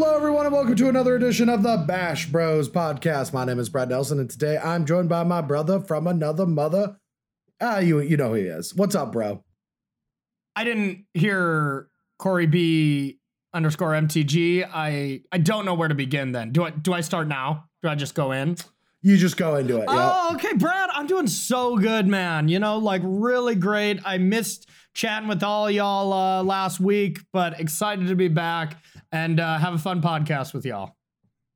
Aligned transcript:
Hello, 0.00 0.14
everyone, 0.14 0.46
and 0.46 0.54
welcome 0.54 0.76
to 0.76 0.88
another 0.88 1.16
edition 1.16 1.48
of 1.48 1.64
the 1.64 1.76
Bash 1.76 2.26
Bros 2.26 2.68
podcast. 2.68 3.32
My 3.32 3.44
name 3.44 3.58
is 3.58 3.68
Brad 3.68 3.88
Nelson, 3.88 4.20
and 4.20 4.30
today 4.30 4.56
I'm 4.56 4.86
joined 4.86 5.08
by 5.08 5.24
my 5.24 5.40
brother 5.40 5.80
from 5.80 6.06
another 6.06 6.46
mother. 6.46 6.98
Ah, 7.60 7.80
you 7.80 7.98
you 7.98 8.16
know 8.16 8.28
who 8.28 8.34
he 8.34 8.42
is. 8.42 8.72
What's 8.76 8.94
up, 8.94 9.10
bro? 9.10 9.42
I 10.54 10.62
didn't 10.62 11.04
hear 11.14 11.88
Corey 12.16 12.46
B 12.46 13.18
underscore 13.52 13.90
MTG. 13.90 14.70
I 14.72 15.22
I 15.32 15.38
don't 15.38 15.64
know 15.64 15.74
where 15.74 15.88
to 15.88 15.96
begin. 15.96 16.30
Then 16.30 16.52
do 16.52 16.62
I 16.62 16.70
do 16.70 16.92
I 16.92 17.00
start 17.00 17.26
now? 17.26 17.64
Do 17.82 17.88
I 17.88 17.96
just 17.96 18.14
go 18.14 18.30
in? 18.30 18.54
You 19.02 19.16
just 19.16 19.36
go 19.36 19.56
into 19.56 19.78
it. 19.78 19.86
Oh, 19.88 20.30
okay, 20.34 20.54
Brad. 20.54 20.90
I'm 20.92 21.08
doing 21.08 21.26
so 21.26 21.76
good, 21.76 22.06
man. 22.06 22.48
You 22.48 22.60
know, 22.60 22.78
like 22.78 23.02
really 23.04 23.56
great. 23.56 23.98
I 24.04 24.18
missed 24.18 24.68
chatting 24.94 25.28
with 25.28 25.42
all 25.42 25.68
y'all 25.68 26.12
uh, 26.12 26.44
last 26.44 26.78
week, 26.78 27.18
but 27.32 27.58
excited 27.58 28.06
to 28.06 28.14
be 28.14 28.28
back 28.28 28.76
and 29.12 29.40
uh, 29.40 29.58
have 29.58 29.74
a 29.74 29.78
fun 29.78 30.02
podcast 30.02 30.54
with 30.54 30.64
y'all. 30.64 30.96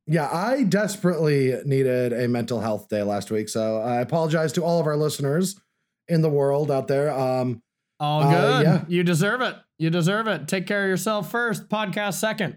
Yeah, 0.06 0.28
I 0.30 0.64
desperately 0.64 1.54
needed 1.64 2.12
a 2.12 2.28
mental 2.28 2.60
health 2.60 2.88
day 2.88 3.02
last 3.02 3.30
week, 3.30 3.48
so 3.48 3.78
I 3.78 4.00
apologize 4.00 4.52
to 4.54 4.64
all 4.64 4.80
of 4.80 4.86
our 4.86 4.96
listeners 4.96 5.60
in 6.08 6.22
the 6.22 6.28
world 6.28 6.70
out 6.70 6.88
there. 6.88 7.10
Um, 7.12 7.62
all 8.00 8.24
good. 8.24 8.34
Uh, 8.34 8.60
yeah. 8.62 8.84
You 8.88 9.04
deserve 9.04 9.42
it. 9.42 9.54
You 9.78 9.90
deserve 9.90 10.26
it. 10.26 10.48
Take 10.48 10.66
care 10.66 10.82
of 10.82 10.88
yourself 10.88 11.30
first. 11.30 11.68
Podcast 11.68 12.14
second. 12.14 12.56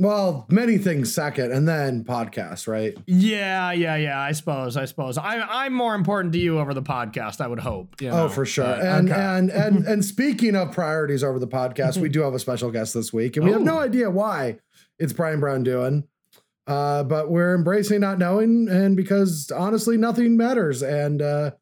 Well, 0.00 0.46
many 0.48 0.78
things 0.78 1.12
second, 1.12 1.50
and 1.50 1.66
then 1.66 2.04
podcast, 2.04 2.68
right? 2.68 2.96
Yeah, 3.06 3.72
yeah, 3.72 3.96
yeah. 3.96 4.20
I 4.20 4.30
suppose. 4.30 4.76
I 4.76 4.84
suppose. 4.84 5.18
I, 5.18 5.40
I'm 5.40 5.72
more 5.72 5.96
important 5.96 6.32
to 6.34 6.38
you 6.38 6.60
over 6.60 6.72
the 6.72 6.82
podcast. 6.82 7.40
I 7.40 7.48
would 7.48 7.58
hope. 7.58 8.00
You 8.00 8.10
oh, 8.10 8.16
know? 8.16 8.24
Oh, 8.24 8.28
for 8.28 8.46
sure. 8.46 8.64
But, 8.64 8.80
and, 8.80 9.10
okay. 9.10 9.20
and 9.20 9.50
and 9.50 9.86
and 9.86 10.04
speaking 10.04 10.54
of 10.54 10.70
priorities 10.70 11.24
over 11.24 11.40
the 11.40 11.48
podcast, 11.48 11.96
we 11.96 12.08
do 12.08 12.20
have 12.20 12.32
a 12.32 12.38
special 12.38 12.70
guest 12.70 12.94
this 12.94 13.12
week, 13.12 13.36
and 13.36 13.44
we 13.44 13.50
Ooh. 13.50 13.54
have 13.54 13.62
no 13.62 13.80
idea 13.80 14.08
why 14.08 14.58
it's 14.98 15.12
Brian 15.12 15.40
Braun-Duin. 15.40 16.04
Uh, 16.68 17.02
but 17.02 17.30
we're 17.30 17.54
embracing 17.54 18.00
not 18.00 18.18
knowing, 18.18 18.68
and 18.68 18.96
because 18.96 19.50
honestly, 19.50 19.96
nothing 19.96 20.36
matters. 20.36 20.82
And 20.82 21.20
uh, 21.20 21.52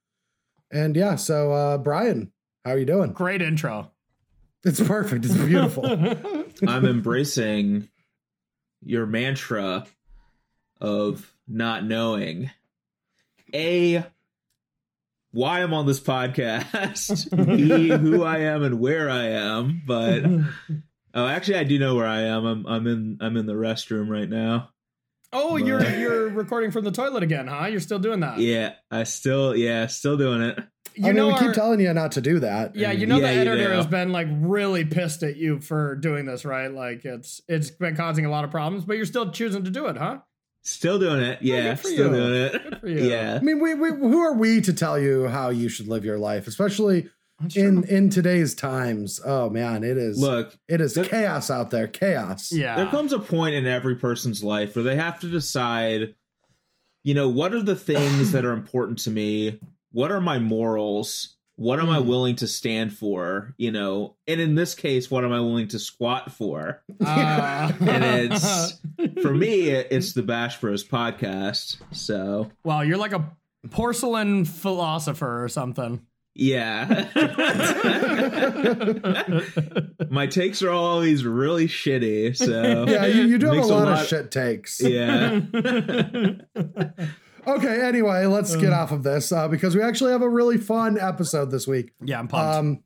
and 0.71 0.95
yeah, 0.95 1.17
so 1.17 1.53
uh, 1.53 1.79
Brian, 1.79 2.33
how 2.67 2.73
are 2.73 2.79
you 2.79 2.85
doing? 2.85 3.13
Great 3.13 3.41
intro. 3.41 3.93
It's 4.65 4.81
perfect. 4.81 5.25
It's 5.25 5.35
beautiful. 5.35 5.87
I'm 6.67 6.85
embracing 6.85 7.89
your 8.85 9.07
mantra 9.07 9.87
of 10.81 11.33
not 11.49 11.85
knowing 11.85 12.51
a 13.55 14.05
why 15.31 15.63
I'm 15.63 15.75
on 15.75 15.87
this 15.87 16.01
podcast, 16.01 17.31
b 17.47 17.89
who 17.89 18.25
I 18.25 18.39
am 18.39 18.63
and 18.63 18.81
where 18.81 19.11
I 19.11 19.27
am, 19.27 19.83
but 19.87 20.25
oh, 21.15 21.27
actually, 21.27 21.59
I 21.59 21.65
do 21.65 21.79
know 21.79 21.95
where 21.95 22.07
I 22.07 22.23
am. 22.23 22.47
I'm 22.47 22.67
I'm 22.67 22.87
in 22.87 23.19
I'm 23.21 23.37
in 23.37 23.47
the 23.47 23.55
restroom 23.55 24.09
right 24.09 24.29
now. 24.29 24.71
Oh, 25.33 25.59
but, 25.59 25.67
you're 25.67 25.99
you're 25.99 26.29
recording 26.29 26.71
from 26.71 26.85
the 26.85 26.93
toilet 26.93 27.23
again, 27.23 27.49
huh? 27.49 27.67
You're 27.67 27.81
still 27.81 27.99
doing 27.99 28.21
that? 28.21 28.39
Yeah, 28.39 28.75
I 28.91 29.05
still 29.05 29.55
yeah, 29.55 29.87
still 29.87 30.17
doing 30.17 30.43
it 30.43 30.59
you 30.97 31.11
I 31.11 31.13
know, 31.13 31.27
we 31.29 31.33
our, 31.35 31.39
keep 31.39 31.53
telling 31.53 31.81
you 31.81 31.93
not 31.93 32.13
to 32.13 32.21
do 32.21 32.41
that. 32.41 32.75
Yeah, 32.75 32.91
you 32.91 33.07
know 33.07 33.19
yeah, 33.19 33.33
the 33.33 33.41
editor 33.41 33.75
has 33.75 33.87
been 33.87 34.13
like 34.13 34.29
really 34.31 34.85
pissed 34.85 35.23
at 35.23 35.37
you 35.37 35.61
for 35.61 35.95
doing 35.97 36.25
this, 36.25 36.45
right? 36.45 36.73
Like 36.73 37.05
it's 37.05 37.43
it's 37.49 37.71
been 37.71 37.97
causing 37.97 38.25
a 38.25 38.31
lot 38.31 38.45
of 38.45 38.51
problems, 38.51 38.85
but 38.85 38.97
you're 38.97 39.07
still 39.07 39.31
choosing 39.31 39.65
to 39.65 39.71
do 39.71 39.87
it, 39.87 39.97
huh? 39.97 40.21
Still 40.63 40.99
doing 40.99 41.23
it, 41.23 41.43
yeah. 41.43 41.75
still 41.75 41.93
you. 41.93 41.97
doing 42.09 42.35
it, 42.35 42.53
Good 42.53 42.81
for 42.81 42.89
you. 42.89 43.09
yeah. 43.09 43.39
I 43.41 43.45
mean, 43.45 43.61
we, 43.61 43.75
we 43.75 43.91
who 43.91 44.21
are 44.21 44.33
we 44.33 44.61
to 44.63 44.73
tell 44.73 44.99
you 44.99 45.29
how 45.29 45.51
you 45.51 45.69
should 45.69 45.87
live 45.87 46.05
your 46.05 46.19
life, 46.19 46.47
especially 46.47 47.09
in 47.55 47.85
in 47.85 48.11
today's 48.11 48.55
times? 48.55 49.21
Oh 49.25 49.51
man, 49.51 49.85
it 49.85 49.97
is. 49.97 50.19
Look, 50.19 50.57
it 50.69 50.81
is 50.81 50.95
there, 50.95 51.05
chaos 51.05 51.51
out 51.51 51.71
there. 51.71 51.87
Chaos. 51.87 52.51
Yeah. 52.51 52.77
There 52.77 52.87
comes 52.87 53.13
a 53.13 53.19
point 53.19 53.55
in 53.55 53.67
every 53.67 53.97
person's 53.97 54.43
life 54.43 54.75
where 54.75 54.83
they 54.83 54.97
have 54.97 55.21
to 55.21 55.29
decide. 55.29 56.15
You 57.05 57.15
know, 57.15 57.29
what 57.29 57.55
are 57.55 57.63
the 57.63 57.77
things 57.77 58.33
that 58.33 58.45
are 58.45 58.53
important 58.53 58.99
to 59.01 59.11
me? 59.11 59.61
What 59.93 60.11
are 60.11 60.21
my 60.21 60.39
morals? 60.39 61.37
What 61.57 61.81
am 61.81 61.87
mm. 61.87 61.95
I 61.95 61.99
willing 62.01 62.37
to 62.37 62.47
stand 62.47 62.93
for? 62.93 63.55
You 63.57 63.73
know, 63.73 64.17
and 64.27 64.41
in 64.41 64.55
this 64.55 64.75
case, 64.75 65.11
what 65.11 65.25
am 65.25 65.33
I 65.33 65.41
willing 65.41 65.69
to 65.69 65.79
squat 65.79 66.33
for? 66.33 66.83
Uh. 67.05 67.73
and 67.81 68.33
it's 68.33 68.79
for 69.23 69.33
me, 69.33 69.71
it's 69.71 70.13
the 70.13 70.23
Bash 70.23 70.61
Bros 70.61 70.85
podcast. 70.85 71.79
So, 71.93 72.51
wow, 72.65 72.83
you're 72.83 72.99
like 72.99 73.13
a 73.13 73.25
porcelain 73.71 74.45
philosopher 74.45 75.43
or 75.43 75.49
something. 75.49 76.03
Yeah. 76.39 77.09
My 80.11 80.27
takes 80.27 80.63
are 80.63 80.71
always 80.71 81.25
really 81.25 81.67
shitty. 81.67 82.37
So 82.37 82.85
yeah, 82.87 83.07
you, 83.07 83.23
you 83.23 83.39
do 83.39 83.47
have 83.47 83.57
a 83.57 83.61
lot, 83.61 83.71
a 83.71 83.91
lot, 83.91 84.03
of 84.03 84.07
shit 84.07 84.31
takes. 84.31 84.83
Yeah. 84.83 85.41
Okay, 87.47 87.81
anyway, 87.81 88.27
let's 88.27 88.57
get 88.57 88.73
off 88.73 88.91
of 88.91 89.05
this 89.05 89.31
uh, 89.31 89.47
because 89.47 89.77
we 89.77 89.83
actually 89.83 90.11
have 90.11 90.23
a 90.23 90.29
really 90.29 90.59
fun 90.59 90.99
episode 90.99 91.51
this 91.51 91.67
week. 91.67 91.93
Yeah, 92.03 92.19
I'm 92.19 92.29
pumped. 92.29 92.57
Um, 92.57 92.83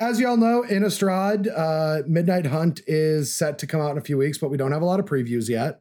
as 0.00 0.18
y'all 0.20 0.36
know, 0.36 0.64
Innistrad, 0.68 1.48
uh, 1.54 2.02
Midnight 2.06 2.46
Hunt 2.46 2.80
is 2.86 3.34
set 3.34 3.58
to 3.58 3.66
come 3.66 3.80
out 3.80 3.90
in 3.92 3.98
a 3.98 4.02
few 4.02 4.16
weeks, 4.16 4.38
but 4.38 4.48
we 4.48 4.56
don't 4.56 4.72
have 4.72 4.82
a 4.82 4.86
lot 4.86 5.00
of 5.00 5.06
previews 5.06 5.48
yet. 5.48 5.80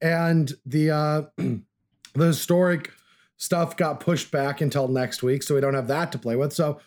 And 0.00 0.52
the 0.64 0.90
uh, 0.90 1.22
the 2.14 2.26
historic 2.26 2.92
stuff 3.36 3.76
got 3.76 4.00
pushed 4.00 4.30
back 4.30 4.60
until 4.60 4.88
next 4.88 5.22
week, 5.22 5.42
so 5.42 5.54
we 5.54 5.60
don't 5.60 5.74
have 5.74 5.88
that 5.88 6.12
to 6.12 6.18
play 6.18 6.36
with. 6.36 6.52
So, 6.52 6.80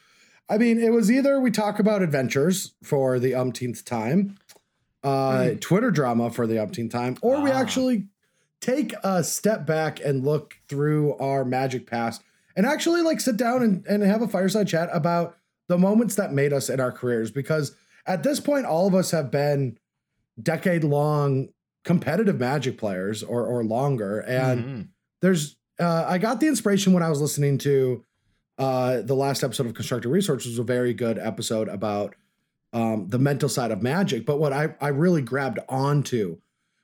I 0.47 0.57
mean, 0.57 0.79
it 0.79 0.91
was 0.91 1.11
either 1.11 1.39
we 1.39 1.51
talk 1.51 1.79
about 1.79 2.01
adventures 2.01 2.73
for 2.83 3.19
the 3.19 3.35
umpteenth 3.35 3.83
time, 3.83 4.37
uh, 5.03 5.39
mm. 5.39 5.61
Twitter 5.61 5.91
drama 5.91 6.29
for 6.29 6.47
the 6.47 6.59
umpteenth 6.59 6.91
time, 6.91 7.17
or 7.21 7.37
ah. 7.37 7.43
we 7.43 7.51
actually 7.51 8.07
take 8.61 8.93
a 9.03 9.23
step 9.23 9.65
back 9.65 9.99
and 10.03 10.25
look 10.25 10.57
through 10.67 11.15
our 11.17 11.45
magic 11.45 11.87
past 11.87 12.23
and 12.55 12.65
actually 12.65 13.01
like 13.01 13.19
sit 13.19 13.37
down 13.37 13.63
and, 13.63 13.85
and 13.87 14.03
have 14.03 14.21
a 14.21 14.27
fireside 14.27 14.67
chat 14.67 14.89
about 14.91 15.37
the 15.67 15.77
moments 15.77 16.15
that 16.15 16.33
made 16.33 16.51
us 16.51 16.69
in 16.69 16.79
our 16.79 16.91
careers 16.91 17.31
because 17.31 17.75
at 18.05 18.23
this 18.23 18.39
point 18.39 18.65
all 18.65 18.87
of 18.87 18.95
us 18.95 19.11
have 19.11 19.31
been 19.31 19.77
decade 20.41 20.83
long 20.83 21.49
competitive 21.85 22.39
magic 22.39 22.77
players 22.77 23.23
or 23.23 23.45
or 23.45 23.63
longer 23.63 24.19
and 24.19 24.63
mm-hmm. 24.63 24.81
there's 25.21 25.55
uh, 25.79 26.05
I 26.07 26.17
got 26.17 26.39
the 26.39 26.47
inspiration 26.47 26.91
when 26.91 27.03
I 27.03 27.09
was 27.09 27.21
listening 27.21 27.57
to 27.59 28.03
uh, 28.57 29.01
the 29.01 29.15
last 29.15 29.43
episode 29.43 29.67
of 29.67 29.73
Constructive 29.73 30.11
Research 30.11 30.45
was 30.45 30.59
a 30.59 30.63
very 30.63 30.93
good 30.93 31.17
episode 31.17 31.69
about 31.69 32.15
um, 32.73 33.07
the 33.07 33.17
mental 33.17 33.47
side 33.47 33.71
of 33.71 33.81
magic. 33.81 34.25
But 34.25 34.37
what 34.39 34.51
I, 34.51 34.75
I 34.81 34.89
really 34.89 35.21
grabbed 35.21 35.59
onto 35.69 36.39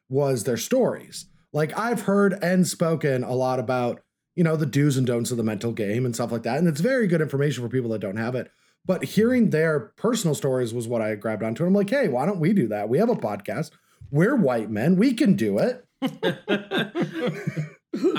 was 0.08 0.46
their 0.46 0.58
stories. 0.58 1.26
Like 1.56 1.76
I've 1.80 2.02
heard 2.02 2.38
and 2.44 2.68
spoken 2.68 3.24
a 3.24 3.34
lot 3.34 3.60
about, 3.60 4.02
you 4.36 4.44
know, 4.44 4.58
the 4.58 4.66
do's 4.66 4.98
and 4.98 5.08
don'ts 5.08 5.32
of 5.32 5.38
the 5.38 5.44
mental 5.44 5.72
game 5.72 6.06
and 6.06 6.14
stuff 6.14 6.30
like 6.30 6.44
that. 6.44 6.58
And 6.58 6.68
it's 6.68 6.82
very 6.82 7.08
good 7.08 7.22
information 7.22 7.64
for 7.64 7.70
people 7.70 7.90
that 7.92 8.02
don't 8.02 8.18
have 8.18 8.36
it. 8.36 8.52
But 8.86 9.06
hearing 9.06 9.52
their 9.52 9.94
personal 9.96 10.36
stories 10.36 10.74
was 10.74 10.86
what 10.86 11.02
I 11.02 11.16
grabbed 11.16 11.44
onto. 11.44 11.64
And 11.64 11.70
I'm 11.70 11.74
like, 11.74 11.90
hey, 11.90 12.10
why 12.10 12.26
don't 12.26 12.42
we 12.42 12.52
do 12.52 12.68
that? 12.68 12.90
We 12.90 12.98
have 12.98 13.10
a 13.10 13.16
podcast. 13.16 13.72
We're 14.12 14.36
white 14.36 14.70
men. 14.70 14.98
We 14.98 15.14
can 15.14 15.38
do 15.38 15.58
it. 15.58 15.86
I 16.02 16.10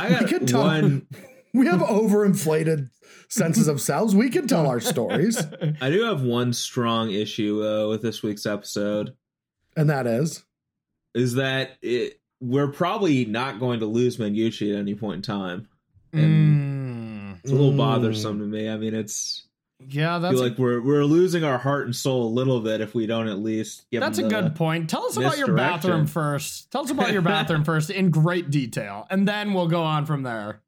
got 0.09 0.23
we 0.23 0.29
can 0.29 0.47
tell, 0.47 0.63
one. 0.63 1.07
We 1.53 1.67
have 1.67 1.81
overinflated 1.81 2.89
senses 3.29 3.69
of 3.69 3.83
selves. 3.83 4.15
We 4.15 4.31
can 4.31 4.47
tell 4.47 4.67
our 4.67 4.81
stories. 4.81 5.43
I 5.81 5.91
do 5.91 6.05
have 6.05 6.23
one 6.23 6.53
strong 6.53 7.11
issue 7.11 7.63
uh, 7.63 7.89
with 7.89 8.03
this 8.03 8.23
week's 8.23 8.45
episode, 8.45 9.15
and 9.75 9.89
that 9.89 10.07
is, 10.07 10.45
is 11.15 11.35
that 11.35 11.79
it 11.81 12.21
we're 12.41 12.69
probably 12.69 13.25
not 13.25 13.59
going 13.59 13.81
to 13.81 13.87
lose 13.87 14.19
Manguchi 14.19 14.73
at 14.73 14.79
any 14.79 14.95
point 14.95 15.17
in 15.17 15.23
time. 15.23 15.69
And 16.13 17.35
mm. 17.35 17.39
it's 17.43 17.51
a 17.51 17.55
little 17.55 17.73
mm. 17.73 17.79
bothersome 17.79 18.39
to 18.39 18.45
me. 18.45 18.69
I 18.69 18.77
mean, 18.77 18.95
it's 18.95 19.47
yeah, 19.89 20.19
that's 20.19 20.39
like 20.39 20.57
we're 20.57 20.81
we're 20.81 21.05
losing 21.05 21.45
our 21.45 21.59
heart 21.59 21.85
and 21.85 21.95
soul 21.95 22.25
a 22.25 22.33
little 22.33 22.61
bit 22.61 22.81
if 22.81 22.95
we 22.95 23.07
don't 23.07 23.29
at 23.29 23.39
least 23.39 23.87
give. 23.91 24.01
That's 24.01 24.19
a 24.19 24.23
good 24.23 24.55
point. 24.55 24.89
Tell 24.89 25.05
us 25.05 25.17
about 25.17 25.37
your 25.37 25.55
bathroom 25.55 26.07
first. 26.07 26.71
Tell 26.71 26.83
us 26.83 26.91
about 26.91 27.13
your 27.13 27.23
bathroom 27.23 27.65
first 27.65 27.91
in 27.91 28.11
great 28.11 28.51
detail, 28.51 29.07
and 29.11 29.29
then 29.29 29.53
we'll 29.53 29.69
go 29.69 29.83
on 29.83 30.07
from 30.07 30.23
there. 30.23 30.63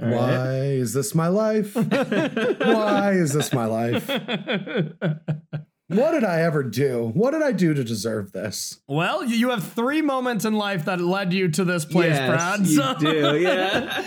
All 0.00 0.08
Why 0.08 0.36
right. 0.36 0.56
is 0.72 0.94
this 0.94 1.14
my 1.14 1.28
life? 1.28 1.74
Why 1.74 3.12
is 3.12 3.34
this 3.34 3.52
my 3.52 3.66
life? 3.66 4.08
What 5.94 6.12
did 6.12 6.24
I 6.24 6.40
ever 6.42 6.62
do? 6.62 7.10
What 7.14 7.32
did 7.32 7.42
I 7.42 7.52
do 7.52 7.74
to 7.74 7.84
deserve 7.84 8.32
this? 8.32 8.80
Well, 8.86 9.24
you 9.24 9.50
have 9.50 9.64
three 9.72 10.02
moments 10.02 10.44
in 10.44 10.54
life 10.54 10.84
that 10.86 11.00
led 11.00 11.32
you 11.32 11.48
to 11.48 11.64
this 11.64 11.84
place, 11.84 12.12
yes, 12.12 12.28
Brad. 12.28 12.60
You 12.66 12.76
so. 12.76 12.94
do, 12.98 13.38
yeah. 13.40 14.02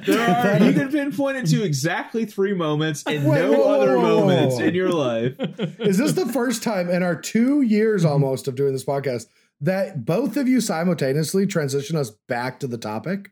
there 0.06 0.60
are. 0.60 0.64
You 0.64 0.72
can 0.72 0.90
pinpoint 0.90 1.36
it 1.38 1.46
to 1.50 1.62
exactly 1.62 2.24
three 2.24 2.54
moments 2.54 3.02
and 3.06 3.26
Wait, 3.26 3.42
no 3.42 3.52
whoa, 3.52 3.74
other 3.74 3.96
whoa, 3.98 4.02
whoa, 4.02 4.20
moments 4.26 4.58
in 4.58 4.74
your 4.74 4.90
life. 4.90 5.34
Is 5.78 5.98
this 5.98 6.12
the 6.12 6.26
first 6.26 6.62
time 6.62 6.88
in 6.90 7.02
our 7.02 7.16
two 7.16 7.62
years 7.62 8.04
almost 8.04 8.48
of 8.48 8.54
doing 8.54 8.72
this 8.72 8.84
podcast 8.84 9.26
that 9.60 10.04
both 10.04 10.36
of 10.36 10.48
you 10.48 10.60
simultaneously 10.60 11.46
transition 11.46 11.96
us 11.96 12.10
back 12.28 12.60
to 12.60 12.66
the 12.66 12.78
topic? 12.78 13.30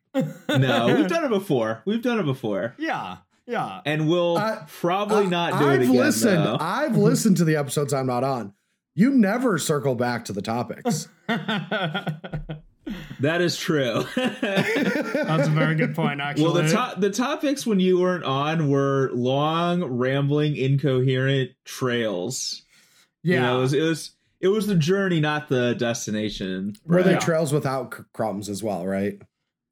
No, 0.48 0.94
we've 0.96 1.08
done 1.08 1.25
it 1.25 1.31
before. 1.31 1.82
We've 1.84 2.02
done 2.02 2.20
it 2.20 2.25
before. 2.25 2.75
Yeah. 2.78 3.19
Yeah. 3.46 3.81
And 3.85 4.08
we'll 4.08 4.37
probably 4.81 5.26
not 5.26 5.58
do 5.58 5.67
I've 5.67 5.81
it 5.81 5.85
again. 5.85 5.96
Listened, 5.96 6.44
though. 6.46 6.56
I've 6.61 6.96
listened 6.96 7.37
to 7.38 7.44
the 7.44 7.56
episodes 7.56 7.93
I'm 7.93 8.06
not 8.06 8.25
on. 8.25 8.55
you 8.94 9.11
never 9.11 9.58
circle 9.58 9.94
back 9.94 10.25
to 10.26 10.32
the 10.32 10.43
topics. 10.43 11.08
That 13.20 13.41
is 13.41 13.56
true. 13.56 14.05
That's 14.17 15.49
a 15.49 15.50
very 15.50 15.75
good 15.75 15.94
point, 15.94 16.20
actually. 16.20 16.44
well, 16.44 16.52
the 16.52 16.62
to- 16.69 16.94
the 17.00 17.08
topics 17.11 17.64
when 17.67 17.81
you 17.81 17.99
weren't 17.99 18.25
on 18.25 18.69
were 18.69 19.11
long, 19.14 19.82
rambling, 19.85 20.55
incoherent 20.56 21.52
trails. 21.64 22.62
yeah. 23.23 23.35
You 23.37 23.41
know, 23.41 23.58
it 23.58 23.61
was 23.62 23.73
it 23.73 23.81
was 23.82 24.11
it 24.41 24.49
was 24.49 24.67
the 24.67 24.75
journey, 24.75 25.20
not 25.20 25.49
the 25.49 25.75
destination. 25.75 26.75
Were 26.85 27.02
they 27.02 27.12
Yeah. 27.12 27.19
trails 27.20 27.55
without 27.55 27.94
c- 27.94 28.02
crumbs 28.12 28.50
as 28.50 28.62
well, 28.62 28.87
right? 28.87 29.19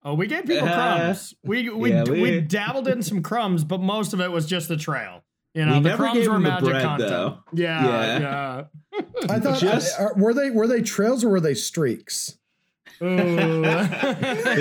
Oh, 0.04 0.14
we 0.14 0.26
gave 0.26 0.44
people 0.46 0.68
Uh, 0.68 0.74
crumbs. 0.98 1.34
We 1.44 1.68
we, 1.70 1.90
yeah, 1.90 2.04
we 2.04 2.20
we- 2.22 2.40
dabbled 2.40 2.88
in 2.88 3.02
some 3.02 3.22
crumbs, 3.22 3.64
but 3.64 3.80
most 3.80 4.12
of 4.12 4.20
it 4.20 4.30
was 4.30 4.46
just 4.46 4.68
the 4.68 4.76
trail. 4.76 5.22
You 5.54 5.66
know, 5.66 5.74
We 5.78 5.80
the 5.82 5.88
never 5.90 6.02
crumbs 6.04 6.18
gave 6.18 6.26
were 6.28 6.32
them 6.34 6.42
the 6.44 6.48
magic 6.50 6.68
bread, 6.70 6.82
content. 6.82 7.10
though. 7.10 7.38
Yeah, 7.52 7.86
Yeah. 7.86 8.18
yeah. 8.20 8.64
I 9.28 9.38
thought 9.38 9.58
Just- 9.60 10.00
uh, 10.00 10.08
were 10.16 10.32
they 10.34 10.50
were 10.50 10.66
they 10.66 10.80
trails 10.82 11.22
or 11.24 11.28
were 11.30 11.40
they 11.40 11.54
streaks? 11.54 12.38
They 13.00 13.06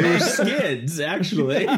were 0.03 0.19
skids, 0.19 0.99
actually. 0.99 1.67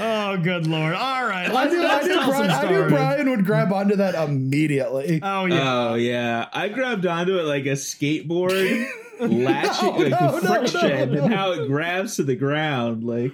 oh, 0.00 0.36
good 0.42 0.66
lord! 0.66 0.94
All 0.94 1.26
right, 1.26 1.48
I 1.48 1.52
let's, 1.52 1.72
knew, 1.72 1.80
I, 1.82 1.84
let's 1.86 2.06
knew 2.06 2.14
Brian, 2.14 2.50
some 2.50 2.66
I 2.66 2.70
knew. 2.70 2.88
Brian 2.88 3.30
would 3.30 3.44
grab 3.44 3.72
onto 3.72 3.96
that 3.96 4.14
immediately. 4.14 5.20
Oh 5.22 5.46
yeah. 5.46 5.88
Oh 5.88 5.94
yeah, 5.94 6.48
I 6.52 6.68
grabbed 6.68 7.06
onto 7.06 7.38
it 7.38 7.42
like 7.42 7.66
a 7.66 7.70
skateboard, 7.72 8.86
latching 9.20 9.88
No, 9.88 9.96
like 9.98 10.20
no, 10.20 10.40
the 10.40 10.46
friction 10.46 10.80
no, 10.88 11.04
no. 11.14 11.24
and 11.24 11.34
how 11.34 11.52
it 11.52 11.66
grabs 11.68 12.16
to 12.16 12.22
the 12.24 12.36
ground. 12.36 13.04
Like 13.04 13.32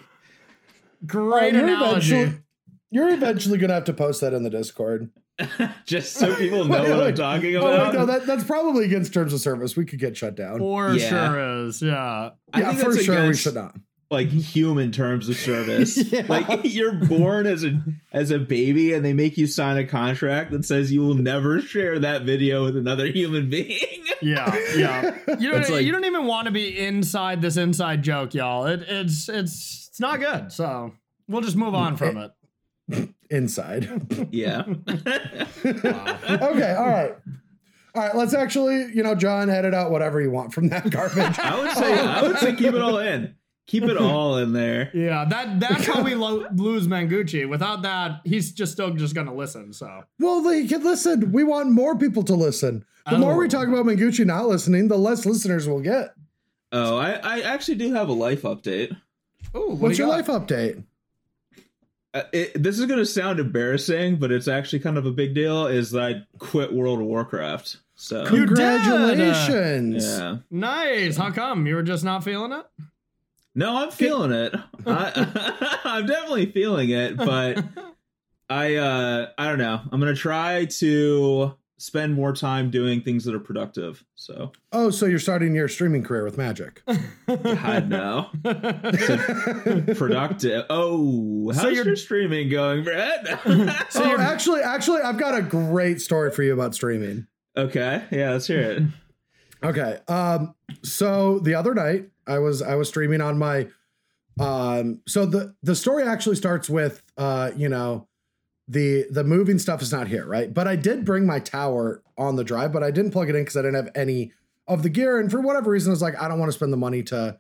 Great 1.07 1.55
Oh, 1.55 1.57
you're 1.59 1.65
analogy. 1.67 2.15
eventually- 2.17 2.43
You're 2.91 3.09
eventually 3.11 3.59
gonna 3.59 3.75
have 3.75 3.85
to 3.85 3.93
post 3.93 4.21
that 4.23 4.33
in 4.33 4.43
the 4.43 4.51
Discord. 4.51 5.11
just 5.87 6.15
so 6.15 6.35
people 6.35 6.65
know 6.65 6.83
Wait, 6.83 6.91
what 6.91 6.93
I'm 6.93 6.99
wait. 6.99 7.17
talking 7.17 7.57
Oh 7.57 7.67
about. 7.69 7.93
wait, 7.93 7.99
no, 8.01 8.07
that, 8.07 8.27
that's 8.27 8.43
probably 8.43 8.87
against 8.87 9.15
terms 9.15 9.33
of 9.33 9.41
service. 9.41 9.77
We 9.77 9.85
could 9.85 10.01
get 10.01 10.17
shut 10.17 10.35
down. 10.35 10.59
For 10.59 10.95
Yeah. 10.95 11.09
sure 11.09 11.67
is. 11.67 11.81
Yeah. 11.81 12.31
I 12.53 12.61
yeah, 12.61 12.69
think 12.71 12.81
for 12.83 12.93
that's 12.93 13.05
sure 13.05 13.29
we 13.29 13.35
should 13.35 13.55
not. 13.55 13.77
Like 14.11 14.29
mm-hmm. 14.29 14.39
human 14.39 14.91
terms 14.91 15.29
of 15.29 15.37
service. 15.37 15.97
Yeah. 16.13 16.25
Like 16.29 16.61
you're 16.65 16.95
born 16.95 17.47
as 17.47 17.63
a 17.65 17.79
as 18.13 18.31
a 18.31 18.39
baby, 18.39 18.95
and 18.95 19.05
they 19.05 19.13
make 19.13 19.37
you 19.37 19.47
sign 19.47 19.77
a 19.77 19.85
contract 19.85 20.51
that 20.53 20.65
says 20.65 20.91
you 20.91 21.03
will 21.03 21.15
never 21.15 21.61
share 21.61 21.99
that 21.99 22.23
video 22.23 22.65
with 22.65 22.77
another 22.77 23.07
human 23.07 23.51
being. 23.51 23.79
Yeah. 24.21 24.53
Yeah. 24.75 25.17
You 25.39 25.53
don't, 25.53 25.71
like- 25.71 25.85
you 25.87 25.93
don't 25.93 26.05
even 26.05 26.27
want 26.27 26.47
to 26.47 26.51
be 26.51 26.77
inside 26.77 27.41
this 27.41 27.57
inside 27.57 28.03
joke, 28.03 28.35
y'all. 28.35 28.67
It, 28.67 28.83
it's 28.83 29.29
it's 29.29 29.89
it's 29.99 30.01
not 30.01 30.19
good. 30.19 30.51
So 30.51 30.93
we'll 31.29 31.41
just 31.41 31.57
move 31.57 31.75
on 31.75 31.97
from 31.97 32.17
it. 32.17 32.33
Inside. 33.31 34.29
yeah. 34.31 34.63
okay, 35.65 36.75
all 36.75 36.87
right. 36.87 37.15
All 37.95 38.03
right, 38.03 38.15
let's 38.15 38.33
actually, 38.33 38.93
you 38.95 39.03
know, 39.03 39.15
John, 39.15 39.51
edit 39.51 39.75
out 39.75 39.91
whatever 39.91 40.21
you 40.21 40.31
want 40.31 40.53
from 40.53 40.69
that 40.69 40.89
garbage. 40.89 41.39
I 41.39 41.61
would 41.61 41.73
say 41.73 41.99
I 41.99 42.23
would 42.23 42.39
say 42.39 42.55
keep 42.55 42.75
it 42.75 42.81
all 42.81 42.99
in. 42.99 43.35
Keep 43.69 43.85
it 43.85 43.97
all 44.01 44.39
in 44.39 44.53
there. 44.53 44.91
Yeah, 44.93 45.25
that 45.27 45.61
that's 45.61 45.87
how 45.87 46.03
we 46.03 46.15
lo- 46.17 46.47
lose 46.55 46.89
Mangucci. 46.89 47.49
Without 47.49 47.83
that, 47.83 48.23
he's 48.25 48.51
just 48.53 48.73
still 48.73 48.91
just 48.91 49.15
gonna 49.15 49.35
listen. 49.35 49.73
So 49.73 50.03
well, 50.19 50.41
they 50.43 50.67
can 50.67 50.83
listen. 50.83 51.31
We 51.31 51.45
want 51.45 51.71
more 51.71 51.97
people 51.97 52.23
to 52.25 52.35
listen. 52.35 52.85
The 53.09 53.17
more 53.19 53.37
we 53.37 53.45
Oh. 53.47 53.49
talk 53.49 53.69
about 53.69 53.87
Mangucci 53.87 54.27
not 54.27 54.47
listening, 54.49 54.89
the 54.89 54.99
less 54.99 55.25
listeners 55.25 55.69
we'll 55.69 55.81
get. 55.81 56.15
Oh, 56.73 56.99
I, 56.99 57.13
I 57.13 57.41
actually 57.41 57.77
do 57.77 57.93
have 57.95 58.09
a 58.11 58.13
life 58.13 58.43
update. 58.43 58.93
Ooh, 59.57 59.69
what 59.71 59.79
What's 59.79 59.97
do 59.97 60.03
your 60.03 60.15
you 60.17 60.23
got? 60.23 60.29
life 60.29 60.47
update? 60.47 60.83
Uh, 62.15 62.23
it, 62.33 62.63
this 62.63 62.79
is 62.79 62.87
going 62.87 62.99
to 62.99 63.07
sound 63.07 63.39
embarrassing, 63.39 64.17
but 64.17 64.31
it's 64.33 64.49
actually 64.49 64.79
kind 64.81 64.99
of 64.99 65.07
a 65.07 65.11
big 65.11 65.35
deal. 65.35 65.67
Is 65.67 65.91
that 65.93 66.03
I 66.03 66.23
quit 66.39 66.73
World 66.73 67.01
of 67.01 67.07
Warcraft? 67.07 67.79
So 67.95 68.25
You 68.25 68.47
did! 68.47 68.57
Congratulations. 68.57 70.05
yeah, 70.07 70.37
Nice. 70.51 71.17
How 71.17 71.31
come 71.31 71.67
you 71.67 71.75
were 71.75 71.83
just 71.83 72.05
not 72.05 72.25
feeling 72.25 72.53
it? 72.53 72.67
No, 73.59 73.77
I'm 73.85 73.91
feeling 73.91 74.31
it. 74.33 74.55
I, 74.87 75.81
I'm 75.85 76.07
definitely 76.07 76.47
feeling 76.53 76.91
it, 76.91 77.17
but 77.17 77.63
I 78.49 78.77
uh 78.77 79.29
I 79.37 79.49
don't 79.49 79.59
know. 79.59 79.81
I'm 79.91 79.99
gonna 80.01 80.15
try 80.15 80.65
to 80.67 81.55
spend 81.81 82.13
more 82.15 82.33
time 82.33 82.71
doing 82.71 83.03
things 83.03 83.25
that 83.25 83.35
are 83.35 83.41
productive. 83.41 84.05
So 84.15 84.53
Oh, 84.73 84.91
so 84.91 85.07
you're 85.07 85.19
starting 85.19 85.55
your 85.55 85.69
streaming 85.69 86.03
career 86.03 86.25
with 86.25 86.39
Magic. 86.39 86.83
God 87.27 87.89
no. 87.89 88.31
productive. 89.95 90.65
Oh, 90.71 91.51
how's 91.53 91.63
So 91.63 91.69
your 91.69 91.97
streaming 91.97 92.49
going, 92.49 92.85
Brett? 92.85 93.27
So 93.91 94.05
oh, 94.05 94.17
actually, 94.19 94.63
actually, 94.63 95.03
I've 95.03 95.19
got 95.19 95.37
a 95.37 95.43
great 95.43 96.01
story 96.01 96.31
for 96.31 96.43
you 96.43 96.53
about 96.53 96.75
streaming. 96.75 97.27
okay, 97.57 98.05
yeah, 98.11 98.31
let's 98.33 98.47
hear 98.47 98.61
it. 98.61 98.83
Okay. 99.63 99.99
Um, 100.07 100.55
so 100.83 101.41
the 101.41 101.55
other 101.55 101.75
night 101.75 102.11
I 102.29 102.39
was 102.39 102.63
I 102.63 102.75
was 102.75 102.89
streaming 102.89 103.21
on 103.21 103.39
my 103.39 103.69
um 104.39 105.01
so 105.07 105.27
the 105.27 105.55
the 105.63 105.75
story 105.75 106.05
actually 106.05 106.37
starts 106.37 106.69
with 106.71 107.03
uh, 107.17 107.51
you 107.57 107.69
know, 107.69 108.07
the 108.69 109.07
the 109.11 109.25
moving 109.25 109.59
stuff 109.59 109.83
is 109.83 109.93
not 109.93 110.09
here, 110.09 110.27
right? 110.27 110.53
But 110.53 110.69
I 110.69 110.77
did 110.77 111.05
bring 111.05 111.27
my 111.27 111.41
tower 111.41 112.03
on 112.17 112.37
the 112.37 112.45
drive, 112.45 112.73
but 112.73 112.83
I 112.83 112.91
didn't 112.91 113.11
plug 113.11 113.29
it 113.29 113.35
in 113.35 113.43
because 113.43 113.57
I 113.57 113.63
didn't 113.63 113.77
have 113.77 113.91
any 113.95 114.33
of 114.67 114.83
the 114.83 114.89
gear. 114.89 115.19
And 115.19 115.31
for 115.31 115.41
whatever 115.41 115.71
reason, 115.71 115.91
I 115.91 115.95
was 115.95 116.03
like, 116.03 116.21
I 116.21 116.29
don't 116.29 116.39
want 116.39 116.53
to 116.53 116.57
spend 116.57 116.73
the 116.73 116.77
money 116.79 117.03
to 117.05 117.39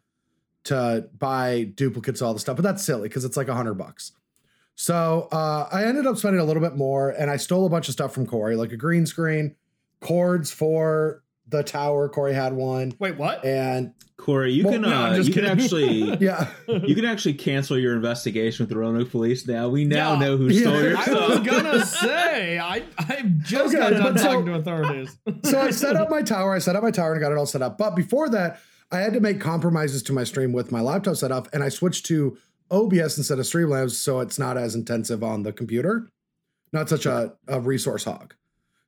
to 0.65 1.09
buy 1.17 1.71
duplicates, 1.75 2.21
all 2.21 2.35
the 2.35 2.41
stuff. 2.41 2.57
But 2.57 2.63
that's 2.63 2.85
silly 2.85 3.09
because 3.09 3.25
it's 3.25 3.37
like 3.37 3.49
a 3.49 3.55
hundred 3.55 3.75
bucks. 3.75 4.13
So 4.75 5.29
uh, 5.33 5.69
I 5.73 5.85
ended 5.85 6.07
up 6.07 6.17
spending 6.17 6.41
a 6.41 6.45
little 6.45 6.63
bit 6.63 6.77
more, 6.77 7.11
and 7.11 7.31
I 7.31 7.37
stole 7.37 7.67
a 7.67 7.69
bunch 7.69 7.89
of 7.89 7.95
stuff 7.95 8.13
from 8.13 8.27
Corey, 8.27 8.57
like 8.57 8.73
a 8.73 8.77
green 8.77 9.07
screen, 9.07 9.57
cords 10.01 10.51
for 10.51 11.23
the 11.49 11.63
tower. 11.63 12.09
Corey 12.09 12.35
had 12.35 12.53
one, 12.53 12.93
Wait, 12.99 13.17
what? 13.17 13.45
and 13.45 13.93
Corey, 14.17 14.53
you 14.53 14.65
Well, 14.65 14.73
can 14.75 14.83
no, 14.83 14.89
uh, 14.91 15.15
just 15.17 15.29
you 15.29 15.35
can 15.35 15.45
actually 15.45 16.17
yeah, 16.21 16.51
you 16.67 16.95
can 16.95 17.05
actually 17.05 17.35
cancel 17.35 17.79
your 17.79 17.95
investigation 17.95 18.65
with 18.65 18.71
the 18.71 18.77
Roanoke 18.79 19.11
Police 19.11 19.47
now. 19.47 19.69
We 19.69 19.85
now 19.85 20.15
Yeah. 20.15 20.19
know 20.19 20.37
who 20.37 20.49
Yeah. 20.49 20.61
stole 20.63 20.83
your 20.83 20.97
I 20.97 21.29
was 21.29 21.39
gonna 21.41 21.85
say 21.87 22.59
I 22.59 22.83
I've 22.99 23.39
just 23.39 23.75
Okay, 23.75 23.79
got 23.79 23.91
done 23.93 24.15
but 24.15 24.21
so- 24.21 24.27
talking 24.29 24.47
to 24.47 24.55
authorities. 24.55 25.17
so 25.45 25.61
I 25.61 25.71
set 25.71 25.97
up 25.97 26.11
my 26.11 26.23
tower. 26.23 26.55
I 26.55 26.59
set 26.59 26.75
up 26.77 26.83
my 26.83 26.91
tower 26.91 27.13
and 27.13 27.21
got 27.21 27.33
it 27.33 27.39
all 27.39 27.47
set 27.47 27.63
up. 27.63 27.79
But 27.79 27.95
before 27.97 28.29
that, 28.31 28.61
I 28.91 28.99
had 28.99 29.13
to 29.13 29.21
make 29.21 29.41
compromises 29.41 30.03
to 30.05 30.13
my 30.13 30.25
stream 30.25 30.53
with 30.53 30.73
my 30.73 30.81
laptop 30.81 31.17
set 31.17 31.31
up, 31.31 31.49
and 31.53 31.63
I 31.63 31.69
switched 31.69 32.07
to 32.07 32.37
OBS 32.71 33.17
instead 33.19 33.39
of 33.39 33.45
Streamlabs, 33.47 33.93
so 33.93 34.21
it's 34.21 34.39
not 34.39 34.59
as 34.59 34.75
intensive 34.75 35.23
on 35.23 35.43
the 35.43 35.53
computer, 35.53 36.09
not 36.73 36.89
such 36.89 37.07
a, 37.07 37.35
a 37.47 37.61
resource 37.61 38.05
hog, 38.05 38.35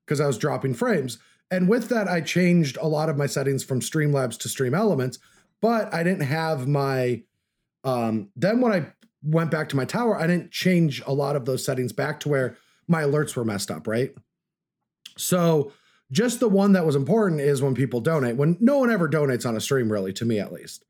because 0.04 0.20
I 0.20 0.26
was 0.26 0.38
dropping 0.38 0.74
frames. 0.74 1.18
And 1.50 1.68
with 1.68 1.88
that, 1.88 2.08
I 2.08 2.20
changed 2.20 2.78
a 2.80 2.86
lot 2.86 3.08
of 3.08 3.16
my 3.16 3.26
settings 3.26 3.64
from 3.64 3.80
Streamlabs 3.80 4.38
to 4.38 4.48
Stream 4.48 4.74
Elements, 4.74 5.18
but 5.60 5.92
I 5.92 6.02
didn't 6.02 6.22
have 6.22 6.68
my. 6.68 7.22
Um, 7.82 8.28
then 8.36 8.60
when 8.60 8.72
I 8.72 8.92
went 9.22 9.50
back 9.50 9.68
to 9.70 9.76
my 9.76 9.84
tower, 9.84 10.18
I 10.18 10.26
didn't 10.26 10.50
change 10.50 11.02
a 11.06 11.12
lot 11.12 11.36
of 11.36 11.44
those 11.44 11.64
settings 11.64 11.92
back 11.92 12.20
to 12.20 12.28
where 12.28 12.56
my 12.86 13.02
alerts 13.02 13.34
were 13.36 13.44
messed 13.44 13.70
up, 13.70 13.86
right? 13.86 14.12
So 15.16 15.72
just 16.12 16.40
the 16.40 16.48
one 16.48 16.72
that 16.72 16.86
was 16.86 16.96
important 16.96 17.40
is 17.40 17.62
when 17.62 17.74
people 17.74 18.00
donate. 18.00 18.36
When 18.36 18.56
no 18.60 18.78
one 18.78 18.90
ever 18.90 19.08
donates 19.08 19.46
on 19.46 19.56
a 19.56 19.60
stream, 19.60 19.90
really, 19.90 20.12
to 20.14 20.24
me 20.24 20.38
at 20.38 20.52
least. 20.52 20.84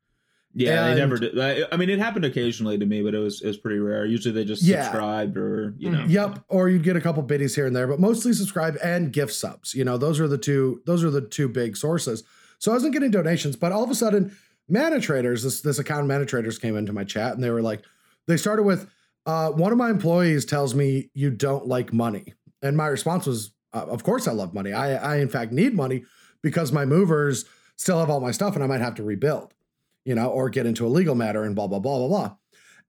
Yeah, 0.53 0.85
And- 0.87 0.95
they 0.95 0.99
never 1.01 1.17
did. 1.17 1.39
I, 1.71 1.77
mean, 1.77 1.89
it 1.89 1.99
happened 1.99 2.25
occasionally 2.25 2.77
to 2.77 2.85
me, 2.85 3.01
but 3.01 3.13
it 3.13 3.19
was 3.19 3.41
it 3.41 3.47
was 3.47 3.57
pretty 3.57 3.79
rare. 3.79 4.05
Usually, 4.05 4.33
they 4.33 4.43
just 4.43 4.63
Yeah. 4.63 4.83
subscribed 4.83 5.37
or 5.37 5.73
you 5.77 5.89
know. 5.89 6.03
Yep, 6.07 6.43
or 6.49 6.67
you'd 6.69 6.83
get 6.83 6.95
a 6.97 7.01
couple 7.01 7.23
biddies 7.23 7.55
here 7.55 7.65
and 7.67 7.75
there, 7.75 7.87
but 7.87 7.99
mostly 7.99 8.33
subscribe 8.33 8.77
and 8.83 9.13
gift 9.13 9.33
subs. 9.33 9.73
You 9.73 9.85
know, 9.85 9.97
those 9.97 10.19
are 10.19 10.27
the 10.27 10.37
two. 10.37 10.81
Those 10.85 11.03
are 11.03 11.09
the 11.09 11.21
two 11.21 11.47
big 11.47 11.77
sources. 11.77 12.23
So 12.59 12.71
I 12.71 12.75
wasn't 12.75 12.93
getting 12.93 13.11
donations, 13.11 13.55
but 13.55 13.71
all 13.71 13.83
of 13.83 13.89
a 13.89 13.95
sudden, 13.95 14.35
Mana 14.69 14.99
Traders, 14.99 15.43
this 15.43 15.61
this 15.61 15.79
account 15.79 16.07
Mana 16.07 16.25
Traders 16.25 16.57
came 16.59 16.75
into 16.75 16.93
my 16.93 17.03
chat 17.03 17.33
and 17.33 17.43
they 17.43 17.49
were 17.49 17.61
like, 17.61 17.81
they 18.27 18.37
started 18.37 18.63
with, 18.63 18.87
uh, 19.25 19.49
one 19.51 19.71
of 19.71 19.77
my 19.77 19.89
employees 19.89 20.45
tells 20.45 20.75
me 20.75 21.09
you 21.13 21.31
don't 21.31 21.65
like 21.67 21.91
money, 21.93 22.33
and 22.61 22.75
my 22.77 22.87
response 22.87 23.25
was, 23.25 23.51
uh, 23.73 23.85
of 23.87 24.03
course 24.03 24.27
I 24.27 24.31
love 24.33 24.53
money. 24.53 24.73
I 24.73 24.95
I 24.95 25.15
in 25.17 25.29
fact 25.29 25.51
need 25.53 25.73
money 25.73 26.03
because 26.41 26.71
my 26.71 26.85
movers 26.85 27.45
still 27.77 27.99
have 27.99 28.09
all 28.09 28.19
my 28.19 28.31
stuff 28.31 28.53
and 28.55 28.63
I 28.63 28.67
might 28.67 28.81
have 28.81 28.95
to 28.95 29.03
rebuild, 29.03 29.53
you 30.05 30.15
know, 30.15 30.27
or 30.29 30.49
get 30.49 30.65
into 30.65 30.85
a 30.85 30.89
legal 30.89 31.15
matter 31.15 31.43
and 31.43 31.55
blah 31.55 31.67
blah 31.67 31.79
blah 31.79 31.97
blah 31.97 32.07
blah. 32.07 32.35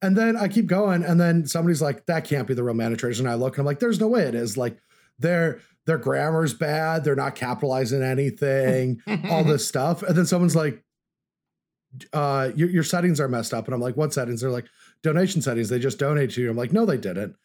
And 0.01 0.17
then 0.17 0.37
I 0.37 0.49
keep 0.49 0.67
going, 0.67 1.05
and 1.05 1.21
then 1.21 1.47
somebody's 1.47 1.81
like, 1.81 2.07
"That 2.07 2.25
can't 2.25 2.49
be 2.49 2.55
the 2.55 2.65
real 2.65 2.75
mana 2.75 2.97
traders." 2.97 3.21
And 3.21 3.29
I 3.29 3.35
look, 3.35 3.55
and 3.55 3.61
I'm 3.61 3.67
like, 3.67 3.79
"There's 3.79 4.01
no 4.01 4.09
way 4.09 4.23
it 4.23 4.35
is." 4.35 4.57
Like, 4.57 4.79
their 5.19 5.61
their 5.87 5.99
grammar's 5.99 6.55
bad. 6.55 7.05
They're 7.05 7.17
not 7.17 7.35
capitalizing 7.35 8.03
anything. 8.03 9.01
all 9.31 9.45
this 9.45 9.67
stuff. 9.67 10.03
And 10.03 10.17
then 10.17 10.27
someone's 10.27 10.57
like, 10.57 10.83
"Uh, 12.13 12.51
your, 12.57 12.69
your 12.69 12.83
settings 12.83 13.21
are 13.21 13.29
messed 13.29 13.55
up." 13.55 13.67
And 13.67 13.75
I'm 13.75 13.81
like, 13.81 13.97
"What 13.97 14.13
settings?" 14.13 14.41
They're 14.41 14.51
like, 14.51 14.67
"Donation 15.03 15.41
settings. 15.41 15.69
They 15.69 15.79
just 15.79 15.99
donate 15.99 16.31
to 16.33 16.43
you." 16.43 16.51
I'm 16.51 16.57
like, 16.57 16.73
"No, 16.73 16.85
they 16.85 16.99
didn't." 16.99 17.37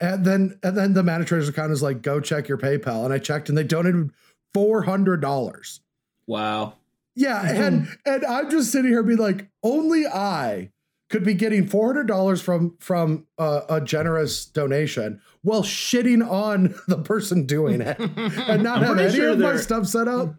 And 0.00 0.24
then 0.24 0.58
and 0.62 0.76
then 0.76 0.94
the 0.94 1.02
mana 1.02 1.24
traders 1.24 1.48
account 1.48 1.72
is 1.72 1.82
like, 1.82 2.02
"Go 2.02 2.20
check 2.20 2.48
your 2.48 2.58
PayPal." 2.58 3.04
And 3.04 3.14
I 3.14 3.18
checked, 3.18 3.48
and 3.48 3.56
they 3.56 3.64
donated 3.64 4.10
four 4.52 4.82
hundred 4.82 5.20
dollars. 5.20 5.80
Wow. 6.26 6.74
Yeah, 7.14 7.42
and 7.44 7.88
and 8.06 8.24
I'm 8.24 8.50
just 8.50 8.70
sitting 8.70 8.90
here 8.90 9.02
being 9.02 9.18
like, 9.18 9.48
only 9.62 10.06
I 10.06 10.70
could 11.10 11.24
be 11.24 11.34
getting 11.34 11.66
four 11.66 11.86
hundred 11.88 12.06
dollars 12.06 12.40
from 12.40 12.76
from 12.78 13.26
uh, 13.36 13.62
a 13.68 13.80
generous 13.80 14.46
donation 14.46 15.20
while 15.42 15.62
shitting 15.62 16.28
on 16.28 16.74
the 16.88 16.98
person 16.98 17.46
doing 17.46 17.80
it 17.80 17.98
and 18.16 18.62
not 18.62 18.82
have 18.82 18.98
any 18.98 19.14
sure 19.14 19.30
of 19.30 19.38
my 19.38 19.56
stuff 19.56 19.86
set 19.86 20.08
up. 20.08 20.34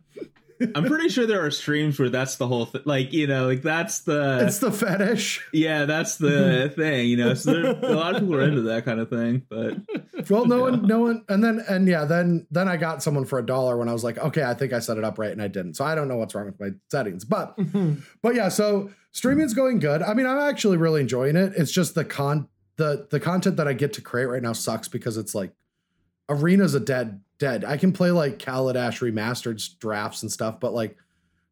I'm 0.75 0.85
pretty 0.85 1.09
sure 1.09 1.25
there 1.25 1.45
are 1.45 1.51
streams 1.51 1.99
where 1.99 2.09
that's 2.09 2.35
the 2.35 2.47
whole 2.47 2.65
thing. 2.65 2.81
Like 2.85 3.13
you 3.13 3.27
know, 3.27 3.47
like 3.47 3.61
that's 3.61 4.01
the 4.01 4.45
It's 4.45 4.59
the 4.59 4.71
fetish. 4.71 5.45
yeah, 5.53 5.85
that's 5.85 6.17
the 6.17 6.69
thing. 6.75 7.09
You 7.09 7.17
know, 7.17 7.33
so 7.33 7.53
there, 7.53 7.91
a 7.91 7.95
lot 7.95 8.15
of 8.15 8.21
people 8.21 8.35
are 8.35 8.41
into 8.41 8.61
that 8.61 8.85
kind 8.85 8.99
of 8.99 9.09
thing. 9.09 9.43
But 9.49 9.77
Well, 10.29 10.45
no 10.45 10.61
one, 10.61 10.85
no 10.87 10.99
one, 10.99 11.23
and 11.29 11.43
then 11.43 11.63
and 11.67 11.87
yeah, 11.87 12.05
then 12.05 12.47
then 12.51 12.67
I 12.67 12.77
got 12.77 13.01
someone 13.03 13.25
for 13.25 13.39
a 13.39 13.45
dollar 13.45 13.77
when 13.77 13.89
I 13.89 13.93
was 13.93 14.03
like, 14.03 14.17
okay, 14.17 14.43
I 14.43 14.53
think 14.53 14.73
I 14.73 14.79
set 14.79 14.97
it 14.97 15.03
up 15.03 15.17
right, 15.17 15.31
and 15.31 15.41
I 15.41 15.47
didn't. 15.47 15.75
So 15.75 15.85
I 15.85 15.95
don't 15.95 16.07
know 16.07 16.17
what's 16.17 16.35
wrong 16.35 16.45
with 16.45 16.59
my 16.59 16.69
settings, 16.89 17.25
but 17.25 17.57
but 18.21 18.35
yeah, 18.35 18.49
so 18.49 18.91
streaming's 19.11 19.53
going 19.53 19.79
good. 19.79 20.01
I 20.01 20.13
mean, 20.13 20.25
I'm 20.25 20.39
actually 20.39 20.77
really 20.77 21.01
enjoying 21.01 21.35
it. 21.35 21.53
It's 21.55 21.71
just 21.71 21.95
the 21.95 22.05
con 22.05 22.47
the 22.77 23.07
the 23.09 23.19
content 23.19 23.57
that 23.57 23.67
I 23.67 23.73
get 23.73 23.93
to 23.93 24.01
create 24.01 24.25
right 24.25 24.41
now 24.41 24.53
sucks 24.53 24.87
because 24.87 25.17
it's 25.17 25.35
like 25.35 25.51
arena's 26.29 26.73
a 26.73 26.79
dead 26.79 27.19
dead. 27.41 27.65
I 27.65 27.75
can 27.75 27.91
play 27.91 28.11
like 28.11 28.37
Kaladesh 28.37 29.01
remastered 29.01 29.59
drafts 29.79 30.21
and 30.21 30.31
stuff, 30.31 30.59
but 30.59 30.73
like 30.73 30.95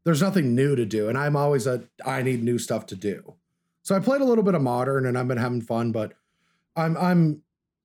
there's 0.05 0.21
nothing 0.21 0.55
new 0.55 0.75
to 0.75 0.85
do, 0.85 1.09
and 1.09 1.17
I'm 1.17 1.35
always 1.35 1.67
a 1.67 1.83
I 2.05 2.21
need 2.21 2.43
new 2.43 2.59
stuff 2.59 2.85
to 2.87 2.95
do. 2.95 3.33
So 3.81 3.95
I 3.95 3.99
played 3.99 4.21
a 4.21 4.25
little 4.25 4.43
bit 4.43 4.53
of 4.55 4.61
modern, 4.61 5.05
and 5.05 5.17
I've 5.17 5.27
been 5.27 5.37
having 5.37 5.61
fun, 5.61 5.91
but 5.91 6.13
I'm 6.75 6.95
I'm 6.95 7.41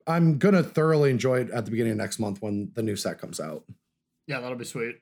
I'm 0.06 0.38
gonna 0.38 0.62
thoroughly 0.62 1.11
enjoy 1.11 1.40
it 1.40 1.50
at 1.50 1.64
the 1.64 1.70
beginning 1.70 1.92
of 1.92 1.99
next 1.99 2.18
month 2.18 2.42
when 2.42 2.70
the 2.75 2.82
new 2.82 2.94
set 2.94 3.18
comes 3.18 3.40
out. 3.40 3.64
yeah, 4.26 4.38
that'll 4.40 4.58
be 4.58 4.64
sweet. 4.66 4.96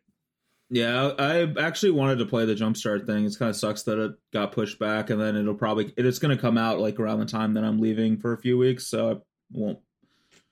yeah, 0.70 1.10
I 1.18 1.42
I 1.42 1.54
actually 1.58 1.90
wanted 1.90 2.18
to 2.18 2.26
play 2.26 2.44
the 2.46 2.54
jumpstart 2.54 3.04
thing. 3.04 3.24
It 3.24 3.36
kind 3.36 3.50
of 3.50 3.56
sucks 3.56 3.82
that 3.82 3.98
it 3.98 4.12
got 4.32 4.52
pushed 4.52 4.78
back, 4.78 5.10
and 5.10 5.20
then 5.20 5.36
it'll 5.36 5.54
probably 5.54 5.92
it's 5.96 6.20
going 6.20 6.34
to 6.34 6.40
come 6.40 6.56
out 6.56 6.78
like 6.78 7.00
around 7.00 7.18
the 7.18 7.26
time 7.26 7.54
that 7.54 7.64
I'm 7.64 7.80
leaving 7.80 8.16
for 8.16 8.32
a 8.32 8.38
few 8.38 8.56
weeks. 8.56 8.86
So 8.86 9.10
I 9.10 9.14
won't. 9.50 9.78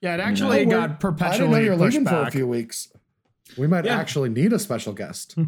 Yeah, 0.00 0.14
it 0.14 0.20
actually 0.20 0.64
we're- 0.66 0.70
got 0.70 1.00
perpetually 1.00 1.34
I 1.34 1.38
didn't 1.38 1.50
know 1.52 1.58
you 1.58 1.70
were 1.72 1.76
pushed 1.86 1.96
leaving 1.98 2.08
for 2.08 2.22
a 2.22 2.30
few 2.30 2.46
weeks. 2.46 2.92
We 3.58 3.66
might 3.66 3.84
Yeah. 3.84 3.96
actually 3.98 4.28
need 4.30 4.52
a 4.52 4.58
special 4.58 4.92
guest. 4.92 5.32
Hmm. 5.34 5.44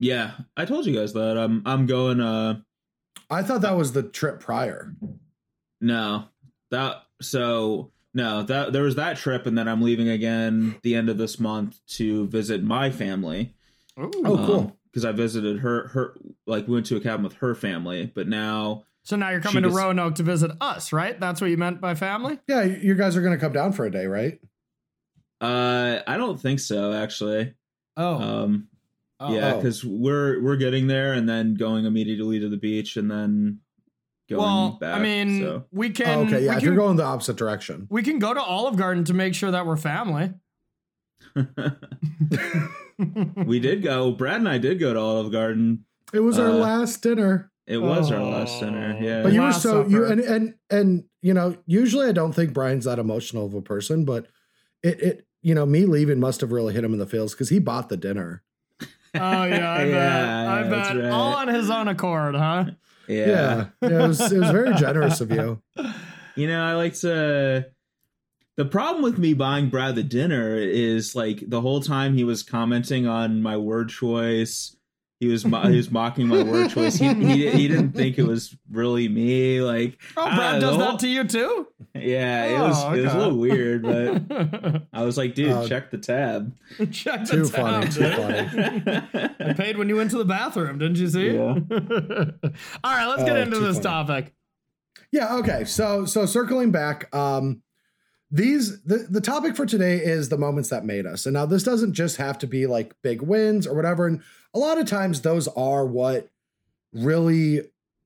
Yeah, 0.00 0.32
I 0.56 0.64
told 0.64 0.86
you 0.86 0.94
guys 0.94 1.12
that. 1.14 1.36
I'm 1.38 1.62
I'm 1.66 1.86
going. 1.86 2.20
Uh, 2.20 2.60
I 3.30 3.42
thought 3.42 3.62
that 3.62 3.76
was 3.76 3.92
the 3.92 4.02
trip 4.02 4.40
prior. 4.40 4.94
no, 5.80 6.24
that 6.70 7.02
so 7.20 7.90
no 8.14 8.42
that 8.44 8.72
there 8.72 8.82
was 8.82 8.94
that 8.96 9.16
trip, 9.16 9.46
and 9.46 9.56
then 9.56 9.68
I'm 9.68 9.82
leaving 9.82 10.08
again 10.08 10.76
the 10.82 10.94
end 10.94 11.08
of 11.08 11.18
this 11.18 11.38
month 11.40 11.80
to 11.96 12.26
visit 12.28 12.62
my 12.62 12.90
family. 12.90 13.54
Ooh. 13.98 14.10
Oh, 14.24 14.36
cool. 14.46 14.60
Um, 14.60 14.72
because 14.92 15.04
I 15.04 15.12
visited 15.12 15.60
her 15.60 15.88
her 15.88 16.14
like 16.46 16.66
we 16.66 16.74
went 16.74 16.86
to 16.86 16.96
a 16.96 17.00
cabin 17.00 17.22
with 17.24 17.34
her 17.34 17.54
family, 17.54 18.10
but 18.14 18.26
now 18.28 18.84
So 19.08 19.16
now 19.16 19.30
you're 19.30 19.40
She 19.40 19.48
coming 19.48 19.62
to 19.62 19.70
just- 19.70 19.78
Roanoke 19.78 20.16
to 20.16 20.22
visit 20.22 20.50
us, 20.60 20.92
right? 20.92 21.18
That's 21.18 21.40
what 21.40 21.48
you 21.48 21.56
meant 21.56 21.80
by 21.80 21.94
family? 21.94 22.38
Yeah, 22.46 22.64
you 22.64 22.94
guys 22.94 23.16
are 23.16 23.22
gonna 23.22 23.38
come 23.38 23.54
down 23.54 23.72
for 23.72 23.86
a 23.86 23.90
day, 23.90 24.04
right? 24.04 24.38
uh 25.40 26.00
I 26.06 26.18
don't 26.18 26.38
think 26.38 26.60
so 26.60 26.92
actually. 26.92 27.54
Oh. 27.96 28.16
Um 28.16 28.68
oh. 29.18 29.32
yeah, 29.34 29.54
Oh. 29.54 29.56
because 29.56 29.82
we're 29.82 30.42
we're 30.42 30.56
getting 30.56 30.88
there 30.88 31.14
and 31.14 31.26
then 31.26 31.54
going 31.54 31.86
immediately 31.86 32.38
to 32.40 32.50
the 32.50 32.58
beach 32.58 32.98
and 32.98 33.10
then 33.10 33.60
going 34.28 34.42
well, 34.42 34.70
back. 34.78 34.98
I 34.98 35.02
mean, 35.02 35.40
so. 35.40 35.64
we 35.72 35.88
Oh, 35.88 35.92
can. 35.92 36.18
okay, 36.26 36.44
yeah. 36.44 36.52
If 36.52 36.58
can, 36.58 36.66
you're 36.66 36.76
going 36.76 36.96
the 36.98 37.04
opposite 37.04 37.36
direction, 37.36 37.86
we 37.88 38.02
can 38.02 38.18
go 38.18 38.34
to 38.34 38.42
Olive 38.42 38.76
Garden 38.76 39.04
to 39.04 39.14
make 39.14 39.34
sure 39.34 39.50
that 39.50 39.64
we're 39.64 39.78
family. 39.78 40.34
we 43.46 43.58
did 43.58 43.82
go. 43.82 44.10
Brad 44.12 44.36
and 44.36 44.48
I 44.48 44.58
did 44.58 44.78
go 44.78 44.92
to 44.92 45.00
Olive 45.00 45.32
Garden. 45.32 45.86
it 46.12 46.20
was 46.20 46.38
our 46.38 46.48
Uh, 46.50 46.52
last 46.54 47.00
dinner. 47.02 47.50
It 47.68 47.78
was 47.78 48.10
our 48.10 48.22
last 48.22 48.60
dinner. 48.60 48.96
Oh. 48.98 49.04
Yeah. 49.04 49.22
But 49.22 49.32
you 49.34 49.40
were 49.40 49.48
Last 49.48 49.62
so 49.62 49.86
you 49.86 50.06
and 50.06 50.20
and 50.20 50.54
and 50.70 51.04
you 51.20 51.34
know 51.34 51.56
usually 51.66 52.08
I 52.08 52.12
don't 52.12 52.32
think 52.32 52.54
Brian's 52.54 52.86
that 52.86 52.98
emotional 52.98 53.44
of 53.44 53.52
a 53.52 53.60
person, 53.60 54.06
but 54.06 54.26
it 54.82 55.00
it 55.00 55.26
you 55.42 55.54
know 55.54 55.66
me 55.66 55.84
leaving 55.84 56.18
must 56.18 56.40
have 56.40 56.50
really 56.50 56.72
hit 56.72 56.82
him 56.82 56.94
in 56.94 56.98
the 56.98 57.06
feels 57.06 57.34
because 57.34 57.50
he 57.50 57.58
bought 57.58 57.90
the 57.90 57.98
dinner. 57.98 58.42
Oh 59.14 59.44
yeah, 59.44 59.72
I 59.72 59.78
bet. 59.84 59.88
Yeah, 59.88 60.54
I 60.54 60.62
bet. 60.62 60.96
right. 60.96 61.10
All 61.10 61.34
on 61.34 61.48
his 61.48 61.68
own 61.68 61.88
accord, 61.88 62.34
huh? 62.34 62.64
yeah. 63.06 63.26
Yeah, 63.26 63.66
yeah 63.82 64.04
it 64.04 64.08
was 64.08 64.32
it 64.32 64.38
was 64.38 64.50
very 64.50 64.74
generous 64.74 65.20
of 65.20 65.30
you. 65.30 65.62
You 66.36 66.46
know, 66.46 66.62
I 66.62 66.74
like 66.74 66.94
to. 67.00 67.66
The 68.54 68.64
problem 68.64 69.02
with 69.02 69.18
me 69.18 69.34
buying 69.34 69.70
Brad 69.70 69.96
the 69.96 70.04
dinner 70.04 70.56
is 70.56 71.16
like 71.16 71.42
the 71.44 71.60
whole 71.60 71.80
time 71.80 72.14
he 72.14 72.22
was 72.22 72.44
commenting 72.44 73.08
on 73.08 73.42
my 73.42 73.56
word 73.56 73.88
choice. 73.88 74.76
He 75.20 75.26
was 75.26 75.44
mo- 75.44 75.62
he 75.68 75.76
was 75.76 75.90
mocking 75.90 76.28
my 76.28 76.44
word 76.44 76.70
choice. 76.74 76.94
He, 76.96 77.12
he 77.12 77.50
he 77.50 77.66
didn't 77.68 77.90
think 77.92 78.18
it 78.18 78.22
was 78.22 78.56
really 78.70 79.08
me. 79.08 79.60
Like 79.60 79.98
Oh, 80.16 80.24
Brad 80.34 80.60
does 80.60 80.76
know. 80.78 80.92
that 80.92 81.00
to 81.00 81.08
you 81.08 81.24
too? 81.24 81.66
Yeah, 81.94 82.44
it 82.44 82.60
was 82.60 82.84
Oh, 82.84 82.92
it 82.94 83.02
was 83.04 83.14
a 83.14 83.18
little 83.18 83.36
weird, 83.38 83.82
but 83.82 84.82
I 84.92 85.02
was 85.04 85.18
like, 85.18 85.34
dude, 85.34 85.50
Uh, 85.50 85.66
check 85.66 85.90
the 85.90 85.98
tab. 85.98 86.54
Check 86.92 87.24
the 87.24 87.32
Too 87.32 87.48
tab, 87.48 87.50
funny, 87.50 87.88
too 87.88 88.10
funny. 88.12 89.30
I 89.50 89.52
paid 89.54 89.76
when 89.76 89.88
you 89.88 89.96
went 89.96 90.12
to 90.12 90.18
the 90.18 90.24
bathroom, 90.24 90.78
didn't 90.78 90.98
you 90.98 91.08
see? 91.08 91.30
Yeah. 91.32 91.58
All 92.84 92.92
right, 92.92 93.06
let's 93.06 93.24
get 93.24 93.36
Oh, 93.36 93.40
into 93.42 93.58
this 93.58 93.78
funny. 93.80 94.06
topic. 94.06 94.34
Yeah. 95.10 95.36
Okay. 95.38 95.64
So 95.64 96.04
so 96.04 96.26
circling 96.26 96.70
back, 96.70 97.12
um, 97.14 97.62
these 98.30 98.82
the 98.82 99.06
the 99.08 99.20
topic 99.20 99.56
for 99.56 99.64
today 99.64 99.98
is 99.98 100.28
the 100.28 100.36
moments 100.36 100.68
that 100.68 100.84
made 100.84 101.06
us. 101.06 101.26
And 101.26 101.34
now 101.34 101.46
this 101.46 101.62
doesn't 101.62 101.94
just 101.94 102.16
have 102.16 102.38
to 102.38 102.46
be 102.46 102.66
like 102.66 102.94
big 103.02 103.22
wins 103.22 103.66
or 103.66 103.74
whatever. 103.74 104.06
And 104.06 104.22
a 104.52 104.58
lot 104.58 104.78
of 104.78 104.86
times 104.86 105.22
those 105.22 105.48
are 105.48 105.86
what 105.86 106.28
really 106.92 107.62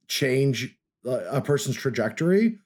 change 0.06 0.76
a 1.04 1.40
person's 1.40 1.76
trajectory 1.76 2.58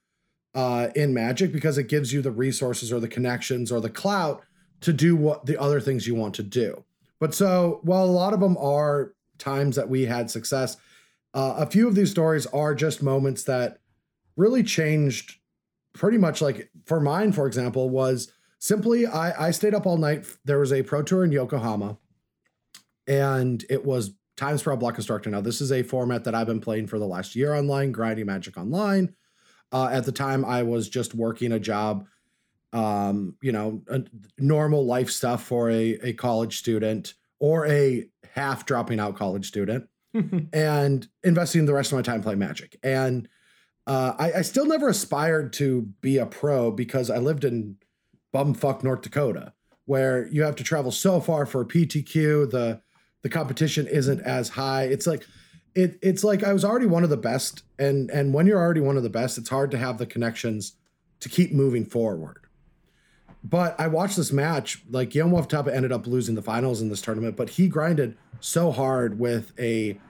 uh, 0.55 0.89
in 0.95 1.15
Magic 1.15 1.53
because 1.53 1.79
it 1.79 1.89
gives 1.89 2.13
you 2.13 2.21
the 2.21 2.31
resources 2.31 2.93
or 2.93 3.01
the 3.01 3.09
connections 3.09 3.73
or 3.73 3.81
the 3.81 3.91
clout 3.91 4.43
to 4.81 4.93
do 4.93 5.17
what 5.17 5.47
the 5.47 5.59
other 5.61 5.81
things 5.81 6.07
you 6.07 6.15
want 6.15 6.35
to 6.35 6.43
do. 6.43 6.85
But 7.19 7.35
so 7.35 7.81
while 7.83 8.05
a 8.05 8.07
lot 8.07 8.35
of 8.35 8.41
them 8.41 8.59
are 8.59 9.15
times 9.39 9.77
that 9.77 9.89
we 9.89 10.05
had 10.05 10.31
success, 10.31 10.77
uh, 11.33 11.55
a 11.59 11.67
few 11.67 11.89
of 11.89 11.95
these 11.95 12.11
stories 12.11 12.47
are 12.47 12.75
just 12.75 13.03
moments 13.03 13.45
that 13.45 13.79
really 14.37 14.63
changed 14.63 15.37
pretty 15.97 16.19
much 16.19 16.41
like 16.41 16.71
for 16.85 17.01
mine 17.01 17.33
for 17.33 17.47
example 17.47 17.91
was 17.91 18.33
simply 18.59 19.07
i 19.07 19.49
i 19.49 19.51
stayed 19.51 19.75
up 19.75 19.87
all 19.87 19.97
night. 19.97 20.25
There 20.45 20.59
was 20.59 20.73
a 20.73 20.83
pro 20.83 21.03
tour 21.03 21.25
in 21.25 21.33
yokohama 21.33 21.99
and 23.07 23.65
it 23.71 23.85
was 23.85 24.15
time 24.37 24.59
spiral 24.59 24.79
block 24.79 24.95
constructor. 24.95 25.31
Now 25.31 25.41
this 25.41 25.61
is 25.61 25.73
a 25.73 25.83
format 25.83 26.25
that 26.25 26.35
i've 26.35 26.47
been 26.47 26.61
playing 26.61 26.87
for 26.87 26.99
the 26.99 27.07
last 27.07 27.35
year 27.35 27.55
online 27.55 27.93
grinding 27.93 28.27
magic 28.27 28.57
online. 28.57 29.15
Uh, 29.73 29.89
at 29.91 30.05
the 30.05 30.13
time 30.13 30.45
i 30.45 30.63
was 30.63 30.89
just 30.89 31.13
working 31.15 31.51
a 31.53 31.59
job 31.59 32.07
um 32.73 33.35
you 33.43 33.51
know 33.51 33.83
normal 34.39 34.87
life 34.87 35.11
stuff 35.11 35.43
for 35.43 35.71
a, 35.71 35.99
a 36.03 36.13
college 36.13 36.59
student 36.59 37.15
or 37.41 37.67
a 37.67 38.09
half 38.35 38.65
dropping 38.67 39.01
out 39.01 39.17
college 39.17 39.47
student 39.47 39.89
and 40.53 41.09
investing 41.25 41.67
the 41.67 41.75
rest 41.75 41.93
of 41.93 41.97
my 41.97 42.03
time 42.03 42.23
playing 42.23 42.39
magic. 42.39 42.77
And 42.83 43.29
uh, 43.87 44.15
I, 44.19 44.33
I 44.39 44.43
still 44.43 44.67
never 44.67 44.89
aspired 44.89 45.53
to 45.55 45.83
be 46.01 46.19
a 46.19 46.27
pro 46.27 46.71
because 46.71 47.11
I 47.11 47.19
lived 47.19 47.45
in 47.45 47.77
bumfuck 48.35 48.83
North 48.83 49.03
Dakota, 49.03 49.53
where 49.85 50.27
you 50.29 50.43
have 50.43 50.57
to 50.57 50.65
travel 50.65 50.91
so 50.91 51.21
far 51.21 51.47
for 51.47 51.61
a 51.61 51.67
PTQ. 51.67 52.51
The 52.51 52.81
the 53.23 53.29
competition 53.29 53.87
isn't 53.87 54.21
as 54.21 54.51
high. 54.51 54.85
It's 54.85 55.07
like 55.07 55.25
it 55.75 55.99
it's 56.03 56.25
like 56.25 56.43
I 56.43 56.53
was 56.53 56.65
already 56.65 56.87
one 56.87 57.05
of 57.05 57.11
the 57.11 57.17
best, 57.17 57.63
and 57.79 58.11
and 58.11 58.35
when 58.35 58.47
you're 58.47 58.61
already 58.61 58.81
one 58.81 58.97
of 58.97 59.05
the 59.05 59.11
best, 59.11 59.39
it's 59.39 59.51
hard 59.51 59.71
to 59.71 59.79
have 59.79 59.99
the 59.99 60.07
connections 60.07 60.73
to 61.21 61.29
keep 61.29 61.53
moving 61.53 61.85
forward. 61.85 62.41
But 63.45 63.79
I 63.79 63.87
watched 63.87 64.17
this 64.17 64.33
match. 64.33 64.83
Like 64.91 65.11
Guillermo 65.11 65.43
Tapa 65.43 65.73
ended 65.73 65.93
up 65.93 66.09
losing 66.09 66.35
the 66.35 66.43
finals 66.43 66.81
in 66.83 66.89
this 66.89 67.01
tournament, 67.01 67.37
but 67.37 67.51
he 67.51 67.69
grinded 67.69 68.17
so 68.41 68.73
hard 68.73 69.21
with 69.21 69.53
a 69.61 70.01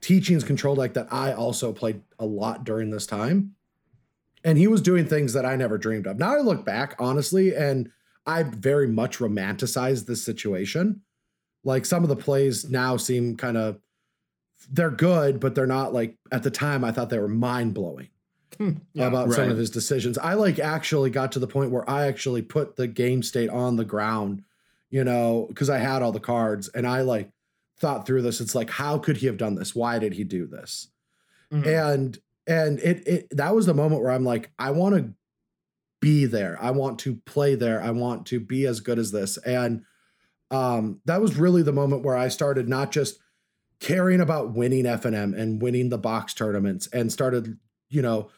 teachings 0.00 0.44
control 0.44 0.76
deck 0.76 0.94
that 0.94 1.12
I 1.12 1.32
also 1.32 1.72
played 1.72 2.02
a 2.18 2.26
lot 2.26 2.64
during 2.64 2.90
this 2.90 3.06
time. 3.06 3.54
And 4.44 4.58
he 4.58 4.66
was 4.68 4.80
doing 4.80 5.06
things 5.06 5.32
that 5.32 5.44
I 5.44 5.56
never 5.56 5.76
dreamed 5.76 6.06
of. 6.06 6.18
Now 6.18 6.36
I 6.36 6.40
look 6.40 6.64
back, 6.64 6.94
honestly, 6.98 7.54
and 7.54 7.90
I 8.26 8.42
very 8.42 8.88
much 8.88 9.18
romanticized 9.18 10.06
this 10.06 10.24
situation. 10.24 11.02
Like 11.64 11.84
some 11.84 12.02
of 12.02 12.08
the 12.08 12.16
plays 12.16 12.68
now 12.70 12.96
seem 12.96 13.36
kind 13.36 13.56
of 13.56 13.80
they're 14.70 14.90
good, 14.90 15.40
but 15.40 15.54
they're 15.54 15.66
not 15.66 15.92
like 15.92 16.16
at 16.32 16.42
the 16.42 16.50
time 16.50 16.84
I 16.84 16.92
thought 16.92 17.10
they 17.10 17.18
were 17.18 17.28
mind 17.28 17.74
blowing 17.74 18.08
hmm. 18.56 18.72
Yeah, 18.94 19.06
about 19.06 19.32
some 19.32 19.50
of 19.50 19.58
his 19.58 19.70
decisions. 19.70 20.18
I 20.18 20.34
like 20.34 20.58
actually 20.58 21.10
got 21.10 21.32
to 21.32 21.38
the 21.38 21.46
point 21.46 21.70
where 21.70 21.88
I 21.88 22.06
actually 22.06 22.42
put 22.42 22.76
the 22.76 22.86
game 22.86 23.22
state 23.22 23.50
on 23.50 23.76
the 23.76 23.84
ground, 23.84 24.42
you 24.90 25.04
know, 25.04 25.46
because 25.48 25.70
I 25.70 25.78
had 25.78 26.02
all 26.02 26.12
the 26.12 26.20
cards 26.20 26.68
and 26.68 26.86
I 26.86 27.02
like 27.02 27.30
thought 27.78 28.06
through 28.06 28.22
this. 28.22 28.40
It's 28.40 28.54
like, 28.54 28.70
how 28.70 28.98
could 28.98 29.18
he 29.18 29.26
have 29.26 29.36
done 29.36 29.54
this? 29.54 29.74
Why 29.74 29.98
did 29.98 30.14
he 30.14 30.24
do 30.24 30.46
this? 30.46 30.88
Mhm. 31.52 31.66
And 31.66 32.18
and 32.46 32.78
it 32.80 33.06
it 33.06 33.26
that 33.32 33.54
was 33.54 33.66
the 33.66 33.74
moment 33.74 34.02
where 34.02 34.12
I'm 34.12 34.24
like, 34.24 34.50
I 34.58 34.70
want 34.70 34.96
to 34.96 35.14
be 36.00 36.26
there. 36.26 36.58
I 36.62 36.70
want 36.72 36.98
to 37.00 37.16
play 37.26 37.54
there. 37.54 37.82
I 37.82 37.90
want 37.90 38.26
to 38.26 38.40
be 38.40 38.66
as 38.66 38.80
good 38.80 38.98
as 38.98 39.12
this. 39.12 39.38
And 39.38 39.84
um 40.50 41.00
that 41.06 41.20
was 41.20 41.36
really 41.36 41.62
the 41.62 41.72
moment 41.72 42.04
where 42.04 42.16
I 42.16 42.28
started 42.28 42.68
not 42.68 42.92
just 42.92 43.18
caring 43.80 44.20
about 44.20 44.54
winning 44.54 44.86
FNM 44.86 45.34
and 45.34 45.62
winning 45.62 45.90
the 45.90 45.98
box 45.98 46.34
tournaments 46.34 46.88
and 46.88 47.12
started 47.12 47.58
you 47.90 48.02
know, 48.02 48.30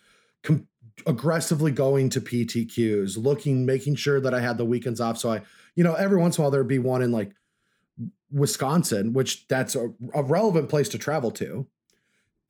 com- 0.42 0.68
aggressively 1.06 1.72
going 1.72 2.10
to 2.10 2.20
PTQs, 2.20 3.16
looking, 3.16 3.66
making 3.66 3.96
sure 3.96 4.20
that 4.20 4.34
I 4.34 4.40
had 4.40 4.58
the 4.58 4.64
weekends 4.66 5.00
off. 5.00 5.18
So 5.18 5.30
I, 5.32 5.42
you 5.76 5.84
know, 5.84 5.94
every 5.94 6.18
once 6.18 6.38
in 6.38 6.42
a 6.42 6.44
while 6.44 6.50
there'd 6.50 6.68
be 6.68 6.78
one 6.80 7.02
in 7.02 7.12
like 7.12 7.32
Wisconsin, 8.30 9.12
which 9.12 9.46
that's 9.48 9.74
a, 9.74 9.90
a 10.14 10.22
relevant 10.22 10.68
place 10.68 10.88
to 10.90 10.98
travel 10.98 11.30
to. 11.32 11.66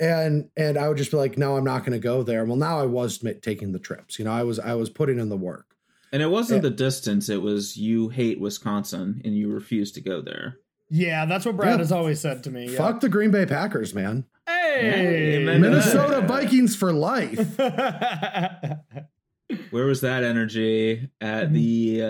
And 0.00 0.48
and 0.56 0.78
I 0.78 0.88
would 0.88 0.96
just 0.96 1.10
be 1.10 1.16
like, 1.16 1.36
no, 1.36 1.56
I'm 1.56 1.64
not 1.64 1.80
going 1.80 1.92
to 1.92 1.98
go 1.98 2.22
there. 2.22 2.44
Well, 2.44 2.56
now 2.56 2.78
I 2.80 2.86
was 2.86 3.18
taking 3.42 3.72
the 3.72 3.78
trips. 3.80 4.18
You 4.18 4.24
know, 4.26 4.32
I 4.32 4.44
was 4.44 4.58
I 4.58 4.74
was 4.74 4.90
putting 4.90 5.18
in 5.18 5.28
the 5.28 5.36
work. 5.36 5.74
And 6.12 6.22
it 6.22 6.30
wasn't 6.30 6.62
the 6.62 6.70
distance; 6.70 7.28
it 7.28 7.42
was 7.42 7.76
you 7.76 8.08
hate 8.08 8.40
Wisconsin 8.40 9.20
and 9.24 9.36
you 9.36 9.50
refuse 9.52 9.92
to 9.92 10.00
go 10.00 10.22
there. 10.22 10.56
Yeah, 10.88 11.26
that's 11.26 11.44
what 11.44 11.56
Brad 11.56 11.72
Yeah. 11.72 11.78
has 11.78 11.92
always 11.92 12.18
said 12.20 12.42
to 12.44 12.50
me. 12.50 12.70
yeah. 12.70 12.78
Fuck 12.78 13.00
the 13.00 13.10
Green 13.10 13.30
Bay 13.30 13.44
Packers, 13.44 13.92
man. 13.94 14.24
Hey, 14.46 15.36
Amen 15.42 15.60
to 15.60 15.68
Minnesota 15.68 16.20
that. 16.20 16.28
Vikings 16.28 16.74
for 16.76 16.92
life. 16.94 17.58
Where 19.70 19.86
was 19.86 20.02
that 20.02 20.24
energy 20.24 21.08
at 21.22 21.52
the 21.54 22.02
uh, 22.02 22.06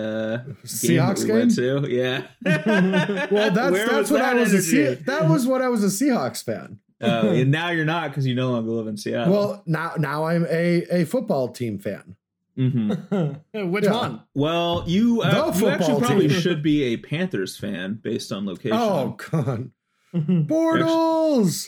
Seahawks 0.65 1.15
that 1.15 1.19
we 1.21 1.27
game. 1.27 1.35
went 1.37 1.55
to? 1.55 1.87
Yeah. 1.89 2.23
Well, 3.31 3.51
that's 3.51 3.71
Where 3.71 3.87
that's 3.87 4.11
what 4.11 4.19
that 4.19 4.35
I 4.35 4.39
was. 4.39 4.53
A 4.53 4.61
Se- 4.61 4.95
that 5.05 5.29
was 5.29 5.47
what 5.47 5.61
I 5.61 5.69
was 5.69 5.83
a 5.83 5.87
Seahawks 5.87 6.43
fan. 6.43 6.79
Oh, 7.01 7.29
and 7.29 7.49
now 7.59 7.69
you're 7.69 7.85
not 7.85 8.09
because 8.11 8.25
you 8.27 8.35
no 8.35 8.51
longer 8.51 8.71
live 8.71 8.87
in 8.87 8.97
Seattle. 8.97 9.33
Well, 9.33 9.63
now 9.65 9.93
now 9.97 10.25
I'm 10.25 10.45
a 10.49 10.83
a 11.01 11.05
football 11.05 11.47
team 11.49 11.79
fan. 11.79 12.15
hmm 12.55 12.91
Which 13.71 13.85
Yeah. 13.85 13.91
one? 13.93 14.21
well, 14.35 14.83
you, 14.85 15.21
uh, 15.21 15.29
The 15.29 15.59
you 15.59 15.67
actually 15.69 15.77
football 15.91 15.99
probably 16.01 16.29
should 16.29 16.61
be 16.61 16.83
a 16.93 16.97
Panthers 16.97 17.57
fan 17.57 17.99
based 18.03 18.31
on 18.33 18.45
location. 18.45 18.77
Oh 18.77 19.15
God, 19.31 19.71
Bortles. 20.13 21.67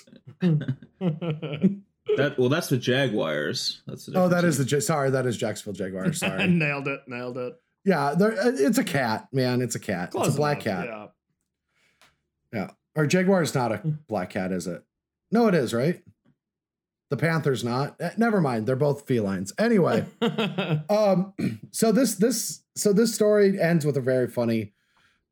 that 2.17 2.35
well, 2.37 2.49
that's 2.49 2.67
the 2.69 2.77
Jaguars. 2.77 3.81
That's 3.87 4.05
the 4.07 4.17
Oh, 4.17 4.27
that 4.27 4.37
difference. 4.37 4.59
is 4.59 4.65
the 4.69 4.75
Ja- 4.77 4.81
sorry. 4.81 5.09
That 5.11 5.25
is 5.25 5.37
Jacksonville 5.37 5.73
Jaguars. 5.73 6.19
Sorry. 6.19 6.47
nailed 6.47 6.87
it. 6.87 7.01
Nailed 7.07 7.37
it. 7.37 7.53
yeah, 7.85 8.13
there- 8.17 8.33
uh, 8.39 8.51
it's 8.53 8.77
a 8.77 8.83
cat, 8.83 9.27
man. 9.31 9.61
It's 9.61 9.75
a 9.75 9.79
cat. 9.79 10.11
Close 10.11 10.27
it's 10.27 10.35
a 10.35 10.37
black 10.37 10.65
enough, 10.65 10.85
cat. 10.85 10.87
Yeah. 10.89 11.07
Yeah. 12.59 12.69
Or 12.95 13.07
Jaguar 13.07 13.41
is 13.41 13.55
not 13.55 13.71
a 13.71 13.77
black 14.09 14.31
cat, 14.31 14.51
is 14.51 14.67
it? 14.67 14.83
No, 15.31 15.47
it 15.47 15.55
is, 15.55 15.73
right? 15.73 16.01
The 17.09 17.17
Panther's 17.17 17.63
not. 17.63 17.95
Eh, 17.99 18.11
Never 18.17 18.39
mind. 18.41 18.67
They're 18.67 18.75
both 18.75 19.05
felines. 19.05 19.53
Anyway, 19.57 20.05
um, 20.89 21.33
so 21.71 21.91
this 21.91 22.15
this 22.15 22.63
so 22.75 22.93
this 22.93 23.13
story 23.13 23.59
ends 23.59 23.85
with 23.85 23.97
a 23.97 24.01
very 24.01 24.27
funny 24.27 24.73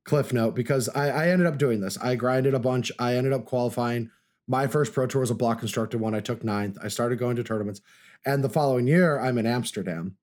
cliff 0.04 0.34
note 0.34 0.56
because 0.56 0.90
I, 0.90 1.10
I 1.10 1.30
ended 1.30 1.48
up 1.48 1.58
doing 1.58 1.82
this. 1.82 1.98
I 1.98 2.16
grinded 2.16 2.54
a 2.54 2.60
bunch. 2.60 2.92
I 3.00 3.16
ended 3.16 3.34
up 3.34 3.46
qualifying. 3.46 4.10
My 4.48 4.68
first 4.68 4.94
pro 4.94 5.06
tour 5.06 5.22
was 5.22 5.30
a 5.30 5.36
block 5.36 5.60
constructed 5.60 6.00
one. 6.00 6.16
I 6.16 6.20
took 6.20 6.44
ninth. 6.44 6.78
I 6.84 6.88
started 6.88 7.20
going 7.20 7.36
to 7.36 7.44
tournaments. 7.44 7.82
And 8.26 8.44
the 8.44 8.50
following 8.50 8.88
year, 8.88 9.20
I'm 9.20 9.38
in 9.38 9.46
Amsterdam. 9.46 10.18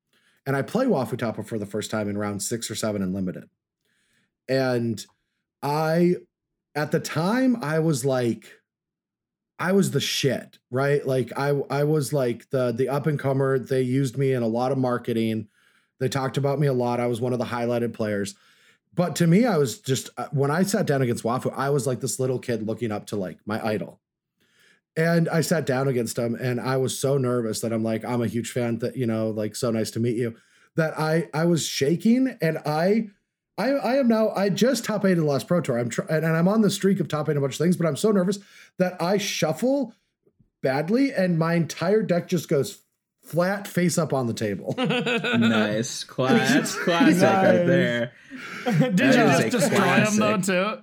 And 0.45 0.57
I 0.57 0.63
play 0.63 0.87
Wafo-Tapa 0.87 1.43
for 1.45 1.59
the 1.59 1.67
first 1.67 1.91
time 1.91 2.09
in 2.09 2.19
round 2.19 2.43
six 2.43 2.71
or 2.71 2.75
seven 2.75 3.03
in 3.03 3.13
limited. 3.13 3.49
And 4.49 5.05
I 5.63 6.17
at 6.75 6.91
the 6.91 7.01
time 7.01 7.57
I 7.63 7.79
was 7.79 8.05
like 8.05 8.53
I 9.59 9.73
was 9.73 9.91
the 9.91 10.01
shit, 10.01 10.59
right? 10.71 11.07
Like 11.07 11.33
I 11.37 11.49
I 11.71 11.85
was 11.85 12.13
like 12.13 12.51
the 12.51 12.73
the 12.73 12.89
up 12.89 13.07
and 13.07 13.19
comer. 13.19 13.59
They 13.59 13.83
used 13.83 14.19
me 14.19 14.33
in 14.33 14.43
a 14.43 14.49
lot 14.49 14.73
of 14.73 14.79
marketing. 14.79 15.49
They 15.99 16.09
talked 16.09 16.37
about 16.37 16.59
me 16.59 16.67
a 16.67 16.73
lot. 16.73 17.01
I 17.01 17.07
was 17.07 17.21
one 17.21 17.33
of 17.33 17.39
the 17.39 17.47
highlighted 17.47 17.95
players. 17.95 18.35
But 18.95 19.17
to 19.17 19.27
me, 19.27 19.45
I 19.45 19.57
was 19.57 19.79
just 19.79 20.11
uh, 20.17 20.27
when 20.33 20.51
I 20.51 20.63
sat 20.63 20.87
down 20.87 21.03
against 21.03 21.25
Wafo, 21.25 21.53
I 21.55 21.71
was 21.71 21.87
like 21.87 22.01
this 22.01 22.19
little 22.19 22.39
kid 22.39 22.67
looking 22.67 22.93
up 22.93 23.07
to 23.07 23.17
like 23.17 23.39
my 23.47 23.65
idol. 23.65 24.01
And 24.97 25.29
I 25.29 25.43
sat 25.43 25.67
down 25.67 25.89
against 25.89 26.19
him 26.19 26.35
and 26.35 26.59
I 26.59 26.79
was 26.79 26.99
so 26.99 27.19
nervous 27.19 27.61
that 27.61 27.73
I'm 27.73 27.85
like, 27.85 28.03
I'm 28.05 28.23
a 28.23 28.27
huge 28.27 28.51
fan 28.51 28.79
that, 28.79 28.97
you 28.97 29.07
know, 29.07 29.29
like 29.29 29.55
so 29.55 29.71
nice 29.71 29.91
to 29.93 30.01
meet 30.01 30.17
you. 30.17 30.37
That 30.77 30.99
I 30.99 31.29
I 31.33 31.45
was 31.45 31.67
shaking 31.67 32.37
and 32.41 32.59
I 32.67 33.09
I, 33.59 33.71
I 33.71 33.97
am 33.97 34.09
now. 34.09 34.31
I 34.31 34.51
just 34.51 34.85
top 34.85 35.05
eight 35.05 35.13
in 35.13 35.19
the 35.19 35.25
last 35.25 35.49
pro 35.49 35.61
tour. 35.61 35.79
I'm 35.79 35.89
tr- 35.89 36.03
and, 36.03 36.25
and 36.25 36.37
I'm 36.37 36.49
on 36.49 36.61
the 36.61 36.71
streak 36.71 37.01
of 37.01 37.09
top 37.09 37.29
eight 37.29 37.37
a 37.37 37.41
bunch 37.41 37.55
of 37.55 37.59
things, 37.59 37.77
but 37.77 37.87
I'm 37.87 37.97
so 37.97 38.11
nervous 38.11 38.39
that 38.79 39.01
I 39.01 39.19
shuffle 39.19 39.95
badly 40.63 41.13
and 41.13 41.39
my 41.39 41.55
entire 41.55 42.03
deck 42.03 42.29
just 42.29 42.49
goes 42.49 42.83
flat 43.23 43.67
face 43.67 43.99
up 43.99 44.13
on 44.13 44.27
the 44.27 44.35
table. 44.35 44.75
nice. 44.79 46.05
Cla- 46.05 46.29
that's 46.29 46.75
classic 46.85 47.23
right 47.23 47.67
there. 47.67 48.13
Did 48.65 49.01
you 49.01 49.13
just 49.13 49.45
a 49.45 49.51
destroy 49.51 50.05
him 50.05 50.17
though 50.17 50.41
too? 50.41 50.83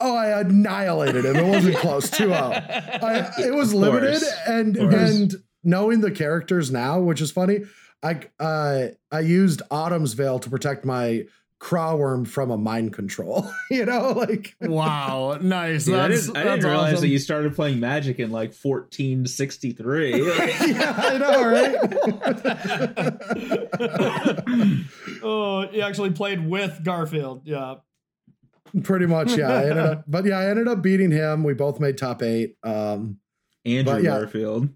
oh, 0.00 0.16
I 0.16 0.40
annihilated 0.40 1.24
him. 1.24 1.36
It 1.36 1.46
wasn't 1.46 1.76
close. 1.76 2.10
2 2.10 2.28
0. 2.28 2.34
I, 2.34 3.30
it 3.38 3.54
was 3.54 3.74
limited, 3.74 4.22
and 4.46 4.76
and 4.76 5.34
knowing 5.62 6.00
the 6.00 6.10
characters 6.10 6.70
now, 6.70 7.00
which 7.00 7.20
is 7.20 7.30
funny, 7.30 7.60
I 8.02 8.20
uh, 8.38 8.88
I 9.12 9.20
used 9.20 9.62
Autumn's 9.70 10.14
Veil 10.14 10.38
to 10.40 10.50
protect 10.50 10.84
my 10.84 11.26
Craw 11.60 11.94
Wurm 11.94 12.26
from 12.26 12.50
a 12.50 12.56
mind 12.56 12.92
control. 12.94 13.48
you 13.70 13.84
know, 13.84 14.12
like 14.12 14.56
Wow, 14.60 15.38
nice. 15.40 15.84
Dude, 15.84 15.94
I 15.94 16.08
didn't, 16.08 16.36
I 16.36 16.42
didn't 16.42 16.60
that's 16.60 16.64
realize 16.64 16.92
awesome. 16.94 17.02
that 17.02 17.08
you 17.08 17.18
started 17.18 17.54
playing 17.54 17.78
Magic 17.78 18.18
in 18.18 18.30
like 18.30 18.54
1463. 18.54 20.10
yeah, 20.26 20.94
I 20.96 21.18
know, 21.18 21.44
right? 21.44 21.76
oh, 25.22 25.70
you 25.70 25.82
actually 25.82 26.10
played 26.10 26.48
with 26.48 26.82
Garfield. 26.82 27.42
Yeah. 27.44 27.76
Pretty 28.82 29.06
much, 29.06 29.36
yeah. 29.36 29.52
I 29.52 29.62
ended 29.64 29.78
up, 29.78 30.04
but 30.08 30.24
yeah, 30.24 30.38
I 30.38 30.46
ended 30.48 30.66
up 30.66 30.80
beating 30.80 31.10
him. 31.10 31.44
We 31.44 31.52
both 31.54 31.78
made 31.78 31.98
top 31.98 32.22
eight. 32.22 32.56
Um, 32.62 33.18
Andrew 33.66 33.92
But 33.92 34.02
yeah. 34.02 34.10
Garfield. 34.10 34.70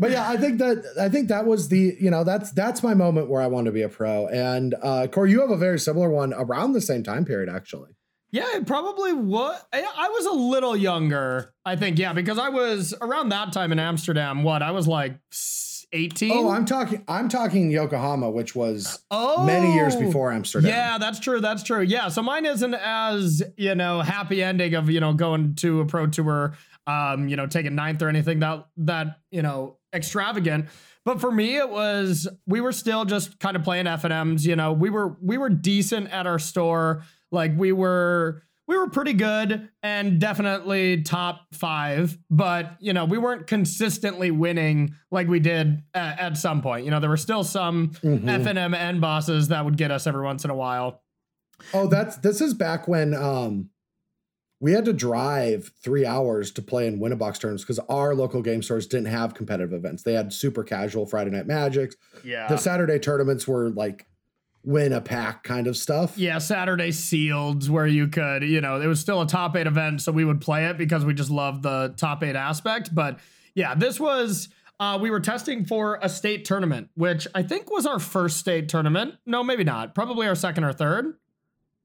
But 0.00 0.10
yeah, 0.12 0.26
I 0.26 0.38
think 0.38 0.58
that 0.58 0.82
I 0.98 1.10
think 1.10 1.28
that 1.28 1.44
was 1.44 1.68
the 1.68 1.94
you 2.00 2.10
know 2.10 2.24
that's 2.24 2.50
that's 2.52 2.82
my 2.82 2.94
moment 2.94 3.28
where 3.28 3.42
I 3.42 3.46
want 3.48 3.66
to 3.66 3.72
be 3.72 3.82
a 3.82 3.88
pro. 3.88 4.26
And 4.28 4.74
uh, 4.82 5.06
Corey, 5.08 5.30
you 5.30 5.42
have 5.42 5.50
a 5.50 5.58
very 5.58 5.78
similar 5.78 6.08
one 6.08 6.32
around 6.32 6.72
the 6.72 6.80
same 6.80 7.02
time 7.02 7.26
period, 7.26 7.50
actually. 7.50 7.90
Yeah, 8.32 8.56
it 8.56 8.66
probably 8.66 9.12
what 9.12 9.66
I 9.72 9.82
I 9.82 10.08
was 10.08 10.24
a 10.24 10.32
little 10.32 10.74
younger, 10.74 11.52
I 11.66 11.76
think. 11.76 11.98
Yeah, 11.98 12.14
because 12.14 12.38
I 12.38 12.48
was 12.48 12.94
around 13.02 13.28
that 13.28 13.52
time 13.52 13.72
in 13.72 13.78
Amsterdam. 13.78 14.42
What 14.42 14.62
I 14.62 14.70
was 14.70 14.88
like 14.88 15.18
eighteen. 15.92 16.32
Oh, 16.32 16.48
I'm 16.48 16.64
talking. 16.64 17.04
I'm 17.06 17.28
talking 17.28 17.70
Yokohama, 17.70 18.30
which 18.30 18.54
was 18.54 19.04
oh, 19.10 19.44
many 19.44 19.74
years 19.74 19.96
before 19.96 20.32
Amsterdam. 20.32 20.70
Yeah, 20.70 20.96
that's 20.96 21.20
true. 21.20 21.42
That's 21.42 21.62
true. 21.62 21.82
Yeah, 21.82 22.08
so 22.08 22.22
mine 22.22 22.46
isn't 22.46 22.74
as 22.74 23.42
you 23.58 23.74
know 23.74 24.00
happy 24.00 24.42
ending 24.42 24.74
of 24.74 24.88
you 24.88 25.00
know 25.00 25.12
going 25.12 25.56
to 25.56 25.80
a 25.80 25.84
pro 25.84 26.06
tour, 26.06 26.54
um, 26.86 27.28
you 27.28 27.36
know 27.36 27.46
taking 27.46 27.74
ninth 27.74 28.00
or 28.00 28.08
anything 28.08 28.38
that 28.40 28.66
that 28.78 29.18
you 29.30 29.42
know 29.42 29.76
extravagant. 29.94 30.66
But 31.04 31.20
for 31.20 31.32
me, 31.32 31.56
it 31.56 31.70
was 31.70 32.28
we 32.46 32.60
were 32.60 32.72
still 32.72 33.04
just 33.04 33.38
kind 33.38 33.56
of 33.56 33.62
playing 33.62 33.86
F 33.86 34.04
and 34.04 34.12
M's. 34.12 34.46
You 34.46 34.56
know, 34.56 34.72
we 34.72 34.90
were 34.90 35.16
we 35.22 35.38
were 35.38 35.48
decent 35.48 36.10
at 36.10 36.26
our 36.26 36.38
store. 36.38 37.02
Like 37.32 37.52
we 37.56 37.72
were 37.72 38.42
we 38.68 38.76
were 38.76 38.88
pretty 38.88 39.14
good 39.14 39.68
and 39.82 40.20
definitely 40.20 41.02
top 41.02 41.40
five, 41.54 42.16
but 42.30 42.76
you 42.80 42.92
know 42.92 43.04
we 43.04 43.18
weren't 43.18 43.46
consistently 43.46 44.30
winning 44.30 44.94
like 45.10 45.26
we 45.26 45.40
did 45.40 45.82
at, 45.94 46.20
at 46.20 46.36
some 46.36 46.60
point. 46.62 46.84
You 46.84 46.90
know, 46.90 47.00
there 47.00 47.10
were 47.10 47.16
still 47.16 47.44
some 47.44 47.88
Mhm. 48.02 48.28
F 48.28 48.46
and 48.46 48.58
M 48.58 48.74
and 48.74 49.00
bosses 49.00 49.48
that 49.48 49.64
would 49.64 49.76
get 49.76 49.90
us 49.90 50.06
every 50.06 50.22
once 50.22 50.44
in 50.44 50.50
a 50.50 50.54
while. 50.54 51.02
Oh, 51.74 51.86
that's 51.88 52.16
this 52.18 52.40
is 52.40 52.52
back 52.54 52.86
when 52.86 53.14
um 53.14 53.70
we 54.60 54.72
had 54.72 54.84
to 54.84 54.92
drive 54.92 55.72
three 55.82 56.04
hours 56.04 56.50
to 56.52 56.62
play 56.62 56.86
in 56.86 57.00
Winnabox 57.00 57.40
terms 57.40 57.62
because 57.62 57.78
our 57.88 58.14
local 58.14 58.42
game 58.42 58.62
stores 58.62 58.86
didn't 58.86 59.06
have 59.06 59.34
competitive 59.34 59.72
events. 59.72 60.02
They 60.02 60.12
had 60.12 60.32
super 60.32 60.62
casual 60.62 61.06
Friday 61.06 61.30
night 61.30 61.46
magics. 61.46 61.96
Yeah. 62.22 62.46
The 62.46 62.58
Saturday 62.58 62.98
tournaments 62.98 63.48
were 63.48 63.70
like 63.70 64.06
win 64.62 64.92
a 64.92 65.00
pack 65.00 65.42
kind 65.42 65.66
of 65.66 65.76
stuff. 65.76 66.18
yeah, 66.18 66.36
Saturday 66.36 66.92
sealed 66.92 67.68
where 67.70 67.86
you 67.86 68.06
could, 68.08 68.42
you 68.42 68.60
know, 68.60 68.78
it 68.78 68.86
was 68.86 69.00
still 69.00 69.22
a 69.22 69.26
top 69.26 69.56
eight 69.56 69.66
event, 69.66 70.02
so 70.02 70.12
we 70.12 70.24
would 70.24 70.42
play 70.42 70.66
it 70.66 70.76
because 70.76 71.02
we 71.02 71.14
just 71.14 71.30
loved 71.30 71.62
the 71.62 71.94
top 71.96 72.22
eight 72.22 72.36
aspect. 72.36 72.94
But 72.94 73.18
yeah, 73.54 73.74
this 73.74 73.98
was 73.98 74.50
uh, 74.78 74.98
we 75.00 75.10
were 75.10 75.20
testing 75.20 75.64
for 75.64 75.98
a 76.02 76.08
state 76.10 76.44
tournament, 76.44 76.90
which 76.94 77.26
I 77.34 77.42
think 77.42 77.70
was 77.70 77.86
our 77.86 77.98
first 77.98 78.36
state 78.36 78.68
tournament. 78.68 79.14
No, 79.24 79.42
maybe 79.42 79.64
not. 79.64 79.94
Probably 79.94 80.26
our 80.26 80.34
second 80.34 80.64
or 80.64 80.72
third, 80.74 81.14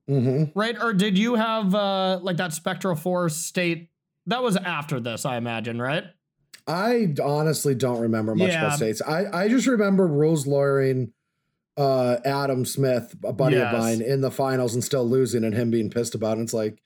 Mm-hmm. 0.09 0.57
right? 0.57 0.75
Or 0.81 0.93
did 0.93 1.17
you 1.17 1.35
have 1.35 1.73
uh, 1.73 2.19
like 2.21 2.37
that 2.37 2.53
Spectral 2.53 2.95
Force 2.95 3.35
state? 3.35 3.89
That 4.27 4.43
was 4.43 4.55
after 4.57 4.99
this, 4.99 5.25
I 5.25 5.37
imagine, 5.37 5.81
right? 5.81 6.03
I 6.67 7.13
honestly 7.23 7.75
don't 7.75 7.99
remember 7.99 8.33
much 8.35 8.49
Yeah. 8.49 8.65
about 8.65 8.77
states. 8.77 9.01
I, 9.01 9.25
I 9.43 9.47
just 9.49 9.67
remember 9.67 10.07
rules 10.07 10.47
lawyering 10.47 11.11
uh, 11.77 12.17
Adam 12.25 12.65
Smith, 12.65 13.15
a 13.23 13.33
buddy 13.33 13.57
Yes. 13.57 13.73
of 13.73 13.79
mine, 13.79 14.01
in 14.01 14.21
the 14.21 14.31
finals 14.31 14.73
and 14.73 14.83
still 14.83 15.07
losing 15.07 15.43
and 15.43 15.53
him 15.53 15.69
being 15.71 15.89
pissed 15.89 16.15
about 16.15 16.37
it. 16.37 16.41
It's 16.41 16.53
like, 16.53 16.81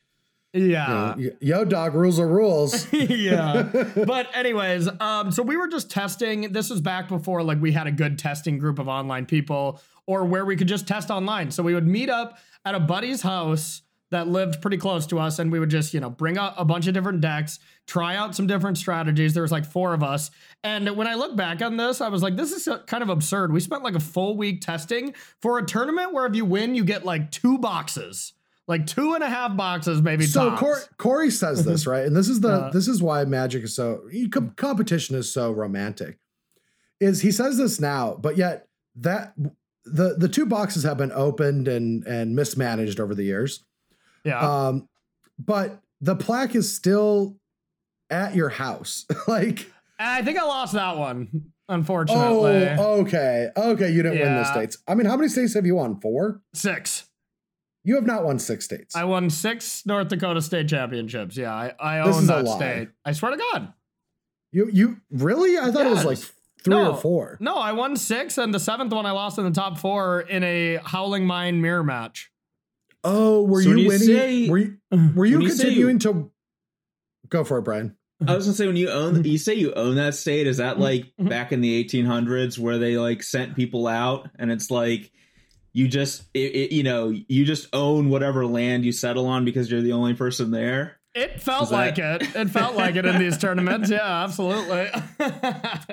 Yeah. 0.51 1.15
you 1.17 1.29
know, 1.29 1.35
yo, 1.39 1.65
dog, 1.65 1.93
rules 1.95 2.19
are 2.19 2.27
rules. 2.27 2.91
yeah. 2.93 3.63
But 3.95 4.27
anyways, 4.35 4.89
um, 4.99 5.31
so 5.31 5.43
we 5.43 5.55
were 5.57 5.67
just 5.67 5.91
testing. 5.91 6.51
This 6.51 6.69
was 6.69 6.81
back 6.81 7.07
before 7.07 7.43
like 7.43 7.61
we 7.61 7.71
had 7.71 7.87
a 7.87 7.91
good 7.91 8.17
testing 8.19 8.57
group 8.57 8.79
of 8.79 8.87
online 8.87 9.25
people 9.25 9.79
or 10.07 10.25
where 10.25 10.43
we 10.43 10.55
could 10.55 10.67
just 10.67 10.87
test 10.87 11.09
online. 11.11 11.51
So 11.51 11.61
we 11.63 11.73
would 11.75 11.87
meet 11.87 12.09
up 12.09 12.39
at 12.69 12.75
a 12.75 12.79
buddy's 12.79 13.23
house 13.23 13.81
that 14.11 14.27
lived 14.27 14.61
pretty 14.61 14.77
close 14.77 15.05
to 15.07 15.19
us, 15.19 15.39
and 15.39 15.51
we 15.51 15.59
would 15.59 15.69
just, 15.69 15.93
you 15.93 15.99
know, 15.99 16.09
bring 16.09 16.37
out 16.37 16.53
a 16.57 16.65
bunch 16.65 16.87
of 16.87 16.93
different 16.93 17.21
decks, 17.21 17.59
try 17.85 18.15
out 18.15 18.35
some 18.35 18.47
different 18.47 18.77
strategies. 18.77 19.33
There 19.33 19.43
was 19.43 19.51
like 19.51 19.65
four 19.65 19.93
of 19.93 20.03
us. 20.03 20.31
And 20.63 20.95
when 20.95 21.07
I 21.07 21.15
look 21.15 21.35
back 21.35 21.61
on 21.61 21.77
this, 21.77 22.01
I 22.01 22.09
was 22.09 22.23
like, 22.23 22.35
this 22.35 22.51
is 22.51 22.67
kind 22.87 23.03
of 23.03 23.09
absurd. 23.09 23.51
We 23.51 23.59
spent 23.59 23.83
like 23.83 23.95
a 23.95 23.99
full 23.99 24.37
week 24.37 24.61
testing 24.61 25.13
for 25.41 25.57
a 25.57 25.65
tournament 25.65 26.13
where 26.13 26.25
if 26.25 26.35
you 26.35 26.45
win, 26.45 26.75
you 26.75 26.83
get 26.83 27.05
like 27.05 27.31
two 27.31 27.57
boxes. 27.57 28.33
Like 28.67 28.85
two 28.85 29.15
and 29.15 29.23
a 29.23 29.29
half 29.29 29.57
boxes, 29.57 29.99
maybe. 29.99 30.25
So 30.25 30.51
tops. 30.51 30.59
Corey, 30.59 30.81
Corey 30.97 31.31
says 31.31 31.65
this 31.65 31.87
right, 31.87 32.05
and 32.05 32.15
this 32.15 32.29
is 32.29 32.39
the 32.39 32.49
Uh, 32.65 32.71
this 32.71 32.87
is 32.87 33.01
why 33.01 33.25
Magic 33.25 33.63
is 33.63 33.75
so 33.75 34.07
com- 34.31 34.51
competition 34.51 35.15
is 35.15 35.31
so 35.31 35.51
romantic. 35.51 36.19
Is 36.99 37.21
he 37.21 37.31
says 37.31 37.57
this 37.57 37.79
now, 37.79 38.15
but 38.19 38.37
yet 38.37 38.67
that 38.97 39.33
the 39.91 40.15
the 40.17 40.27
two 40.27 40.45
boxes 40.45 40.83
have 40.83 40.97
been 40.97 41.11
opened 41.11 41.67
and 41.67 42.05
and 42.05 42.35
mismanaged 42.35 42.99
over 42.99 43.15
the 43.15 43.23
years. 43.23 43.63
yeah. 44.23 44.39
Um, 44.39 44.87
but 45.37 45.81
the 46.01 46.15
plaque 46.15 46.55
is 46.55 46.73
still 46.73 47.37
at 48.09 48.35
your 48.35 48.49
house. 48.49 49.05
like, 49.27 49.71
I 49.97 50.21
think 50.21 50.37
I 50.37 50.43
lost 50.43 50.73
that 50.73 50.97
one, 50.97 51.51
unfortunately. 51.67 52.67
Oh, 52.77 53.01
okay, 53.01 53.49
okay, 53.55 53.89
you 53.89 54.03
didn't 54.03 54.19
win 54.19 54.35
the 54.35 54.43
states. 54.45 54.77
I 54.87 54.95
mean, 54.95 55.05
how 55.05 55.15
many 55.15 55.29
states 55.29 55.53
have 55.53 55.65
you 55.65 55.75
won? 55.75 55.99
Four. 55.99 56.41
Six. 56.53 57.05
You 57.83 57.95
have 57.95 58.05
not 58.05 58.23
won 58.23 58.39
six 58.39 58.65
states. 58.65 58.95
I 58.95 59.05
won 59.05 59.29
six 59.29 59.85
North 59.85 60.09
Dakota 60.09 60.41
state 60.41 60.67
championships. 60.67 61.37
Yeah, 61.37 61.53
I, 61.53 61.73
I 61.79 61.99
own 61.99 62.25
that 62.27 62.47
state. 62.47 62.89
I 63.05 63.13
swear 63.13 63.31
to 63.31 63.37
God. 63.53 63.73
you 64.51 64.69
you 64.71 64.97
really? 65.09 65.57
I 65.57 65.71
thought 65.71 65.85
it 65.85 65.91
was 65.91 66.05
like 66.05 66.19
three 66.63 66.75
No. 66.75 66.91
or 66.91 66.97
four. 66.97 67.37
No, 67.39 67.55
I 67.57 67.71
won 67.73 67.95
six, 67.95 68.37
and 68.37 68.53
the 68.53 68.59
seventh 68.59 68.91
one 68.93 69.05
I 69.05 69.11
lost 69.11 69.37
in 69.37 69.45
the 69.45 69.51
top 69.51 69.77
four 69.77 70.21
in 70.21 70.43
a 70.43 70.77
Howling 70.83 71.25
Mine 71.25 71.61
mirror 71.61 71.83
match. 71.83 72.31
Oh, 73.03 73.43
were 73.43 73.61
So 73.63 73.69
you 73.69 73.77
you 73.77 73.87
winning? 73.87 74.07
say- 74.07 74.49
were 74.49 74.57
you, 74.57 74.77
were 75.15 75.25
you 75.25 75.37
when 75.37 75.41
you 75.43 75.47
continuing 75.49 75.99
to 75.99 76.31
go 77.29 77.43
for 77.43 77.59
it, 77.59 77.61
Brian? 77.61 77.95
I 78.27 78.35
was 78.35 78.45
gonna 78.45 78.55
say 78.55 78.67
when 78.67 78.75
you 78.75 78.89
own 78.89 79.23
you 79.23 79.37
say 79.37 79.53
you 79.53 79.73
own 79.75 79.95
that 79.95 80.13
state, 80.13 80.45
is 80.47 80.57
that 80.57 80.77
like 80.77 81.05
Mhm. 81.17 81.29
back 81.29 81.53
in 81.53 81.61
the 81.61 81.73
eighteen 81.73 82.05
hundreds 82.05 82.59
where 82.59 82.77
they 82.77 82.97
like 82.97 83.23
sent 83.23 83.55
people 83.55 83.87
out 83.87 84.29
and 84.37 84.51
it's 84.51 84.69
like 84.69 85.11
you 85.71 85.87
just 85.87 86.23
it, 86.33 86.53
it, 86.53 86.71
you 86.73 86.83
know 86.83 87.13
you 87.29 87.45
just 87.45 87.69
own 87.71 88.09
whatever 88.09 88.45
land 88.45 88.83
you 88.83 88.91
settle 88.91 89.25
on 89.27 89.45
because 89.45 89.71
you're 89.71 89.81
the 89.81 89.93
only 89.93 90.13
person 90.15 90.51
there. 90.51 90.98
It 91.19 91.41
felt 91.41 91.71
like 91.71 91.97
it. 91.99 92.21
It 92.35 92.49
felt 92.49 92.75
like 92.75 92.95
it 92.95 93.05
in 93.05 93.19
these 93.19 93.37
tournaments. 93.45 93.89
Yeah, 93.89 94.23
absolutely. 94.23 94.87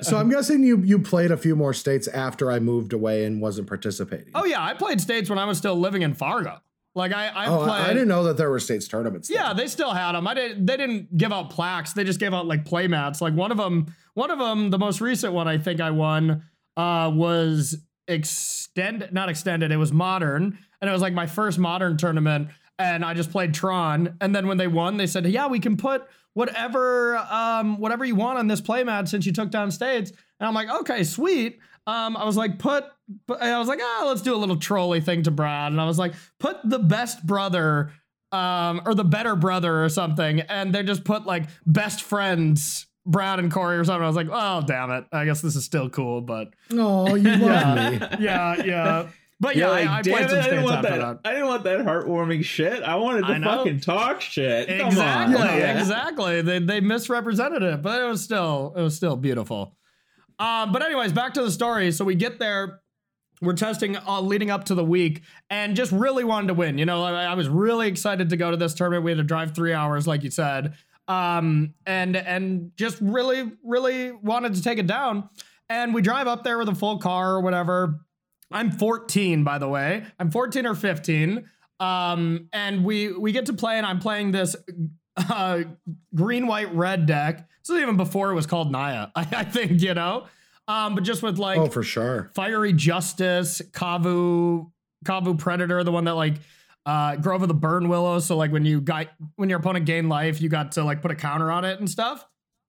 So 0.03 0.17
I'm 0.19 0.31
guessing 0.31 0.63
you 0.63 0.79
you 0.79 0.99
played 0.99 1.31
a 1.31 1.37
few 1.37 1.57
more 1.57 1.73
states 1.75 2.09
after 2.09 2.51
I 2.51 2.59
moved 2.59 2.93
away 2.93 3.25
and 3.25 3.41
wasn't 3.41 3.67
participating. 3.69 4.33
oh 4.35 4.45
yeah, 4.45 4.63
I 4.63 4.75
played 4.75 5.01
states 5.01 5.29
when 5.29 5.39
I 5.39 5.45
was 5.45 5.59
still 5.59 5.77
living 5.77 6.03
in 6.03 6.15
Fargo. 6.15 6.61
Like 6.95 7.13
I, 7.13 7.29
I 7.29 7.47
Oh, 7.47 7.59
played. 7.59 7.69
I, 7.71 7.85
I 7.91 7.93
didn't 7.93 8.09
know 8.09 8.25
that 8.25 8.37
there 8.39 8.49
were 8.51 8.59
states 8.61 8.89
tournaments. 8.89 9.29
Yeah, 9.29 9.49
then. 9.49 9.57
they 9.59 9.67
still 9.67 9.91
had 9.91 10.13
them. 10.13 10.27
I 10.27 10.35
didn't. 10.35 10.65
They 10.67 10.77
didn't 10.77 11.17
give 11.19 11.33
out 11.33 11.51
plaques. 11.51 11.93
They 11.93 12.05
just 12.05 12.21
gave 12.21 12.33
out 12.33 12.47
like 12.47 12.65
play 12.65 12.87
mats. 12.89 13.21
Like 13.21 13.35
one 13.35 13.51
of 13.51 13.59
them, 13.59 13.95
one 14.15 14.31
of 14.31 14.39
them, 14.39 14.71
the 14.71 14.79
most 14.79 15.01
recent 15.01 15.33
one 15.35 15.47
I 15.49 15.59
think 15.59 15.81
I 15.81 15.91
won 15.91 16.45
uh, 16.77 17.11
was 17.15 17.77
extend, 18.09 19.09
not 19.13 19.29
extended. 19.29 19.73
It 19.73 19.77
was 19.77 19.93
modern, 19.93 20.59
and 20.81 20.89
it 20.89 20.93
was 20.93 21.03
like 21.03 21.13
my 21.13 21.27
first 21.27 21.59
modern 21.59 21.97
tournament. 21.97 22.49
And 22.79 23.05
I 23.05 23.15
just 23.15 23.31
played 23.31 23.55
Tron. 23.55 24.17
And 24.21 24.35
then 24.35 24.47
when 24.47 24.59
they 24.59 24.69
won, 24.69 24.97
they 24.99 25.07
said, 25.07 25.27
"Yeah, 25.27 25.47
we 25.47 25.59
can 25.61 25.77
put 25.77 26.07
whatever, 26.35 27.17
um, 27.31 27.79
whatever 27.79 28.05
you 28.05 28.15
want 28.15 28.39
on 28.39 28.47
this 28.47 28.61
playmat 28.61 29.09
since 29.09 29.25
you 29.27 29.33
took 29.33 29.51
down 29.51 29.71
states." 29.71 30.11
And 30.41 30.47
I'm 30.47 30.55
like, 30.55 30.69
"Okay, 30.81 31.03
sweet." 31.05 31.59
Um, 31.89 32.17
I 32.17 32.25
was 32.25 32.37
like, 32.37 32.59
put, 32.59 32.85
I 33.41 33.57
was 33.61 33.69
like, 33.69 33.79
ah, 33.81 34.05
let's 34.09 34.21
do 34.21 34.35
a 34.35 34.37
little 34.37 34.57
trolley 34.57 35.01
thing 35.01 35.23
to 35.23 35.31
Brad. 35.31 35.71
And 35.71 35.81
I 35.81 35.85
was 35.87 36.01
like, 36.01 36.15
put 36.41 36.57
the 36.65 36.81
best 36.81 37.25
brother, 37.25 37.93
um, 38.33 38.83
or 38.85 38.93
the 38.93 39.05
better 39.05 39.37
brother 39.37 39.85
or 39.85 39.89
something. 39.89 40.41
And 40.41 40.75
they 40.75 40.83
just 40.83 41.05
put 41.05 41.27
like 41.27 41.45
best 41.65 42.03
friends, 42.03 42.89
Brad 43.07 43.39
and 43.39 43.53
Corey 43.53 43.79
or 43.79 43.85
something. 43.85 44.03
I 44.03 44.07
was 44.09 44.17
like, 44.17 44.27
oh, 44.33 44.63
damn 44.67 44.91
it. 44.91 45.05
I 45.13 45.27
guess 45.27 45.41
this 45.43 45.55
is 45.55 45.65
still 45.65 45.89
cool, 45.89 46.23
but 46.23 46.49
Oh, 46.73 47.15
you 47.15 47.31
love 47.37 47.41
Yeah. 47.41 47.91
me. 47.91 48.25
yeah, 48.25 48.65
yeah. 48.65 49.09
But 49.39 49.57
yeah, 49.57 49.69
like, 49.69 49.87
I, 49.87 49.99
I 49.99 50.03
played 50.03 50.31
some 50.31 50.39
I 50.39 50.43
didn't 50.43 50.65
want 50.65 50.83
that, 50.83 50.99
that. 50.99 51.19
I 51.25 51.33
didn't 51.33 51.49
want 51.49 51.65
that 51.65 51.81
heartwarming 51.81 52.43
shit. 52.43 52.83
I 52.83 52.97
wanted 52.97 53.27
to 53.27 53.39
know. 53.39 53.59
fucking 53.59 53.81
talk 53.81 54.23
shit. 54.23 54.69
Come 54.69 54.87
Exactly, 54.89 55.37
on. 55.37 55.59
Yeah. 55.59 55.79
exactly. 55.79 56.41
They 56.41 56.59
they 56.59 56.81
misrepresented 56.81 57.63
it, 57.63 57.83
but 57.83 58.01
it 58.01 58.07
was 58.07 58.23
still 58.23 58.73
it 58.77 58.81
was 58.81 58.97
still 58.97 59.15
beautiful. 59.17 59.77
Um, 60.39 60.73
but 60.73 60.83
anyways, 60.83 61.13
back 61.13 61.35
to 61.35 61.43
the 61.43 61.51
story. 61.51 61.93
So 61.93 62.05
we 62.05 62.15
get 62.15 62.39
there, 62.39 62.81
we're 63.43 63.53
testing 63.55 63.97
uh, 63.97 64.21
leading 64.23 64.51
up 64.51 64.65
to 64.65 64.75
the 64.75 64.85
week, 64.85 65.23
and 65.51 65.77
just 65.77 65.93
really 65.93 66.25
wanted 66.25 66.49
to 66.49 66.55
win. 66.55 66.79
You 66.79 66.87
know, 66.87 67.03
I, 67.03 67.25
I 67.25 67.35
was 67.35 67.49
really 67.49 67.89
excited 67.89 68.31
to 68.31 68.37
go 68.39 68.51
to 68.51 68.57
this 68.57 68.73
tournament. 68.73 69.05
We 69.05 69.11
had 69.11 69.19
to 69.19 69.25
drive 69.25 69.55
three 69.55 69.75
hours, 69.75 70.07
like 70.07 70.23
you 70.25 70.31
said, 70.31 70.75
um, 71.09 71.75
and 71.85 72.17
and 72.17 72.73
just 72.77 72.99
really 73.03 73.53
really 73.63 74.13
wanted 74.13 74.55
to 74.55 74.63
take 74.63 74.79
it 74.79 74.87
down. 74.87 75.29
And 75.69 75.93
we 75.93 76.01
drive 76.01 76.27
up 76.27 76.45
there 76.45 76.57
with 76.59 76.69
a 76.71 76.75
full 76.75 76.99
car 76.99 77.33
or 77.33 77.41
whatever. 77.43 78.01
I'm 78.51 78.71
14, 78.71 79.45
by 79.45 79.59
the 79.59 79.69
way. 79.69 80.05
I'm 80.19 80.31
14 80.31 80.67
or 80.67 80.75
15. 80.75 81.49
Um, 81.79 82.49
and 82.53 82.85
we 82.85 83.13
we 83.13 83.33
get 83.33 83.47
to 83.47 83.53
play, 83.53 83.77
and 83.77 83.85
I'm 83.85 83.99
playing 83.99 84.33
this 84.33 84.57
uh, 85.17 85.65
green, 86.15 86.47
white, 86.47 86.75
red 86.75 87.07
deck. 87.07 87.49
This 87.63 87.77
is 87.77 87.83
even 87.83 87.97
before 87.97 88.31
it 88.31 88.35
was 88.35 88.47
called 88.47 88.71
Naya, 88.71 89.09
I, 89.15 89.27
I 89.33 89.45
think, 89.45 89.83
you 89.83 89.95
know. 89.95 90.27
Um, 90.69 90.95
but 90.95 91.05
just 91.05 91.23
with 91.23 91.39
like 91.39 91.59
oh, 91.59 91.67
for 91.67 91.83
sure. 91.83 92.31
Fiery 92.35 92.73
Justice, 92.73 93.63
Kavu, 93.71 94.71
Kavu 95.05 95.39
Predator, 95.39 95.85
the 95.85 95.93
one 95.93 96.05
that 96.05 96.15
like 96.15 96.35
uh 96.87 97.17
Grove 97.17 97.43
of 97.43 97.49
the 97.49 97.55
Burn 97.55 97.89
Willow. 97.89 98.19
So 98.19 98.37
like 98.37 98.53
when 98.53 98.65
you 98.65 98.81
got 98.81 99.09
when 99.37 99.49
your 99.49 99.61
opponent 99.61 99.87
gained 99.87 100.09
life, 100.09 100.41
you 100.41 100.49
got 100.49 100.73
to 100.73 100.85
like 100.85 101.03
put 101.03 101.11
a 101.11 101.15
counter 101.15 101.53
on 101.53 101.65
it 101.65 101.79
and 101.79 101.89
stuff. 101.89 102.27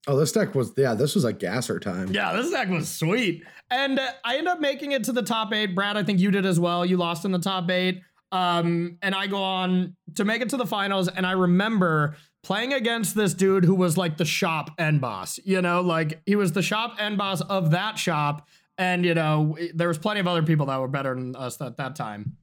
Oh, 0.08 0.18
this 0.18 0.32
deck 0.32 0.56
was 0.56 0.72
yeah. 0.78 0.94
This 0.94 1.16
was 1.16 1.24
like 1.26 1.38
gasser 1.38 1.80
time. 1.80 2.12
Yeah, 2.12 2.34
this 2.34 2.50
deck 2.50 2.70
was 2.70 2.90
sweet. 2.90 3.44
And 3.70 4.00
uh, 4.00 4.12
I 4.24 4.38
end 4.38 4.48
up 4.48 4.62
making 4.62 4.94
it 4.94 5.04
to 5.06 5.12
the 5.12 5.22
top 5.22 5.54
eight. 5.54 5.76
Brad, 5.76 5.98
I 5.98 6.04
think 6.04 6.20
you 6.20 6.32
did 6.32 6.46
as 6.46 6.60
well. 6.60 6.86
You 6.86 6.96
lost 6.96 7.26
in 7.26 7.32
the 7.32 7.40
top 7.40 7.70
eight. 7.70 8.02
Um, 8.32 8.98
and 9.02 9.14
I 9.14 9.28
go 9.28 9.42
on 9.42 9.96
to 10.16 10.26
make 10.26 10.42
it 10.42 10.50
to 10.50 10.58
the 10.58 10.66
finals. 10.66 11.10
And 11.10 11.26
I 11.26 11.32
remember 11.32 12.16
playing 12.44 12.74
against 12.74 13.16
this 13.16 13.34
dude 13.34 13.66
who 13.66 13.76
was 13.76 13.98
like 13.98 14.18
the 14.18 14.26
shop 14.26 14.72
end 14.78 15.02
boss. 15.02 15.40
You 15.44 15.62
know, 15.62 15.82
like 15.82 16.22
he 16.26 16.36
was 16.36 16.54
the 16.54 16.62
shop 16.62 16.96
end 17.00 17.18
boss 17.18 17.42
of 17.42 17.72
that 17.72 17.98
shop. 17.98 18.48
And, 18.78 19.04
you 19.04 19.14
know, 19.14 19.58
there 19.74 19.88
was 19.88 19.98
plenty 19.98 20.20
of 20.20 20.28
other 20.28 20.44
people 20.44 20.68
that 20.68 20.80
were 20.80 20.88
better 20.88 21.16
than 21.16 21.36
us 21.36 21.60
at 21.62 21.78
that 21.78 21.96
time. 21.96 22.38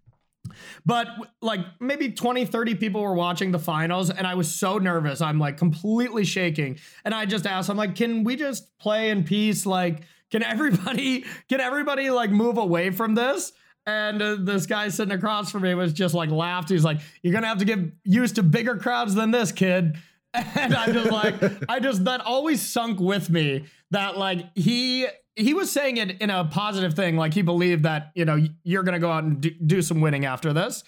But 0.85 1.09
like 1.41 1.61
maybe 1.81 2.11
20, 2.11 2.45
30 2.47 2.75
people 2.77 3.03
were 3.03 3.15
watching 3.15 3.51
the 3.51 3.59
finals, 3.59 4.11
and 4.11 4.27
I 4.27 4.35
was 4.35 4.53
so 4.55 4.79
nervous. 4.79 5.21
I'm 5.21 5.39
like 5.39 5.57
completely 5.57 6.25
shaking. 6.25 6.79
And 7.05 7.15
I 7.15 7.27
just 7.27 7.47
asked, 7.47 7.71
I'm 7.71 7.77
like, 7.77 7.95
can 7.95 8.25
we 8.25 8.37
just 8.37 8.77
play 8.79 9.11
in 9.11 9.25
peace? 9.25 9.67
Like, 9.67 10.03
can 10.31 10.43
everybody, 10.43 11.25
can 11.49 11.61
everybody 11.61 12.11
like 12.11 12.31
move 12.31 12.59
away 12.59 12.91
from 12.91 13.15
this? 13.15 13.53
And 13.87 14.23
uh, 14.23 14.37
this 14.41 14.67
guy 14.67 14.89
sitting 14.89 15.15
across 15.15 15.51
from 15.51 15.63
me 15.63 15.75
was 15.75 15.93
just 15.93 16.15
like 16.15 16.31
laughed. 16.31 16.71
He's 16.71 16.85
like, 16.85 17.01
You're 17.23 17.35
gonna 17.35 17.47
have 17.47 17.59
to 17.59 17.65
get 17.65 17.79
used 18.05 18.37
to 18.37 18.43
bigger 18.43 18.77
crowds 18.77 19.15
than 19.15 19.31
this, 19.31 19.53
kid. 19.53 19.97
And 20.57 20.75
I'm 20.75 20.93
just 20.93 21.13
like, 21.13 21.37
I 21.69 21.79
just 21.79 22.07
that 22.07 22.21
always 22.21 22.61
sunk 22.61 22.99
with 22.99 23.31
me 23.31 23.67
that 23.93 24.19
like 24.19 24.45
he 24.57 25.07
he 25.37 25.55
was 25.55 25.71
saying 25.71 25.97
it 25.97 26.21
in 26.21 26.31
a 26.31 26.45
positive 26.45 26.95
thing, 26.95 27.17
like 27.17 27.35
he 27.35 27.43
believed 27.43 27.83
that 27.85 28.13
you 28.15 28.25
know 28.25 28.45
you're 28.63 28.83
gonna 28.83 28.99
go 28.99 29.11
out 29.11 29.25
and 29.25 29.41
do, 29.41 29.51
do 29.51 29.83
some 29.83 30.01
winning 30.01 30.25
after 30.25 30.53
this, 30.53 30.85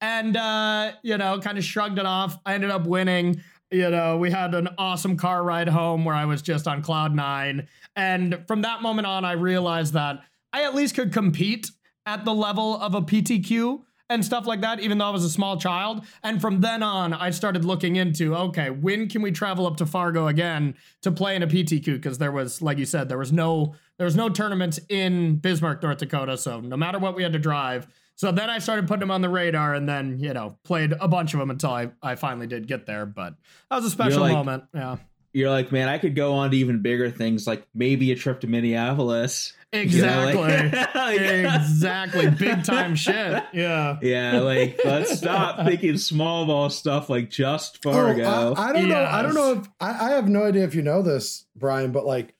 and 0.00 0.36
uh, 0.36 0.92
you 1.02 1.16
know 1.16 1.38
kind 1.40 1.58
of 1.58 1.64
shrugged 1.64 1.98
it 1.98 2.06
off. 2.06 2.38
I 2.44 2.54
ended 2.54 2.70
up 2.70 2.86
winning. 2.86 3.42
You 3.70 3.90
know, 3.90 4.16
we 4.16 4.30
had 4.30 4.54
an 4.54 4.68
awesome 4.78 5.16
car 5.16 5.42
ride 5.42 5.68
home 5.68 6.04
where 6.04 6.14
I 6.14 6.24
was 6.24 6.40
just 6.40 6.68
on 6.68 6.82
cloud 6.82 7.14
nine, 7.14 7.68
and 7.96 8.44
from 8.46 8.62
that 8.62 8.82
moment 8.82 9.06
on, 9.06 9.24
I 9.24 9.32
realized 9.32 9.94
that 9.94 10.20
I 10.52 10.62
at 10.62 10.74
least 10.74 10.94
could 10.94 11.12
compete 11.12 11.70
at 12.04 12.24
the 12.24 12.32
level 12.32 12.80
of 12.80 12.94
a 12.94 13.02
PTQ 13.02 13.82
and 14.08 14.24
stuff 14.24 14.46
like 14.46 14.60
that, 14.60 14.80
even 14.80 14.98
though 14.98 15.06
I 15.06 15.10
was 15.10 15.24
a 15.24 15.30
small 15.30 15.58
child. 15.58 16.04
And 16.22 16.40
from 16.40 16.60
then 16.60 16.82
on, 16.82 17.12
I 17.12 17.30
started 17.30 17.64
looking 17.64 17.96
into 17.96 18.34
okay, 18.34 18.70
when 18.70 19.08
can 19.08 19.22
we 19.22 19.32
travel 19.32 19.66
up 19.66 19.76
to 19.78 19.86
Fargo 19.86 20.28
again 20.28 20.74
to 21.02 21.10
play 21.10 21.34
in 21.36 21.42
a 21.42 21.46
PTQ? 21.46 21.84
Because 21.84 22.18
there 22.18 22.32
was, 22.32 22.62
like 22.62 22.78
you 22.78 22.86
said, 22.86 23.08
there 23.08 23.18
was 23.18 23.32
no 23.32 23.74
there 23.98 24.04
was 24.04 24.16
no 24.16 24.28
tournaments 24.28 24.78
in 24.88 25.36
Bismarck, 25.36 25.82
North 25.82 25.98
Dakota. 25.98 26.36
So 26.36 26.60
no 26.60 26.76
matter 26.76 26.98
what 26.98 27.14
we 27.16 27.22
had 27.22 27.32
to 27.32 27.38
drive. 27.38 27.86
So 28.18 28.32
then 28.32 28.48
I 28.48 28.60
started 28.60 28.88
putting 28.88 29.00
them 29.00 29.10
on 29.10 29.20
the 29.20 29.28
radar, 29.28 29.74
and 29.74 29.86
then 29.86 30.18
you 30.20 30.32
know 30.32 30.56
played 30.64 30.94
a 30.98 31.08
bunch 31.08 31.34
of 31.34 31.40
them 31.40 31.50
until 31.50 31.70
I 31.70 31.90
I 32.02 32.14
finally 32.14 32.46
did 32.46 32.66
get 32.66 32.86
there. 32.86 33.04
But 33.06 33.34
that 33.70 33.76
was 33.76 33.84
a 33.84 33.90
special 33.90 34.20
like- 34.20 34.32
moment. 34.32 34.64
Yeah. 34.74 34.96
You're 35.32 35.50
like, 35.50 35.70
man, 35.70 35.86
I 35.90 35.98
could 35.98 36.14
go 36.14 36.32
on 36.32 36.52
to 36.52 36.56
even 36.56 36.80
bigger 36.80 37.10
things, 37.10 37.46
like 37.46 37.66
maybe 37.74 38.10
a 38.10 38.16
trip 38.16 38.40
to 38.40 38.46
Minneapolis. 38.46 39.52
You 39.72 39.78
know, 39.80 39.82
Exactly. 39.82 40.42
like- 40.94 40.94
like- 40.94 41.60
exactly. 41.60 42.30
Big 42.30 42.64
time 42.64 42.94
shit. 42.94 43.42
Yeah. 43.52 43.98
Yeah, 44.00 44.38
like 44.40 44.78
let's 44.84 45.18
stop 45.18 45.66
thinking 45.66 45.98
small 45.98 46.46
ball 46.46 46.70
stuff 46.70 47.10
like 47.10 47.28
just 47.30 47.78
Oh, 47.84 47.92
Fargo. 47.92 48.54
I, 48.54 48.68
I 48.68 48.72
don't 48.72 48.88
know. 48.88 49.04
I 49.04 49.22
don't 49.22 49.34
know 49.34 49.52
if 49.54 49.68
I, 49.80 50.06
I 50.06 50.10
have 50.10 50.28
no 50.28 50.44
idea 50.44 50.64
if 50.64 50.74
you 50.74 50.82
know 50.82 51.02
this, 51.02 51.46
Brian, 51.56 51.92
but 51.92 52.06
like, 52.06 52.34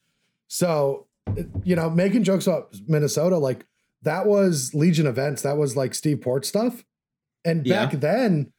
so 0.47 1.05
you 1.63 1.75
know, 1.75 1.89
making 1.89 2.23
jokes 2.23 2.47
about 2.47 2.73
Minnesota, 2.87 3.37
like 3.37 3.65
that 4.03 4.25
was 4.25 4.73
Legion 4.73 5.05
events. 5.05 5.41
That 5.41 5.57
was 5.57 5.75
like 5.75 5.93
Steve 5.93 6.21
Port 6.21 6.45
stuff. 6.45 6.85
And 7.43 7.65
Yeah. 7.67 7.85
back 7.85 7.99
then, 7.99 8.53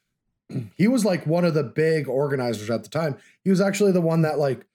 he 0.77 0.89
was 0.89 1.05
like 1.05 1.27
one 1.27 1.45
of 1.45 1.55
the 1.55 1.65
big 1.65 2.09
organizers 2.09 2.71
at 2.71 2.83
the 2.85 2.91
time. 2.91 3.17
He 3.45 3.51
was 3.51 3.61
actually 3.61 3.93
the 3.93 4.01
one 4.03 4.23
that 4.23 4.39
like 4.39 4.67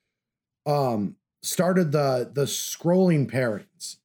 um 0.66 1.16
started 1.44 1.92
the 1.92 2.32
the 2.34 2.46
scrolling 2.46 3.30
pairings. 3.30 3.98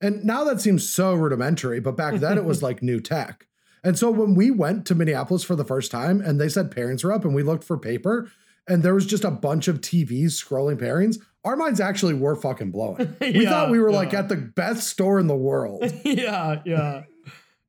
And 0.00 0.24
now 0.24 0.44
that 0.44 0.60
seems 0.60 0.88
so 0.88 1.14
rudimentary, 1.14 1.80
but 1.80 1.96
back 1.96 2.20
then 2.20 2.38
it 2.38 2.44
was 2.44 2.62
like 2.68 2.82
new 2.82 3.00
tech. 3.00 3.46
And 3.82 3.98
so 3.98 4.10
when 4.10 4.34
we 4.34 4.50
went 4.50 4.86
to 4.86 4.94
Minneapolis 4.94 5.44
for 5.44 5.56
the 5.56 5.64
first 5.64 5.90
time 5.90 6.20
and 6.22 6.40
they 6.40 6.48
said 6.48 6.70
pairings 6.70 7.04
were 7.04 7.12
up 7.12 7.24
and 7.24 7.34
we 7.34 7.42
looked 7.42 7.64
for 7.64 7.76
paper 7.76 8.30
and 8.66 8.82
there 8.82 8.94
was 8.94 9.04
just 9.06 9.24
a 9.24 9.30
bunch 9.30 9.68
of 9.68 9.80
TVs 9.82 10.32
scrolling 10.32 10.78
pairings, 10.80 11.18
our 11.44 11.54
minds 11.56 11.80
actually 11.80 12.14
were 12.14 12.34
fucking 12.34 12.70
blowing. 12.70 13.14
We 13.20 13.42
Yeah, 13.44 13.50
thought 13.50 13.70
we 13.70 13.78
were 13.78 13.92
like 13.92 14.14
at 14.14 14.28
the 14.30 14.36
best 14.36 14.88
store 14.88 15.18
in 15.18 15.26
the 15.26 15.36
world. 15.36 15.84
yeah, 16.04 16.62
yeah. 16.64 17.02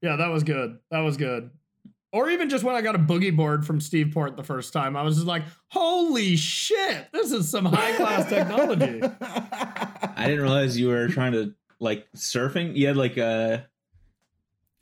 Yeah, 0.01 0.15
that 0.17 0.27
was 0.27 0.43
good. 0.43 0.77
That 0.91 0.99
was 0.99 1.17
good. 1.17 1.49
Or 2.15 2.29
even 2.29 2.47
just 2.49 2.63
when 2.63 2.75
I 2.77 2.81
got 2.81 2.95
a 2.95 2.97
boogie 2.97 3.35
board 3.35 3.65
from 3.67 3.81
Steve 3.81 4.11
Port 4.13 4.37
the 4.37 4.43
first 4.43 4.71
time, 4.71 4.95
I 4.95 5.01
was 5.01 5.15
just 5.15 5.27
like, 5.27 5.43
holy 5.67 6.37
shit, 6.37 7.11
this 7.11 7.33
is 7.33 7.51
some 7.51 7.65
high 7.65 7.91
class 7.97 8.29
technology. 8.29 9.01
I 9.03 10.23
didn't 10.25 10.39
realize 10.41 10.79
you 10.79 10.87
were 10.87 11.09
trying 11.09 11.33
to 11.33 11.53
like 11.81 12.07
surfing. 12.15 12.77
You 12.77 12.87
had 12.87 12.95
like 12.95 13.17
a. 13.17 13.67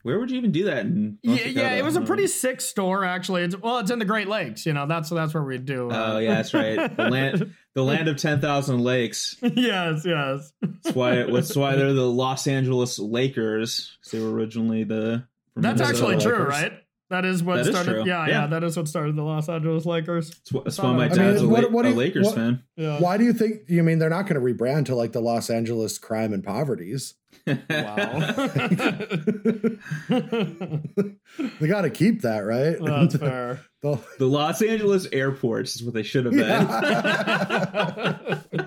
Where 0.04 0.20
would 0.20 0.30
you 0.30 0.38
even 0.38 0.52
do 0.52 0.66
that? 0.66 0.86
In 0.86 1.18
North 1.24 1.40
yeah, 1.44 1.62
yeah, 1.62 1.74
it 1.74 1.82
was 1.84 1.96
a 1.96 2.02
pretty 2.02 2.28
sick 2.28 2.60
store 2.60 3.04
actually. 3.04 3.42
It's 3.42 3.58
well, 3.60 3.78
it's 3.78 3.90
in 3.90 3.98
the 3.98 4.04
Great 4.04 4.28
Lakes, 4.28 4.64
you 4.64 4.72
know. 4.72 4.86
That's 4.86 5.10
that's 5.10 5.34
where 5.34 5.42
we 5.42 5.58
do. 5.58 5.90
uh, 5.90 6.12
Oh 6.14 6.18
yeah, 6.18 6.34
that's 6.36 6.54
right. 6.54 6.96
The 6.96 7.02
land, 7.10 7.52
the 7.74 7.82
land 7.82 8.06
of 8.06 8.16
ten 8.16 8.40
thousand 8.40 8.78
lakes. 8.84 9.36
yes, 9.42 10.04
yes. 10.04 10.52
That's 10.62 10.94
why. 10.94 11.24
That's 11.24 11.56
why 11.56 11.74
they're 11.74 11.94
the 11.94 12.08
Los 12.08 12.46
Angeles 12.46 13.00
Lakers. 13.00 13.98
They 14.12 14.20
were 14.20 14.30
originally 14.30 14.84
the. 14.84 15.24
from 15.54 15.62
That's 15.62 15.80
Minnesota 15.80 16.12
actually 16.14 16.30
true, 16.30 16.44
right? 16.44 16.72
That 17.10 17.24
is 17.26 17.42
what 17.42 17.56
That 17.56 17.60
is 17.66 17.68
started. 17.68 17.92
true. 17.92 18.04
Yeah, 18.06 18.26
yeah, 18.26 18.40
Yeah. 18.42 18.46
that 18.48 18.64
is 18.64 18.76
what 18.76 18.88
started 18.88 19.14
the 19.14 19.22
Los 19.22 19.48
Angeles 19.48 19.84
Lakers. 19.84 20.30
That's 20.30 20.52
why, 20.52 20.60
that's 20.64 20.78
why 20.78 20.92
my 20.92 21.04
I 21.04 21.08
mean, 21.10 21.18
dad's 21.18 21.42
a, 21.42 21.48
what- 21.48 21.64
La- 21.64 21.68
what 21.70 21.82
do 21.82 21.88
a 21.88 21.90
you- 21.92 21.96
Lakers 21.98 22.26
what- 22.26 22.34
fan. 22.34 22.62
Yeah. 22.76 22.98
Why 22.98 23.18
do 23.18 23.24
you 23.24 23.32
think 23.34 23.60
you 23.68 23.82
mean 23.82 23.98
they're 23.98 24.08
not 24.08 24.26
going 24.26 24.34
to 24.34 24.40
rebrand 24.40 24.86
to 24.86 24.94
like 24.94 25.12
the 25.12 25.20
Los 25.20 25.50
Angeles 25.50 25.98
crime 25.98 26.32
and 26.32 26.42
poverties? 26.42 27.14
Wow. 27.46 27.54
They 31.60 31.68
got 31.68 31.82
to 31.82 31.90
keep 31.90 32.22
that, 32.22 32.38
right? 32.40 32.76
That's 32.80 33.16
fair. 33.16 33.60
The- 33.82 33.98
the 34.18 34.26
Los 34.26 34.62
Angeles 34.62 35.06
airports 35.12 35.76
is 35.76 35.84
what 35.84 35.92
they 35.92 36.02
should 36.02 36.24
have 36.24 36.32
been. 36.32 36.48
Yeah. 36.48 38.38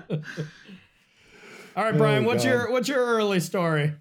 All 1.76 1.84
right, 1.84 1.96
Brian, 1.96 2.24
Oh, 2.24 2.28
what's 2.28 2.44
God. 2.44 2.50
your 2.50 2.70
what's 2.70 2.88
your 2.88 3.04
early 3.04 3.40
story? 3.40 3.94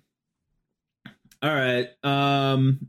All 1.41 1.53
right. 1.53 1.87
Um 2.03 2.79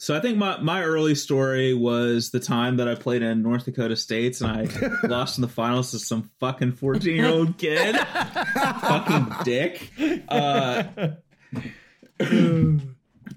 so 0.00 0.16
I 0.16 0.20
think 0.20 0.38
my 0.38 0.56
my 0.62 0.82
early 0.82 1.14
story 1.14 1.74
was 1.74 2.30
the 2.30 2.40
time 2.40 2.78
that 2.78 2.88
I 2.88 2.94
played 2.94 3.20
in 3.20 3.42
North 3.42 3.66
Dakota 3.66 3.96
States 3.96 4.40
and 4.40 4.50
I 4.50 5.06
lost 5.06 5.36
in 5.36 5.42
the 5.42 5.48
finals 5.48 5.90
to 5.90 5.98
some 5.98 6.30
fucking 6.40 6.72
14-year-old 6.72 7.58
kid. 7.58 7.96
fucking 8.54 9.26
dick. 9.44 9.92
Uh 10.26 10.84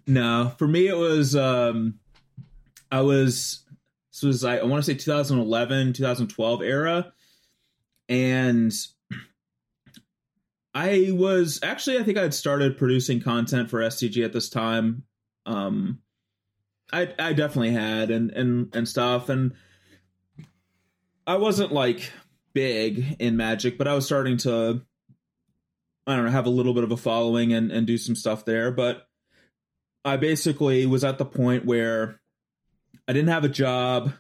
no, 0.08 0.54
for 0.58 0.65
me 0.65 0.88
it 0.88 0.95
was 0.95 1.36
um 1.36 1.99
I 2.89 3.02
was 3.02 3.65
this 4.13 4.23
was 4.23 4.45
I, 4.45 4.60
I 4.60 4.63
want 4.63 4.86
to 4.86 4.89
say 4.89 4.97
2011, 4.97 5.91
2012 5.91 6.62
era 6.62 7.12
and 8.08 8.71
I 10.73 11.10
was 11.12 11.60
actually 11.62 11.97
I 11.97 12.04
think 12.04 12.17
I 12.17 12.21
had 12.21 12.34
started 12.34 12.78
producing 12.78 13.19
content 13.19 13.69
for 13.69 13.82
SCG 13.82 14.23
at 14.23 14.32
this 14.32 14.47
time. 14.47 15.04
Um 15.45 15.99
I 16.93 17.13
I 17.19 17.34
definitely 17.34 17.71
had 17.71 18.12
and 18.12 18.32
and 18.32 18.73
and 18.75 18.88
stuff 18.88 19.27
and 19.27 19.53
I 21.25 21.38
wasn't 21.38 21.71
like 21.71 22.12
big 22.53 23.15
in 23.19 23.36
Magic, 23.36 23.77
but 23.77 23.88
I 23.88 23.95
was 23.95 24.06
starting 24.06 24.38
to 24.38 24.82
I 26.06 26.15
don't 26.15 26.25
know, 26.25 26.32
have 26.32 26.45
a 26.45 26.51
little 26.51 26.73
bit 26.73 26.84
of 26.84 26.91
a 26.91 26.97
following 26.97 27.53
and 27.53 27.71
and 27.71 27.88
do 27.88 27.97
some 27.97 28.15
stuff 28.15 28.45
there, 28.45 28.71
but 28.71 29.08
I 30.06 30.17
basically 30.17 30.86
was 30.86 31.03
at 31.03 31.17
the 31.17 31.25
point 31.25 31.65
where 31.65 32.19
I 33.08 33.13
didn't 33.13 33.29
have 33.29 33.45
a 33.45 33.49
job. 33.49 34.13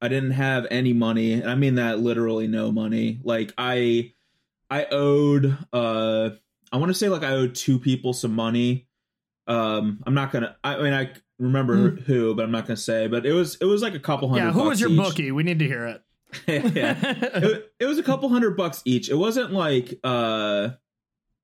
I 0.00 0.08
didn't 0.08 0.32
have 0.32 0.66
any 0.70 0.92
money, 0.92 1.32
and 1.32 1.50
I 1.50 1.54
mean 1.54 1.76
that 1.76 1.98
literally 1.98 2.46
no 2.46 2.70
money. 2.70 3.18
Like 3.24 3.52
I 3.58 4.12
I 4.70 4.86
owed 4.90 5.56
uh 5.72 6.30
I 6.70 6.76
want 6.76 6.90
to 6.90 6.94
say 6.94 7.08
like 7.08 7.24
I 7.24 7.32
owed 7.32 7.54
two 7.54 7.80
people 7.80 8.12
some 8.12 8.32
money. 8.32 8.86
Um 9.48 10.02
I'm 10.06 10.14
not 10.14 10.30
gonna 10.32 10.56
I 10.62 10.82
mean 10.82 10.92
I 10.92 11.12
remember 11.38 11.90
who, 11.90 12.34
but 12.34 12.44
I'm 12.44 12.50
not 12.50 12.66
gonna 12.66 12.76
say, 12.76 13.06
but 13.06 13.26
it 13.26 13.32
was 13.32 13.56
it 13.60 13.64
was 13.64 13.82
like 13.82 13.94
a 13.94 14.00
couple 14.00 14.28
hundred 14.28 14.46
yeah, 14.46 14.52
who 14.52 14.60
bucks 14.60 14.68
was 14.68 14.80
your 14.80 14.90
each. 14.90 14.96
bookie? 14.96 15.32
We 15.32 15.42
need 15.42 15.58
to 15.58 15.66
hear 15.66 15.86
it. 15.86 16.02
yeah. 16.74 16.96
It, 17.02 17.72
it 17.80 17.86
was 17.86 17.98
a 17.98 18.02
couple 18.02 18.28
hundred 18.28 18.56
bucks 18.56 18.82
each. 18.84 19.08
It 19.08 19.14
wasn't 19.14 19.52
like 19.52 19.98
uh 20.04 20.70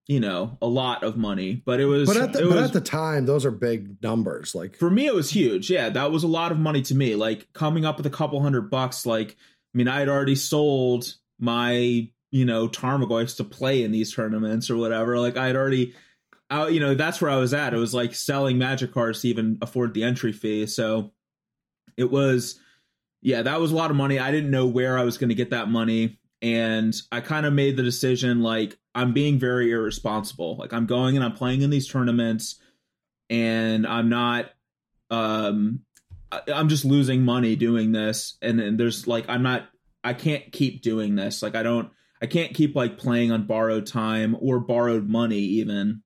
you 0.09 0.19
know, 0.19 0.59
a 0.61 0.67
lot 0.67 1.05
of 1.05 1.17
money, 1.17 1.63
but 1.65 1.79
it 1.79 1.85
was 1.85 2.09
but 2.09 2.17
at 2.17 2.33
the 2.33 2.41
it 2.41 2.49
but 2.49 2.57
was 2.57 2.65
at 2.65 2.73
the 2.73 2.81
time, 2.81 3.25
those 3.25 3.45
are 3.47 3.53
big 3.53 4.03
numbers. 4.03 4.55
Like 4.55 4.77
for 4.77 4.91
me 4.91 5.07
it 5.07 5.15
was 5.15 5.31
huge 5.31 5.71
yeah 5.71 5.89
that 5.91 6.11
was 6.11 6.25
a 6.25 6.29
lot 6.29 6.53
of 6.53 6.59
money 6.59 6.83
to 6.83 6.95
me 6.95 7.15
like 7.15 7.53
coming 7.53 7.85
up 7.85 7.97
with 7.97 8.07
a 8.07 8.11
couple 8.11 8.41
hundred 8.43 8.71
bucks 8.71 9.07
like 9.07 9.37
i 9.75 9.79
mean 9.79 9.89
i 9.89 9.99
had 9.99 10.09
already 10.09 10.35
sold 10.35 11.15
my 11.39 12.09
you 12.31 12.45
know 12.45 12.69
tarmogoyfs 12.69 13.37
to 13.37 13.45
play 13.45 13.83
in 13.83 13.93
these 13.93 14.15
tournaments 14.15 14.71
or 14.71 14.77
whatever 14.77 15.19
like 15.19 15.37
i 15.37 15.47
had 15.47 15.57
already 15.57 15.95
I, 16.53 16.69
you 16.69 16.81
know 16.81 16.95
that's 16.95 17.21
where 17.21 17.31
i 17.31 17.37
was 17.37 17.55
at. 17.55 17.73
It 17.73 17.79
was 17.79 17.95
like 17.95 18.15
selling 18.15 18.59
magic 18.59 18.93
cards 18.93 19.23
to 19.23 19.29
even 19.29 19.59
afford 19.63 19.95
the 19.95 20.05
entry 20.05 20.33
fee. 20.33 20.67
So 20.67 21.13
it 21.97 22.11
was 22.11 22.61
yeah 23.23 23.43
that 23.43 23.59
was 23.59 23.73
a 23.73 23.75
lot 23.75 23.91
of 23.91 23.97
money. 23.97 24.19
I 24.19 24.31
didn't 24.31 24.51
know 24.51 24.67
where 24.67 24.99
i 24.99 25.05
was 25.05 25.17
going 25.17 25.31
to 25.31 25.35
get 25.35 25.51
that 25.51 25.69
money. 25.69 26.19
And 26.43 26.95
i 27.11 27.21
kind 27.21 27.47
of 27.47 27.55
made 27.55 27.77
the 27.77 27.83
decision 27.83 28.43
like 28.43 28.79
i'm 28.95 29.15
being 29.15 29.39
very 29.39 29.73
irresponsible. 29.73 30.57
Like 30.59 30.75
i'm 30.75 30.85
going 30.85 31.17
and 31.17 31.25
i'm 31.25 31.33
playing 31.33 31.63
in 31.63 31.71
these 31.71 31.89
tournaments 31.89 32.61
and 33.31 33.87
i'm 33.87 34.11
not 34.11 34.51
um 35.11 35.81
i'm 36.53 36.69
just 36.69 36.85
losing 36.85 37.23
money 37.23 37.57
doing 37.57 37.93
this. 37.93 38.37
And, 38.43 38.61
and 38.61 38.79
there's 38.79 39.07
like 39.07 39.25
i'm 39.31 39.43
not 39.43 39.69
i 40.05 40.13
can't 40.13 40.53
keep 40.53 40.83
doing 40.83 41.15
this. 41.15 41.43
Like 41.43 41.55
i 41.55 41.63
don't 41.63 41.91
i 42.21 42.27
can't 42.27 42.53
keep 42.53 42.77
like 42.77 42.99
playing 42.99 43.33
on 43.33 43.47
borrowed 43.47 43.87
time 43.87 44.37
or 44.39 44.61
borrowed 44.61 45.09
money 45.09 45.39
even 45.39 46.03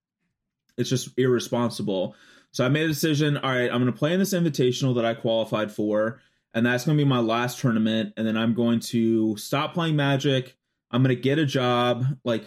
it's 0.77 0.91
just 0.91 1.11
irresponsible. 1.19 2.15
So 2.53 2.65
i 2.65 2.69
made 2.69 2.85
a 2.85 2.89
decision 2.89 3.37
all 3.37 3.51
right 3.51 3.71
i'm 3.71 3.83
going 3.83 3.93
to 3.93 3.99
play 3.99 4.15
in 4.15 4.19
this 4.19 4.33
invitational 4.33 4.95
that 4.95 5.05
i 5.05 5.13
qualified 5.13 5.71
for 5.71 6.21
and 6.55 6.65
that's 6.65 6.87
going 6.87 6.97
to 6.97 7.05
be 7.05 7.07
my 7.07 7.19
last 7.19 7.59
tournament 7.59 8.15
and 8.17 8.27
then 8.27 8.37
i'm 8.37 8.55
going 8.55 8.81
to 8.81 9.37
stop 9.37 9.75
playing 9.75 9.97
magic. 9.97 10.57
I'm 10.91 11.03
going 11.03 11.15
to 11.15 11.21
get 11.21 11.39
a 11.39 11.45
job 11.45 12.07
like 12.25 12.45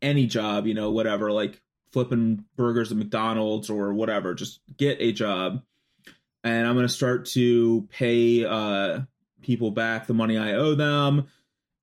any 0.00 0.26
job 0.26 0.68
you 0.68 0.74
know 0.74 0.92
whatever 0.92 1.32
like 1.32 1.60
flipping 1.90 2.44
burgers 2.54 2.92
at 2.92 2.98
mcdonald's 2.98 3.68
or 3.68 3.92
whatever 3.94 4.34
just 4.34 4.60
get 4.76 4.98
a 5.00 5.10
job. 5.10 5.62
And 6.44 6.66
i'm 6.66 6.74
going 6.74 6.86
to 6.86 6.92
start 6.92 7.26
to 7.30 7.88
pay 7.90 8.44
uh 8.44 9.00
people 9.42 9.72
back 9.72 10.06
the 10.06 10.14
money 10.14 10.38
i 10.38 10.52
owe 10.52 10.76
them 10.76 11.26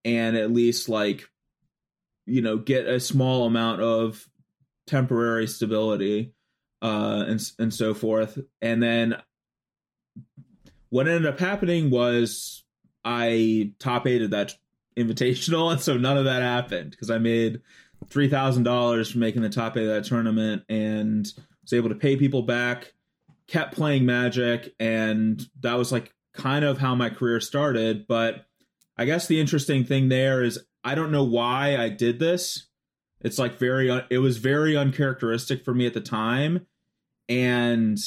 and 0.06 0.38
at 0.38 0.52
least 0.52 0.88
like 0.88 1.30
you 2.26 2.42
know 2.42 2.58
get 2.58 2.88
a 2.88 3.02
small 3.02 3.46
amount 3.46 3.82
of 3.82 4.26
temporary 4.88 5.48
stability 5.48 6.34
uh 6.82 7.26
and 7.28 7.42
and 7.60 7.74
so 7.74 7.94
forth 7.94 8.38
and 8.62 8.82
then 8.82 9.16
what 10.90 11.08
ended 11.08 11.26
up 11.26 11.40
happening 11.40 11.90
was 11.90 12.64
I 13.04 13.74
top 13.80 14.08
aided 14.08 14.32
that 14.32 14.56
invitational, 14.98 15.72
and 15.74 15.82
so 15.82 15.98
none 15.98 16.18
of 16.18 16.26
that 16.26 16.42
happened 16.42 16.92
because 16.92 17.10
I 17.10 17.18
made 17.18 17.62
three 18.10 18.30
thousand 18.30 18.64
dollars 18.64 19.12
from 19.12 19.22
making 19.22 19.42
the 19.42 19.50
top 19.50 19.78
eight 19.78 19.88
of 19.88 19.90
that 19.90 20.06
tournament, 20.06 20.64
and 20.70 21.26
was 21.62 21.74
able 21.74 21.90
to 21.90 21.96
pay 21.96 22.16
people 22.18 22.42
back. 22.42 22.94
Kept 23.48 23.76
playing 23.76 24.06
Magic, 24.06 24.74
and 24.80 25.46
that 25.60 25.78
was 25.78 25.92
like 25.92 26.14
kind 26.34 26.66
of 26.66 26.80
how 26.80 26.96
my 26.96 27.10
career 27.10 27.40
started. 27.40 28.08
But 28.08 28.46
I 28.98 29.06
guess 29.06 29.28
the 29.28 29.40
interesting 29.40 29.84
thing 29.84 30.10
there 30.10 30.44
is 30.44 30.60
I 30.84 30.96
don't 30.96 31.12
know 31.12 31.24
why 31.24 31.78
I 31.78 31.90
did 31.90 32.20
this. 32.20 32.68
It's 33.22 33.40
like 33.40 33.58
very, 33.58 33.90
un- 33.90 34.06
it 34.10 34.20
was 34.20 34.38
very 34.38 34.76
uncharacteristic 34.78 35.64
for 35.66 35.74
me 35.74 35.86
at 35.88 35.94
the 35.94 36.02
time, 36.02 36.68
and 37.30 37.98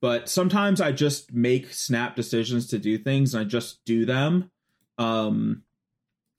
but 0.00 0.28
sometimes 0.28 0.80
I 0.80 0.92
just 0.92 1.32
make 1.32 1.72
snap 1.74 2.16
decisions 2.16 2.68
to 2.68 2.78
do 2.78 2.96
things 2.96 3.34
and 3.34 3.42
I 3.42 3.44
just 3.44 3.84
do 3.84 4.06
them. 4.06 4.50
Um 4.98 5.62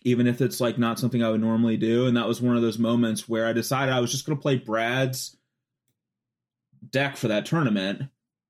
even 0.03 0.25
if 0.25 0.41
it's 0.41 0.59
like 0.59 0.79
not 0.79 0.97
something 0.97 1.21
I 1.23 1.29
would 1.29 1.41
normally 1.41 1.77
do. 1.77 2.07
And 2.07 2.17
that 2.17 2.27
was 2.27 2.41
one 2.41 2.55
of 2.55 2.63
those 2.63 2.79
moments 2.79 3.29
where 3.29 3.45
I 3.45 3.53
decided 3.53 3.93
I 3.93 3.99
was 3.99 4.11
just 4.11 4.25
gonna 4.25 4.39
play 4.39 4.55
Brad's 4.57 5.37
deck 6.89 7.17
for 7.17 7.27
that 7.27 7.45
tournament. 7.45 8.03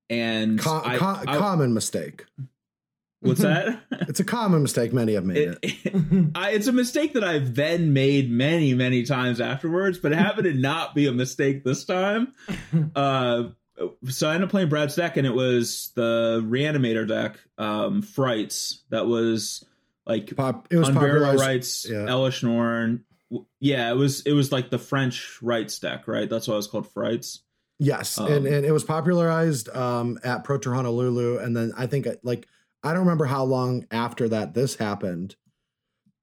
And 0.08 0.58
co- 0.58 0.80
I, 0.82 0.96
co- 0.96 1.22
I- 1.26 1.36
common 1.38 1.74
mistake. 1.74 2.24
What's 3.22 3.40
that? 3.40 3.80
It's 4.08 4.20
a 4.20 4.24
common 4.24 4.62
mistake. 4.62 4.92
Many 4.92 5.14
have 5.14 5.24
made 5.24 5.36
it. 5.36 5.58
It- 5.62 6.26
I, 6.34 6.50
it's 6.50 6.66
a 6.66 6.72
mistake 6.72 7.14
that 7.14 7.24
I've 7.24 7.54
then 7.54 7.92
made 7.92 8.30
many, 8.30 8.74
many 8.74 9.04
times 9.04 9.40
afterwards, 9.40 9.98
but 9.98 10.12
it 10.12 10.18
happened 10.18 10.44
to 10.44 10.54
not 10.54 10.94
be 10.94 11.06
a 11.06 11.12
mistake 11.12 11.64
this 11.64 11.84
time. 11.84 12.34
Uh, 12.96 13.50
so 14.08 14.28
I 14.28 14.34
ended 14.34 14.46
up 14.46 14.50
playing 14.50 14.68
Brad's 14.68 14.94
deck, 14.96 15.16
and 15.16 15.26
it 15.26 15.34
was 15.34 15.92
the 15.94 16.40
Reanimator 16.44 17.06
deck, 17.08 17.36
um, 17.58 18.02
Frites. 18.02 18.80
That 18.90 19.06
was 19.06 19.64
like 20.06 20.34
Pop, 20.36 20.68
it 20.70 20.76
was 20.76 20.90
popularized- 20.90 21.40
Rites, 21.40 21.86
yeah. 21.88 21.98
Elesh 22.06 22.42
Norn. 22.42 23.04
Yeah, 23.60 23.90
it 23.90 23.96
was 23.96 24.20
it 24.22 24.32
was 24.32 24.52
like 24.52 24.68
the 24.70 24.78
French 24.78 25.38
Rites 25.42 25.78
deck, 25.78 26.06
right? 26.06 26.28
That's 26.28 26.46
why 26.48 26.54
it 26.54 26.58
was 26.58 26.66
called 26.66 26.92
Frites. 26.92 27.38
Yes, 27.78 28.18
Um, 28.18 28.26
and 28.30 28.46
and 28.46 28.66
it 28.66 28.72
was 28.72 28.84
popularized 28.84 29.68
um, 29.70 30.18
at 30.22 30.44
Pro 30.44 30.58
Tour 30.58 30.74
Honolulu, 30.74 31.38
and 31.38 31.56
then 31.56 31.72
I 31.76 31.86
think 31.86 32.06
uh, 32.06 32.14
like 32.22 32.46
I 32.82 32.92
don't 32.92 33.00
remember 33.00 33.26
how 33.26 33.44
long 33.44 33.86
after 33.90 34.28
that 34.30 34.54
this 34.54 34.76
happened. 34.76 35.36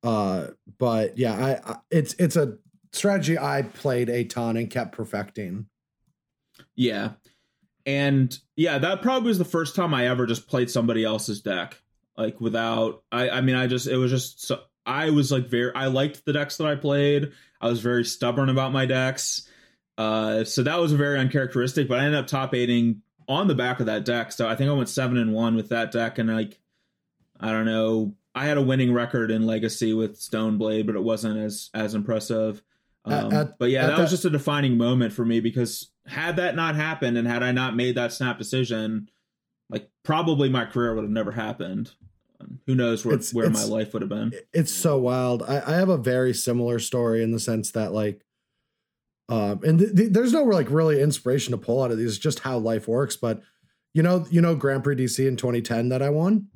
Uh, 0.03 0.47
but 0.77 1.17
yeah, 1.17 1.33
I, 1.33 1.71
I 1.71 1.77
it's 1.91 2.13
it's 2.15 2.35
a 2.35 2.57
strategy 2.91 3.37
I 3.37 3.63
played 3.63 4.09
a 4.09 4.23
ton 4.23 4.57
and 4.57 4.69
kept 4.69 4.93
perfecting. 4.93 5.67
Yeah. 6.75 7.11
And 7.85 8.37
yeah, 8.55 8.77
that 8.77 9.01
probably 9.01 9.29
was 9.29 9.37
the 9.37 9.45
first 9.45 9.75
time 9.75 9.93
I 9.93 10.07
ever 10.07 10.25
just 10.25 10.47
played 10.47 10.69
somebody 10.69 11.03
else's 11.03 11.41
deck. 11.41 11.81
Like 12.17 12.39
without 12.41 13.03
I 13.11 13.29
I 13.29 13.41
mean 13.41 13.55
I 13.55 13.67
just 13.67 13.87
it 13.87 13.97
was 13.97 14.11
just 14.11 14.45
so 14.45 14.61
I 14.85 15.09
was 15.09 15.31
like 15.31 15.47
very 15.47 15.73
I 15.73 15.87
liked 15.87 16.25
the 16.25 16.33
decks 16.33 16.57
that 16.57 16.67
I 16.67 16.75
played. 16.75 17.31
I 17.61 17.67
was 17.67 17.79
very 17.79 18.05
stubborn 18.05 18.49
about 18.49 18.73
my 18.73 18.85
decks. 18.85 19.47
Uh 19.97 20.43
so 20.43 20.63
that 20.63 20.79
was 20.79 20.91
very 20.91 21.19
uncharacteristic, 21.19 21.87
but 21.87 21.99
I 21.99 22.05
ended 22.05 22.19
up 22.19 22.27
top 22.27 22.53
eighting 22.53 23.01
on 23.29 23.47
the 23.47 23.55
back 23.55 23.79
of 23.79 23.85
that 23.85 24.03
deck. 24.03 24.31
So 24.33 24.49
I 24.49 24.55
think 24.55 24.69
I 24.69 24.73
went 24.73 24.89
seven 24.89 25.15
and 25.17 25.31
one 25.33 25.55
with 25.55 25.69
that 25.69 25.91
deck 25.91 26.17
and 26.17 26.27
like 26.33 26.59
I 27.39 27.51
don't 27.51 27.65
know. 27.65 28.15
I 28.35 28.45
had 28.45 28.57
a 28.57 28.61
winning 28.61 28.91
record 28.93 29.31
in 29.31 29.45
Legacy 29.45 29.93
with 29.93 30.19
Stoneblade, 30.19 30.85
but 30.85 30.95
it 30.95 31.03
wasn't 31.03 31.37
as 31.39 31.69
as 31.73 31.93
impressive. 31.95 32.61
Um, 33.05 33.31
at- 33.31 33.57
but 33.57 33.69
yeah, 33.69 33.83
at 33.85 33.87
that 33.91 33.99
was 33.99 34.09
just 34.09 34.25
a 34.25 34.29
defining 34.29 34.77
moment 34.77 35.13
for 35.13 35.23
me 35.23 35.39
because 35.39 35.91
had 36.05 36.35
that 36.35 36.55
not 36.55 36.75
happened 36.75 37.17
and 37.17 37.27
had 37.27 37.43
I 37.43 37.51
not 37.53 37.75
made 37.75 37.95
that 37.95 38.11
snap 38.11 38.37
decision, 38.37 39.09
like 39.69 39.89
probably 40.03 40.49
my 40.49 40.65
career 40.65 40.93
would 40.95 41.03
have 41.03 41.11
never 41.11 41.31
happened. 41.31 41.91
Um, 42.41 42.59
Who 42.67 42.75
knows 42.75 43.05
where 43.05 43.15
It's- 43.15 43.33
where 43.33 43.45
my 43.49 43.51
it's- 43.59 43.69
life 43.69 43.93
would 43.93 44.01
have 44.01 44.09
been? 44.09 44.33
It's 44.53 44.73
so 44.73 44.97
wild. 44.97 45.43
I, 45.43 45.61
I 45.65 45.75
have 45.75 45.89
a 45.89 45.97
very 45.97 46.33
similar 46.33 46.79
story 46.79 47.21
in 47.23 47.31
the 47.31 47.39
sense 47.39 47.71
that 47.71 47.93
like, 47.93 48.25
um, 49.29 49.61
and 49.63 49.79
th- 49.79 49.95
th- 49.95 50.11
there's 50.11 50.33
no 50.33 50.43
like 50.43 50.69
really 50.69 51.01
inspiration 51.01 51.51
to 51.51 51.57
pull 51.57 51.81
out 51.81 51.91
of 51.91 51.97
these. 51.97 52.17
Just 52.17 52.39
how 52.39 52.57
life 52.57 52.87
works. 52.87 53.15
But 53.15 53.41
you 53.93 54.03
know, 54.03 54.25
you 54.29 54.41
know, 54.41 54.55
Grand 54.55 54.83
Prix 54.83 54.95
DC 54.95 55.25
in 55.25 55.37
2010 55.37 55.89
that 55.89 56.01
I 56.01 56.09
won. 56.09 56.47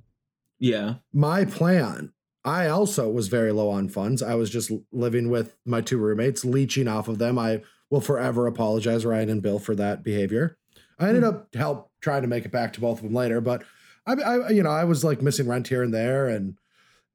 Yeah, 0.59 0.95
my 1.13 1.45
plan 1.45 2.13
i 2.45 2.67
also 2.67 3.09
was 3.09 3.27
very 3.27 3.51
low 3.51 3.69
on 3.69 3.88
funds 3.89 4.21
i 4.21 4.36
was 4.36 4.49
just 4.49 4.71
living 4.91 5.29
with 5.29 5.55
my 5.65 5.81
two 5.81 5.97
roommates 5.97 6.43
leeching 6.43 6.88
off 6.88 7.07
of 7.07 7.17
them 7.17 7.38
i 7.38 7.62
will 7.89 8.01
forever 8.01 8.47
apologize 8.47 9.05
ryan 9.05 9.29
and 9.29 9.41
bill 9.41 9.59
for 9.59 9.75
that 9.75 10.03
behavior 10.03 10.57
i 10.99 11.07
ended 11.07 11.23
up 11.23 11.53
help 11.55 11.91
trying 12.01 12.21
to 12.21 12.27
make 12.27 12.45
it 12.45 12.51
back 12.51 12.73
to 12.73 12.81
both 12.81 12.97
of 12.97 13.03
them 13.03 13.13
later 13.13 13.39
but 13.41 13.63
I, 14.05 14.13
I 14.13 14.49
you 14.49 14.63
know 14.63 14.71
i 14.71 14.83
was 14.83 15.03
like 15.03 15.21
missing 15.21 15.47
rent 15.47 15.67
here 15.67 15.83
and 15.83 15.93
there 15.93 16.27
and 16.27 16.57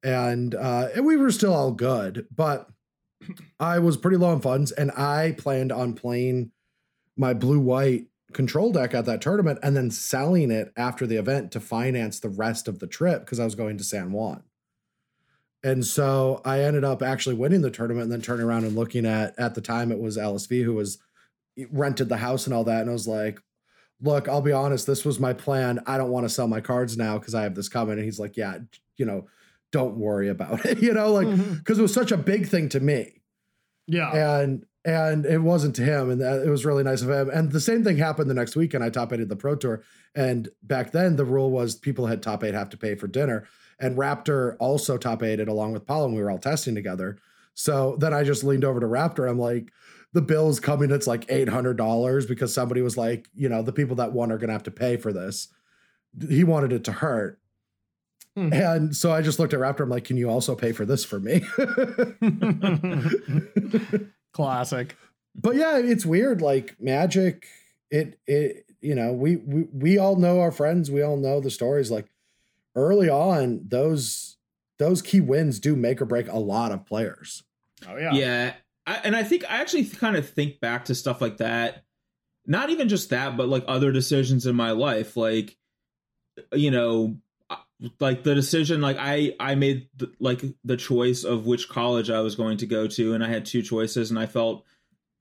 and 0.03 0.55
uh 0.55 0.89
and 0.95 1.05
we 1.05 1.17
were 1.17 1.31
still 1.31 1.55
all 1.55 1.73
good 1.73 2.27
but 2.35 2.69
i 3.61 3.79
was 3.79 3.97
pretty 3.97 4.17
low 4.17 4.31
on 4.31 4.41
funds 4.41 4.73
and 4.73 4.91
i 4.93 5.35
planned 5.39 5.73
on 5.73 5.93
playing 5.95 6.51
my 7.17 7.35
blue 7.35 7.61
white 7.61 8.07
control 8.33 8.73
deck 8.73 8.95
at 8.95 9.07
that 9.07 9.21
tournament 9.21 9.59
and 9.63 9.77
then 9.77 9.91
selling 9.91 10.51
it 10.51 10.73
after 10.77 11.07
the 11.07 11.17
event 11.17 11.51
to 11.53 11.61
finance 11.61 12.21
the 12.21 12.29
rest 12.29 12.69
of 12.69 12.79
the 12.79 12.87
trip 12.87 13.25
because 13.25 13.41
I 13.41 13.45
was 13.45 13.55
going 13.55 13.79
to 13.79 13.85
San 13.85 14.13
Juan. 14.13 14.43
And 15.65 15.85
so 15.85 16.41
I 16.45 16.61
ended 16.61 16.85
up 16.85 17.03
actually 17.03 17.35
winning 17.35 17.63
the 17.63 17.71
tournament 17.71 18.05
and 18.05 18.13
then 18.13 18.21
turning 18.21 18.47
around 18.47 18.65
and 18.65 18.77
looking 18.77 19.07
at 19.07 19.39
at 19.39 19.55
the 19.55 19.61
time 19.61 19.91
it 19.91 19.99
was 19.99 20.17
LSV 20.17 20.63
who 20.63 20.75
was 20.75 20.99
eh, 21.59 21.65
rented 21.73 22.09
the 22.09 22.19
house 22.19 22.47
and 22.47 22.55
all 22.55 22.65
that 22.65 22.83
and 22.83 22.91
I 22.91 22.93
was 22.93 23.09
like 23.09 23.41
look 24.01 24.29
I'll 24.29 24.41
be 24.41 24.53
honest 24.53 24.87
this 24.87 25.05
was 25.05 25.19
my 25.19 25.33
plan 25.33 25.81
I 25.87 25.99
don't 25.99 26.11
want 26.11 26.25
to 26.25 26.29
sell 26.29 26.47
my 26.47 26.61
cards 26.61 26.97
now 26.97 27.19
because 27.19 27.35
I 27.35 27.43
have 27.43 27.57
this 27.57 27.69
coming 27.69 27.95
and 27.95 28.05
he's 28.05 28.21
like 28.21 28.37
yeah 28.37 28.59
you 28.97 29.05
know 29.05 29.27
don't 29.71 29.97
worry 29.97 30.29
about 30.29 30.65
it 30.65 30.79
you 30.83 30.93
know 30.93 31.13
like 31.13 31.27
mm-hmm. 31.27 31.55
because 31.55 31.79
it 31.79 31.83
was 31.83 31.95
such 31.95 32.13
a 32.13 32.17
big 32.17 32.47
thing 32.47 32.69
to 32.69 32.81
me. 32.81 33.15
Yeah. 33.87 34.41
and 34.41 34.67
and 34.85 35.27
it 35.27 35.39
wasn't 35.39 35.77
to 35.77 35.83
him 35.83 36.11
and 36.11 36.21
that, 36.21 36.43
it 36.47 36.51
was 36.51 36.65
really 36.65 36.83
nice 36.83 37.03
of 37.03 37.11
him. 37.11 37.29
And 37.31 37.51
the 37.51 37.61
same 37.61 37.85
thing 37.85 37.97
happened 37.97 38.31
the 38.31 38.35
next 38.35 38.55
week 38.57 38.75
and 38.75 38.85
i 38.85 38.91
top 38.91 39.13
eighted 39.13 39.29
the 39.29 39.37
pro 39.37 39.57
tour. 39.57 39.83
And 40.15 40.49
back 40.63 40.93
then 40.93 41.17
the 41.17 41.25
rule 41.25 41.51
was 41.51 41.75
people 41.75 42.07
had 42.07 42.23
top 42.23 42.45
eight 42.45 42.55
have 42.55 42.71
to 42.71 42.77
pay 42.77 42.95
for 42.95 43.07
dinner. 43.07 43.47
And 43.81 43.99
Wrapter 43.99 44.57
also 44.57 44.97
top 44.97 45.23
eighted 45.23 45.49
along 45.49 45.73
with 45.73 45.87
paul 45.87 46.05
and 46.05 46.15
we 46.15 46.23
were 46.23 46.31
all 46.31 46.39
testing 46.39 46.75
together. 46.75 47.19
So 47.55 47.97
then 47.99 48.15
i 48.15 48.23
just 48.23 48.45
leaned 48.45 48.65
over 48.65 48.81
to 48.81 48.87
Wrapter. 48.87 49.27
I'm 49.27 49.39
like 49.39 49.73
the 50.13 50.23
bill 50.23 50.49
is 50.49 50.61
coming. 50.61 50.91
It's 50.91 51.07
like 51.07 51.27
$800 51.27 52.27
because 52.29 52.55
somebody 52.55 52.81
was 52.81 52.97
like 52.97 53.29
you 53.35 53.49
know 53.49 53.63
the 53.63 53.73
people 53.73 53.97
that 53.97 54.13
won 54.13 54.31
are 54.31 54.39
going 54.39 54.49
to 54.49 54.55
have 54.55 54.63
to 54.65 54.71
pay 54.71 54.97
for 54.97 55.13
this. 55.13 55.49
He 56.29 56.45
wanted 56.45 56.73
it 56.73 56.85
to 56.85 56.93
hurt 56.93 57.41
Hmm. 58.39 58.53
and 58.53 58.95
so 58.95 59.11
i 59.11 59.23
just 59.23 59.39
looked 59.39 59.55
at 59.55 59.59
Wrapter 59.59 59.83
i'm 59.83 59.89
like 59.89 60.05
can 60.05 60.17
you 60.17 60.29
also 60.31 60.55
pay 60.55 60.73
for 60.73 60.85
this 60.85 61.05
for 61.05 61.19
me 61.19 61.43
Classic. 64.33 64.97
but 65.35 65.57
yeah, 65.57 65.79
it's 65.79 66.07
weird. 66.07 66.41
Like 66.41 66.77
magic, 66.81 67.47
it 67.91 68.19
it 68.27 68.67
you 68.81 68.95
know 68.95 69.13
we 69.13 69.37
we 69.37 69.63
we 69.73 69.99
all 69.99 70.17
know 70.17 70.41
our 70.41 70.53
friends. 70.53 70.91
We 70.91 71.03
all 71.03 71.17
know 71.17 71.41
the 71.41 71.51
stories. 71.51 71.91
Like 71.91 72.07
early 72.77 73.09
on, 73.09 73.63
those 73.67 74.37
those 74.79 75.03
key 75.03 75.21
wins 75.21 75.59
do 75.59 75.75
make 75.75 76.01
or 76.01 76.05
break 76.05 76.29
a 76.29 76.39
lot 76.39 76.73
of 76.73 76.87
players. 76.87 77.43
Oh 77.89 77.97
yeah. 77.97 78.13
yeah. 78.13 78.53
I, 78.87 79.01
and 79.05 79.17
I 79.17 79.25
think 79.25 79.45
I 79.51 79.61
actually 79.61 79.85
kind 79.87 80.17
of 80.17 80.29
think 80.29 80.61
back 80.61 80.87
to 80.87 80.95
stuff 80.95 81.21
like 81.21 81.39
that. 81.39 81.85
Not 82.47 82.71
even 82.71 82.89
just 82.89 83.11
that, 83.11 83.37
but 83.37 83.49
like 83.49 83.65
other 83.67 83.93
decisions 83.93 84.47
in 84.47 84.57
my 84.57 84.71
life, 84.71 85.17
like 85.17 85.57
you 86.53 86.71
know, 86.71 87.17
like 88.01 88.25
the 88.25 88.35
decision 88.35 88.81
like 88.81 88.97
i 88.99 89.33
i 89.39 89.55
made 89.55 89.89
the, 89.97 90.13
like 90.19 90.43
the 90.65 90.77
choice 90.77 91.25
of 91.25 91.47
which 91.47 91.69
college 91.69 92.11
i 92.11 92.21
was 92.21 92.35
going 92.35 92.57
to 92.57 92.67
go 92.67 92.87
to 92.87 93.15
and 93.15 93.23
i 93.23 93.29
had 93.29 93.47
two 93.47 93.63
choices 93.63 94.11
and 94.11 94.19
i 94.19 94.27
felt 94.27 94.65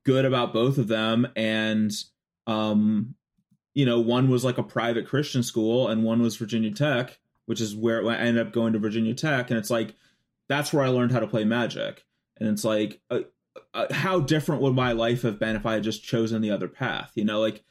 good 0.06 0.26
about 0.26 0.54
both 0.54 0.78
of 0.78 0.88
them 0.88 1.28
and 1.36 1.92
um 2.48 3.14
you 3.74 3.86
know 3.86 4.00
one 4.00 4.30
was 4.30 4.44
like 4.44 4.58
a 4.58 4.64
private 4.64 5.08
christian 5.08 5.44
school 5.44 5.88
and 5.88 6.04
one 6.04 6.22
was 6.22 6.38
virginia 6.38 6.72
tech 6.72 7.20
which 7.46 7.62
is 7.62 7.76
where 7.76 8.08
i 8.10 8.16
ended 8.16 8.46
up 8.46 8.54
going 8.54 8.74
to 8.74 8.80
virginia 8.80 9.14
tech 9.14 9.50
and 9.50 9.60
it's 9.60 9.70
like 9.70 9.96
that's 10.50 10.74
where 10.74 10.84
i 10.84 10.90
learned 10.90 11.12
how 11.12 11.20
to 11.20 11.28
play 11.28 11.44
magic 11.44 12.06
and 12.40 12.50
it's 12.50 12.64
like 12.64 13.02
uh, 13.12 13.20
uh, 13.74 13.92
how 13.94 14.20
different 14.20 14.62
would 14.62 14.74
my 14.74 14.94
life 14.94 15.22
have 15.22 15.38
been 15.38 15.56
if 15.56 15.66
i 15.66 15.74
had 15.74 15.84
just 15.84 16.04
chosen 16.04 16.42
the 16.42 16.52
other 16.52 16.68
path 16.68 17.12
you 17.14 17.26
know? 17.26 17.40
Like 17.40 17.64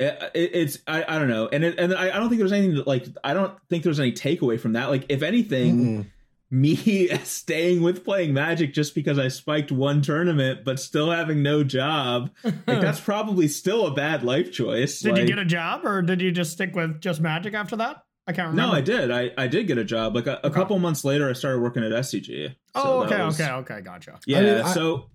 it, 0.00 0.30
it, 0.34 0.50
it's 0.54 0.78
I, 0.86 1.04
I 1.08 1.18
don't 1.18 1.28
know 1.28 1.48
and 1.48 1.64
it, 1.64 1.78
and 1.78 1.92
I, 1.94 2.10
I 2.10 2.18
don't 2.18 2.28
think 2.28 2.38
there's 2.38 2.52
anything 2.52 2.76
that, 2.76 2.86
like 2.86 3.06
I 3.24 3.34
don't 3.34 3.52
think 3.68 3.82
there's 3.84 4.00
any 4.00 4.12
takeaway 4.12 4.58
from 4.60 4.74
that 4.74 4.90
like 4.90 5.06
if 5.08 5.22
anything 5.22 5.76
Mm-mm. 5.76 6.06
me 6.50 7.08
staying 7.24 7.82
with 7.82 8.04
playing 8.04 8.32
magic 8.32 8.72
just 8.72 8.94
because 8.94 9.18
I 9.18 9.28
spiked 9.28 9.72
one 9.72 10.00
tournament 10.02 10.60
but 10.64 10.78
still 10.80 11.10
having 11.10 11.42
no 11.42 11.64
job 11.64 12.30
like 12.44 12.54
that's 12.66 13.00
probably 13.00 13.48
still 13.48 13.86
a 13.86 13.92
bad 13.94 14.22
life 14.22 14.52
choice 14.52 15.00
Did 15.00 15.12
like, 15.12 15.20
you 15.22 15.26
get 15.26 15.38
a 15.38 15.44
job 15.44 15.84
or 15.84 16.00
did 16.02 16.20
you 16.22 16.30
just 16.30 16.52
stick 16.52 16.74
with 16.76 17.00
just 17.00 17.20
magic 17.20 17.54
after 17.54 17.76
that? 17.76 18.02
I 18.26 18.32
can't 18.32 18.50
remember. 18.50 18.72
no 18.72 18.76
I 18.78 18.80
did 18.82 19.10
I, 19.10 19.30
I 19.36 19.46
did 19.48 19.66
get 19.66 19.78
a 19.78 19.84
job 19.84 20.14
like 20.14 20.26
a, 20.26 20.34
a 20.42 20.46
Okay. 20.46 20.54
couple 20.54 20.78
months 20.78 21.04
later 21.04 21.28
I 21.28 21.32
started 21.32 21.60
working 21.60 21.82
at 21.82 21.90
SCG 21.92 22.54
Oh, 22.74 22.82
So 22.82 23.00
that 23.08 23.14
okay, 23.14 23.24
was- 23.24 23.40
okay, 23.40 23.50
okay, 23.52 23.80
gotcha. 23.80 24.20
yeah 24.26 24.38
I 24.38 24.42
mean, 24.42 24.60
I- 24.60 24.74
so 24.74 25.10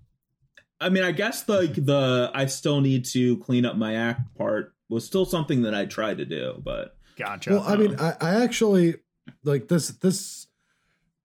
I 0.80 0.88
mean 0.90 1.04
I 1.04 1.12
guess 1.12 1.42
the 1.44 1.68
the 1.78 2.30
I 2.34 2.46
still 2.46 2.80
need 2.80 3.06
to 3.06 3.38
clean 3.38 3.64
up 3.64 3.76
my 3.76 3.94
act 3.94 4.36
part 4.36 4.73
was 4.88 5.04
still 5.04 5.24
something 5.24 5.62
that 5.62 5.74
I 5.74 5.86
tried 5.86 6.18
to 6.18 6.24
do 6.24 6.60
but 6.62 6.96
Gotcha. 7.16 7.50
Well, 7.50 7.62
I 7.62 7.76
mean, 7.76 7.96
oh. 7.98 8.16
I, 8.20 8.30
I 8.32 8.42
actually 8.42 8.96
like 9.44 9.68
this. 9.68 9.88
This 9.88 10.46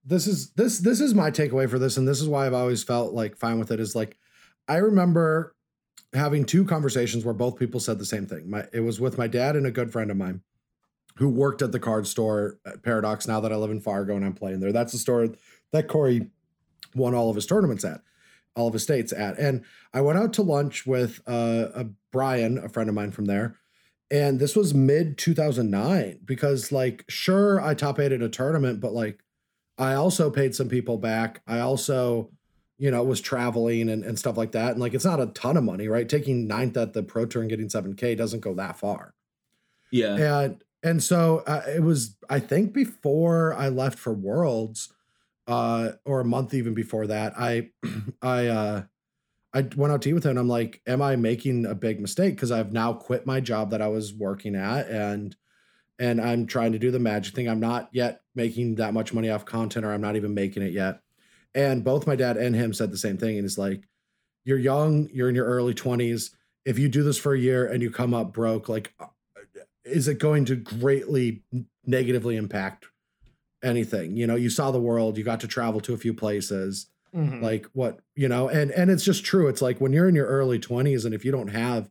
this 0.06 0.28
is 0.28 0.52
this 0.52 0.80
this 0.80 1.02
is 1.02 1.14
my 1.14 1.32
takeaway 1.32 1.70
for 1.70 1.80
this, 1.80 1.98
and 1.98 2.08
this 2.08 2.22
is 2.22 2.28
why 2.28 2.46
I've 2.46 2.54
always 2.54 2.84
felt 2.84 3.14
like 3.14 3.36
fine 3.36 3.60
with 3.60 3.72
it. 3.72 3.80
Is 3.80 3.96
like 3.96 4.18
I 4.68 4.78
remember 4.78 5.56
having 6.14 6.46
two 6.46 6.66
conversations 6.66 7.26
where 7.26 7.34
both 7.34 7.58
people 7.58 7.80
said 7.80 8.00
the 8.00 8.06
same 8.06 8.26
thing. 8.26 8.50
My 8.50 8.66
it 8.72 8.82
was 8.82 9.00
with 9.00 9.18
my 9.18 9.28
dad 9.28 9.56
and 9.56 9.66
a 9.66 9.72
good 9.72 9.92
friend 9.92 10.12
of 10.12 10.18
mine 10.18 10.42
who 11.16 11.28
worked 11.28 11.62
at 11.62 11.72
the 11.72 11.80
card 11.80 12.08
store 12.08 12.60
at 12.66 12.84
Paradox. 12.84 13.28
Now 13.28 13.40
that 13.42 13.52
I 13.52 13.56
live 13.56 13.72
in 13.72 13.82
Fargo 13.82 14.16
and 14.16 14.26
I'm 14.26 14.34
playing 14.34 14.60
there, 14.60 14.72
that's 14.72 14.92
the 14.92 15.00
store 15.00 15.30
that 15.72 15.88
Corey 15.88 16.30
won 16.96 17.14
all 17.14 17.30
of 17.30 17.36
his 17.36 17.46
tournaments 17.46 17.84
at, 17.86 18.02
all 18.56 18.68
of 18.68 18.74
his 18.74 18.84
states 18.84 19.14
at. 19.14 19.38
And 19.38 19.64
I 19.94 20.02
went 20.02 20.20
out 20.20 20.34
to 20.34 20.42
lunch 20.42 20.86
with 20.86 21.22
uh, 21.28 21.68
a 21.74 21.86
Brian, 22.12 22.58
a 22.58 22.70
friend 22.70 22.90
of 22.90 22.96
mine 22.96 23.12
from 23.12 23.26
there, 23.26 23.56
and 24.12 24.40
this 24.40 24.56
was 24.56 24.74
mid 24.74 25.18
2009 25.18 26.20
because 26.26 26.72
like 26.72 27.06
sure 27.08 27.62
I 27.62 27.74
top 27.74 28.00
eight 28.00 28.12
at 28.12 28.22
a 28.22 28.30
tournament, 28.30 28.80
but 28.80 28.94
like 28.94 29.20
I 29.78 29.94
also 29.94 30.30
paid 30.30 30.56
some 30.56 30.68
people 30.68 30.98
back. 30.98 31.42
I 31.48 31.60
also 31.60 32.32
you 32.80 32.90
know 32.90 33.04
was 33.04 33.22
traveling 33.22 33.90
and, 33.90 34.04
and 34.04 34.18
stuff 34.18 34.38
like 34.38 34.54
that 34.54 34.72
and 34.72 34.80
like 34.80 34.96
it's 34.96 35.06
not 35.06 35.20
a 35.20 35.28
ton 35.28 35.58
of 35.58 35.64
money 35.64 35.88
right 35.88 36.10
taking 36.10 36.48
ninth 36.48 36.78
at 36.78 36.94
the 36.94 37.04
pro 37.04 37.26
tour 37.26 37.42
and 37.42 37.50
getting 37.50 37.68
7k 37.68 38.18
doesn't 38.18 38.40
go 38.40 38.56
that 38.56 38.80
far 38.80 39.14
yeah 39.92 40.16
and 40.16 40.64
and 40.82 41.04
so 41.04 41.44
uh, 41.46 41.62
it 41.68 41.84
was 41.84 42.16
i 42.30 42.40
think 42.40 42.74
before 42.74 43.54
i 43.54 43.68
left 43.68 44.00
for 44.00 44.14
worlds 44.14 44.92
uh 45.50 45.92
or 46.06 46.22
a 46.22 46.26
month 46.26 46.54
even 46.54 46.74
before 46.74 47.08
that 47.08 47.34
i 47.38 47.70
i 48.22 48.48
uh 48.48 48.82
I 49.52 49.62
went 49.76 49.92
out 49.92 50.04
to 50.04 50.10
eat 50.10 50.14
with 50.14 50.26
him 50.26 50.30
and 50.30 50.40
I'm 50.40 50.48
like, 50.48 50.80
am 50.86 51.02
I 51.02 51.16
making 51.16 51.66
a 51.66 51.74
big 51.74 52.00
mistake? 52.00 52.36
Because 52.36 52.52
I've 52.52 52.72
now 52.72 52.94
quit 52.94 53.26
my 53.26 53.40
job 53.40 53.72
that 53.72 53.82
I 53.82 53.88
was 53.88 54.14
working 54.14 54.56
at 54.56 54.88
and 54.90 55.36
and 56.00 56.22
I'm 56.22 56.48
trying 56.48 56.72
to 56.72 56.80
do 56.80 56.92
the 56.92 57.00
magic 57.00 57.36
thing. 57.36 57.50
I'm 57.50 57.60
not 57.60 57.90
yet 57.92 58.22
making 58.34 58.76
that 58.76 58.94
much 58.94 59.14
money 59.14 59.30
off 59.30 59.46
content, 59.46 59.86
or 59.86 59.92
I'm 59.92 60.02
not 60.02 60.16
even 60.16 60.34
making 60.34 60.64
it 60.64 60.72
yet. 60.72 61.02
And 61.54 61.84
both 61.84 62.08
my 62.08 62.16
dad 62.16 62.38
and 62.38 62.56
him 62.56 62.74
said 62.74 62.92
the 62.92 62.98
same 62.98 63.18
thing. 63.18 63.36
And 63.36 63.44
he's 63.44 63.58
like, 63.58 63.84
you're 64.46 64.58
young, 64.58 65.10
you're 65.12 65.28
in 65.28 65.36
your 65.36 65.46
early 65.46 65.74
20s. 65.74 66.32
If 66.66 66.80
you 66.80 66.88
do 66.88 67.04
this 67.04 67.18
for 67.18 67.34
a 67.34 67.40
year 67.40 67.68
and 67.68 67.84
you 67.84 67.92
come 67.92 68.14
up 68.14 68.32
broke, 68.32 68.70
like, 68.70 68.94
uh, 69.00 69.08
is 69.84 70.08
it 70.08 70.20
going 70.20 70.46
to 70.46 70.56
greatly 70.56 71.42
negatively 71.86 72.38
impact 72.38 72.86
anything? 73.64 74.16
You 74.18 74.28
know, 74.28 74.36
you 74.36 74.50
saw 74.50 74.72
the 74.72 74.80
world, 74.80 75.18
you 75.18 75.24
got 75.24 75.40
to 75.42 75.48
travel 75.48 75.80
to 75.82 75.94
a 75.94 75.98
few 75.98 76.14
places. 76.14 76.88
Mhm. 77.16 77.42
Like 77.42 77.66
what, 77.74 78.00
you 78.16 78.28
know, 78.28 78.50
and 78.50 78.70
and 78.72 78.92
it's 78.92 79.04
just 79.04 79.24
true. 79.26 79.48
It's 79.48 79.62
like 79.62 79.80
when 79.82 79.94
you're 79.94 80.08
in 80.08 80.16
your 80.16 80.28
early 80.28 80.60
20s 80.60 81.06
and 81.06 81.14
if 81.16 81.26
you 81.26 81.32
don't 81.32 81.48
have 81.50 81.90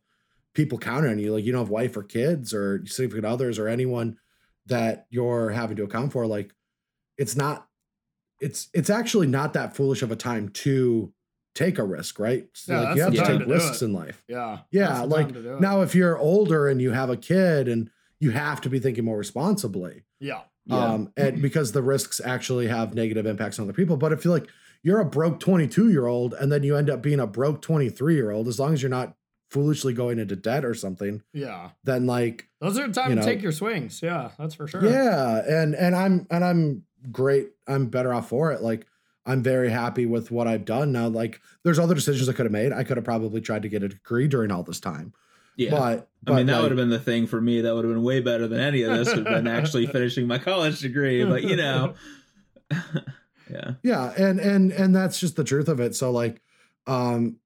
people 0.53 0.77
counting 0.77 1.11
on 1.11 1.19
you, 1.19 1.33
like 1.33 1.43
you 1.43 1.51
don't 1.51 1.61
have 1.61 1.69
wife 1.69 1.95
or 1.97 2.03
kids 2.03 2.53
or 2.53 2.85
significant 2.85 3.25
others 3.25 3.59
or 3.59 3.67
anyone 3.67 4.17
that 4.67 5.07
you're 5.09 5.49
having 5.49 5.75
to 5.77 5.83
account 5.83 6.13
for, 6.13 6.25
like 6.25 6.53
it's 7.17 7.35
not 7.35 7.67
it's 8.39 8.69
it's 8.73 8.89
actually 8.89 9.27
not 9.27 9.51
that 9.53 9.75
foolish 9.75 10.01
of 10.01 10.11
a 10.11 10.15
time 10.15 10.47
to 10.49 11.11
take 11.53 11.77
a 11.77 11.83
risk, 11.83 12.17
right? 12.19 12.47
Yeah, 12.67 12.79
like 12.79 12.95
you 12.95 13.01
have 13.01 13.13
to 13.13 13.17
take 13.25 13.39
to 13.39 13.45
risks 13.45 13.81
in 13.81 13.91
life. 13.91 14.23
yeah. 14.29 14.59
Yeah, 14.71 15.01
like 15.01 15.25
time 15.25 15.33
to 15.33 15.41
do 15.43 15.53
it. 15.55 15.59
now 15.61 15.81
if 15.81 15.93
you're 15.95 16.17
older 16.17 16.69
and 16.69 16.81
you 16.81 16.91
have 16.91 17.09
a 17.09 17.17
kid 17.17 17.67
and 17.67 17.89
you 18.21 18.31
have 18.31 18.61
to 18.61 18.69
be 18.69 18.79
thinking 18.79 19.03
more 19.03 19.17
responsibly. 19.17 20.03
Yeah. 20.21 20.41
Yeah. 20.69 20.85
Um, 20.85 21.11
and 21.17 21.41
because 21.41 21.71
the 21.71 21.81
risks 21.81 22.21
actually 22.23 22.67
have 22.67 22.93
negative 22.95 23.25
impacts 23.25 23.57
on 23.59 23.63
other 23.65 23.73
people. 23.73 23.97
But 23.97 24.13
if 24.13 24.23
you're 24.23 24.33
like 24.33 24.47
you're 24.83 24.99
a 24.99 25.05
broke 25.05 25.39
22 25.41 25.89
year 25.89 26.05
old 26.07 26.33
and 26.33 26.51
then 26.51 26.63
you 26.63 26.77
end 26.77 26.89
up 26.89 27.01
being 27.01 27.19
a 27.19 27.27
broke 27.27 27.61
23 27.61 28.15
year 28.15 28.31
old, 28.31 28.47
as 28.47 28.59
long 28.59 28.73
as 28.73 28.81
you're 28.81 28.89
not 28.89 29.15
foolishly 29.49 29.93
going 29.93 30.19
into 30.19 30.35
debt 30.35 30.63
or 30.63 30.73
something, 30.75 31.21
Yeah. 31.33 31.71
then 31.83 32.05
like 32.05 32.47
Those 32.61 32.77
are 32.79 32.87
the 32.87 32.93
time 32.93 33.09
You 33.09 33.15
to 33.17 33.23
take 33.23 33.41
your 33.41 33.51
swings. 33.51 34.01
Yeah, 34.01 34.29
that's 34.37 34.53
for 34.55 34.67
sure. 34.67 34.85
yeah, 34.85 35.41
and 35.45 35.73
and 35.75 35.95
I'm 35.95 36.27
and 36.29 36.45
I'm 36.45 36.83
great. 37.11 37.49
I'm 37.67 37.87
better 37.87 38.13
off 38.13 38.29
for 38.29 38.51
it. 38.51 38.61
Like 38.61 38.85
I'm 39.25 39.41
very 39.43 39.69
happy 39.69 40.05
with 40.05 40.31
what 40.31 40.47
I've 40.47 40.65
done 40.65 40.91
now. 40.91 41.07
Like 41.07 41.41
there's 41.63 41.79
other 41.79 41.95
decisions 41.95 42.29
I 42.29 42.33
could 42.33 42.45
have 42.45 42.51
made. 42.53 42.71
I 42.71 42.83
could 42.83 42.97
have 42.97 43.03
probably 43.05 43.41
tried 43.41 43.63
to 43.63 43.69
get 43.69 43.83
a 43.83 43.89
degree 43.89 44.27
during 44.27 44.51
all 44.51 44.63
this 44.63 44.79
time. 44.79 45.13
Yeah. 45.59 45.71
But, 45.71 46.09
I 46.25 46.35
mean, 46.35 46.45
that 46.47 46.53
like, 46.53 46.61
would 46.63 46.71
have 46.71 46.77
been 46.77 46.89
the 46.89 46.99
thing 46.99 47.27
for 47.27 47.39
me. 47.39 47.61
That 47.61 47.75
would 47.75 47.85
have 47.85 47.93
been 47.93 48.03
way 48.03 48.21
better 48.21 48.47
than 48.47 48.59
any 48.59 48.83
of 48.83 48.97
this. 48.97 49.15
Would 49.15 49.25
have 49.25 49.43
been 49.43 49.47
actually 49.55 49.87
finishing 49.87 50.27
my 50.27 50.37
college 50.37 50.79
degree. 50.79 51.23
But 51.23 51.43
you 51.43 51.55
know, 51.55 51.95
yeah, 53.49 53.71
yeah 53.83 54.13
and 54.17 54.39
and 54.39 54.71
and 54.71 54.95
that's 54.95 55.19
just 55.19 55.35
the 55.35 55.43
truth 55.43 55.67
of 55.67 55.79
it 55.79 55.95
so 55.95 56.11
like 56.11 56.41
um 56.87 57.37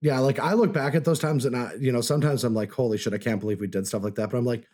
yeah 0.00 0.18
like 0.18 0.38
i 0.38 0.54
look 0.54 0.72
back 0.72 0.94
at 0.94 1.04
those 1.04 1.18
times 1.18 1.44
and 1.44 1.56
i 1.56 1.72
you 1.78 1.92
know 1.92 2.00
sometimes 2.00 2.44
i'm 2.44 2.54
like 2.54 2.72
holy 2.72 2.98
shit 2.98 3.12
i 3.12 3.18
can't 3.18 3.40
believe 3.40 3.60
we 3.60 3.66
did 3.66 3.86
stuff 3.86 4.02
like 4.02 4.14
that 4.14 4.30
but 4.30 4.38
i'm 4.38 4.44
like 4.44 4.66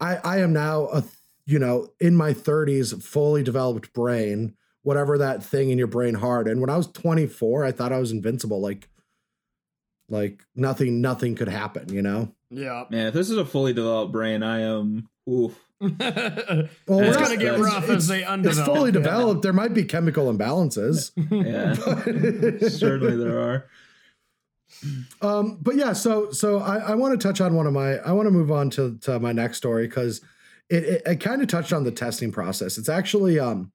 i 0.00 0.16
i 0.16 0.38
am 0.38 0.52
now 0.52 0.88
a 0.88 1.02
you 1.46 1.58
know 1.58 1.88
in 2.00 2.16
my 2.16 2.32
30s 2.32 3.00
fully 3.02 3.42
developed 3.42 3.92
brain 3.92 4.54
whatever 4.82 5.18
that 5.18 5.42
thing 5.42 5.70
in 5.70 5.78
your 5.78 5.86
brain 5.86 6.14
hard 6.14 6.48
and 6.48 6.60
when 6.60 6.70
i 6.70 6.76
was 6.76 6.88
24 6.88 7.64
i 7.64 7.72
thought 7.72 7.92
i 7.92 7.98
was 7.98 8.12
invincible 8.12 8.60
like 8.60 8.88
like 10.08 10.44
nothing 10.54 11.00
nothing 11.00 11.34
could 11.34 11.48
happen 11.48 11.92
you 11.92 12.02
know 12.02 12.32
Yeah. 12.50 12.84
man. 12.90 13.08
If 13.08 13.14
this 13.14 13.28
is 13.30 13.36
a 13.38 13.44
fully 13.44 13.72
developed 13.72 14.12
brain, 14.12 14.42
I 14.42 14.60
am. 14.60 15.08
Oof. 15.28 15.58
well 15.80 15.90
It's 15.90 16.78
it's 16.86 16.88
gonna 16.88 17.12
gonna 17.16 17.36
get 17.36 17.54
it's- 17.54 17.60
rough 17.60 17.88
as 17.90 18.06
they 18.08 18.20
it's 18.22 18.30
undevelop. 18.30 18.64
fully 18.64 18.88
yeah. 18.90 18.92
developed 18.92 19.42
there 19.42 19.52
might 19.52 19.74
be 19.74 19.84
chemical 19.84 20.32
imbalances 20.32 21.10
Yeah, 21.30 21.74
certainly 22.68 23.16
there 23.16 23.38
are. 23.40 23.66
um 25.22 25.58
but 25.60 25.76
yeah 25.76 25.92
so 25.92 26.30
so 26.30 26.58
i, 26.60 26.76
I 26.78 26.94
want 26.94 27.18
to 27.18 27.28
touch 27.28 27.40
on 27.40 27.54
one 27.54 27.66
of 27.66 27.72
my 27.72 27.96
i 27.98 28.12
want 28.12 28.26
to 28.26 28.30
move 28.30 28.50
on 28.50 28.70
to 28.70 28.96
to 29.02 29.18
my 29.20 29.32
next 29.32 29.58
story 29.58 29.86
because 29.86 30.20
it, 30.68 30.84
it, 30.84 31.02
it 31.06 31.16
kind 31.20 31.40
of 31.42 31.48
touched 31.48 31.72
on 31.72 31.84
the 31.84 31.92
testing 31.92 32.32
process 32.32 32.78
it's 32.78 32.88
actually 32.88 33.38
um 33.38 33.70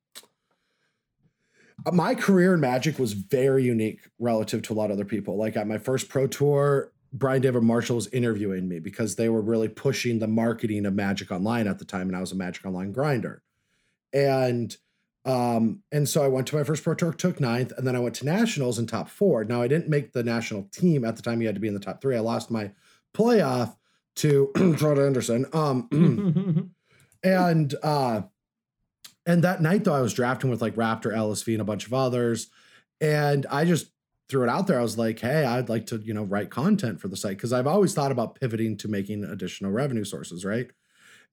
my 1.91 2.15
career 2.15 2.53
in 2.53 2.59
magic 2.59 2.99
was 2.99 3.13
very 3.13 3.63
unique 3.63 4.01
relative 4.19 4.61
to 4.61 4.73
a 4.73 4.75
lot 4.75 4.85
of 4.85 4.91
other 4.91 5.05
people 5.05 5.37
like 5.37 5.55
at 5.55 5.67
my 5.67 5.77
first 5.77 6.09
pro 6.09 6.27
tour 6.27 6.91
brian 7.13 7.41
david 7.41 7.63
marshall 7.63 7.95
was 7.95 8.07
interviewing 8.07 8.67
me 8.67 8.79
because 8.79 9.15
they 9.15 9.29
were 9.29 9.41
really 9.41 9.67
pushing 9.67 10.19
the 10.19 10.27
marketing 10.27 10.85
of 10.85 10.93
magic 10.93 11.31
online 11.31 11.67
at 11.67 11.79
the 11.79 11.85
time 11.85 12.07
and 12.07 12.15
i 12.15 12.19
was 12.19 12.31
a 12.31 12.35
magic 12.35 12.65
online 12.65 12.91
grinder 12.91 13.41
and 14.13 14.77
um, 15.23 15.83
and 15.91 16.09
so 16.09 16.23
I 16.23 16.27
went 16.27 16.47
to 16.47 16.55
my 16.55 16.63
first 16.63 16.83
pro 16.83 16.95
tour, 16.95 17.13
took 17.13 17.39
ninth, 17.39 17.71
and 17.77 17.85
then 17.85 17.95
I 17.95 17.99
went 17.99 18.15
to 18.15 18.25
nationals 18.25 18.79
in 18.79 18.87
top 18.87 19.09
four. 19.09 19.43
Now 19.43 19.61
I 19.61 19.67
didn't 19.67 19.87
make 19.87 20.13
the 20.13 20.23
national 20.23 20.63
team 20.71 21.05
at 21.05 21.15
the 21.15 21.21
time. 21.21 21.41
You 21.41 21.47
had 21.47 21.55
to 21.55 21.61
be 21.61 21.67
in 21.67 21.73
the 21.73 21.79
top 21.79 22.01
three. 22.01 22.15
I 22.15 22.21
lost 22.21 22.49
my 22.49 22.71
playoff 23.13 23.75
to 24.15 24.51
Troy 24.77 25.05
Anderson. 25.05 25.45
Um, 25.53 26.71
and 27.23 27.75
uh, 27.83 28.23
and 29.25 29.43
that 29.43 29.61
night 29.61 29.83
though, 29.83 29.93
I 29.93 30.01
was 30.01 30.13
drafting 30.13 30.49
with 30.49 30.61
like 30.61 30.77
Wrapter, 30.77 31.09
LSV, 31.09 31.53
and 31.53 31.61
a 31.61 31.65
bunch 31.65 31.85
of 31.85 31.93
others, 31.93 32.47
and 32.99 33.45
I 33.49 33.65
just 33.65 33.91
threw 34.29 34.43
it 34.43 34.49
out 34.49 34.67
there. 34.67 34.79
I 34.79 34.81
was 34.81 34.97
like, 34.97 35.19
hey, 35.19 35.43
I'd 35.43 35.69
like 35.69 35.87
to 35.87 35.97
you 35.97 36.13
know 36.13 36.23
write 36.23 36.49
content 36.49 36.99
for 36.99 37.07
the 37.07 37.17
site 37.17 37.37
because 37.37 37.53
I've 37.53 37.67
always 37.67 37.93
thought 37.93 38.11
about 38.11 38.39
pivoting 38.39 38.77
to 38.77 38.87
making 38.87 39.23
additional 39.23 39.71
revenue 39.71 40.05
sources, 40.05 40.45
right? 40.45 40.69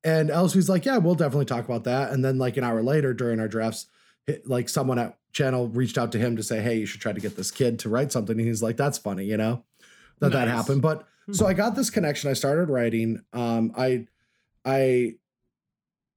And 0.05 0.31
LSV's 0.31 0.69
like, 0.69 0.85
yeah, 0.85 0.99
we'll 0.99 1.15
definitely 1.15 1.47
talk 1.47 1.65
about 1.65 1.85
that. 1.85 2.13
And 2.13 2.25
then 2.25 2.39
like 2.39 2.57
an 2.57 2.65
hour 2.65 2.83
later 2.83 3.13
during 3.13 3.41
our 3.41 3.49
drafts, 3.49 3.87
like 4.45 4.69
someone 4.69 4.99
at 4.99 5.19
channel 5.33 5.69
reached 5.69 5.99
out 5.99 6.13
to 6.13 6.19
him 6.19 6.37
to 6.37 6.43
say, 6.43 6.61
hey, 6.61 6.77
you 6.77 6.87
should 6.87 7.01
try 7.01 7.13
to 7.13 7.21
get 7.21 7.37
this 7.37 7.51
kid 7.51 7.79
to 7.81 7.89
write 7.89 8.13
something. 8.13 8.39
And 8.39 8.47
he's 8.47 8.63
like, 8.63 8.77
that's 8.77 8.99
funny, 8.99 9.25
you 9.25 9.37
know, 9.37 9.65
that 10.21 10.33
that 10.33 10.49
happened. 10.49 10.83
But 10.83 11.07
so 11.33 11.47
I 11.47 11.53
got 11.53 11.75
this 11.75 11.91
connection. 11.91 12.31
I 12.31 12.35
started 12.35 12.69
writing. 12.71 13.23
Um, 13.33 13.73
I, 13.77 14.07
I 14.65 15.15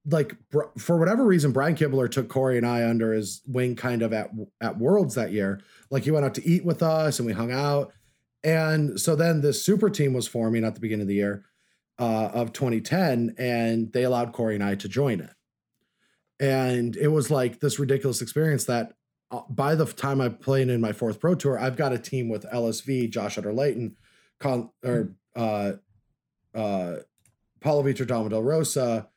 like 0.06 0.36
for 0.78 0.98
whatever 0.98 1.24
reason, 1.24 1.52
Brian 1.52 1.76
Kibler 1.76 2.10
took 2.10 2.28
Corey 2.28 2.56
and 2.56 2.66
I 2.66 2.88
under 2.88 3.12
his 3.12 3.40
wing 3.46 3.76
kind 3.76 4.02
of 4.02 4.12
at 4.12 4.30
at 4.60 4.78
Worlds 4.78 5.14
that 5.14 5.32
year. 5.32 5.60
Like 5.90 6.04
he 6.04 6.10
went 6.10 6.24
out 6.24 6.34
to 6.34 6.46
eat 6.46 6.64
with 6.64 6.82
us 6.82 7.18
and 7.18 7.26
we 7.26 7.32
hung 7.32 7.52
out. 7.52 7.92
And 8.44 9.00
so 9.00 9.14
then 9.14 9.40
this 9.40 9.64
super 9.64 9.88
team 9.88 10.12
was 10.12 10.26
forming 10.26 10.64
at 10.64 10.74
the 10.74 10.80
beginning 10.80 11.02
of 11.02 11.08
the 11.08 11.14
year 11.14 11.44
uh, 11.98 12.30
of 12.34 12.52
2010, 12.52 13.36
and 13.38 13.92
they 13.92 14.02
allowed 14.02 14.32
Corey 14.32 14.56
and 14.56 14.64
I 14.64 14.74
to 14.76 14.88
join 14.88 15.20
it. 15.20 15.30
And 16.40 16.96
it 16.96 17.08
was 17.08 17.30
like 17.30 17.60
this 17.60 17.78
ridiculous 17.78 18.20
experience 18.20 18.64
that 18.64 18.94
uh, 19.30 19.42
by 19.48 19.76
the 19.76 19.86
time 19.86 20.20
I'm 20.20 20.36
playing 20.36 20.70
in 20.70 20.80
my 20.80 20.92
fourth 20.92 21.20
pro 21.20 21.36
tour, 21.36 21.56
I've 21.56 21.76
got 21.76 21.92
a 21.92 21.98
team 21.98 22.28
with 22.28 22.44
LSV, 22.52 23.10
Josh 23.10 23.38
Utter-Leyton, 23.38 23.96
Con- 24.40 24.70
or 24.84 25.14
uh, 25.36 25.72
uh, 26.52 26.96
Paulo 27.60 27.84
Vitor 27.84 28.04
Damo 28.04 28.28
da 28.28 28.40
Rosa, 28.40 29.08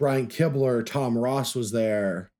Brian 0.00 0.26
Kibler, 0.28 0.84
Tom 0.84 1.16
Ross 1.16 1.54
was 1.54 1.70
there, 1.70 2.32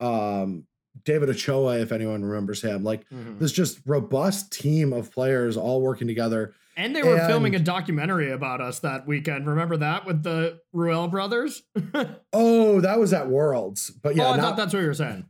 um, 0.00 0.66
David 1.04 1.30
Ochoa, 1.30 1.78
if 1.78 1.92
anyone 1.92 2.22
remembers 2.22 2.60
him. 2.62 2.84
Like 2.84 3.08
Mhm. 3.08 3.38
this 3.38 3.52
just 3.52 3.80
robust 3.86 4.52
team 4.52 4.92
of 4.92 5.10
players 5.10 5.56
all 5.56 5.80
working 5.80 6.06
together. 6.06 6.52
And 6.76 6.94
they 6.94 7.02
were 7.02 7.18
filming 7.26 7.54
a 7.54 7.58
documentary 7.58 8.30
about 8.30 8.60
us 8.60 8.78
that 8.80 9.06
weekend. 9.06 9.46
Remember 9.46 9.76
that 9.78 10.06
with 10.06 10.22
the 10.22 10.60
Ruel 10.72 11.08
brothers? 11.08 11.62
oh, 11.94 12.06
Oh, 12.32 12.80
that 12.80 12.98
was 13.00 13.12
at 13.14 13.28
Worlds, 13.28 13.90
but 13.90 14.14
yeah, 14.14 14.28
I 14.30 14.36
not, 14.36 14.40
thought 14.42 14.56
that's 14.58 14.74
what 14.74 14.80
you 14.80 14.86
were 14.86 14.94
saying. 14.94 15.24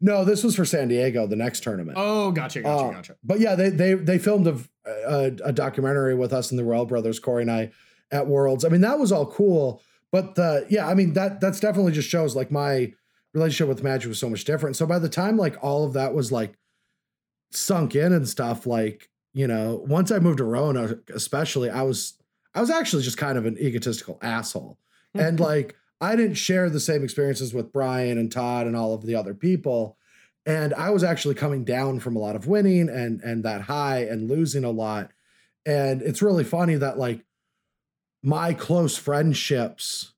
no, 0.00 0.24
this 0.24 0.42
was 0.42 0.56
for 0.56 0.64
San 0.64 0.88
Diego, 0.88 1.26
the 1.26 1.36
next 1.36 1.62
tournament. 1.62 1.96
Oh, 2.00 2.30
gotcha, 2.32 2.62
gotcha, 2.62 2.84
Uh, 2.84 2.90
gotcha. 2.92 3.16
But 3.22 3.40
yeah, 3.40 3.54
they 3.54 3.68
they 3.70 3.94
they 3.94 4.18
filmed 4.18 4.46
a, 4.46 4.58
a 4.86 5.32
a 5.44 5.52
documentary 5.52 6.14
with 6.14 6.32
us 6.32 6.50
and 6.50 6.58
the 6.58 6.64
Ruel 6.64 6.86
Brothers, 6.86 7.18
Corey 7.18 7.42
and 7.42 7.50
I, 7.50 7.70
at 8.10 8.26
Worlds. 8.26 8.64
I 8.64 8.68
mean, 8.70 8.80
that 8.82 8.98
was 8.98 9.12
all 9.12 9.26
cool. 9.26 9.82
But 10.12 10.34
the 10.34 10.66
yeah, 10.68 10.88
I 10.88 10.94
mean 10.94 11.12
that 11.14 11.40
that's 11.40 11.60
definitely 11.60 11.92
just 11.92 12.08
shows 12.08 12.34
like 12.34 12.50
my 12.50 12.92
relationship 13.34 13.68
with 13.68 13.84
Magic 13.84 14.08
was 14.08 14.18
so 14.18 14.28
much 14.28 14.44
different. 14.44 14.76
So 14.76 14.86
by 14.86 14.98
the 14.98 15.08
time 15.08 15.36
like 15.36 15.56
all 15.62 15.84
of 15.84 15.92
that 15.92 16.14
was 16.14 16.32
like 16.32 16.54
sunk 17.52 17.94
in 17.94 18.12
and 18.12 18.28
stuff, 18.28 18.66
like 18.66 19.08
you 19.32 19.46
know, 19.46 19.84
once 19.86 20.10
I 20.10 20.18
moved 20.18 20.38
to 20.38 20.44
Rona, 20.44 20.96
especially, 21.14 21.70
I 21.70 21.82
was 21.82 22.14
I 22.54 22.60
was 22.60 22.70
actually 22.70 23.02
just 23.02 23.18
kind 23.18 23.38
of 23.38 23.46
an 23.46 23.56
egotistical 23.58 24.18
asshole, 24.22 24.78
and 25.14 25.38
mm-hmm. 25.38 25.44
like 25.44 25.76
I 26.00 26.16
didn't 26.16 26.34
share 26.34 26.68
the 26.68 26.80
same 26.80 27.04
experiences 27.04 27.54
with 27.54 27.72
Brian 27.72 28.18
and 28.18 28.32
Todd 28.32 28.66
and 28.66 28.74
all 28.74 28.94
of 28.94 29.06
the 29.06 29.14
other 29.14 29.34
people 29.34 29.96
and 30.46 30.72
I 30.74 30.90
was 30.90 31.04
actually 31.04 31.34
coming 31.34 31.64
down 31.64 32.00
from 32.00 32.16
a 32.16 32.18
lot 32.18 32.36
of 32.36 32.46
winning 32.46 32.88
and 32.88 33.20
and 33.22 33.44
that 33.44 33.62
high 33.62 34.00
and 34.00 34.28
losing 34.28 34.64
a 34.64 34.70
lot. 34.70 35.10
And 35.66 36.02
it's 36.02 36.22
really 36.22 36.44
funny 36.44 36.76
that 36.76 36.98
like 36.98 37.24
my 38.22 38.52
close 38.52 38.96
friendships 38.96 40.12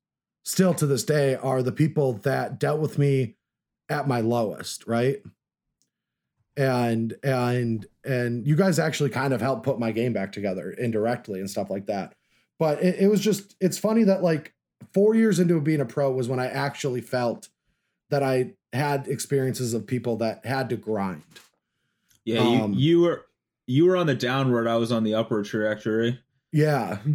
still 0.45 0.75
to 0.75 0.87
this 0.87 1.05
day 1.05 1.37
are 1.37 1.63
the 1.63 1.73
people 1.73 2.15
that 2.15 2.59
dealt 2.59 2.81
with 2.81 2.99
me 2.99 3.37
at 3.89 4.09
my 4.09 4.21
lowest, 4.21 4.87
right? 4.87 5.23
And 6.57 7.15
and 7.23 7.87
and 8.05 8.47
you 8.47 8.57
guys 8.57 8.79
actually 8.79 9.11
kind 9.11 9.33
of 9.33 9.41
helped 9.41 9.63
put 9.65 9.79
my 9.79 9.93
game 9.93 10.13
back 10.13 10.33
together 10.33 10.71
indirectly 10.73 11.41
and 11.41 11.49
stuff 11.49 11.71
like 11.71 11.87
that. 11.87 12.15
But 12.59 12.83
it, 12.83 12.97
it 13.01 13.09
was 13.09 13.21
just 13.21 13.57
it's 13.61 13.79
funny 13.79 14.05
that 14.05 14.23
like 14.23 14.53
four 14.93 15.15
years 15.15 15.39
into 15.39 15.61
being 15.61 15.81
a 15.81 15.87
pro 15.87 16.11
was 16.11 16.29
when 16.29 16.41
I 16.41 16.47
actually 16.47 17.01
felt 17.01 17.49
that 18.11 18.23
I 18.23 18.53
had 18.73 19.09
experiences 19.09 19.73
of 19.73 19.87
people 19.87 20.17
that 20.17 20.45
had 20.45 20.69
to 20.71 20.77
grind. 20.77 21.23
Yeah, 22.25 22.41
Um, 22.41 22.75
you, 22.75 22.79
you 22.79 23.01
were 23.01 23.27
you 23.67 23.87
were 23.87 23.97
on 23.97 24.07
the 24.07 24.15
downward, 24.15 24.67
I 24.67 24.77
was 24.77 24.93
on 24.93 25.05
the 25.05 25.15
upward 25.15 25.47
trajectory. 25.47 26.21
Yeah. 26.53 26.99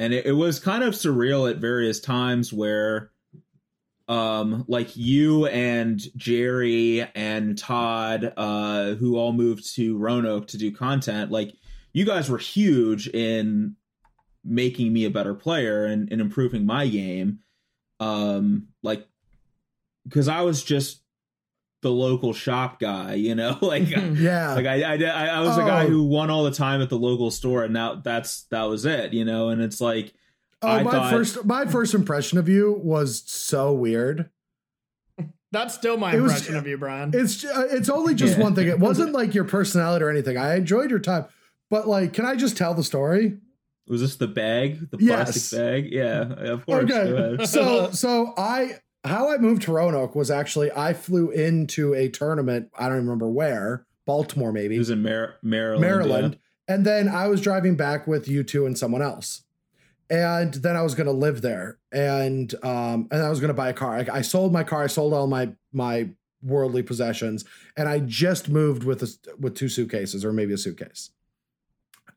and 0.00 0.12
it, 0.12 0.26
it 0.26 0.32
was 0.32 0.58
kind 0.58 0.82
of 0.82 0.94
surreal 0.94 1.48
at 1.48 1.58
various 1.58 2.00
times 2.00 2.52
where 2.52 3.12
um 4.08 4.64
like 4.66 4.96
you 4.96 5.46
and 5.46 6.00
jerry 6.16 7.06
and 7.14 7.56
todd 7.56 8.32
uh 8.36 8.94
who 8.94 9.16
all 9.16 9.32
moved 9.32 9.74
to 9.76 9.96
roanoke 9.96 10.48
to 10.48 10.58
do 10.58 10.72
content 10.72 11.30
like 11.30 11.54
you 11.92 12.04
guys 12.04 12.28
were 12.28 12.38
huge 12.38 13.06
in 13.08 13.76
making 14.44 14.92
me 14.92 15.04
a 15.04 15.10
better 15.10 15.34
player 15.34 15.84
and, 15.84 16.10
and 16.10 16.20
improving 16.20 16.64
my 16.66 16.86
game. 16.86 17.40
Um 17.98 18.68
like 18.82 19.06
because 20.04 20.28
i 20.28 20.40
was 20.40 20.64
just 20.64 20.99
the 21.82 21.90
local 21.90 22.32
shop 22.34 22.78
guy 22.78 23.14
you 23.14 23.34
know 23.34 23.56
like 23.62 23.88
Yeah. 23.88 24.54
like 24.54 24.66
I, 24.66 24.82
I, 24.82 25.26
I 25.26 25.40
was 25.40 25.56
a 25.56 25.62
guy 25.62 25.84
Oh. 25.84 25.88
who 25.88 26.04
won 26.04 26.28
all 26.30 26.44
the 26.44 26.50
time 26.50 26.82
at 26.82 26.88
the 26.90 26.98
local 26.98 27.30
store, 27.30 27.64
and 27.64 27.72
now 27.72 27.94
that's 27.94 28.42
that 28.50 28.64
was 28.64 28.84
it, 28.84 29.12
you 29.14 29.24
know. 29.24 29.48
And 29.48 29.62
it's 29.62 29.80
like, 29.80 30.12
oh, 30.62 30.68
I 30.68 30.82
my 30.82 30.90
thought- 30.90 31.10
first 31.10 31.44
my 31.44 31.64
first 31.66 31.94
impression 31.94 32.36
of 32.38 32.48
you 32.48 32.78
was 32.82 33.22
so 33.26 33.72
weird. 33.72 34.28
That's 35.52 35.74
still 35.74 35.96
my 35.96 36.14
It 36.14 36.20
was- 36.20 36.32
impression 36.32 36.56
of 36.56 36.66
you, 36.66 36.76
Brian. 36.78 37.10
It's 37.12 37.38
ju- 37.38 37.48
uh, 37.52 37.64
it's 37.70 37.88
only 37.88 38.14
just 38.14 38.36
Yeah. 38.36 38.44
one 38.44 38.54
thing. 38.54 38.68
It 38.68 38.78
wasn't 38.88 39.12
like 39.12 39.34
your 39.34 39.44
personality 39.44 40.04
or 40.04 40.08
anything. 40.10 40.36
I 40.36 40.54
enjoyed 40.56 40.90
your 40.90 41.00
time, 41.00 41.24
but 41.70 41.88
like, 41.88 42.12
can 42.12 42.24
I 42.24 42.36
just 42.36 42.56
tell 42.56 42.74
the 42.74 42.84
story? 42.84 43.38
was 43.88 44.00
this 44.00 44.14
the 44.14 44.28
bag, 44.28 44.88
the 44.92 44.98
Yes. 45.00 45.48
plastic 45.48 45.58
bag? 45.58 45.88
Yeah, 45.92 46.20
of 46.52 46.64
course. 46.64 46.84
Okay, 46.88 47.44
so 47.46 47.90
so 47.90 48.32
I 48.38 48.76
how 49.04 49.30
I 49.32 49.38
moved 49.38 49.62
to 49.62 49.72
Roanoke 49.72 50.14
was 50.14 50.30
actually 50.30 50.70
I 50.72 50.92
flew 50.92 51.30
into 51.30 51.94
a 51.94 52.08
tournament. 52.08 52.68
I 52.78 52.88
don't 52.88 52.96
remember 52.98 53.28
where, 53.28 53.86
Baltimore 54.06 54.52
maybe, 54.52 54.74
He 54.74 54.78
was 54.78 54.90
in 54.90 55.02
Mar- 55.02 55.36
Maryland. 55.42 55.80
Maryland, 55.80 56.38
and 56.68 56.84
then 56.84 57.08
I 57.08 57.28
was 57.28 57.40
driving 57.40 57.76
back 57.76 58.06
with 58.06 58.28
you 58.28 58.42
two 58.42 58.66
and 58.66 58.76
someone 58.76 59.02
else, 59.02 59.42
and 60.10 60.54
then 60.54 60.76
I 60.76 60.82
was 60.82 60.94
going 60.94 61.06
to 61.06 61.12
live 61.12 61.40
there, 61.42 61.78
and 61.92 62.52
um 62.64 63.08
and 63.10 63.22
I 63.22 63.28
was 63.30 63.40
going 63.40 63.48
to 63.48 63.54
buy 63.54 63.68
a 63.70 63.74
car. 63.74 63.96
I, 63.98 64.06
I 64.18 64.22
sold 64.22 64.52
my 64.52 64.64
car. 64.64 64.82
I 64.84 64.86
sold 64.88 65.12
all 65.14 65.26
my 65.26 65.52
my 65.72 66.10
worldly 66.42 66.82
possessions, 66.82 67.44
and 67.76 67.88
I 67.88 68.00
just 68.00 68.48
moved 68.48 68.84
with 68.84 69.02
a, 69.02 69.08
with 69.38 69.54
two 69.56 69.68
suitcases 69.68 70.24
or 70.24 70.32
maybe 70.32 70.52
a 70.54 70.58
suitcase. 70.58 71.10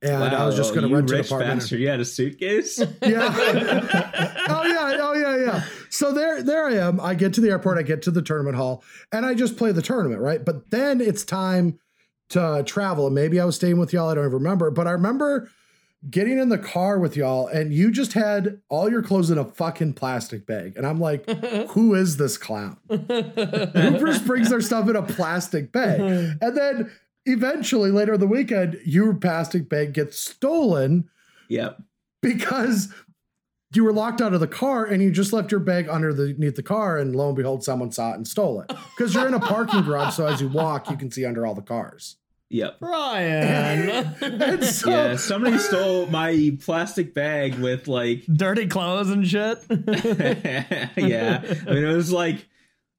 And 0.02 0.12
Yeah. 0.12 0.42
I 0.42 0.46
was 0.46 0.56
just 0.58 0.74
going 0.74 0.88
to 0.88 0.94
rent 0.94 1.10
an 1.12 1.20
apartment. 1.22 1.60
bastard. 1.62 1.80
You 1.80 1.88
had 1.88 2.00
a 2.02 2.06
suitcase. 2.06 2.78
Yeah. 2.80 2.86
oh 4.50 4.64
yeah. 4.66 4.98
Oh 5.02 5.14
yeah. 5.14 5.38
Yeah. 5.46 5.64
So 6.04 6.12
there, 6.12 6.44
there 6.44 6.66
I 6.68 6.74
am. 6.74 7.00
I 7.00 7.16
get 7.16 7.34
to 7.36 7.40
the 7.40 7.48
airport. 7.48 7.78
I 7.78 7.82
get 7.82 8.02
to 8.02 8.12
the 8.12 8.22
tournament 8.22 8.58
hall, 8.58 8.84
and 9.14 9.26
I 9.26 9.34
just 9.34 9.56
play 9.56 9.72
the 9.72 9.82
tournament, 9.82 10.20
right? 10.20 10.44
But 10.44 10.70
then 10.70 11.00
it's 11.00 11.24
time 11.24 11.80
to 12.32 12.62
travel, 12.66 13.06
and 13.06 13.16
maybe 13.16 13.40
I 13.40 13.46
was 13.46 13.56
staying 13.56 13.78
with 13.78 13.94
y'all. 13.94 14.10
I 14.10 14.16
don't 14.16 14.26
even 14.26 14.34
remember, 14.34 14.70
but 14.70 14.86
I 14.86 14.92
remember 14.92 15.50
getting 16.10 16.40
in 16.40 16.50
the 16.50 16.58
car 16.58 17.00
with 17.00 17.16
y'all, 17.16 17.48
and 17.48 17.74
you 17.74 17.90
just 17.90 18.12
had 18.12 18.60
all 18.68 18.92
your 18.92 19.02
clothes 19.02 19.32
in 19.32 19.38
a 19.38 19.46
fucking 19.46 19.94
plastic 19.94 20.46
bag, 20.46 20.74
and 20.76 20.86
I'm 20.86 21.00
like, 21.00 21.26
who 21.70 21.96
is 21.96 22.18
this 22.18 22.38
clown? 22.38 22.80
Who 22.90 24.06
just 24.06 24.28
brings 24.28 24.50
their 24.50 24.60
stuff 24.60 24.90
in 24.90 24.98
a 24.98 25.04
plastic 25.04 25.72
bag? 25.72 26.02
And 26.42 26.58
then 26.58 26.92
eventually, 27.26 27.92
later 27.92 28.16
in 28.16 28.20
the 28.20 28.28
weekend, 28.28 28.78
your 28.84 29.14
plastic 29.14 29.70
bag 29.70 29.94
gets 29.94 30.20
stolen 30.20 31.10
yep. 31.48 31.82
because 32.22 32.94
you 33.76 33.84
were 33.84 33.94
locked 33.94 34.22
out 34.22 34.34
of 34.34 34.40
the 34.40 34.48
car 34.48 34.86
and 34.86 35.02
you 35.02 35.12
just 35.12 35.34
left 35.34 35.52
your 35.52 35.60
bag 35.60 35.88
underneath 35.90 36.56
the 36.56 36.64
car 36.64 36.98
and 36.98 37.16
lo 37.16 37.28
and 37.28 37.38
behold 37.38 37.64
someone 37.64 37.92
saw 37.92 38.12
it 38.12 38.16
and 38.16 38.28
stole 38.28 38.62
it 38.62 38.68
because 38.96 39.14
you're 39.14 39.28
in 39.28 39.34
a 39.34 39.40
parking 39.40 39.82
garage 39.82 40.14
so 40.16 40.26
as 40.28 40.42
you 40.42 40.48
walk 40.48 40.90
you 40.90 40.98
can 40.98 41.10
see 41.12 41.26
under 41.26 41.46
all 41.46 41.56
the 41.56 41.62
cars 41.62 42.18
Yep. 42.50 42.82
Brian. 42.82 44.14
and 44.22 44.64
so 44.64 44.90
yeah, 44.90 45.16
somebody 45.16 45.58
stole 45.58 46.06
my 46.06 46.56
plastic 46.62 47.16
bag 47.16 47.56
with 47.56 47.88
like 47.88 48.24
Dirty 48.28 48.68
clothes 48.68 49.10
and 49.10 49.28
shit. 49.28 49.58
yeah. 50.96 51.42
I 51.42 51.74
mean, 51.74 51.84
it 51.84 51.96
was 51.96 52.12
like, 52.12 52.48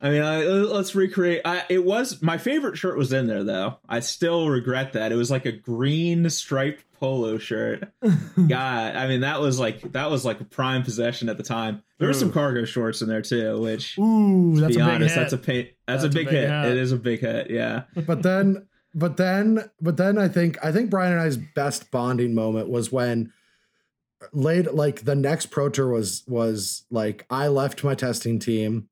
I 0.05 0.11
mean, 0.11 0.20
I, 0.22 0.42
let's 0.44 0.94
recreate. 0.94 1.40
I, 1.46 1.64
it 1.70 1.82
was 1.82 2.20
my 2.20 2.36
favorite 2.36 2.76
shirt 2.76 2.98
was 2.98 3.11
in 3.14 3.26
there 3.26 3.42
though. 3.42 3.78
I 3.88 4.00
still 4.00 4.50
regret 4.50 4.92
that. 4.92 5.12
It 5.12 5.14
was 5.14 5.30
like 5.30 5.46
a 5.46 5.52
green 5.52 6.28
striped 6.28 6.84
polo 7.00 7.38
shirt. 7.38 7.90
God, 8.02 8.96
I 8.96 9.09
mean, 9.09 9.22
that 9.22 9.40
was 9.40 9.59
like 9.59 9.92
that 9.92 10.11
was 10.11 10.22
like 10.22 10.42
a 10.42 10.44
prime 10.44 10.82
possession 10.82 11.30
at 11.30 11.38
the 11.38 11.42
time. 11.42 11.82
There 11.98 12.07
were 12.07 12.12
some 12.12 12.32
cargo 12.32 12.66
shorts 12.66 13.00
in 13.00 13.09
there 13.09 13.22
too, 13.22 13.59
which. 13.62 13.98
Ooh, 13.98 14.57
To 14.57 14.61
that's 14.61 14.76
be 14.76 14.82
a 14.82 14.84
big 14.84 14.94
honest, 14.94 15.14
hit. 15.14 15.20
that's 15.22 15.32
a 15.32 15.38
pay, 15.38 15.62
that's, 15.88 16.02
That's 16.02 16.14
a 16.14 16.18
big, 16.18 16.28
hit. 16.28 16.50
It 16.50 16.76
is 16.76 16.92
a 16.92 16.98
big 16.98 17.20
hit. 17.20 17.50
Yeah. 17.50 17.84
but 18.07 18.22
then 18.22 18.66
but 18.94 19.16
then 19.16 19.70
but 19.80 19.96
then 19.96 20.18
i 20.18 20.28
think 20.28 20.57
i 20.64 20.70
think 20.70 20.88
brian 20.88 21.11
and 21.12 21.20
i's 21.20 21.36
best 21.36 21.90
bonding 21.90 22.32
moment 22.32 22.68
was 22.68 22.92
when 22.92 23.32
late 24.32 24.72
like 24.74 25.05
the 25.05 25.16
next 25.16 25.46
pro 25.46 25.68
tour 25.68 25.88
was 25.88 26.22
was 26.28 26.84
like 26.90 27.26
i 27.28 27.48
left 27.48 27.82
my 27.82 27.94
testing 27.96 28.38
team 28.38 28.88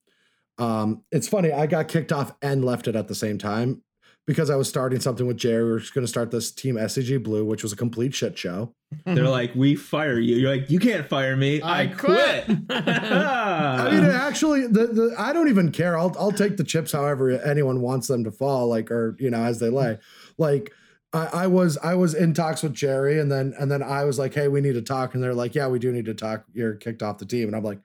um 0.59 1.03
it's 1.11 1.29
funny 1.29 1.51
i 1.53 1.67
got 1.67 1.89
kicked 1.89 2.13
off 2.13 2.33
and 2.43 2.65
left 2.65 2.87
it 2.89 2.97
at 2.97 3.09
the 3.09 3.15
same 3.15 3.39
time 3.39 3.83
because 4.27 4.51
i 4.51 4.57
was 4.57 4.69
starting 4.69 5.01
something 5.01 5.27
with 5.27 5.37
jerry 5.37 5.65
we 5.65 5.71
were 5.71 5.79
going 5.95 6.05
to 6.05 6.09
start 6.09 6.31
this 6.31 6.51
team 6.53 6.77
scg 6.77 7.23
blue 7.23 7.45
which 7.45 7.63
was 7.63 7.73
a 7.73 7.77
complete 7.77 8.15
shit 8.15 8.39
show 8.39 8.75
They're 9.07 9.29
like, 9.29 9.55
we 9.55 9.75
fire 9.75 10.19
you. 10.19 10.37
You're 10.37 10.51
like, 10.51 10.71
you 10.71 10.79
can't 10.79 11.09
fire 11.09 11.35
me. 11.37 11.63
I, 11.63 11.83
I 11.83 11.87
quit. 11.87 12.45
quit. 12.45 12.59
I 12.71 13.91
mean, 13.91 14.05
actually, 14.05 14.67
the, 14.67 14.87
the 14.87 15.15
I 15.19 15.33
don't 15.33 15.49
even 15.49 15.73
care. 15.73 15.99
I'll 15.99 16.15
I'll 16.19 16.33
take 16.33 16.57
the 16.57 16.65
chips 16.65 16.93
however 16.93 17.31
anyone 17.31 17.81
wants 17.81 18.09
them 18.09 18.25
to 18.25 18.31
fall, 18.31 18.69
like 18.69 18.91
or 18.91 19.17
you 19.19 19.31
know 19.31 19.43
as 19.43 19.61
they 19.61 19.71
lay. 19.71 19.99
Like 20.39 20.73
I, 21.13 21.27
I 21.27 21.47
was 21.47 21.79
I 21.79 21.95
was 21.95 22.15
in 22.15 22.35
talks 22.35 22.63
with 22.63 22.75
Jerry, 22.75 23.19
and 23.19 23.31
then 23.31 23.55
and 23.59 23.71
then 23.71 23.83
I 23.83 24.05
was 24.05 24.19
like, 24.19 24.35
hey, 24.35 24.49
we 24.49 24.61
need 24.61 24.75
to 24.75 24.83
talk, 24.83 25.15
and 25.15 25.23
they're 25.23 25.35
like, 25.35 25.55
yeah, 25.55 25.69
we 25.69 25.79
do 25.79 25.91
need 25.93 26.05
to 26.07 26.15
talk. 26.15 26.45
You're 26.53 26.75
kicked 26.75 27.03
off 27.03 27.19
the 27.19 27.27
team, 27.27 27.49
and 27.49 27.57
I'm 27.57 27.65
like, 27.65 27.81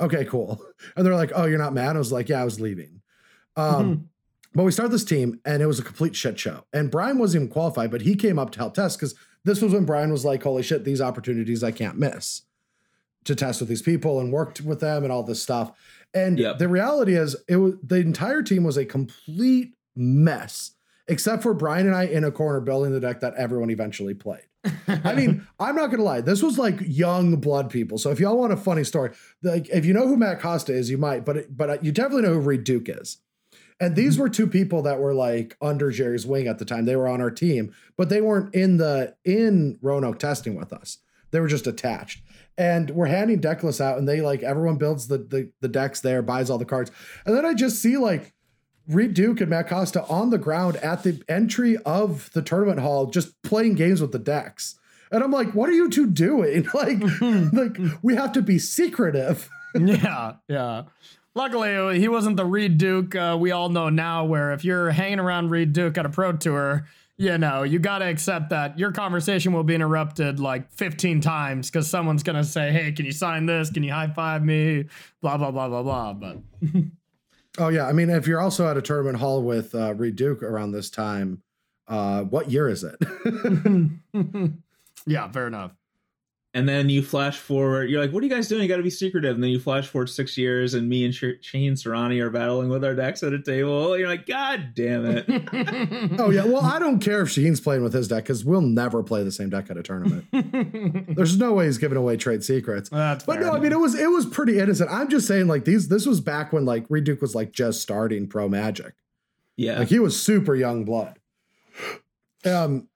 okay, 0.00 0.24
cool. 0.24 0.60
And 0.96 1.04
they're 1.06 1.14
like, 1.14 1.32
oh, 1.34 1.46
you're 1.46 1.58
not 1.58 1.72
mad? 1.72 1.96
I 1.96 1.98
was 1.98 2.12
like, 2.12 2.28
yeah, 2.28 2.40
I 2.40 2.44
was 2.44 2.60
leaving. 2.60 3.00
Um, 3.56 4.10
but 4.54 4.64
we 4.64 4.70
started 4.70 4.92
this 4.92 5.04
team, 5.04 5.40
and 5.44 5.62
it 5.62 5.66
was 5.66 5.78
a 5.78 5.82
complete 5.82 6.14
shit 6.14 6.38
show. 6.38 6.64
And 6.72 6.90
Brian 6.90 7.18
wasn't 7.18 7.42
even 7.44 7.52
qualified, 7.52 7.90
but 7.90 8.02
he 8.02 8.14
came 8.14 8.38
up 8.38 8.50
to 8.52 8.58
help 8.58 8.74
test 8.74 8.98
because 8.98 9.14
this 9.44 9.60
was 9.60 9.72
when 9.72 9.84
Brian 9.84 10.12
was 10.12 10.24
like, 10.24 10.42
holy 10.42 10.62
shit, 10.62 10.84
these 10.84 11.00
opportunities 11.00 11.64
I 11.64 11.70
can't 11.70 11.98
miss 11.98 12.42
to 13.24 13.34
test 13.34 13.60
with 13.60 13.68
these 13.68 13.82
people 13.82 14.20
and 14.20 14.32
worked 14.32 14.60
with 14.60 14.80
them 14.80 15.02
and 15.02 15.12
all 15.12 15.22
this 15.22 15.42
stuff. 15.42 15.72
And 16.12 16.38
Yep. 16.38 16.58
the 16.58 16.68
reality 16.68 17.14
is, 17.16 17.34
it 17.48 17.56
was 17.56 17.74
the 17.82 17.96
entire 17.96 18.42
team 18.42 18.62
was 18.62 18.76
a 18.76 18.84
complete 18.84 19.74
mess, 19.96 20.72
except 21.08 21.42
for 21.42 21.54
Brian 21.54 21.86
and 21.86 21.96
I 21.96 22.04
in 22.04 22.22
a 22.24 22.30
corner 22.30 22.60
building 22.60 22.92
the 22.92 23.00
deck 23.00 23.20
that 23.20 23.34
everyone 23.34 23.70
eventually 23.70 24.14
played. 24.14 24.44
I 24.88 25.14
mean, 25.14 25.46
I'm 25.60 25.76
not 25.76 25.90
gonna 25.90 26.02
lie, 26.02 26.20
this 26.20 26.42
was 26.42 26.58
like 26.58 26.78
young 26.80 27.36
blood 27.36 27.70
people. 27.70 27.98
So 27.98 28.10
if 28.10 28.20
y'all 28.20 28.38
want 28.38 28.52
a 28.52 28.56
funny 28.56 28.84
story, 28.84 29.12
like 29.42 29.68
if 29.68 29.84
you 29.84 29.92
know 29.92 30.06
who 30.06 30.16
Matt 30.16 30.40
Costa 30.40 30.72
is, 30.72 30.90
you 30.90 30.98
might, 30.98 31.24
but 31.24 31.56
but 31.56 31.70
uh, 31.70 31.78
you 31.82 31.92
definitely 31.92 32.22
know 32.22 32.34
who 32.34 32.40
Reed 32.40 32.64
Duke 32.64 32.88
is. 32.88 33.18
And 33.80 33.96
these 33.96 34.14
mm-hmm. 34.14 34.22
were 34.22 34.28
two 34.28 34.46
people 34.46 34.82
that 34.82 35.00
were 35.00 35.14
like 35.14 35.56
under 35.60 35.90
Jerry's 35.90 36.26
wing 36.26 36.46
at 36.46 36.58
the 36.58 36.64
time. 36.64 36.84
They 36.84 36.96
were 36.96 37.08
on 37.08 37.20
our 37.20 37.30
team, 37.30 37.74
but 37.96 38.08
they 38.08 38.20
weren't 38.20 38.54
in 38.54 38.76
the 38.76 39.16
in 39.24 39.78
Roanoke 39.82 40.18
testing 40.18 40.54
with 40.54 40.72
us. 40.72 40.98
They 41.30 41.40
were 41.40 41.48
just 41.48 41.66
attached. 41.66 42.22
And 42.56 42.90
we're 42.90 43.06
handing 43.06 43.40
deck 43.40 43.64
lists 43.64 43.80
out, 43.80 43.98
and 43.98 44.08
they 44.08 44.20
like 44.20 44.44
everyone 44.44 44.76
builds 44.76 45.08
the, 45.08 45.18
the 45.18 45.50
the 45.60 45.68
decks 45.68 46.00
there, 46.00 46.22
buys 46.22 46.50
all 46.50 46.58
the 46.58 46.64
cards, 46.64 46.92
and 47.26 47.36
then 47.36 47.44
I 47.44 47.52
just 47.52 47.82
see 47.82 47.96
like 47.96 48.32
Reed 48.88 49.14
Duke 49.14 49.40
and 49.40 49.50
Matt 49.50 49.68
Costa 49.68 50.04
on 50.04 50.30
the 50.30 50.38
ground 50.38 50.76
at 50.76 51.02
the 51.02 51.22
entry 51.28 51.76
of 51.86 52.30
the 52.32 52.42
tournament 52.42 52.80
hall, 52.80 53.06
just 53.06 53.40
playing 53.42 53.74
games 53.74 54.00
with 54.00 54.12
the 54.12 54.18
decks. 54.18 54.78
And 55.10 55.22
I'm 55.22 55.30
like, 55.30 55.54
what 55.54 55.68
are 55.68 55.74
you 55.74 55.88
two 55.88 56.06
doing? 56.06 56.66
Like, 56.74 56.98
like 57.52 57.78
we 58.02 58.16
have 58.16 58.32
to 58.32 58.42
be 58.42 58.58
secretive. 58.58 59.48
yeah, 59.74 60.34
yeah. 60.48 60.82
Luckily, 61.34 61.98
he 61.98 62.08
wasn't 62.08 62.36
the 62.36 62.44
Reed 62.44 62.78
Duke 62.78 63.14
uh, 63.14 63.36
we 63.38 63.50
all 63.50 63.68
know 63.68 63.88
now, 63.88 64.24
where 64.24 64.52
if 64.52 64.64
you're 64.64 64.90
hanging 64.90 65.18
around 65.18 65.50
Reed 65.50 65.72
Duke 65.72 65.98
at 65.98 66.06
a 66.06 66.08
pro 66.08 66.32
tour, 66.32 66.86
you 67.16 67.38
know, 67.38 67.62
you 67.62 67.78
got 67.78 67.98
to 67.98 68.06
accept 68.06 68.50
that 68.50 68.78
your 68.78 68.92
conversation 68.92 69.52
will 69.52 69.62
be 69.62 69.74
interrupted 69.74 70.40
like 70.40 70.72
15 70.72 71.20
times 71.20 71.70
because 71.70 71.88
someone's 71.88 72.22
going 72.22 72.36
to 72.36 72.44
say, 72.44 72.72
hey, 72.72 72.92
can 72.92 73.04
you 73.04 73.12
sign 73.12 73.46
this? 73.46 73.70
Can 73.70 73.82
you 73.82 73.92
high 73.92 74.08
five 74.08 74.44
me? 74.44 74.86
Blah, 75.20 75.36
blah, 75.38 75.50
blah, 75.50 75.68
blah, 75.68 75.82
blah. 75.82 76.12
But 76.12 76.38
Oh 77.58 77.68
yeah, 77.68 77.86
I 77.86 77.92
mean, 77.92 78.10
if 78.10 78.26
you're 78.26 78.40
also 78.40 78.68
at 78.68 78.76
a 78.76 78.82
tournament 78.82 79.18
hall 79.18 79.42
with 79.42 79.74
uh, 79.74 79.94
Reed 79.94 80.16
Duke 80.16 80.42
around 80.42 80.72
this 80.72 80.90
time, 80.90 81.42
uh, 81.86 82.22
what 82.22 82.50
year 82.50 82.68
is 82.68 82.84
it? 82.84 82.96
yeah, 85.06 85.30
fair 85.30 85.46
enough. 85.46 85.72
And 86.56 86.68
then 86.68 86.88
you 86.88 87.02
flash 87.02 87.36
forward. 87.36 87.90
You're 87.90 88.00
like, 88.00 88.12
"What 88.12 88.22
are 88.22 88.26
you 88.26 88.32
guys 88.32 88.46
doing? 88.46 88.62
You 88.62 88.68
got 88.68 88.76
to 88.76 88.84
be 88.84 88.88
secretive." 88.90 89.34
And 89.34 89.42
then 89.42 89.50
you 89.50 89.58
flash 89.58 89.88
forward 89.88 90.06
six 90.06 90.38
years, 90.38 90.74
and 90.74 90.88
me 90.88 91.04
and 91.04 91.12
Sh- 91.12 91.24
Shaheen 91.42 91.72
Soorani 91.72 92.20
are 92.20 92.30
battling 92.30 92.68
with 92.68 92.84
our 92.84 92.94
decks 92.94 93.24
at 93.24 93.32
a 93.32 93.42
table. 93.42 93.98
You're 93.98 94.06
like, 94.06 94.24
"God 94.24 94.68
damn 94.72 95.04
it!" 95.04 95.24
oh 96.20 96.30
yeah, 96.30 96.44
well, 96.44 96.62
I 96.64 96.78
don't 96.78 97.00
care 97.00 97.22
if 97.22 97.28
Shaheen's 97.30 97.60
playing 97.60 97.82
with 97.82 97.92
his 97.92 98.06
deck 98.06 98.22
because 98.22 98.44
we'll 98.44 98.60
never 98.60 99.02
play 99.02 99.24
the 99.24 99.32
same 99.32 99.50
deck 99.50 99.68
at 99.68 99.76
a 99.76 99.82
tournament. 99.82 100.26
There's 101.16 101.36
no 101.36 101.54
way 101.54 101.66
he's 101.66 101.78
giving 101.78 101.98
away 101.98 102.16
trade 102.16 102.44
secrets. 102.44 102.88
That's 102.88 103.24
But 103.24 103.38
fair. 103.38 103.46
no, 103.46 103.52
I 103.54 103.58
mean 103.58 103.72
it 103.72 103.80
was 103.80 103.96
it 103.96 104.10
was 104.12 104.24
pretty 104.24 104.60
innocent. 104.60 104.90
I'm 104.92 105.08
just 105.08 105.26
saying, 105.26 105.48
like 105.48 105.64
these, 105.64 105.88
this 105.88 106.06
was 106.06 106.20
back 106.20 106.52
when 106.52 106.64
like 106.64 106.86
Reed 106.88 107.02
Duke 107.02 107.20
was 107.20 107.34
like 107.34 107.50
just 107.50 107.82
starting 107.82 108.28
pro 108.28 108.48
magic. 108.48 108.94
yeah, 109.56 109.80
Like 109.80 109.88
he 109.88 109.98
was 109.98 110.20
super 110.22 110.54
young 110.54 110.84
blood. 110.84 111.18
Um, 112.44 112.88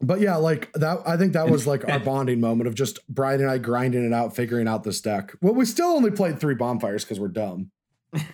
but 0.00 0.20
yeah, 0.20 0.36
like 0.36 0.72
that. 0.74 1.00
I 1.06 1.16
think 1.16 1.32
that 1.32 1.48
was 1.48 1.66
like 1.66 1.88
our 1.88 1.98
bonding 1.98 2.40
moment 2.40 2.68
of 2.68 2.74
just 2.74 3.06
Brian 3.08 3.40
and 3.40 3.50
I 3.50 3.58
grinding 3.58 4.04
it 4.04 4.12
out, 4.12 4.34
figuring 4.34 4.68
out 4.68 4.84
this 4.84 5.00
deck. 5.00 5.32
Well, 5.40 5.54
we 5.54 5.64
still 5.64 5.88
only 5.88 6.10
played 6.10 6.38
three 6.40 6.54
bonfires 6.54 7.04
because 7.04 7.20
we're 7.20 7.28
dumb. 7.28 7.70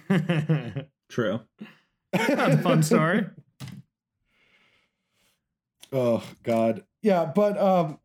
True. 1.09 1.41
That's 2.13 2.55
a 2.55 2.59
fun 2.59 2.83
story. 2.83 3.27
Oh 5.93 6.23
God, 6.43 6.85
yeah, 7.03 7.25
but 7.25 7.59
um, 7.59 7.99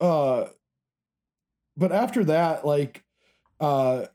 uh, 0.00 0.46
but 1.76 1.92
after 1.92 2.24
that, 2.24 2.64
like, 2.64 3.04
uh, 3.60 4.06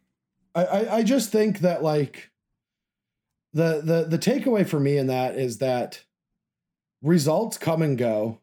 I 0.56 0.64
I, 0.64 0.96
I 0.98 1.04
just 1.04 1.32
think 1.32 1.60
that 1.60 1.84
like 1.84 2.32
the 3.54 3.82
the 3.84 4.06
the 4.10 4.18
takeaway 4.18 4.68
for 4.68 4.80
me 4.80 4.98
in 4.98 5.08
that 5.08 5.36
is 5.36 5.58
that 5.60 6.04
results 7.04 7.58
come 7.60 7.84
and 7.84 7.98
go, 7.98 8.40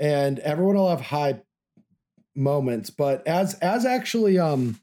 and 0.00 0.38
everyone 0.38 0.76
will 0.76 0.88
have 0.90 1.00
high 1.02 1.42
moments, 2.34 2.88
but 2.90 3.26
as 3.26 3.54
as 3.54 3.84
actually 3.84 4.38
um. 4.38 4.78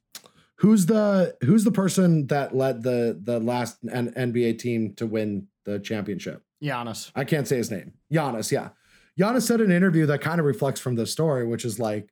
Who's 0.61 0.87
the 0.87 1.37
who's 1.39 1.63
the 1.63 1.71
person 1.71 2.27
that 2.27 2.53
led 2.53 2.83
the 2.83 3.17
the 3.23 3.39
last 3.39 3.77
N- 3.89 4.11
NBA 4.13 4.59
team 4.59 4.93
to 4.95 5.05
win 5.07 5.47
the 5.63 5.79
championship? 5.79 6.43
Giannis. 6.61 7.11
I 7.15 7.23
can't 7.23 7.47
say 7.47 7.55
his 7.55 7.71
name. 7.71 7.93
Giannis, 8.11 8.51
yeah. 8.51 8.71
Giannis 9.17 9.43
said 9.43 9.61
in 9.61 9.71
an 9.71 9.77
interview 9.77 10.05
that 10.07 10.19
kind 10.19 10.37
of 10.37 10.45
reflects 10.45 10.81
from 10.81 10.95
the 10.95 11.05
story, 11.05 11.47
which 11.47 11.63
is 11.63 11.79
like, 11.79 12.09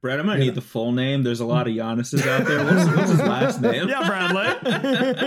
Brad, 0.00 0.18
I 0.18 0.22
might 0.22 0.38
Yeah. 0.38 0.44
need 0.46 0.54
the 0.54 0.62
full 0.62 0.92
name. 0.92 1.24
There's 1.24 1.40
a 1.40 1.44
lot 1.44 1.68
of 1.68 1.74
Giannis's 1.74 2.26
out 2.26 2.46
there. 2.46 2.64
What's, 2.64 2.96
what's 2.96 3.10
his 3.10 3.20
last 3.20 3.60
name? 3.70 3.86
Yeah, 3.86 4.06
Bradley. 4.06 4.70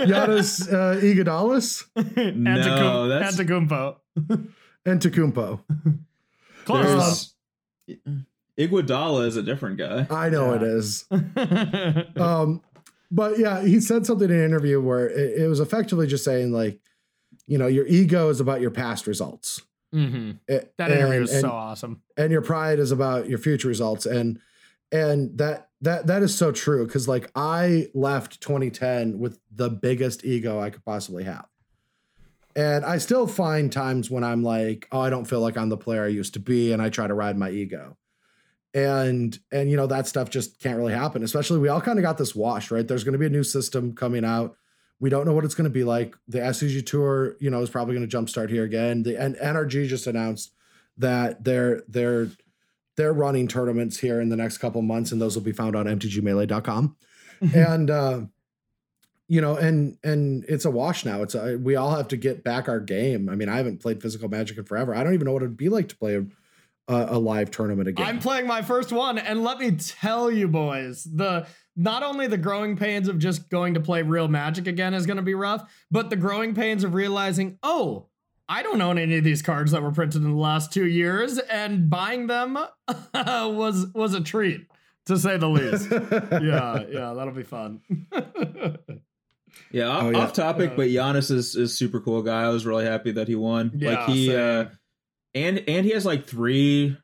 Giannis 0.06 0.66
uh, 0.72 1.00
Iguodala 1.00 2.34
No, 2.34 3.06
that's- 3.06 3.36
Antetokounmpo. 3.36 3.96
and 4.86 5.00
Tecumpo. 5.00 5.60
Close. 6.64 7.34
There's 7.86 7.98
Iguodala 8.58 9.26
is 9.26 9.36
a 9.36 9.42
different 9.42 9.78
guy. 9.78 10.06
I 10.10 10.28
know 10.30 10.50
Yeah. 10.50 10.56
it 10.56 10.62
is. 10.62 11.04
Um, 12.16 12.62
but 13.10 13.38
yeah, 13.38 13.62
he 13.62 13.80
said 13.80 14.06
something 14.06 14.28
in 14.30 14.36
an 14.36 14.44
interview 14.44 14.80
where 14.80 15.08
it, 15.08 15.42
it 15.42 15.48
was 15.48 15.60
effectively 15.60 16.06
just 16.06 16.24
saying 16.24 16.52
like, 16.52 16.80
you 17.46 17.58
know, 17.58 17.66
your 17.66 17.86
ego 17.86 18.28
is 18.30 18.40
about 18.40 18.60
your 18.60 18.70
past 18.70 19.06
results. 19.06 19.60
hmm 19.92 20.32
It- 20.48 20.72
That 20.78 20.90
interview 20.90 21.12
and- 21.12 21.20
was 21.22 21.32
and- 21.32 21.40
so 21.42 21.50
awesome. 21.50 22.02
and 22.16 22.32
your 22.32 22.42
pride 22.42 22.78
is 22.78 22.90
about 22.92 23.28
your 23.28 23.38
future 23.38 23.68
results 23.68 24.06
and 24.06 24.40
and 24.92 25.36
that 25.38 25.68
that 25.82 26.06
that 26.06 26.22
is 26.22 26.34
so 26.34 26.52
true 26.52 26.86
because 26.86 27.08
like 27.08 27.30
i 27.34 27.88
left 27.94 28.40
2010 28.40 29.18
with 29.18 29.38
the 29.50 29.68
biggest 29.70 30.24
ego 30.24 30.60
i 30.60 30.70
could 30.70 30.84
possibly 30.84 31.24
have 31.24 31.46
and 32.56 32.84
i 32.84 32.98
still 32.98 33.26
find 33.26 33.72
times 33.72 34.10
when 34.10 34.24
i'm 34.24 34.42
like 34.42 34.86
oh 34.92 35.00
i 35.00 35.10
don't 35.10 35.26
feel 35.26 35.40
like 35.40 35.56
i'm 35.56 35.68
the 35.68 35.76
player 35.76 36.04
i 36.04 36.08
used 36.08 36.34
to 36.34 36.40
be 36.40 36.72
and 36.72 36.80
i 36.80 36.88
try 36.88 37.06
to 37.06 37.14
ride 37.14 37.36
my 37.36 37.50
ego. 37.50 37.96
And 38.76 39.38
and 39.52 39.70
you 39.70 39.76
know 39.76 39.86
that 39.86 40.08
stuff 40.08 40.30
just 40.30 40.58
can't 40.60 40.76
really 40.76 40.92
happen 40.92 41.22
especially 41.22 41.60
we 41.60 41.68
all 41.68 41.80
kind 41.80 41.96
of 41.96 42.02
got 42.02 42.18
this 42.18 42.34
wash, 42.34 42.72
right? 42.72 42.86
There's 42.86 43.04
going 43.04 43.12
to 43.12 43.20
be 43.20 43.26
a 43.26 43.30
new 43.30 43.44
system 43.44 43.94
coming 43.94 44.24
out. 44.24 44.56
We 44.98 45.10
don't 45.10 45.26
know 45.26 45.32
what 45.32 45.44
it's 45.44 45.54
going 45.54 45.70
to 45.70 45.70
be 45.70 45.84
like. 45.84 46.16
The 46.26 46.40
SCG 46.40 46.84
tour 46.84 47.36
you 47.38 47.50
know 47.50 47.60
is 47.60 47.70
probably 47.70 47.94
going 47.94 48.08
to 48.08 48.16
jumpstart 48.16 48.50
here 48.50 48.64
again. 48.64 49.04
The 49.04 49.16
and 49.16 49.36
nrg 49.36 49.86
just 49.86 50.08
announced 50.08 50.54
that 50.98 51.44
they're 51.44 51.82
they're 51.86 52.30
they're 52.96 53.12
running 53.12 53.48
tournaments 53.48 53.98
here 53.98 54.20
in 54.20 54.28
the 54.28 54.36
next 54.36 54.58
couple 54.58 54.82
months 54.82 55.12
and 55.12 55.20
those 55.20 55.36
will 55.36 55.42
be 55.42 55.52
found 55.52 55.76
on 55.76 55.86
mtgmelee.com 55.86 56.96
and 57.54 57.90
uh 57.90 58.20
you 59.28 59.40
know 59.40 59.56
and 59.56 59.96
and 60.04 60.44
it's 60.48 60.64
a 60.64 60.70
wash 60.70 61.04
now 61.04 61.22
it's 61.22 61.34
a, 61.34 61.56
we 61.56 61.76
all 61.76 61.94
have 61.94 62.08
to 62.08 62.16
get 62.16 62.44
back 62.44 62.68
our 62.68 62.80
game 62.80 63.28
i 63.28 63.34
mean 63.34 63.48
i 63.48 63.56
haven't 63.56 63.80
played 63.80 64.00
physical 64.02 64.28
magic 64.28 64.58
in 64.58 64.64
forever 64.64 64.94
i 64.94 65.02
don't 65.02 65.14
even 65.14 65.24
know 65.24 65.32
what 65.32 65.42
it'd 65.42 65.56
be 65.56 65.68
like 65.68 65.88
to 65.88 65.96
play 65.96 66.16
a, 66.16 66.24
a, 66.88 67.16
a 67.16 67.18
live 67.18 67.50
tournament 67.50 67.88
again 67.88 68.06
I'm 68.06 68.18
playing 68.18 68.46
my 68.46 68.60
first 68.62 68.92
one, 68.92 69.16
and 69.18 69.42
let 69.42 69.58
me 69.58 69.72
tell 69.72 70.30
you, 70.30 70.46
boys, 70.48 71.04
the 71.04 71.46
not 71.76 72.02
only 72.02 72.26
the 72.26 72.36
growing 72.36 72.76
pains 72.76 73.08
of 73.08 73.18
just 73.18 73.48
going 73.48 73.74
to 73.74 73.80
play 73.80 74.02
real 74.02 74.28
magic 74.28 74.66
again 74.66 74.94
is 74.94 75.06
going 75.06 75.16
to 75.16 75.22
be 75.22 75.34
rough, 75.34 75.68
but 75.90 76.10
the 76.10 76.16
growing 76.16 76.54
pains 76.54 76.84
of 76.84 76.94
realizing, 76.94 77.58
oh, 77.62 78.06
I 78.48 78.62
don't 78.62 78.80
own 78.80 78.98
any 78.98 79.16
of 79.16 79.24
these 79.24 79.40
cards 79.40 79.72
that 79.72 79.82
were 79.82 79.90
printed 79.90 80.22
in 80.22 80.30
the 80.30 80.36
last 80.36 80.72
two 80.72 80.86
years, 80.86 81.38
and 81.38 81.88
buying 81.88 82.26
them 82.26 82.58
was 83.14 83.86
was 83.94 84.12
a 84.14 84.20
treat 84.20 84.66
to 85.06 85.18
say 85.18 85.36
the 85.36 85.48
least. 85.48 85.90
yeah, 85.90 86.84
yeah, 86.90 87.14
that'll 87.14 87.32
be 87.32 87.42
fun. 87.42 87.80
Yeah, 89.74 89.88
off, 89.88 90.02
Oh, 90.04 90.10
yeah. 90.10 90.18
off 90.18 90.32
topic, 90.32 90.70
Yeah. 90.70 90.76
but 90.76 90.86
Giannis 90.88 91.30
is 91.30 91.56
is 91.56 91.76
super 91.76 92.00
cool 92.00 92.22
guy. 92.22 92.42
I 92.44 92.48
was 92.48 92.64
really 92.64 92.84
happy 92.84 93.12
that 93.12 93.28
he 93.28 93.34
won. 93.34 93.72
Yeah, 93.76 93.90
like 94.04 94.08
he 94.08 94.26
same. 94.28 94.38
uh 94.38 94.64
and 95.34 95.64
and 95.68 95.84
he 95.84 95.92
has 95.92 96.06
like 96.06 96.26
three 96.26 96.96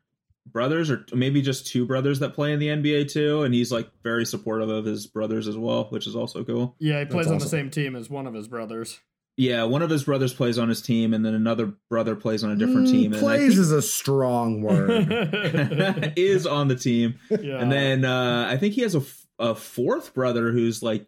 brothers 0.47 0.89
or 0.89 1.05
maybe 1.13 1.41
just 1.41 1.67
two 1.67 1.85
brothers 1.85 2.19
that 2.19 2.33
play 2.33 2.53
in 2.53 2.59
the 2.59 2.67
NBA 2.69 3.11
too, 3.11 3.43
and 3.43 3.53
he's 3.53 3.71
like 3.71 3.89
very 4.03 4.25
supportive 4.25 4.69
of 4.69 4.85
his 4.85 5.05
brothers 5.05 5.47
as 5.47 5.57
well, 5.57 5.85
which 5.89 6.07
is 6.07 6.15
also 6.15 6.43
cool. 6.43 6.75
yeah, 6.79 6.99
he 6.99 7.05
plays 7.05 7.27
on 7.27 7.37
the 7.39 7.45
same 7.45 7.69
team 7.69 7.95
as 7.95 8.09
one 8.09 8.25
of 8.25 8.33
his 8.33 8.47
brothers. 8.47 8.99
Yeah, 9.37 9.63
one 9.63 9.81
of 9.81 9.89
his 9.89 10.03
brothers 10.03 10.33
plays 10.33 10.57
on 10.59 10.67
his 10.69 10.81
team, 10.81 11.13
and 11.13 11.25
then 11.25 11.33
another 11.33 11.73
brother 11.89 12.15
plays 12.15 12.43
on 12.43 12.51
a 12.51 12.55
different 12.55 12.87
Mm, 12.87 12.91
team. 12.91 13.13
And 13.13 13.21
plays 13.21 13.57
is 13.57 13.71
a 13.71 13.81
strong 13.81 14.61
word 14.63 16.13
is 16.17 16.45
on 16.47 16.67
the 16.67 16.75
team, 16.75 17.15
yeah. 17.29 17.59
and 17.59 17.71
then 17.71 18.05
uh 18.05 18.45
I 18.49 18.57
think 18.57 18.73
he 18.75 18.81
has 18.81 18.95
a, 18.95 18.99
f- 18.99 19.25
a 19.39 19.55
fourth 19.55 20.13
brother 20.13 20.51
who's 20.51 20.81
like 20.83 21.05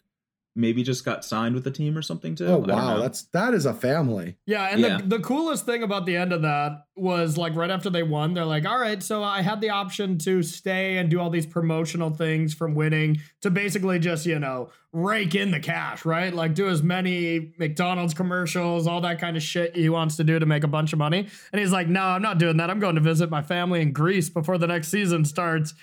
maybe 0.55 0.83
just 0.83 1.03
got 1.03 1.25
signed 1.25 1.55
with 1.55 1.63
the 1.63 1.71
team 1.71 1.97
or 1.97 2.01
something 2.01 2.35
too. 2.35 2.45
oh 2.47 2.57
wow 2.59 2.99
that's 2.99 3.23
that 3.33 3.53
is 3.53 3.65
a 3.65 3.73
family 3.73 4.37
Yeah, 4.45 4.69
and 4.69 4.81
Yeah. 4.81 4.97
The, 4.97 5.17
the 5.17 5.19
coolest 5.19 5.65
thing 5.65 5.83
about 5.83 6.05
the 6.05 6.15
end 6.15 6.31
of 6.33 6.41
that 6.43 6.85
was 6.95 7.37
like 7.37 7.55
right 7.55 7.71
after 7.71 7.89
they 7.89 8.03
won, 8.03 8.33
they're 8.33 8.45
like, 8.45 8.65
all 8.65 8.79
right, 8.79 9.01
so 9.01 9.23
I 9.23 9.41
had 9.41 9.61
the 9.61 9.69
option 9.71 10.17
to 10.19 10.43
stay 10.43 10.97
and 10.97 11.09
do 11.09 11.19
all 11.19 11.29
these 11.29 11.45
promotional 11.47 12.11
things 12.11 12.53
from 12.53 12.75
winning 12.75 13.19
to 13.41 13.49
basically 13.49 13.97
just, 13.99 14.25
you 14.25 14.37
know, 14.37 14.69
rake 14.95 15.33
in 15.33 15.49
the 15.49 15.59
cash, 15.59 16.05
right? 16.05 16.31
Like 16.33 16.53
do 16.53 16.69
as 16.69 16.83
many 16.83 17.51
McDonald's 17.57 18.13
commercials, 18.13 18.85
all 18.85 19.01
that 19.01 19.19
kind 19.19 19.35
of 19.35 19.41
shit 19.41 19.75
he 19.75 19.89
wants 19.89 20.17
to 20.17 20.23
do 20.23 20.37
to 20.37 20.45
make 20.45 20.63
a 20.63 20.67
bunch 20.67 20.93
of 20.93 20.99
money. 20.99 21.27
And 21.51 21.59
he's 21.59 21.71
like, 21.71 21.87
no, 21.87 22.01
I'm 22.03 22.21
not 22.21 22.37
doing 22.37 22.57
that. 22.57 22.69
I'm 22.69 22.79
going 22.79 22.95
to 22.95 23.01
visit 23.01 23.29
my 23.31 23.41
family 23.41 23.81
in 23.81 23.91
Greece 23.91 24.29
before 24.29 24.59
the 24.59 24.67
next 24.67 24.89
season 24.89 25.25
starts. 25.25 25.73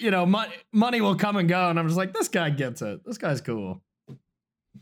You 0.00 0.10
know, 0.10 0.24
money, 0.24 0.54
money 0.72 1.00
will 1.02 1.14
come 1.14 1.36
and 1.36 1.46
go. 1.48 1.68
And 1.68 1.78
I'm 1.78 1.86
just 1.88 1.98
like, 1.98 2.14
this 2.14 2.28
guy 2.28 2.48
gets 2.50 2.80
it. 2.80 3.04
This 3.04 3.18
guy's 3.18 3.42
cool. 3.42 3.82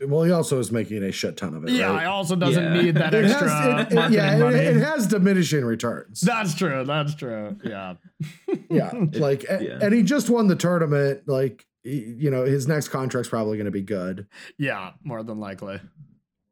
well 0.07 0.23
he 0.23 0.31
also 0.31 0.59
is 0.59 0.71
making 0.71 1.03
a 1.03 1.11
shit 1.11 1.35
ton 1.35 1.53
of 1.55 1.63
it 1.65 1.71
Yeah, 1.71 1.87
right? 1.91 2.01
he 2.01 2.05
also 2.05 2.35
doesn't 2.37 2.63
Yeah. 2.75 2.81
need 2.81 2.95
that 2.95 3.13
it 3.13 3.25
extra 3.25 3.49
has, 3.49 3.91
it- 3.91 3.97
it- 3.97 4.11
yeah, 4.11 4.37
money. 4.37 4.55
it, 4.59 4.77
it 4.77 4.81
has 4.81 5.07
diminishing 5.07 5.65
returns. 5.65 6.21
That's 6.21 6.55
true. 6.55 6.85
That's 6.85 7.15
true. 7.15 7.57
Yeah. 7.65 7.95
yeah, 8.69 8.91
like, 9.13 9.43
a- 9.49 9.59
yeah. 9.61 9.79
and 9.81 9.93
he 9.93 10.03
just 10.03 10.29
won 10.29 10.47
the 10.47 10.55
tournament. 10.55 11.23
Like, 11.27 11.65
he- 11.65 11.66
you 11.83 12.29
know, 12.31 12.43
his 12.45 12.67
next 12.67 12.89
contract's 12.89 13.29
probably 13.29 13.57
going 13.57 13.65
to 13.65 13.71
be 13.71 13.81
good. 13.81 14.27
Yeah, 14.57 14.91
more 15.03 15.23
than 15.23 15.39
likely. 15.39 15.79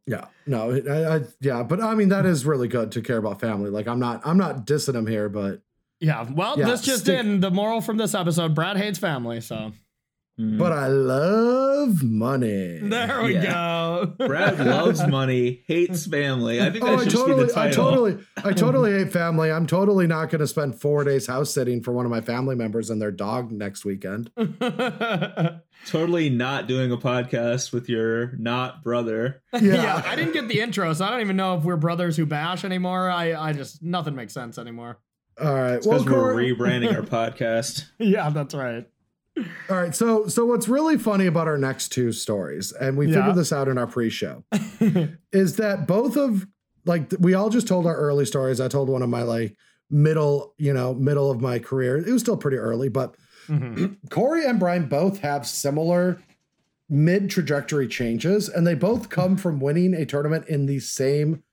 Yeah, 0.07 0.25
no, 0.45 0.71
I, 0.71 1.15
I, 1.17 1.21
yeah, 1.41 1.63
but 1.63 1.81
I 1.81 1.95
mean, 1.95 2.09
that 2.09 2.25
is 2.27 2.45
really 2.45 2.67
good 2.67 2.91
to 2.91 3.01
care 3.01 3.17
about 3.17 3.41
family. 3.41 3.71
Like, 3.71 3.87
I'm 3.87 3.99
not, 3.99 4.21
I'm 4.25 4.37
not 4.37 4.67
dissing 4.67 4.93
him 4.93 5.07
here, 5.07 5.29
but, 5.29 5.61
Yeah. 5.99 6.27
Well, 6.31 6.59
Yeah, 6.59 6.67
this 6.67 6.81
just 6.81 7.01
stick- 7.05 7.19
in 7.19 7.39
the 7.39 7.49
moral 7.49 7.81
from 7.81 7.97
this 7.97 8.13
episode 8.13 8.53
Brad 8.53 8.77
hates 8.77 8.99
family. 8.99 9.41
So 9.41 9.71
But 10.37 10.43
mm-hmm. 10.43 10.61
I 10.63 10.87
love 10.87 12.03
money. 12.03 12.79
there 12.83 13.23
we 13.23 13.35
Yeah. 13.35 13.45
go. 14.17 14.27
Brad 14.27 14.59
loves 14.59 15.07
money, 15.07 15.63
hates 15.65 16.07
family. 16.07 16.61
I 16.61 16.71
think 16.71 16.83
oh, 16.83 16.87
that 16.87 16.91
Oh, 16.91 16.95
I 16.95 17.03
should 17.03 17.11
just 17.11 17.25
be 17.25 17.31
totally, 17.31 17.47
the 17.53 17.59
I 17.59 17.71
totally, 17.71 18.17
I 18.43 18.51
totally 18.53 18.91
hate 18.91 19.13
family. 19.13 19.49
I'm 19.49 19.65
totally 19.65 20.07
not 20.07 20.29
going 20.29 20.41
to 20.41 20.47
spend 20.47 20.81
four 20.81 21.05
days 21.05 21.27
house 21.27 21.53
sitting 21.53 21.81
for 21.81 21.93
one 21.93 22.03
of 22.03 22.11
my 22.11 22.19
family 22.19 22.55
members 22.55 22.89
and 22.89 23.01
their 23.01 23.11
dog 23.11 23.53
next 23.53 23.85
weekend. 23.85 24.29
totally 25.85 26.29
not 26.29 26.67
doing 26.67 26.91
a 26.91 26.97
podcast 26.97 27.71
with 27.71 27.87
your 27.87 28.35
not 28.35 28.83
brother. 28.83 29.41
Yeah. 29.53 29.61
yeah. 29.61 30.03
I 30.05 30.17
didn't 30.17 30.33
get 30.33 30.49
the 30.49 30.59
intro, 30.59 30.91
so 30.91 31.05
I 31.05 31.11
don't 31.11 31.21
even 31.21 31.37
know 31.37 31.57
if 31.57 31.63
we're 31.63 31.77
brothers 31.77 32.17
who 32.17 32.25
bash 32.25 32.65
anymore. 32.65 33.09
I, 33.09 33.33
I 33.35 33.53
just, 33.53 33.81
nothing 33.81 34.15
makes 34.15 34.33
sense 34.33 34.57
anymore. 34.57 34.99
All 35.41 35.53
right. 35.53 35.81
Because 35.81 36.03
Well, 36.05 36.33
we're 36.35 36.35
rebranding 36.35 36.93
our 36.93 37.03
podcast. 37.03 37.85
Yeah, 37.99 38.29
that's 38.31 38.53
right. 38.53 38.85
All 39.69 39.77
right. 39.77 39.93
So, 39.95 40.27
so 40.27 40.45
what's 40.45 40.67
really 40.67 40.97
funny 40.97 41.25
about 41.25 41.47
our 41.47 41.57
next 41.57 41.89
two 41.89 42.11
stories, 42.11 42.71
and 42.71 42.97
we 42.97 43.07
Yeah. 43.07 43.15
figured 43.15 43.35
this 43.35 43.51
out 43.53 43.67
in 43.67 43.77
our 43.77 43.87
pre-show, 43.87 44.43
is 45.31 45.55
that 45.57 45.87
both 45.87 46.15
of 46.17 46.47
like 46.85 47.11
we 47.19 47.33
all 47.33 47.49
just 47.49 47.67
told 47.67 47.85
our 47.85 47.95
early 47.95 48.25
stories. 48.25 48.61
I 48.61 48.67
told 48.67 48.89
one 48.89 49.01
of 49.01 49.09
my 49.09 49.23
like 49.23 49.55
middle, 49.89 50.53
you 50.57 50.73
know, 50.73 50.93
middle 50.93 51.29
of 51.31 51.41
my 51.41 51.59
career. 51.59 51.97
It 51.97 52.11
was 52.11 52.21
still 52.21 52.37
pretty 52.37 52.57
early, 52.57 52.89
but 52.89 53.15
Mhm. 53.47 53.97
Corey 54.09 54.45
and 54.45 54.59
Brian 54.59 54.85
both 54.87 55.19
have 55.19 55.45
similar 55.47 56.19
mid 56.89 57.29
trajectory 57.29 57.87
changes, 57.87 58.47
and 58.49 58.65
they 58.65 58.73
both 58.75 59.09
come 59.09 59.35
from 59.37 59.59
winning 59.59 59.93
a 59.93 60.05
tournament 60.05 60.47
in 60.47 60.65
the 60.67 60.79
same 60.79 61.43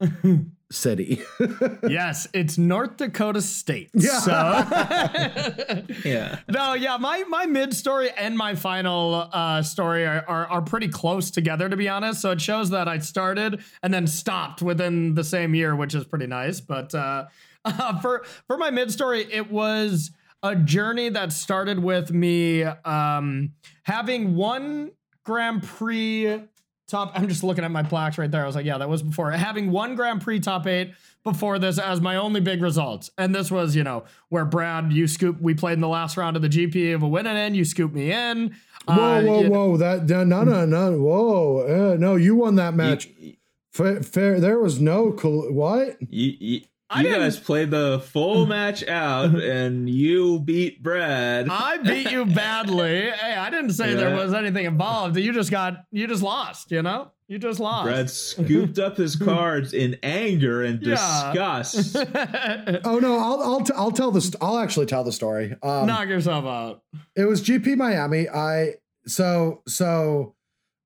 city. 0.70 1.22
yes, 1.88 2.28
it's 2.32 2.58
North 2.58 2.96
Dakota 2.98 3.40
State. 3.42 3.90
Yeah. 3.94 4.18
So 4.20 5.92
Yeah. 6.04 6.38
no, 6.48 6.74
yeah, 6.74 6.96
my 6.98 7.24
my 7.28 7.46
mid 7.46 7.74
story 7.74 8.10
and 8.10 8.36
my 8.36 8.54
final 8.54 9.28
uh, 9.32 9.62
story 9.62 10.06
are, 10.06 10.24
are 10.28 10.46
are 10.46 10.62
pretty 10.62 10.88
close 10.88 11.30
together, 11.30 11.68
to 11.68 11.76
be 11.76 11.88
honest. 11.88 12.20
So 12.20 12.30
it 12.32 12.40
shows 12.40 12.70
that 12.70 12.88
I 12.88 12.98
started 12.98 13.62
and 13.82 13.92
then 13.92 14.06
stopped 14.06 14.62
within 14.62 15.14
the 15.14 15.24
same 15.24 15.54
year, 15.54 15.74
which 15.74 15.94
is 15.94 16.04
pretty 16.04 16.26
nice. 16.26 16.60
But 16.60 16.94
uh, 16.94 17.26
uh, 17.64 17.98
for 18.00 18.24
for 18.46 18.56
my 18.58 18.70
mid 18.70 18.92
story, 18.92 19.26
it 19.32 19.50
was 19.50 20.10
a 20.42 20.54
journey 20.54 21.08
that 21.08 21.32
started 21.32 21.78
with 21.82 22.12
me 22.12 22.62
um, 22.62 23.52
having 23.84 24.36
one 24.36 24.92
Grand 25.24 25.62
Prix 25.62 26.42
top. 26.88 27.12
I'm 27.14 27.28
just 27.28 27.44
looking 27.44 27.64
at 27.64 27.70
my 27.70 27.82
plaques 27.82 28.18
right 28.18 28.30
there. 28.30 28.42
I 28.42 28.46
was 28.46 28.56
like, 28.56 28.66
yeah, 28.66 28.78
that 28.78 28.88
was 28.88 29.02
before 29.02 29.30
having 29.30 29.70
one 29.70 29.94
Grand 29.94 30.20
Prix 30.22 30.40
top 30.40 30.66
eight 30.66 30.94
before 31.24 31.58
this 31.58 31.78
as 31.78 32.00
my 32.00 32.16
only 32.16 32.40
big 32.40 32.62
results. 32.62 33.10
And 33.18 33.34
this 33.34 33.50
was, 33.50 33.76
you 33.76 33.84
know, 33.84 34.04
where 34.30 34.44
Brad, 34.44 34.92
you 34.92 35.06
scoop. 35.06 35.40
We 35.40 35.54
played 35.54 35.74
in 35.74 35.80
the 35.80 35.88
last 35.88 36.16
round 36.16 36.36
of 36.36 36.42
the 36.42 36.48
GP 36.48 36.94
of 36.94 37.02
a 37.02 37.08
win 37.08 37.26
and 37.26 37.38
in. 37.38 37.54
You 37.54 37.64
scooped 37.64 37.94
me 37.94 38.10
in. 38.10 38.54
whoa, 38.86 38.94
Uh, 38.94 39.22
whoa, 39.22 39.40
you- 39.42 39.50
whoa! 39.50 39.76
That 39.76 40.08
no, 40.08 40.24
no, 40.24 40.64
no, 40.64 40.98
whoa! 40.98 41.92
Uh, 41.92 41.96
no, 41.98 42.16
you 42.16 42.34
won 42.34 42.54
that 42.56 42.74
match. 42.74 43.08
You, 43.18 43.34
Fair, 43.70 44.02
fair. 44.02 44.40
There 44.40 44.58
was 44.58 44.80
no 44.80 45.12
cool. 45.12 45.52
What? 45.52 45.98
you, 46.10 46.32
you, 46.40 46.60
I 46.90 47.02
you 47.02 47.14
guys 47.14 47.38
played 47.38 47.70
the 47.70 48.00
full 48.00 48.46
match 48.54 48.86
out, 48.88 49.34
and 49.34 49.88
you 49.90 50.40
beat 50.40 50.82
Brad. 50.82 51.48
I 51.50 51.76
beat 51.78 52.10
you 52.10 52.24
badly. 52.24 53.10
Hey, 53.10 53.34
I 53.34 53.50
didn't 53.50 53.72
say 53.72 53.94
there 53.94 54.16
was 54.16 54.32
anything 54.32 54.64
involved. 54.64 55.16
You 55.18 55.32
just 55.32 55.50
got, 55.50 55.84
you 55.92 56.06
just 56.06 56.22
lost. 56.22 56.70
You 56.70 56.80
know, 56.82 57.10
you 57.28 57.38
just 57.38 57.60
lost. 57.60 57.84
Brad 57.84 58.08
scooped 58.08 58.78
up 58.78 58.96
his 58.96 59.16
cards 59.30 59.74
in 59.74 59.98
anger 60.02 60.62
and 60.62 60.80
Yeah. 60.82 60.94
disgust. 61.32 61.96
Oh 62.84 62.98
no! 63.00 63.18
I'll 63.18 63.42
I'll, 63.42 63.60
t- 63.64 63.72
I'll 63.76 63.90
tell 63.92 64.10
this. 64.10 64.30
I'll 64.40 64.58
actually 64.58 64.86
tell 64.86 65.04
the 65.04 65.12
story. 65.12 65.54
Um, 65.62 65.86
Knock 65.86 66.08
yourself 66.08 66.44
out. 66.46 66.82
It 67.16 67.24
was 67.24 67.42
GP 67.42 67.76
Miami. 67.76 68.28
I 68.28 68.74
so 69.06 69.62
so. 69.68 70.34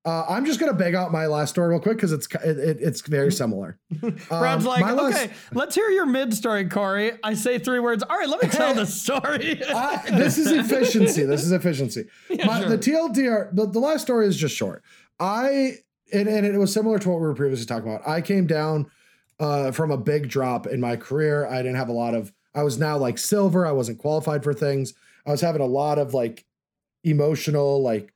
Uh, 0.05 0.25
I'm 0.29 0.45
just 0.45 0.59
gonna 0.59 0.73
beg 0.75 0.97
out 0.97 1.13
my 1.13 1.27
last 1.27 1.51
story 1.51 1.69
real 1.71 1.79
quick 1.79 1.97
because 1.97 2.11
it's 2.11 2.27
it, 2.45 2.59
it, 2.59 2.79
it's 2.81 3.03
very 3.03 3.31
similar. 3.31 3.79
Brad's 4.01 4.21
Um, 4.31 4.65
like, 4.65 4.81
my 4.81 4.93
last- 4.93 5.15
okay, 5.17 5.33
let's 5.53 5.77
hear 5.77 5.89
your 5.91 6.07
mid 6.07 6.35
story, 6.35 6.69
Corey. 6.69 7.13
I 7.23 7.35
say 7.35 7.59
three 7.61 7.79
words. 7.79 8.03
All 8.03 8.19
right, 8.19 8.29
let 8.29 8.43
me 8.43 8.49
tell 8.49 8.75
the 8.75 8.85
story. 8.87 9.63
I- 9.69 10.03
this 10.11 10.39
is 10.39 10.51
efficiency. 10.51 11.23
This 11.25 11.45
is 11.45 11.53
efficiency. 11.53 12.07
Yeah, 12.31 12.47
My, 12.47 12.61
sure. 12.61 12.71
The 12.71 12.79
TLDR, 12.79 13.55
the, 13.55 13.67
the 13.67 13.79
last 13.79 14.03
story 14.03 14.27
is 14.27 14.37
just 14.37 14.57
short. 14.57 14.83
I 15.21 15.75
and, 16.13 16.29
and 16.29 16.45
it 16.45 16.59
was 16.59 16.73
similar 16.73 16.99
to 16.99 17.09
what 17.09 17.17
we 17.21 17.27
were 17.27 17.35
previously 17.35 17.67
talking 17.67 17.89
about. 17.89 18.07
I 18.09 18.23
came 18.23 18.47
down 18.49 18.91
uh, 19.39 19.71
from 19.71 19.91
a 19.93 19.97
big 19.97 20.29
drop 20.29 20.67
in 20.67 20.81
my 20.81 20.97
career. 20.97 21.47
I 21.47 21.59
didn't 21.59 21.77
have 21.77 21.89
a 21.89 21.93
lot 21.93 22.15
of. 22.15 22.33
I 22.55 22.65
was 22.65 22.77
now 22.77 22.99
like 22.99 23.19
silver. 23.19 23.65
I 23.67 23.73
wasn't 23.73 23.99
qualified 23.99 24.43
for 24.43 24.53
things. 24.53 24.95
I 25.27 25.31
was 25.31 25.41
having 25.41 25.63
a 25.63 25.67
lot 25.67 25.99
of 26.01 26.13
like 26.13 26.45
emotional 27.05 27.83
like 27.83 28.12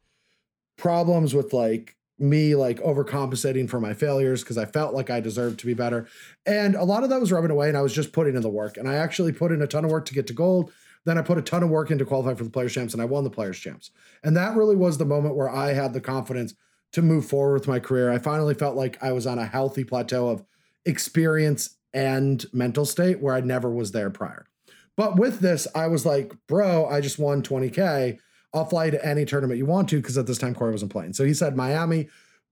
problems 0.76 1.34
with 1.34 1.52
like 1.52 1.96
me 2.18 2.54
like 2.54 2.80
overcompensating 2.80 3.68
for 3.68 3.80
my 3.80 3.92
failures 3.92 4.42
because 4.42 4.56
I 4.56 4.64
felt 4.64 4.94
like 4.94 5.10
I 5.10 5.20
deserved 5.20 5.60
to 5.60 5.66
be 5.66 5.74
better. 5.74 6.06
And 6.46 6.74
a 6.74 6.84
lot 6.84 7.04
of 7.04 7.10
that 7.10 7.20
was 7.20 7.30
rubbing 7.30 7.50
away 7.50 7.68
and 7.68 7.76
I 7.76 7.82
was 7.82 7.92
just 7.92 8.12
putting 8.12 8.36
in 8.36 8.42
the 8.42 8.48
work. 8.48 8.76
And 8.76 8.88
I 8.88 8.94
actually 8.94 9.32
put 9.32 9.52
in 9.52 9.62
a 9.62 9.66
ton 9.66 9.84
of 9.84 9.90
work 9.90 10.06
to 10.06 10.14
get 10.14 10.26
to 10.28 10.32
gold. 10.32 10.72
Then 11.04 11.18
I 11.18 11.22
put 11.22 11.38
a 11.38 11.42
ton 11.42 11.62
of 11.62 11.68
work 11.68 11.90
in 11.90 11.98
to 11.98 12.04
qualify 12.04 12.34
for 12.34 12.44
the 12.44 12.50
Players 12.50 12.72
Champs 12.72 12.94
and 12.94 13.02
I 13.02 13.06
won 13.06 13.24
the 13.24 13.30
Players 13.30 13.58
Champs. 13.58 13.90
And 14.24 14.36
that 14.36 14.56
really 14.56 14.76
was 14.76 14.98
the 14.98 15.04
moment 15.04 15.36
where 15.36 15.50
I 15.50 15.72
had 15.72 15.92
the 15.92 16.00
confidence 16.00 16.54
to 16.92 17.02
move 17.02 17.26
forward 17.26 17.54
with 17.54 17.68
my 17.68 17.78
career. 17.78 18.10
I 18.10 18.18
finally 18.18 18.54
felt 18.54 18.76
like 18.76 19.02
I 19.02 19.12
was 19.12 19.26
on 19.26 19.38
a 19.38 19.46
healthy 19.46 19.84
plateau 19.84 20.28
of 20.28 20.42
experience 20.86 21.76
and 21.92 22.44
mental 22.52 22.86
state 22.86 23.20
where 23.20 23.34
I 23.34 23.40
never 23.40 23.70
was 23.70 23.92
there 23.92 24.10
prior. 24.10 24.46
But 24.96 25.16
with 25.16 25.40
this, 25.40 25.66
I 25.74 25.88
was 25.88 26.06
like, 26.06 26.34
bro, 26.46 26.86
I 26.86 27.00
just 27.00 27.18
won 27.18 27.42
20K. 27.42 28.18
I'll 28.56 28.64
fly 28.64 28.88
to 28.88 29.06
any 29.06 29.26
tournament 29.26 29.58
you 29.58 29.66
want 29.66 29.88
to 29.90 29.96
because 29.96 30.16
at 30.16 30.26
this 30.26 30.38
time 30.38 30.54
Corey 30.54 30.72
wasn't 30.72 30.90
playing. 30.90 31.12
So 31.12 31.24
he 31.24 31.34
said 31.34 31.56
Miami. 31.56 32.08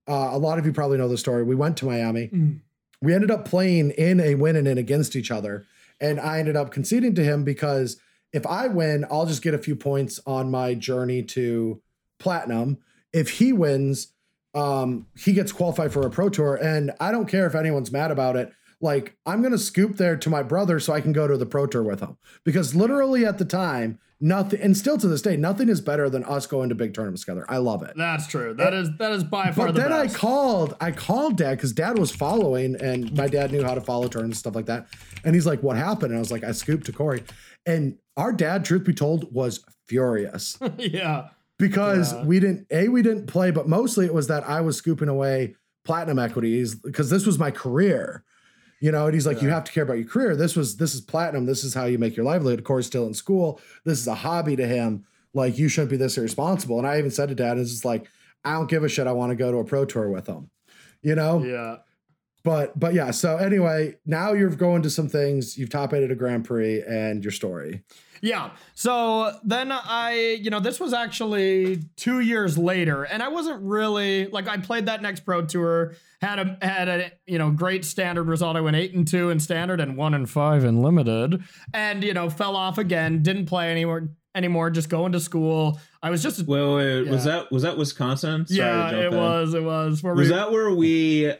Uh, 0.06 0.28
a 0.32 0.38
lot 0.38 0.58
of 0.58 0.66
you 0.66 0.72
probably 0.72 0.98
know 0.98 1.08
the 1.08 1.16
story. 1.16 1.42
We 1.42 1.54
went 1.54 1.78
to 1.78 1.86
Miami. 1.86 2.28
Mm. 2.28 2.60
We 3.00 3.14
ended 3.14 3.30
up 3.30 3.46
playing 3.46 3.90
in 3.92 4.20
a 4.20 4.34
win 4.34 4.54
and 4.54 4.68
in 4.68 4.76
against 4.76 5.16
each 5.16 5.30
other. 5.30 5.64
And 6.00 6.20
I 6.20 6.38
ended 6.40 6.56
up 6.56 6.70
conceding 6.70 7.14
to 7.14 7.24
him 7.24 7.42
because 7.42 7.98
if 8.32 8.46
I 8.46 8.66
win, 8.66 9.06
I'll 9.10 9.24
just 9.24 9.42
get 9.42 9.54
a 9.54 9.58
few 9.58 9.76
points 9.76 10.20
on 10.26 10.50
my 10.50 10.74
journey 10.74 11.22
to 11.22 11.80
platinum. 12.18 12.78
If 13.12 13.30
he 13.30 13.54
wins, 13.54 14.08
um, 14.54 15.06
he 15.16 15.32
gets 15.32 15.52
qualified 15.52 15.92
for 15.92 16.06
a 16.06 16.10
pro 16.10 16.28
tour. 16.28 16.56
And 16.56 16.92
I 17.00 17.12
don't 17.12 17.28
care 17.28 17.46
if 17.46 17.54
anyone's 17.54 17.90
mad 17.90 18.10
about 18.10 18.36
it. 18.36 18.52
Like, 18.84 19.16
I'm 19.24 19.42
gonna 19.42 19.56
scoop 19.58 19.96
there 19.96 20.16
to 20.16 20.28
my 20.30 20.42
brother 20.42 20.78
so 20.78 20.92
I 20.92 21.00
can 21.00 21.12
go 21.12 21.26
to 21.26 21.36
the 21.38 21.46
pro 21.46 21.66
tour 21.66 21.82
with 21.82 22.00
him. 22.00 22.16
Because 22.44 22.74
literally 22.74 23.24
at 23.24 23.38
the 23.38 23.44
time, 23.46 23.98
nothing 24.20 24.60
and 24.60 24.76
still 24.76 24.98
to 24.98 25.08
this 25.08 25.22
day, 25.22 25.36
nothing 25.38 25.68
is 25.70 25.80
better 25.80 26.10
than 26.10 26.22
us 26.24 26.46
going 26.46 26.68
to 26.68 26.74
big 26.74 26.92
tournaments 26.92 27.22
together. 27.22 27.46
I 27.48 27.56
love 27.56 27.82
it. 27.82 27.94
That's 27.96 28.26
true. 28.26 28.52
That 28.54 28.74
is 28.74 28.90
that 28.98 29.10
is 29.12 29.24
by 29.24 29.52
far 29.52 29.66
But 29.68 29.74
the 29.74 29.80
then 29.80 29.90
best. 29.90 30.14
I 30.14 30.18
called, 30.18 30.76
I 30.80 30.90
called 30.90 31.38
dad 31.38 31.56
because 31.56 31.72
dad 31.72 31.98
was 31.98 32.10
following 32.10 32.76
and 32.76 33.10
my 33.16 33.26
dad 33.26 33.52
knew 33.52 33.62
how 33.64 33.74
to 33.74 33.80
follow 33.80 34.06
tournaments 34.06 34.36
and 34.36 34.40
stuff 34.40 34.54
like 34.54 34.66
that. 34.66 34.86
And 35.24 35.34
he's 35.34 35.46
like, 35.46 35.62
What 35.62 35.76
happened? 35.78 36.10
And 36.10 36.16
I 36.16 36.20
was 36.20 36.30
like, 36.30 36.44
I 36.44 36.52
scooped 36.52 36.84
to 36.86 36.92
Corey. 36.92 37.24
And 37.66 37.96
our 38.18 38.32
dad, 38.32 38.64
truth 38.66 38.84
be 38.84 38.92
told, 38.92 39.32
was 39.34 39.64
furious 39.88 40.58
yeah. 40.78 41.28
because 41.58 42.12
Yeah. 42.12 42.24
we 42.24 42.38
didn't, 42.38 42.66
A, 42.70 42.88
we 42.88 43.00
didn't 43.00 43.26
play, 43.28 43.50
but 43.50 43.66
mostly 43.66 44.04
it 44.04 44.12
was 44.12 44.26
that 44.28 44.46
I 44.46 44.60
was 44.60 44.76
scooping 44.76 45.08
away 45.08 45.56
platinum 45.86 46.18
equities 46.18 46.74
because 46.74 47.08
this 47.08 47.24
was 47.26 47.38
my 47.38 47.50
career. 47.50 48.24
You 48.84 48.92
know, 48.92 49.06
and 49.06 49.14
he's 49.14 49.26
like, 49.26 49.40
you 49.40 49.48
have 49.48 49.64
to 49.64 49.72
care 49.72 49.82
about 49.82 49.96
your 49.96 50.06
career. 50.06 50.36
This 50.36 50.54
was 50.54 50.76
this 50.76 50.94
is 50.94 51.00
platinum. 51.00 51.46
This 51.46 51.64
is 51.64 51.72
how 51.72 51.86
you 51.86 51.96
make 51.96 52.16
your 52.16 52.26
livelihood. 52.26 52.64
Corey's 52.64 52.84
still 52.84 53.06
in 53.06 53.14
school. 53.14 53.58
This 53.86 53.98
is 53.98 54.06
a 54.06 54.14
hobby 54.14 54.56
to 54.56 54.66
him. 54.66 55.06
Like, 55.32 55.56
you 55.56 55.70
shouldn't 55.70 55.88
be 55.88 55.96
this 55.96 56.18
irresponsible. 56.18 56.76
And 56.76 56.86
I 56.86 56.98
even 56.98 57.10
said 57.10 57.30
to 57.30 57.34
dad, 57.34 57.56
it's 57.56 57.70
just 57.70 57.86
like, 57.86 58.10
I 58.44 58.52
don't 58.52 58.68
give 58.68 58.84
a 58.84 58.88
shit. 58.90 59.06
I 59.06 59.12
want 59.12 59.30
to 59.30 59.36
go 59.36 59.50
to 59.50 59.56
a 59.56 59.64
pro 59.64 59.86
tour 59.86 60.10
with 60.10 60.26
him. 60.26 60.50
You 61.00 61.14
know? 61.14 61.42
Yeah. 61.42 61.76
But 62.44 62.78
but 62.78 62.92
yeah, 62.94 63.10
so 63.10 63.36
anyway, 63.38 63.96
now 64.04 64.32
you're 64.34 64.50
going 64.50 64.82
to 64.82 64.90
some 64.90 65.08
things. 65.08 65.56
You've 65.56 65.70
top 65.70 65.94
eighted 65.94 66.10
a 66.10 66.14
Grand 66.14 66.44
Prix 66.44 66.82
and 66.82 67.24
your 67.24 67.32
story. 67.32 67.82
Yeah. 68.20 68.50
So 68.74 69.32
then 69.44 69.70
I, 69.72 70.38
you 70.40 70.48
know, 70.50 70.60
this 70.60 70.80
was 70.80 70.92
actually 70.94 71.82
two 71.96 72.20
years 72.20 72.56
later, 72.56 73.02
and 73.04 73.22
I 73.22 73.28
wasn't 73.28 73.62
really 73.62 74.26
like 74.28 74.46
I 74.48 74.56
played 74.58 74.86
that 74.86 75.02
next 75.02 75.20
pro 75.20 75.44
tour, 75.44 75.94
had 76.22 76.38
a 76.38 76.58
had 76.64 76.88
a 76.88 77.12
you 77.26 77.38
know 77.38 77.50
great 77.50 77.84
standard 77.84 78.24
result. 78.28 78.56
I 78.56 78.60
went 78.60 78.76
eight 78.76 78.94
and 78.94 79.06
two 79.08 79.30
in 79.30 79.40
standard 79.40 79.80
and 79.80 79.96
one 79.96 80.12
and 80.14 80.28
five 80.28 80.64
in 80.64 80.82
limited, 80.82 81.42
and 81.72 82.04
you 82.04 82.12
know 82.14 82.28
fell 82.30 82.56
off 82.56 82.76
again. 82.78 83.22
Didn't 83.22 83.46
play 83.46 83.70
anymore 83.70 84.08
anymore. 84.34 84.70
Just 84.70 84.88
going 84.88 85.12
to 85.12 85.20
school. 85.20 85.78
I 86.02 86.10
was 86.10 86.22
just 86.22 86.46
Wait, 86.46 86.60
wait, 86.60 87.02
wait, 87.04 87.08
was 87.10 87.24
that 87.24 87.50
was 87.52 87.62
that 87.62 87.76
Wisconsin? 87.78 88.46
Sorry 88.46 88.58
yeah, 88.58 88.90
it 88.90 89.12
in. 89.12 89.16
was 89.18 89.54
it 89.54 89.62
was. 89.64 90.02
Where 90.02 90.14
Was 90.14 90.28
we- 90.30 90.34
that 90.34 90.50
where 90.50 90.70
we? 90.74 91.32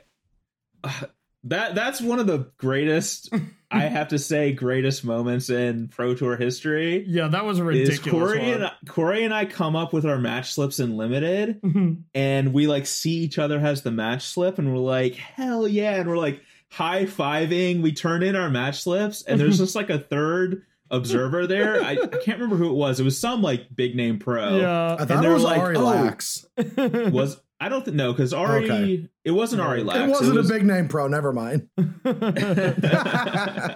that 1.45 1.74
that's 1.74 2.01
one 2.01 2.18
of 2.18 2.26
the 2.26 2.51
greatest. 2.59 3.32
I 3.70 3.80
have 3.82 4.09
to 4.09 4.18
say, 4.18 4.53
greatest 4.53 5.05
moments 5.05 5.51
in 5.51 5.89
Pro 5.89 6.14
Tour 6.14 6.37
history. 6.37 7.05
yeah, 7.07 7.28
that 7.28 7.45
was 7.45 7.59
a 7.59 7.64
ridiculous. 7.64 8.01
Corey 8.01 8.53
one. 8.53 8.62
and 8.62 8.70
Corey 8.89 9.24
and 9.24 9.35
I 9.35 9.45
come 9.45 9.76
up 9.76 9.93
with 9.93 10.07
our 10.07 10.18
match 10.18 10.53
slips 10.53 10.80
in 10.80 10.97
limited, 10.97 11.61
mm-hmm. 11.61 11.95
and 12.14 12.53
we 12.53 12.66
like 12.66 12.87
see 12.87 13.18
each 13.18 13.39
other 13.39 13.61
has 13.61 13.82
the 13.82 13.91
match 13.91 14.22
slip, 14.26 14.59
and 14.59 14.72
we're 14.72 14.78
like, 14.78 15.14
hell 15.14 15.68
yeah, 15.68 15.97
and 15.97 16.09
we're 16.09 16.18
like 16.18 16.41
high 16.70 17.05
fiving. 17.05 17.82
We 17.82 17.93
turn 17.93 18.22
in 18.22 18.37
our 18.37 18.51
match 18.51 18.82
slips, 18.82 19.22
and 19.22 19.39
there's 19.41 19.59
just 19.59 19.74
like 19.74 19.91
a 19.91 19.99
third 19.99 20.62
observer 20.91 21.47
there. 21.47 21.82
I, 21.82 21.93
I 21.93 22.07
can't 22.07 22.41
remember 22.41 22.57
who 22.57 22.70
it 22.70 22.74
was. 22.74 23.01
It 23.01 23.05
was 23.05 23.18
some 23.18 23.43
like 23.43 23.74
big 23.74 23.95
name 23.97 24.18
pro. 24.18 24.59
yeah. 24.59 24.95
I 24.95 25.05
thought 25.05 25.22
they 25.22 25.28
it 25.28 25.32
was 25.32 25.43
like, 25.43 25.59
Ari 25.59 25.76
oh, 25.76 25.85
Lax. 25.85 26.47
Was 26.57 27.41
I 27.64 27.68
don't 27.70 27.84
think 27.84 27.96
no 27.96 28.12
because 28.12 28.32
Ari 28.34 28.70
Okay. 28.70 29.08
it 29.24 29.30
wasn't 29.30 29.62
Ari 29.62 29.82
Lax. 29.84 29.98
It 30.00 30.08
wasn't 30.08 30.36
was- 30.36 30.50
a 30.50 30.52
big 30.52 30.64
name 30.66 30.88
pro. 30.88 31.08
Never 31.08 31.32
mind. 31.32 31.68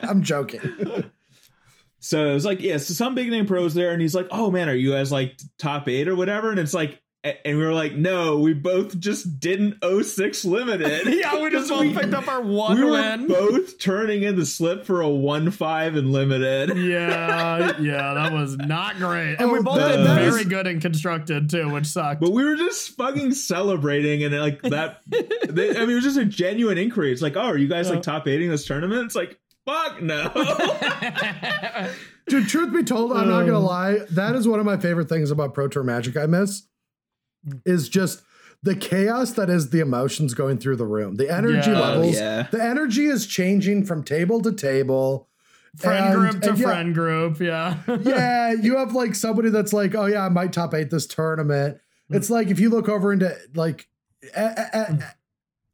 I'm 0.02 0.22
joking. 0.22 1.10
So 2.00 2.30
it 2.30 2.34
was 2.34 2.44
like, 2.44 2.60
yeah, 2.60 2.76
so 2.76 2.94
some 2.94 3.14
big 3.14 3.30
name 3.30 3.46
pros 3.46 3.74
there, 3.74 3.90
and 3.92 4.00
he's 4.00 4.14
like, 4.14 4.28
"Oh 4.30 4.50
man, 4.50 4.68
are 4.68 4.74
you 4.74 4.92
guys 4.92 5.10
like 5.10 5.38
top 5.58 5.88
eight 5.88 6.06
or 6.06 6.14
whatever?" 6.14 6.50
And 6.50 6.60
it's 6.60 6.74
like, 6.74 7.00
and 7.24 7.58
we 7.58 7.64
were 7.64 7.72
like, 7.74 7.94
"No, 7.94 8.38
we 8.38 8.54
both 8.54 8.98
just 8.98 9.40
didn't 9.40 9.82
06 9.82 10.44
limited." 10.44 11.06
yeah, 11.14 11.40
we 11.42 11.50
just 11.50 11.68
both 11.70 11.92
picked 11.94 12.14
up 12.14 12.28
our 12.28 12.40
one 12.40 12.76
we 12.76 12.84
were 12.84 12.92
win. 12.92 13.26
both 13.26 13.78
turning 13.80 14.22
in 14.22 14.36
the 14.36 14.46
slip 14.46 14.84
for 14.84 15.00
a 15.00 15.08
one 15.08 15.50
five 15.50 15.96
and 15.96 16.12
limited. 16.12 16.76
yeah, 16.78 17.76
yeah, 17.80 18.14
that 18.14 18.32
was 18.32 18.56
not 18.56 18.96
great. 18.98 19.36
And 19.40 19.50
we 19.50 19.58
Oh, 19.58 19.62
both 19.62 19.78
that- 19.78 19.96
did 19.96 20.06
that 20.06 20.20
very 20.20 20.42
is- 20.42 20.46
good 20.48 20.66
and 20.68 20.80
constructed 20.80 21.50
too, 21.50 21.68
which 21.70 21.86
sucked. 21.86 22.20
But 22.20 22.30
we 22.32 22.44
were 22.44 22.56
just 22.56 22.90
fucking 22.96 23.32
celebrating, 23.34 24.22
and 24.22 24.38
like 24.38 24.62
that. 24.62 25.00
they, 25.08 25.70
I 25.76 25.80
mean, 25.80 25.90
it 25.90 25.94
was 25.96 26.04
just 26.04 26.18
a 26.18 26.24
genuine 26.24 26.78
inquiry. 26.78 27.12
It's 27.12 27.22
like, 27.22 27.36
"Oh, 27.36 27.40
are 27.46 27.58
you 27.58 27.68
guys 27.68 27.90
like 27.90 28.02
top 28.02 28.28
eighting 28.28 28.48
this 28.50 28.64
tournament?" 28.64 29.04
It's 29.06 29.16
like, 29.16 29.38
"Fuck 29.66 30.00
no." 30.02 30.30
Dude, 32.28 32.46
truth 32.46 32.72
be 32.74 32.82
told, 32.84 33.12
I'm 33.12 33.28
not 33.28 33.40
gonna 33.46 33.58
Um. 33.58 33.64
lie. 33.64 33.98
That 34.10 34.34
is 34.34 34.46
one 34.46 34.60
of 34.60 34.66
my 34.66 34.76
favorite 34.76 35.08
things 35.08 35.30
about 35.30 35.54
Pro 35.54 35.66
Tour 35.66 35.82
Magic 35.82 36.16
I 36.16 36.26
miss. 36.26 36.62
Mm. 37.46 37.60
Is 37.64 37.88
just 37.88 38.22
the 38.62 38.74
chaos 38.74 39.32
that 39.32 39.48
is 39.48 39.70
the 39.70 39.80
emotions 39.80 40.34
going 40.34 40.58
through 40.58 40.76
the 40.76 40.86
room. 40.86 41.14
The 41.16 41.30
energy 41.32 41.70
Yeah. 41.70 41.78
levels, 41.80 42.16
oh, 42.16 42.20
yeah. 42.20 42.46
the 42.50 42.62
energy 42.62 43.06
is 43.06 43.26
changing 43.26 43.84
from 43.86 44.02
table 44.02 44.40
to 44.42 44.52
table. 44.52 45.28
Friend 45.76 46.06
And- 46.06 46.14
group 46.14 46.42
to 46.42 46.48
and 46.50 46.58
yeah, 46.58 46.64
friend 46.64 46.94
group. 46.94 47.40
Yeah. 47.40 47.76
yeah, 48.02 48.52
you 48.52 48.76
have 48.78 48.94
like 48.94 49.14
somebody 49.14 49.50
that's 49.50 49.72
like, 49.72 49.94
oh 49.94 50.06
yeah, 50.06 50.24
I 50.26 50.28
might 50.28 50.52
top 50.52 50.74
eight 50.74 50.90
this 50.90 51.06
tournament. 51.06 51.78
Mm. 52.10 52.16
It's 52.16 52.30
like 52.30 52.48
if 52.48 52.58
you 52.58 52.70
look 52.70 52.88
over 52.88 53.12
into 53.12 53.36
like, 53.54 53.86
a- 54.34 54.40
a- 54.40 54.70
a- 54.80 54.86
mm. 54.92 55.10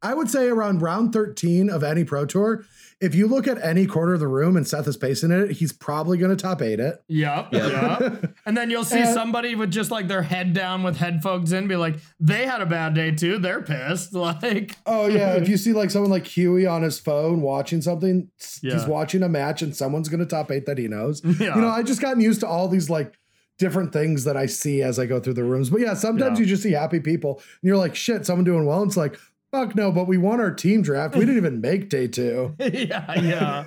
I 0.03 0.13
would 0.13 0.29
say 0.29 0.47
around 0.49 0.83
round 0.83 1.13
13 1.13 1.67
of 1.71 1.83
any 1.83 2.03
pro 2.03 2.27
tour, 2.27 2.63
if 3.01 3.13
you 3.13 3.27
look 3.27 3.45
at 3.47 3.61
any 3.63 3.85
corner 3.85 4.13
of 4.13 4.19
the 4.21 4.27
room 4.27 4.55
and 4.55 4.65
Seth 4.67 4.87
is 4.87 4.95
pacing 4.95 5.31
it, 5.31 5.51
he's 5.51 5.73
probably 5.73 6.17
going 6.17 6.35
to 6.35 6.41
top 6.41 6.61
eight 6.61 6.79
it. 6.79 7.03
Yep. 7.09 7.49
Yep. 7.51 7.71
Yep. 8.01 8.31
And 8.47 8.55
then 8.55 8.69
you'll 8.69 8.83
see 8.85 8.99
And- 9.01 9.13
somebody 9.13 9.55
with 9.55 9.71
just 9.71 9.89
like 9.91 10.07
their 10.07 10.21
head 10.21 10.53
down 10.53 10.83
with 10.83 10.97
headphones 10.97 11.51
in, 11.51 11.67
be 11.67 11.75
like, 11.75 11.95
they 12.19 12.45
had 12.45 12.61
a 12.61 12.65
bad 12.65 12.93
day 12.93 13.11
too. 13.11 13.37
They're 13.39 13.61
pissed. 13.63 14.13
Like, 14.15 14.77
Oh 14.85 15.07
yeah, 15.07 15.33
if 15.35 15.49
you 15.49 15.57
see 15.57 15.73
like 15.73 15.89
someone 15.91 16.11
like 16.11 16.25
Huey 16.27 16.65
on 16.67 16.83
his 16.83 16.99
phone 16.99 17.41
watching 17.41 17.81
something, 17.81 18.29
s- 18.39 18.59
he's 18.61 18.85
watching 18.85 19.23
a 19.23 19.29
match 19.29 19.61
and 19.61 19.75
someone's 19.75 20.09
going 20.09 20.19
to 20.19 20.25
top 20.25 20.51
eight 20.51 20.65
that 20.67 20.77
he 20.77 20.87
knows. 20.87 21.21
yeah. 21.23 21.55
You 21.55 21.61
know, 21.61 21.69
I 21.69 21.81
just 21.83 22.01
gotten 22.01 22.21
used 22.21 22.39
to 22.41 22.47
all 22.47 22.67
these 22.67 22.89
like 22.89 23.17
different 23.57 23.91
things 23.93 24.25
that 24.25 24.37
I 24.37 24.45
see 24.45 24.81
as 24.83 24.99
I 24.99 25.05
go 25.05 25.19
through 25.19 25.33
the 25.35 25.43
rooms. 25.43 25.69
But 25.69 25.79
yeah, 25.81 25.93
sometimes 25.95 26.37
Yeah. 26.39 26.43
you 26.43 26.49
just 26.49 26.61
see 26.63 26.71
happy 26.73 26.99
people 26.99 27.35
and 27.39 27.67
you're 27.67 27.77
like, 27.77 27.95
shit, 27.95 28.25
someone 28.25 28.43
doing 28.45 28.65
well. 28.65 28.81
And 28.81 28.89
it's 28.89 28.97
like, 28.97 29.17
fuck 29.55 29.75
no, 29.75 29.91
but 29.91 30.07
we 30.07 30.17
won 30.17 30.39
our 30.39 30.51
team 30.51 30.81
draft. 30.81 31.15
We 31.15 31.21
didn't 31.21 31.37
even 31.37 31.61
make 31.61 31.89
day 31.89 32.07
two. 32.07 32.55
yeah. 32.59 33.19
Yeah. 33.19 33.65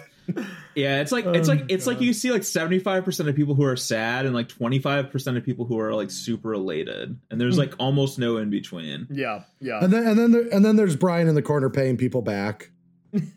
Yeah, 0.74 1.00
it's 1.00 1.10
like 1.10 1.24
it's 1.24 1.48
Oh, 1.48 1.52
like 1.52 1.64
it's 1.70 1.86
like 1.86 2.02
you 2.02 2.12
see 2.12 2.30
like 2.30 2.44
seventy 2.44 2.78
five 2.78 3.02
percent 3.04 3.30
of 3.30 3.34
people 3.34 3.54
who 3.54 3.64
are 3.64 3.76
sad 3.76 4.26
and 4.26 4.34
like 4.34 4.48
twenty 4.48 4.78
five 4.78 5.10
percent 5.10 5.38
of 5.38 5.44
people 5.44 5.64
who 5.64 5.78
are 5.80 5.94
like 5.94 6.10
super 6.10 6.52
elated, 6.52 7.18
and 7.30 7.40
there's 7.40 7.56
like 7.56 7.72
almost 7.78 8.18
no 8.18 8.36
in 8.36 8.50
between. 8.50 9.06
Yeah. 9.10 9.44
Yeah. 9.58 9.82
And 9.82 9.90
then 9.92 10.06
and 10.06 10.18
then 10.18 10.32
there, 10.32 10.44
and 10.52 10.62
then 10.64 10.76
there's 10.76 10.96
Brian 10.96 11.28
in 11.28 11.34
the 11.34 11.40
corner 11.42 11.70
paying 11.70 11.96
people 11.96 12.20
back. 12.20 12.70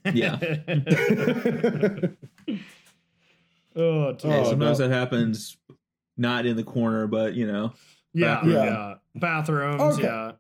Yeah, 0.04 0.38
oh, 3.76 4.16
Yeah, 4.24 4.44
sometimes 4.44 4.80
no. 4.80 4.88
that 4.88 4.92
happens, 4.92 5.56
not 6.18 6.46
in 6.46 6.58
the 6.58 6.64
corner, 6.64 7.08
but 7.08 7.36
you 7.36 7.48
know, 7.48 7.74
yeah, 8.14 8.46
Yeah. 8.46 8.64
yeah. 8.66 8.94
Bathrooms, 9.16 9.82
Okay. 9.82 10.04
yeah. 10.04 10.32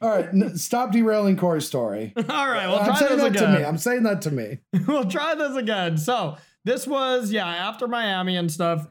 All 0.00 0.10
right, 0.10 0.26
n- 0.28 0.56
stop 0.58 0.92
derailing 0.92 1.36
Corey's 1.36 1.66
story. 1.66 2.12
All 2.16 2.22
right, 2.50 2.66
well, 2.68 2.80
I'm 2.80 2.96
saying 2.96 3.12
this 3.16 3.20
that 3.22 3.26
again. 3.36 3.52
to 3.54 3.58
me. 3.58 3.64
I'm 3.64 3.78
saying 3.78 4.02
that 4.02 4.22
to 4.22 4.30
me. 4.30 4.58
we'll 4.86 5.06
try 5.10 5.34
this 5.34 5.56
again. 5.56 5.96
So 5.96 6.36
this 6.64 6.86
was 6.86 7.30
yeah 7.32 7.46
after 7.46 7.88
Miami 7.88 8.36
and 8.36 8.52
stuff, 8.52 8.86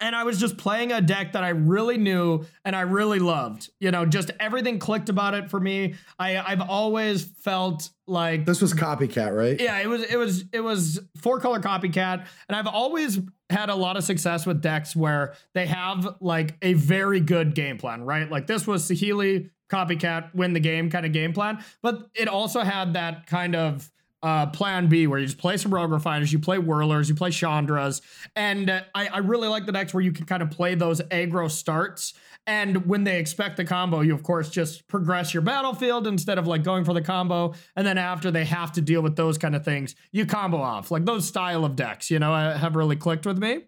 and 0.00 0.14
I 0.14 0.24
was 0.24 0.38
just 0.38 0.58
playing 0.58 0.92
a 0.92 1.00
deck 1.00 1.32
that 1.32 1.42
I 1.42 1.50
really 1.50 1.96
knew 1.96 2.44
and 2.66 2.76
I 2.76 2.82
really 2.82 3.18
loved. 3.18 3.70
You 3.80 3.90
know, 3.92 4.04
just 4.04 4.30
everything 4.38 4.78
clicked 4.78 5.08
about 5.08 5.32
it 5.34 5.50
for 5.50 5.58
me. 5.58 5.94
I 6.18 6.36
I've 6.36 6.60
always 6.60 7.24
felt 7.24 7.88
like 8.06 8.44
This 8.44 8.60
was 8.60 8.74
copycat, 8.74 9.34
right? 9.34 9.58
yeah, 9.58 9.78
it 9.80 9.86
was 9.88 10.02
it 10.02 10.16
was 10.16 10.44
it 10.52 10.60
was 10.60 11.00
four 11.16 11.40
color 11.40 11.60
copycat, 11.60 12.26
and 12.48 12.56
I've 12.56 12.66
always 12.66 13.20
had 13.50 13.68
a 13.70 13.74
lot 13.74 13.96
of 13.96 14.04
success 14.04 14.44
with 14.46 14.60
decks 14.60 14.94
where 14.96 15.34
they 15.54 15.66
have 15.66 16.16
like 16.20 16.56
a 16.60 16.74
very 16.74 17.20
good 17.20 17.54
game 17.54 17.78
plan, 17.78 18.02
right? 18.02 18.30
Like 18.30 18.46
this 18.46 18.66
was 18.66 18.86
Saheeli 18.88 19.50
copycat 19.68 20.34
win 20.34 20.52
the 20.52 20.60
game 20.60 20.90
kind 20.90 21.06
of 21.06 21.12
game 21.12 21.32
plan, 21.32 21.62
but 21.82 22.08
it 22.14 22.28
also 22.28 22.60
had 22.60 22.94
that 22.94 23.26
kind 23.26 23.56
of 23.56 23.90
uh, 24.24 24.46
plan 24.46 24.88
B 24.88 25.06
where 25.06 25.18
you 25.18 25.26
just 25.26 25.36
play 25.36 25.58
some 25.58 25.72
rogue 25.72 25.90
refiners, 25.90 26.32
you 26.32 26.38
play 26.38 26.56
whirlers, 26.58 27.10
you 27.10 27.14
play 27.14 27.28
chandras, 27.28 28.00
and 28.34 28.70
uh, 28.70 28.80
I, 28.94 29.08
I 29.08 29.18
really 29.18 29.48
like 29.48 29.66
the 29.66 29.72
decks 29.72 29.92
where 29.92 30.02
you 30.02 30.12
can 30.12 30.24
kind 30.24 30.42
of 30.42 30.50
play 30.50 30.74
those 30.74 31.02
aggro 31.02 31.50
starts. 31.50 32.14
And 32.46 32.86
when 32.86 33.04
they 33.04 33.18
expect 33.18 33.58
the 33.58 33.64
combo, 33.64 34.00
you 34.00 34.14
of 34.14 34.22
course 34.22 34.48
just 34.48 34.88
progress 34.88 35.34
your 35.34 35.42
battlefield 35.42 36.06
instead 36.06 36.38
of 36.38 36.46
like 36.46 36.62
going 36.62 36.84
for 36.84 36.94
the 36.94 37.02
combo. 37.02 37.54
And 37.76 37.86
then 37.86 37.98
after 37.98 38.30
they 38.30 38.46
have 38.46 38.72
to 38.72 38.80
deal 38.80 39.02
with 39.02 39.14
those 39.14 39.36
kind 39.36 39.54
of 39.54 39.62
things, 39.62 39.94
you 40.10 40.24
combo 40.24 40.58
off. 40.58 40.90
Like 40.90 41.04
those 41.04 41.28
style 41.28 41.64
of 41.64 41.76
decks, 41.76 42.10
you 42.10 42.18
know, 42.18 42.34
have 42.34 42.76
really 42.76 42.96
clicked 42.96 43.26
with 43.26 43.38
me. 43.38 43.64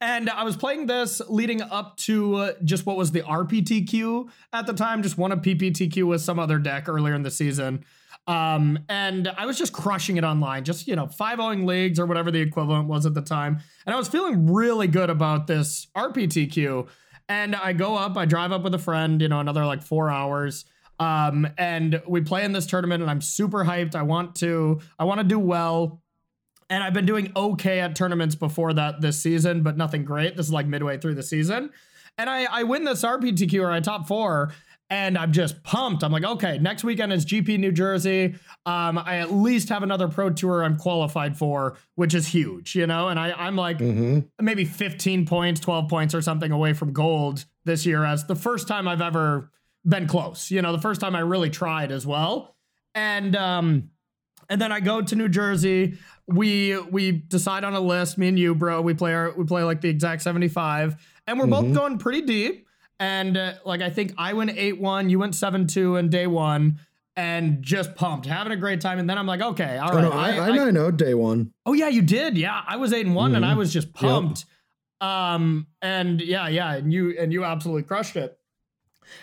And 0.00 0.30
I 0.30 0.44
was 0.44 0.56
playing 0.56 0.86
this 0.86 1.20
leading 1.28 1.62
up 1.62 1.96
to 1.98 2.34
uh, 2.36 2.52
just 2.64 2.86
what 2.86 2.96
was 2.96 3.12
the 3.12 3.22
RPTQ 3.22 4.28
at 4.52 4.66
the 4.66 4.72
time, 4.72 5.02
just 5.02 5.18
won 5.18 5.32
a 5.32 5.36
PPTQ 5.36 6.04
with 6.04 6.20
some 6.20 6.38
other 6.38 6.58
deck 6.58 6.88
earlier 6.88 7.14
in 7.14 7.22
the 7.22 7.30
season. 7.30 7.84
Um, 8.28 8.78
and 8.90 9.28
I 9.28 9.46
was 9.46 9.56
just 9.56 9.72
crushing 9.72 10.18
it 10.18 10.24
online, 10.24 10.64
just, 10.64 10.86
you 10.86 10.94
know, 10.94 11.06
5 11.06 11.38
0 11.38 11.50
leagues 11.64 11.98
or 11.98 12.04
whatever 12.04 12.30
the 12.30 12.40
equivalent 12.40 12.86
was 12.86 13.06
at 13.06 13.14
the 13.14 13.22
time. 13.22 13.58
And 13.86 13.94
I 13.94 13.98
was 13.98 14.06
feeling 14.06 14.52
really 14.52 14.86
good 14.86 15.08
about 15.08 15.46
this 15.46 15.86
RPTQ. 15.96 16.88
And 17.30 17.56
I 17.56 17.72
go 17.72 17.96
up, 17.96 18.16
I 18.16 18.26
drive 18.26 18.52
up 18.52 18.62
with 18.62 18.74
a 18.74 18.78
friend, 18.78 19.20
you 19.20 19.28
know, 19.28 19.40
another 19.40 19.64
like 19.64 19.82
four 19.82 20.10
hours. 20.10 20.66
Um, 21.00 21.46
and 21.56 22.02
we 22.06 22.20
play 22.20 22.44
in 22.44 22.52
this 22.52 22.66
tournament 22.66 23.02
and 23.02 23.10
I'm 23.10 23.20
super 23.20 23.64
hyped. 23.64 23.94
I 23.94 24.02
want 24.02 24.34
to, 24.36 24.80
I 24.98 25.04
want 25.04 25.20
to 25.20 25.24
do 25.24 25.38
well. 25.38 26.02
And 26.70 26.84
I've 26.84 26.92
been 26.92 27.06
doing 27.06 27.32
okay 27.34 27.80
at 27.80 27.96
tournaments 27.96 28.34
before 28.34 28.72
that 28.74 29.00
this 29.00 29.20
season, 29.20 29.62
but 29.62 29.76
nothing 29.76 30.04
great. 30.04 30.36
This 30.36 30.46
is 30.46 30.52
like 30.52 30.66
midway 30.66 30.98
through 30.98 31.14
the 31.14 31.22
season. 31.22 31.70
And 32.18 32.28
I, 32.28 32.44
I 32.44 32.62
win 32.64 32.84
this 32.84 33.02
RPTQ 33.02 33.62
or 33.62 33.70
I 33.70 33.80
top 33.80 34.06
four, 34.08 34.52
and 34.90 35.16
I'm 35.16 35.32
just 35.32 35.62
pumped. 35.62 36.02
I'm 36.02 36.10
like, 36.12 36.24
okay, 36.24 36.58
next 36.58 36.82
weekend 36.84 37.12
is 37.12 37.24
GP 37.24 37.58
New 37.58 37.72
Jersey. 37.72 38.34
Um, 38.66 38.98
I 38.98 39.18
at 39.18 39.32
least 39.32 39.68
have 39.68 39.82
another 39.82 40.08
pro 40.08 40.30
tour 40.30 40.62
I'm 40.64 40.76
qualified 40.76 41.36
for, 41.38 41.76
which 41.94 42.14
is 42.14 42.26
huge, 42.26 42.74
you 42.74 42.86
know? 42.86 43.08
And 43.08 43.18
I, 43.20 43.32
I'm 43.32 43.54
like 43.56 43.78
Mm-hmm. 43.78 44.20
maybe 44.44 44.64
15 44.64 45.26
points, 45.26 45.60
12 45.60 45.88
points 45.88 46.14
or 46.14 46.20
something 46.22 46.50
away 46.52 46.72
from 46.72 46.92
gold 46.92 47.44
this 47.64 47.86
year 47.86 48.04
as 48.04 48.26
the 48.26 48.34
first 48.34 48.66
time 48.66 48.88
I've 48.88 49.02
ever 49.02 49.50
been 49.86 50.06
close. 50.06 50.50
You 50.50 50.60
know, 50.62 50.72
the 50.72 50.80
first 50.82 51.00
time 51.00 51.14
I 51.14 51.20
really 51.20 51.50
tried 51.50 51.92
as 51.92 52.06
well. 52.06 52.56
And 52.94 53.36
um 53.36 53.90
and 54.48 54.60
then 54.60 54.72
I 54.72 54.80
go 54.80 55.02
to 55.02 55.14
New 55.14 55.28
Jersey. 55.28 55.98
We 56.28 56.78
we 56.78 57.10
decide 57.12 57.64
on 57.64 57.74
a 57.74 57.80
list, 57.80 58.18
me 58.18 58.28
and 58.28 58.38
you, 58.38 58.54
bro. 58.54 58.82
We 58.82 58.94
play 58.94 59.14
our 59.14 59.32
we 59.36 59.44
play 59.44 59.62
like 59.64 59.80
the 59.80 59.88
exact 59.88 60.22
75 60.22 60.96
and 61.26 61.38
we're 61.40 61.46
both 61.46 61.64
Mhm. 61.64 61.74
going 61.74 61.98
pretty 61.98 62.22
deep. 62.22 62.66
And 63.00 63.36
uh, 63.36 63.54
like 63.64 63.80
I 63.80 63.90
think 63.90 64.12
I 64.18 64.32
went 64.34 64.50
8-1, 64.50 65.08
you 65.08 65.18
went 65.18 65.32
7-2 65.34 65.98
in 65.98 66.10
day 66.10 66.26
1 66.26 66.78
and 67.16 67.62
just 67.62 67.94
pumped, 67.94 68.26
having 68.26 68.52
a 68.52 68.56
great 68.56 68.80
time 68.80 68.98
and 68.98 69.08
then 69.08 69.16
I'm 69.18 69.26
like, 69.26 69.40
okay, 69.40 69.78
all 69.78 69.96
Oh, 69.96 70.00
no, 70.02 70.10
I, 70.12 70.32
I, 70.32 70.48
I 70.66 70.70
know 70.70 70.90
day 70.90 71.14
one. 71.14 71.52
Oh 71.64 71.72
yeah, 71.72 71.88
you 71.88 72.02
did. 72.02 72.36
Yeah, 72.36 72.60
I 72.66 72.76
was 72.76 72.92
eight 72.92 73.06
and 73.06 73.14
one, 73.14 73.34
and 73.34 73.44
Mhm. 73.44 73.48
I 73.48 73.54
was 73.54 73.72
just 73.72 73.92
pumped. 73.94 74.44
Um, 75.00 75.66
and 75.80 76.20
yeah, 76.20 76.48
yeah, 76.48 76.74
and 76.74 76.92
you 76.92 77.16
and 77.18 77.32
you 77.32 77.44
absolutely 77.44 77.84
crushed 77.84 78.16
it. 78.16 78.36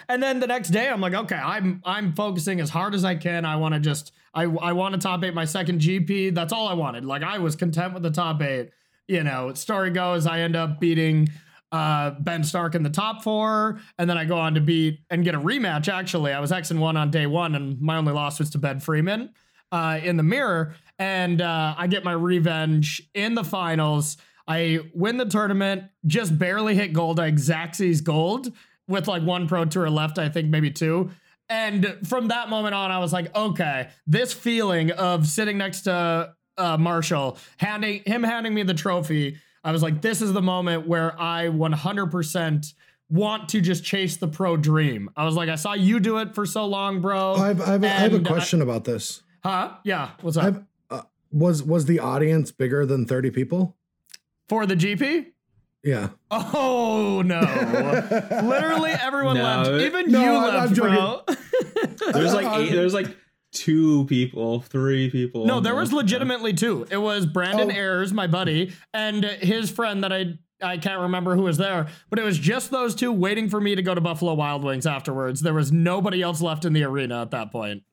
And 0.10 0.24
then 0.24 0.40
the 0.40 0.48
next 0.48 0.70
day, 0.70 0.90
I'm 0.90 1.02
like, 1.02 1.14
okay, 1.14 1.36
I'm 1.36 1.82
I'm 1.86 2.14
focusing 2.14 2.60
as 2.62 2.70
hard 2.70 2.96
as 2.96 3.06
I 3.06 3.16
can. 3.16 3.46
I 3.46 3.58
want 3.58 3.74
to 3.76 3.80
just 3.80 4.12
I 4.36 4.44
I 4.44 4.74
want 4.74 4.94
to 4.94 5.00
top 5.00 5.24
eight 5.24 5.34
my 5.34 5.46
second 5.46 5.82
GP. 5.82 6.36
That's 6.36 6.54
all 6.54 6.68
I 6.68 6.74
wanted. 6.74 7.06
Like 7.06 7.24
I 7.24 7.40
was 7.40 7.56
content 7.56 7.94
with 7.94 8.04
the 8.04 8.12
top 8.12 8.42
eight. 8.42 8.70
You 9.08 9.24
know, 9.24 9.54
story 9.54 9.92
goes, 9.92 10.28
I 10.28 10.42
end 10.42 10.56
up 10.56 10.80
beating 10.80 11.30
uh, 11.72 12.12
Ben 12.20 12.44
Stark 12.44 12.76
in 12.76 12.84
the 12.84 12.90
top 12.90 13.24
four, 13.24 13.80
and 13.98 14.10
then 14.10 14.18
I 14.18 14.26
go 14.26 14.38
on 14.38 14.56
to 14.56 14.62
beat 14.62 15.00
and 15.10 15.24
get 15.24 15.36
a 15.36 15.40
rematch. 15.40 15.88
Actually, 15.92 16.34
I 16.34 16.40
was 16.40 16.52
X 16.52 16.72
and 16.72 16.80
one 16.82 16.98
on 16.98 17.12
day 17.12 17.28
one, 17.28 17.56
and 17.56 17.80
my 17.82 17.98
only 17.98 18.14
loss 18.14 18.40
was 18.40 18.50
to 18.52 18.58
Ben 18.58 18.80
Freeman 18.80 19.32
uh, 19.72 20.00
in 20.04 20.18
the 20.18 20.24
mirror, 20.24 20.76
and 21.00 21.42
uh, 21.42 21.76
I 21.78 21.88
get 21.88 22.04
my 22.04 22.14
revenge 22.14 23.02
in 23.14 23.36
the 23.36 23.44
finals. 23.44 24.18
I 24.48 24.80
win 24.94 25.18
the 25.18 25.26
tournament, 25.26 25.84
just 26.06 26.38
barely 26.38 26.76
hit 26.76 26.94
gold. 26.94 27.20
I 27.20 27.32
Xaxis 27.32 28.04
gold 28.04 28.52
with 28.88 29.08
like 29.08 29.24
one 29.24 29.48
pro 29.48 29.66
tour 29.66 29.90
left, 29.90 30.20
I 30.20 30.30
think 30.30 30.50
maybe 30.50 30.72
two. 30.72 31.12
And 31.50 31.98
from 32.08 32.30
that 32.30 32.50
moment 32.50 32.74
on, 32.74 32.92
I 32.92 33.00
was 33.00 33.14
like, 33.14 33.36
okay, 33.36 33.90
this 34.08 34.34
feeling 34.34 34.92
of 34.92 35.28
sitting 35.28 35.58
next 35.58 35.82
to 35.82 36.34
uh, 36.58 36.78
Marshall, 36.78 37.38
handing 37.58 38.02
him 38.06 38.24
handing 38.24 38.54
me 38.54 38.64
the 38.64 38.74
trophy, 38.74 39.38
I 39.64 39.72
was 39.72 39.82
like, 39.82 40.02
this 40.02 40.22
is 40.22 40.34
the 40.34 40.42
moment 40.42 40.88
where 40.88 41.20
I 41.20 41.48
100% 41.48 42.74
want 43.10 43.50
to 43.50 43.62
just 43.62 43.84
chase 43.84 44.18
the 44.18 44.28
pro 44.28 44.58
dream. 44.58 45.10
I 45.16 45.26
was 45.26 45.36
like, 45.36 45.50
I 45.50 45.56
saw 45.56 45.74
you 45.74 46.00
do 46.00 46.18
it 46.20 46.34
for 46.34 46.46
so 46.46 46.66
long, 46.66 47.02
bro. 47.02 47.36
I 47.36 47.48
have, 47.48 47.62
I 47.62 47.72
have, 47.72 47.84
I 47.84 47.88
have 47.88 48.14
a 48.14 48.18
uh, 48.18 48.24
question 48.24 48.62
about 48.62 48.84
this. 48.84 49.22
Huh? 49.44 49.74
Yeah. 49.84 50.12
What's 50.22 50.38
up? 50.38 50.64
Uh, 50.90 51.02
was 51.32 51.62
was 51.62 51.86
the 51.86 52.00
audience 52.00 52.52
bigger 52.52 52.86
than 52.86 53.06
30 53.06 53.32
people? 53.32 53.76
For 54.50 54.66
the 54.66 54.76
GP? 54.76 55.28
Yeah. 55.86 56.10
Oh 56.32 57.22
no! 57.24 57.40
Literally 58.44 58.92
everyone 58.92 59.38
No, 59.38 59.44
left. 59.44 59.70
Even 59.82 60.12
No, 60.12 60.22
you 60.24 60.30
I'm- 60.32 60.44
I'm 60.44 60.70
left, 60.70 60.76
bro. 60.76 61.22
there's 62.12 62.34
like 62.34 62.60
eight, 62.60 62.72
there's 62.74 62.94
like 62.94 63.16
two 63.52 64.06
people, 64.06 64.62
three 64.62 65.10
people. 65.12 65.46
no, 65.46 65.60
there 65.60 65.76
was 65.76 65.94
legitimately 65.94 66.54
two. 66.54 66.88
It 66.90 66.98
was 66.98 67.26
Brandon 67.28 67.70
Oh. 67.72 67.76
Ayers, 67.76 68.12
my 68.14 68.26
buddy, 68.28 68.74
and 68.94 69.24
his 69.24 69.70
friend 69.70 70.04
that 70.04 70.12
I 70.12 70.40
I 70.62 70.78
can't 70.78 71.02
remember 71.02 71.36
who 71.36 71.44
was 71.44 71.58
there, 71.58 71.88
but 72.10 72.18
it 72.18 72.24
was 72.24 72.40
just 72.40 72.72
those 72.72 72.96
two 72.96 73.12
waiting 73.12 73.48
for 73.50 73.62
me 73.62 73.76
to 73.76 73.82
go 73.84 73.94
to 73.94 74.02
Buffalo 74.02 74.34
Wild 74.34 74.64
Wings 74.64 74.88
afterwards. 74.88 75.42
There 75.42 75.54
was 75.54 75.72
nobody 75.72 76.22
else 76.22 76.42
left 76.42 76.66
in 76.66 76.74
the 76.74 76.84
arena 76.84 77.22
at 77.22 77.32
that 77.32 77.52
point. 77.52 77.84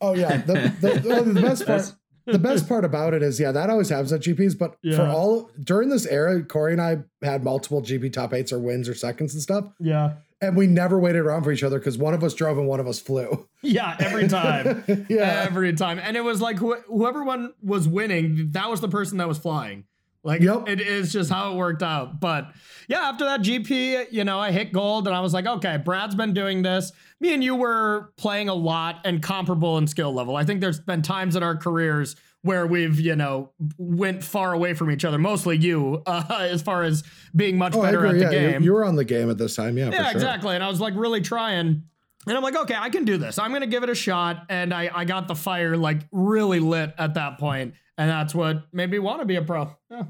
Oh 0.00 0.14
yeah. 0.14 0.38
The, 0.38 0.72
the, 0.80 1.22
the 1.32 1.40
best 1.40 1.66
part 1.66 1.80
That's- 1.82 1.96
the 2.26 2.38
best 2.38 2.68
part 2.68 2.84
about 2.84 3.14
it 3.14 3.22
is 3.22 3.38
yeah, 3.40 3.52
that 3.52 3.70
always 3.70 3.88
happens 3.88 4.12
at 4.12 4.20
GPs, 4.20 4.58
but 4.58 4.76
for 4.94 5.02
all 5.06 5.50
during 5.62 5.88
this 5.88 6.06
era, 6.06 6.42
Corey 6.42 6.72
and 6.72 6.80
I 6.82 6.98
had 7.22 7.44
multiple 7.44 7.80
GP 7.82 8.12
top 8.12 8.34
eights 8.34 8.52
or 8.52 8.58
wins 8.58 8.88
or 8.88 8.94
seconds 8.94 9.32
and 9.34 9.42
stuff. 9.42 9.64
Yeah. 9.80 10.14
and 10.42 10.56
we 10.56 10.66
never 10.66 10.98
waited 10.98 11.20
around 11.20 11.44
for 11.44 11.52
each 11.52 11.62
other 11.62 11.78
because 11.78 11.96
one 11.96 12.12
of 12.14 12.22
us 12.22 12.34
drove 12.34 12.58
and 12.58 12.66
one 12.68 12.80
of 12.80 12.86
us 12.86 13.00
flew. 13.00 13.46
Yeah, 13.62 13.96
every 13.98 14.28
time. 14.28 14.84
yeah. 15.08 15.44
Every 15.48 15.72
time. 15.72 15.98
And 15.98 16.16
it 16.16 16.20
was 16.22 16.40
like 16.40 16.58
wh- 16.58 16.84
whoever 16.86 17.24
one 17.24 17.52
was 17.62 17.88
winning, 17.88 18.50
that 18.52 18.70
was 18.70 18.80
the 18.80 18.88
person 18.88 19.18
that 19.18 19.26
was 19.26 19.38
flying. 19.38 19.86
Like 20.26 20.42
Yep. 20.42 20.68
it 20.68 20.80
is 20.80 21.12
just 21.12 21.30
how 21.30 21.52
it 21.52 21.56
worked 21.56 21.82
out. 21.82 22.20
But 22.20 22.48
yeah, 22.88 23.08
after 23.08 23.24
that 23.24 23.40
GP, 23.42 24.06
you 24.10 24.24
know, 24.24 24.38
I 24.40 24.50
hit 24.50 24.72
gold 24.72 25.06
and 25.06 25.14
I 25.16 25.20
was 25.20 25.32
like, 25.32 25.46
okay, 25.46 25.76
Brad's 25.78 26.14
been 26.16 26.34
doing 26.34 26.62
this. 26.62 26.92
Me 27.20 27.32
and 27.32 27.42
you 27.42 27.54
were 27.54 28.12
playing 28.16 28.48
a 28.48 28.54
lot 28.54 28.96
and 29.04 29.22
comparable 29.22 29.78
in 29.78 29.86
skill 29.86 30.12
level. 30.12 30.36
I 30.36 30.44
think 30.44 30.60
there's 30.60 30.80
been 30.80 31.00
times 31.02 31.36
in 31.36 31.42
our 31.42 31.56
careers 31.56 32.16
where 32.42 32.66
we've, 32.66 33.00
you 33.00 33.16
know, 33.16 33.52
went 33.78 34.22
far 34.22 34.52
away 34.52 34.74
from 34.74 34.90
each 34.90 35.04
other. 35.04 35.16
Mostly 35.18 35.56
you, 35.56 36.02
uh, 36.06 36.24
as 36.50 36.60
far 36.62 36.82
as 36.82 37.02
being 37.34 37.56
much 37.56 37.74
Oh, 37.74 37.82
better 37.82 38.04
at 38.06 38.14
the 38.14 38.18
Yeah, 38.20 38.30
game. 38.30 38.62
you 38.62 38.72
were 38.72 38.84
on 38.84 38.96
the 38.96 39.04
game 39.04 39.30
at 39.30 39.38
this 39.38 39.54
time. 39.56 39.78
Yeah, 39.78 39.90
for 39.90 39.94
Yeah, 39.96 40.02
sure. 40.04 40.12
exactly. 40.12 40.54
And 40.54 40.62
I 40.62 40.68
was 40.68 40.80
like 40.80 40.94
really 40.96 41.20
trying. 41.20 41.84
And 42.28 42.36
I'm 42.36 42.42
like, 42.42 42.56
okay, 42.56 42.74
I 42.76 42.90
can 42.90 43.04
do 43.04 43.16
this. 43.16 43.38
I'm 43.38 43.52
gonna 43.52 43.66
give 43.68 43.84
it 43.84 43.90
a 43.90 43.94
shot. 43.94 44.46
And 44.48 44.74
I, 44.74 44.90
I 44.92 45.04
got 45.04 45.28
the 45.28 45.36
fire 45.36 45.76
like 45.76 46.00
really 46.10 46.58
lit 46.58 46.92
at 46.98 47.14
that 47.14 47.38
point. 47.38 47.74
And 47.98 48.10
that's 48.10 48.34
what 48.34 48.64
made 48.74 48.90
me 48.90 48.98
want 48.98 49.20
to 49.20 49.24
be 49.26 49.36
a 49.36 49.42
pro. 49.42 49.70
Yeah. 49.90 50.02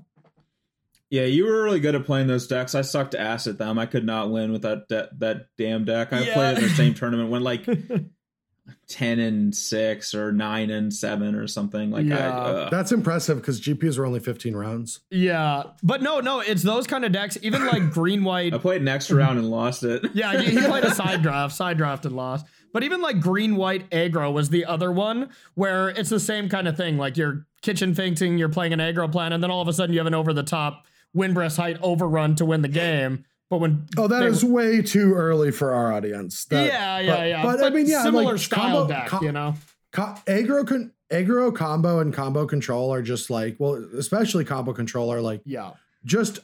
Yeah, 1.10 1.24
you 1.24 1.44
were 1.46 1.62
really 1.62 1.78
good 1.80 1.94
at 1.94 2.04
playing 2.04 2.26
those 2.26 2.46
decks. 2.48 2.74
I 2.74 2.80
sucked 2.82 3.14
ass 3.14 3.46
at 3.46 3.58
them. 3.58 3.78
I 3.78 3.86
could 3.86 4.04
not 4.04 4.30
win 4.30 4.50
with 4.52 4.62
that 4.62 4.88
de- 4.88 5.08
that 5.18 5.46
damn 5.56 5.84
deck. 5.84 6.12
I 6.12 6.22
Yeah. 6.22 6.34
played 6.34 6.58
in 6.58 6.64
the 6.64 6.70
same 6.70 6.94
tournament, 6.94 7.30
went 7.30 7.44
like 7.44 7.64
ten 8.88 9.20
and 9.20 9.54
six 9.54 10.14
or 10.14 10.32
nine 10.32 10.70
and 10.70 10.92
seven 10.92 11.34
or 11.36 11.46
something. 11.46 11.90
Like 11.92 12.06
I, 12.10 12.16
uh, 12.26 12.70
That's 12.70 12.90
impressive 12.90 13.36
because 13.40 13.60
GPs 13.60 13.98
were 13.98 14.04
only 14.06 14.18
15 14.20 14.56
rounds. 14.56 15.00
yeah. 15.10 15.64
But 15.82 16.02
no, 16.02 16.18
no, 16.20 16.40
it's 16.40 16.62
those 16.64 16.86
kind 16.88 17.04
of 17.04 17.12
decks, 17.12 17.38
even 17.42 17.64
like 17.66 17.90
green 17.92 18.24
white. 18.24 18.52
I 18.54 18.58
played 18.58 18.80
an 18.80 18.88
extra 18.88 19.16
round 19.18 19.38
and 19.38 19.48
lost 19.50 19.84
it. 19.84 20.04
Yeah, 20.14 20.40
he, 20.40 20.50
he 20.58 20.66
played 20.66 20.84
a 20.84 20.94
side 20.94 21.22
draft, 21.22 21.54
side 21.54 21.76
draft 21.78 22.04
and 22.06 22.16
lost. 22.16 22.46
But 22.72 22.82
even 22.82 23.00
like 23.00 23.20
green 23.20 23.54
white 23.56 23.88
aggro 23.90 24.32
was 24.32 24.50
the 24.50 24.64
other 24.64 24.90
one 24.90 25.30
where 25.54 25.88
it's 25.90 26.10
the 26.10 26.20
same 26.20 26.48
kind 26.48 26.66
of 26.66 26.76
thing. 26.76 26.98
Like 26.98 27.16
you're 27.16 27.46
kitchen 27.62 27.94
fainting, 27.94 28.38
you're 28.38 28.48
playing 28.48 28.72
an 28.72 28.80
aggro 28.80 29.10
plan, 29.10 29.32
and 29.32 29.42
then 29.42 29.50
all 29.50 29.62
of 29.62 29.68
a 29.68 29.72
sudden 29.72 29.92
you 29.92 30.00
have 30.00 30.06
an 30.06 30.14
over 30.14 30.32
the 30.32 30.42
top 30.42 30.86
windbreast 31.16 31.56
height 31.56 31.78
overrun 31.82 32.34
to 32.36 32.44
win 32.44 32.62
the 32.62 32.68
game. 32.68 33.24
But 33.50 33.58
when 33.58 33.86
Oh, 33.96 34.06
that 34.08 34.22
is 34.24 34.44
way 34.44 34.82
too 34.82 35.14
early 35.14 35.50
for 35.50 35.72
our 35.72 35.92
audience. 35.92 36.44
That- 36.46 36.66
yeah, 36.66 36.98
yeah, 37.00 37.16
but- 37.16 37.28
yeah. 37.28 37.42
But, 37.42 37.64
I 37.64 37.70
mean, 37.70 37.86
yeah, 37.86 38.02
similar 38.02 38.32
like 38.32 38.38
style 38.38 38.60
combo, 38.60 38.88
deck, 38.88 39.06
co- 39.08 39.22
you 39.22 39.32
know. 39.32 39.54
co- 39.92 40.14
aggro, 40.26 40.66
con- 40.66 40.92
aggro 41.12 41.54
combo 41.54 42.00
and 42.00 42.12
combo 42.12 42.44
control 42.46 42.92
are 42.92 43.02
just 43.02 43.30
like, 43.30 43.56
well, 43.58 43.74
especially 43.96 44.44
combo 44.44 44.72
control 44.72 45.12
are 45.12 45.20
like 45.20 45.42
Yeah, 45.44 45.70
just 46.04 46.40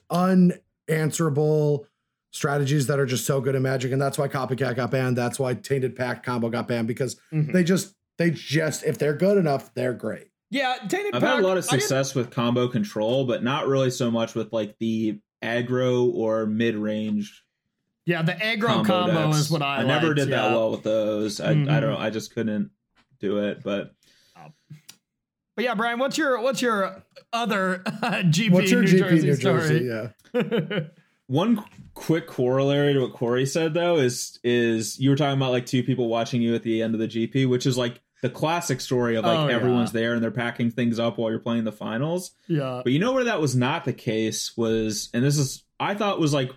unanswerable 0.88 1.86
strategies 2.30 2.86
that 2.86 2.98
are 2.98 3.06
just 3.06 3.26
so 3.26 3.40
good 3.40 3.54
in 3.54 3.62
Magic, 3.62 3.92
and 3.92 4.00
that's 4.00 4.16
why 4.16 4.28
Copycat 4.28 4.76
got 4.76 4.90
banned. 4.90 5.16
That's 5.16 5.38
why 5.38 5.54
Tainted 5.54 5.94
Pact 5.96 6.24
combo 6.24 6.48
got 6.48 6.66
banned 6.68 6.88
because 6.88 7.16
Mhm. 7.32 7.52
they 7.52 7.64
just 7.64 7.94
they 8.18 8.30
just 8.30 8.84
if 8.84 8.98
they're 8.98 9.14
good 9.16 9.36
enough, 9.38 9.72
they're 9.74 9.92
great. 9.94 10.28
Yeah. 10.53 10.76
Tainted 10.88 11.14
I've 11.16 11.20
Pact, 11.22 11.34
had 11.36 11.42
a 11.44 11.46
lot 11.46 11.57
of 11.59 11.64
success 11.64 12.14
with 12.14 12.30
combo 12.30 12.68
control, 12.68 13.26
but 13.26 13.42
not 13.42 13.66
really 13.66 13.90
so 13.90 14.11
much 14.11 14.34
with 14.36 14.53
like 14.53 14.76
the 14.78 15.18
aggro 15.42 16.12
or 16.14 16.46
mid 16.46 16.76
range 16.76 17.42
Yeah, 18.07 18.22
the 18.22 18.32
aggro 18.34 18.66
combo, 18.86 19.12
combo, 19.12 19.30
is 19.30 19.50
what 19.50 19.62
I. 19.62 19.78
I 19.78 19.82
never 19.84 20.09
liked, 20.09 20.18
did 20.18 20.28
that 20.30 20.53
well 20.53 20.70
with 20.70 20.82
those. 20.84 21.40
I, 21.40 21.55
Mhm. 21.55 21.68
I 21.70 21.80
don't. 21.80 21.92
know. 21.94 21.98
I 21.98 22.11
just 22.11 22.32
couldn't 22.34 22.70
do 23.18 23.38
it. 23.38 23.62
But 23.64 23.92
But 25.57 25.64
yeah, 25.64 25.74
Brian, 25.74 25.98
what's 25.98 26.16
your 26.18 26.40
what's 26.40 26.62
your 26.62 27.03
other 27.32 27.82
GP 27.86 28.50
What's 28.53 28.70
your 28.70 28.82
New 28.82 28.88
GP 28.88 28.98
Jersey 28.98 29.26
New 29.26 29.34
story? 29.34 29.61
Jersey? 29.61 29.84
Yeah. 30.34 30.80
one 31.26 31.62
quick 31.94 32.26
corollary 32.26 32.94
to 32.94 33.00
what 33.00 33.12
Corey 33.12 33.46
said 33.46 33.74
though 33.74 33.96
is 33.96 34.38
is 34.42 34.98
you 34.98 35.11
were 35.11 35.16
talking 35.16 35.36
about 35.38 35.53
like 35.53 35.66
two 35.66 35.82
people 35.82 36.09
watching 36.09 36.40
you 36.42 36.55
at 36.55 36.62
the 36.62 36.82
end 36.82 36.94
of 36.94 37.00
the 37.00 37.09
GP, 37.09 37.48
which 37.48 37.66
is 37.66 37.76
like 37.78 38.00
the 38.22 38.30
classic 38.30 38.80
story 38.80 39.16
of 39.16 39.24
like 39.24 39.38
Oh, 39.38 39.48
yeah. 39.48 39.54
everyone's 39.54 39.92
there 39.92 40.14
and 40.14 40.22
they're 40.22 40.30
packing 40.30 40.70
things 40.70 40.98
up 40.98 41.18
while 41.18 41.30
you're 41.30 41.38
playing 41.40 41.64
the 41.64 41.72
finals. 41.72 42.32
yeah, 42.48 42.80
But 42.82 42.92
you 42.92 42.98
know 42.98 43.12
where 43.12 43.24
that 43.24 43.40
was 43.40 43.54
not 43.54 43.84
the 43.84 43.92
case 43.92 44.56
was, 44.56 45.10
and 45.12 45.22
this 45.22 45.36
is 45.38 45.64
I 45.80 45.94
thought 45.94 46.20
was 46.20 46.32
like 46.32 46.50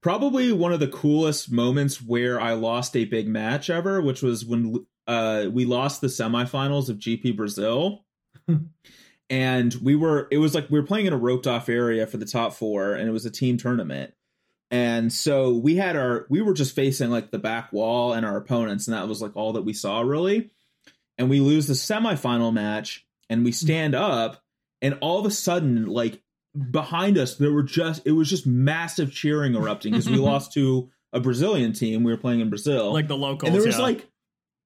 probably 0.00 0.52
one 0.52 0.72
of 0.72 0.80
the 0.80 0.88
coolest 0.88 1.50
moments 1.50 2.00
where 2.00 2.40
I 2.40 2.52
lost 2.52 2.96
a 2.96 3.04
big 3.04 3.26
match 3.28 3.68
ever, 3.70 4.00
which 4.00 4.22
was 4.22 4.44
when 4.46 4.86
uh, 5.06 5.46
we 5.52 5.64
lost 5.64 6.00
the 6.00 6.06
semifinals 6.06 6.88
of 6.88 6.98
GP 6.98 7.36
Brazil. 7.36 8.04
and 9.30 9.74
we 9.82 9.96
were 9.96 10.28
it 10.30 10.38
was 10.38 10.54
like 10.54 10.68
we 10.70 10.78
were 10.78 10.86
playing 10.86 11.06
in 11.06 11.12
a 11.12 11.16
roped 11.18 11.46
off 11.46 11.68
area 11.68 12.06
for 12.06 12.18
the 12.18 12.26
top 12.26 12.52
four 12.52 12.92
and 12.94 13.08
it 13.08 13.12
was 13.12 13.24
a 13.24 13.30
team 13.30 13.56
tournament 13.56 14.12
and 14.70 15.12
so 15.12 15.54
we 15.54 15.76
had 15.76 15.96
our 15.96 16.26
we 16.28 16.42
were 16.42 16.52
just 16.52 16.74
facing 16.74 17.10
like 17.10 17.30
the 17.30 17.38
back 17.38 17.72
wall 17.72 18.12
and 18.12 18.26
our 18.26 18.36
opponents 18.36 18.86
and 18.86 18.94
that 18.94 19.08
was 19.08 19.22
like 19.22 19.34
all 19.34 19.54
that 19.54 19.62
we 19.62 19.72
saw 19.72 20.00
really 20.02 20.50
and 21.18 21.30
we 21.30 21.40
lose 21.40 21.66
the 21.66 21.74
semifinal 21.74 22.52
match 22.52 23.06
and 23.28 23.44
we 23.44 23.50
hmm. 23.50 23.54
stand 23.54 23.94
up 23.94 24.42
and 24.82 24.98
all 25.00 25.18
of 25.18 25.26
a 25.26 25.30
sudden 25.30 25.86
like 25.86 26.20
behind 26.70 27.18
us 27.18 27.36
there 27.36 27.52
were 27.52 27.62
just 27.62 28.06
it 28.06 28.12
was 28.12 28.30
just 28.30 28.46
massive 28.46 29.12
cheering 29.12 29.54
erupting 29.54 29.92
because 29.92 30.08
we 30.08 30.16
lost 30.18 30.52
to 30.52 30.88
a 31.12 31.20
brazilian 31.20 31.72
team 31.72 32.04
we 32.04 32.12
were 32.12 32.18
playing 32.18 32.40
in 32.40 32.48
brazil 32.48 32.92
like 32.92 33.08
the 33.08 33.16
locals. 33.16 33.48
and 33.48 33.54
there 33.56 33.66
was 33.66 33.76
yeah. 33.76 33.82
like 33.82 34.08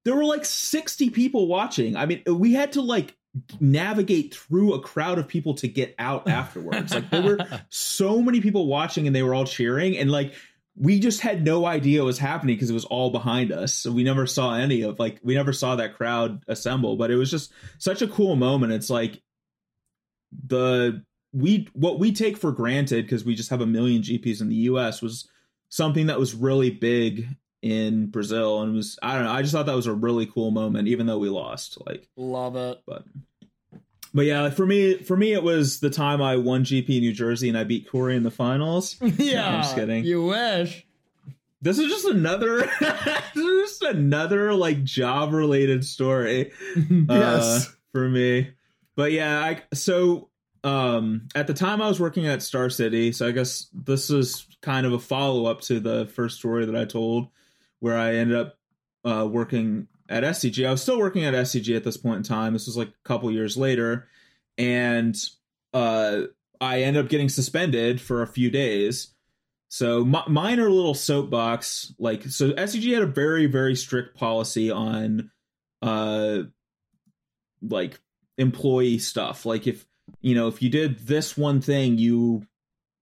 there 0.05 0.14
were 0.14 0.24
like 0.24 0.44
60 0.44 1.11
people 1.11 1.46
watching 1.46 1.96
i 1.96 2.05
mean 2.05 2.22
we 2.26 2.53
had 2.53 2.72
to 2.72 2.82
like 2.82 3.16
navigate 3.61 4.34
through 4.34 4.74
a 4.74 4.80
crowd 4.80 5.18
of 5.18 5.28
people 5.28 5.55
to 5.55 5.68
get 5.68 5.94
out 5.99 6.28
afterwards 6.28 6.92
like 6.92 7.09
there 7.11 7.22
were 7.22 7.38
so 7.68 8.20
many 8.20 8.40
people 8.40 8.66
watching 8.66 9.07
and 9.07 9.14
they 9.14 9.22
were 9.22 9.34
all 9.34 9.44
cheering 9.44 9.96
and 9.96 10.11
like 10.11 10.34
we 10.78 11.00
just 11.00 11.20
had 11.20 11.44
no 11.44 11.66
idea 11.66 12.00
what 12.00 12.06
was 12.06 12.18
happening 12.18 12.54
because 12.54 12.70
it 12.70 12.74
was 12.74 12.84
all 12.84 13.10
behind 13.10 13.52
us 13.52 13.74
so 13.74 13.90
we 13.92 14.04
never 14.04 14.26
saw 14.26 14.54
any 14.54 14.82
of 14.82 14.98
like 14.98 15.18
we 15.22 15.34
never 15.34 15.52
saw 15.52 15.76
that 15.76 15.96
crowd 15.96 16.42
assemble 16.48 16.96
but 16.96 17.10
it 17.10 17.16
was 17.16 17.30
just 17.30 17.52
such 17.78 18.02
a 18.02 18.08
cool 18.08 18.36
moment 18.36 18.72
it's 18.72 18.90
like 18.90 19.20
the 20.46 21.02
we 21.32 21.68
what 21.72 21.98
we 21.98 22.12
take 22.12 22.36
for 22.36 22.52
granted 22.52 23.04
because 23.04 23.24
we 23.24 23.34
just 23.34 23.50
have 23.50 23.60
a 23.60 23.66
million 23.66 24.02
gps 24.02 24.40
in 24.40 24.48
the 24.48 24.56
us 24.56 25.02
was 25.02 25.28
something 25.68 26.06
that 26.06 26.18
was 26.18 26.34
really 26.34 26.70
big 26.70 27.28
in 27.60 28.06
brazil 28.06 28.62
and 28.62 28.74
was 28.74 28.98
i 29.02 29.14
don't 29.14 29.24
know 29.24 29.32
i 29.32 29.42
just 29.42 29.52
thought 29.52 29.66
that 29.66 29.74
was 29.76 29.86
a 29.86 29.92
really 29.92 30.26
cool 30.26 30.50
moment 30.50 30.86
even 30.86 31.06
though 31.06 31.18
we 31.18 31.28
lost 31.28 31.78
like 31.86 32.08
love 32.16 32.56
it. 32.56 32.78
but 32.86 33.04
but 34.14 34.22
yeah 34.26 34.50
for 34.50 34.64
me 34.66 34.98
for 34.98 35.16
me 35.16 35.32
it 35.32 35.42
was 35.42 35.80
the 35.80 35.90
time 35.90 36.20
i 36.22 36.36
won 36.36 36.64
gp 36.64 36.88
new 36.88 37.12
jersey 37.12 37.48
and 37.48 37.59
i 37.59 37.64
beat 37.64 37.88
corey 37.90 38.16
in 38.16 38.22
the 38.22 38.30
finals 38.30 38.96
yeah, 39.00 39.46
I'm 39.56 39.62
just 39.62 39.74
kidding. 39.74 40.04
You 40.04 40.24
wish. 40.24 40.86
this 41.62 41.78
is 41.78 41.88
just 41.90 42.04
another 42.06 42.59
this 42.80 43.36
is 43.36 43.78
just 43.78 43.82
another 43.82 44.54
like 44.54 44.82
job 44.84 45.32
related 45.32 45.84
story 45.84 46.50
uh, 46.76 46.82
Yes. 47.09 47.74
for 47.92 48.09
me 48.09 48.50
but 48.96 49.12
yeah 49.12 49.40
i 49.40 49.62
so 49.74 50.28
um 50.64 51.28
at 51.34 51.46
the 51.46 51.54
time 51.54 51.80
i 51.80 51.88
was 51.88 52.00
working 52.00 52.26
at 52.26 52.42
star 52.42 52.68
city 52.70 53.12
so 53.12 53.26
i 53.28 53.30
guess 53.30 53.68
this 53.72 54.11
is 54.11 54.46
kind 54.61 54.86
of 54.86 54.92
a 54.92 54.98
follow-up 54.98 55.61
to 55.61 55.78
the 55.80 56.06
first 56.06 56.38
story 56.38 56.66
that 56.66 56.74
i 56.76 56.84
told 56.84 57.28
where 57.80 57.96
i 57.96 58.14
ended 58.14 58.36
up 58.36 58.59
uh 59.04 59.26
working 59.30 59.86
at 60.09 60.24
scg 60.24 60.66
i 60.66 60.70
was 60.70 60.82
still 60.82 60.98
working 60.98 61.24
at 61.24 61.34
scg 61.34 61.74
at 61.76 61.84
this 61.84 61.96
point 61.96 62.18
in 62.18 62.22
time. 62.22 62.52
This 62.52 62.66
was 62.66 62.76
like 62.76 62.88
a 62.88 63.09
couple 63.09 63.30
years 63.30 63.56
later. 63.56 64.09
And 64.56 65.16
uh 65.74 66.22
i 66.61 66.82
ended 66.82 67.04
up 67.04 67.11
getting 67.11 67.28
suspended 67.28 68.00
for 68.00 68.22
a 68.22 68.26
few 68.26 68.50
days. 68.50 69.14
So 69.70 70.02
my, 70.04 70.24
minor 70.28 70.70
little 70.70 70.94
soapbox 70.94 71.94
like 71.98 72.24
so 72.24 72.52
scg 72.52 72.92
had 72.92 73.02
a 73.02 73.06
very 73.06 73.46
very 73.46 73.76
strict 73.76 74.16
policy 74.16 74.70
on 74.70 75.30
uh 75.82 76.42
like 77.62 78.00
employee 78.38 78.98
stuff. 78.98 79.44
Like 79.44 79.66
if 79.66 79.84
you 80.20 80.34
know 80.34 80.48
if 80.48 80.62
you 80.62 80.70
did 80.70 81.00
this 81.00 81.36
one 81.36 81.61
thing 81.61 81.98
you 81.98 82.46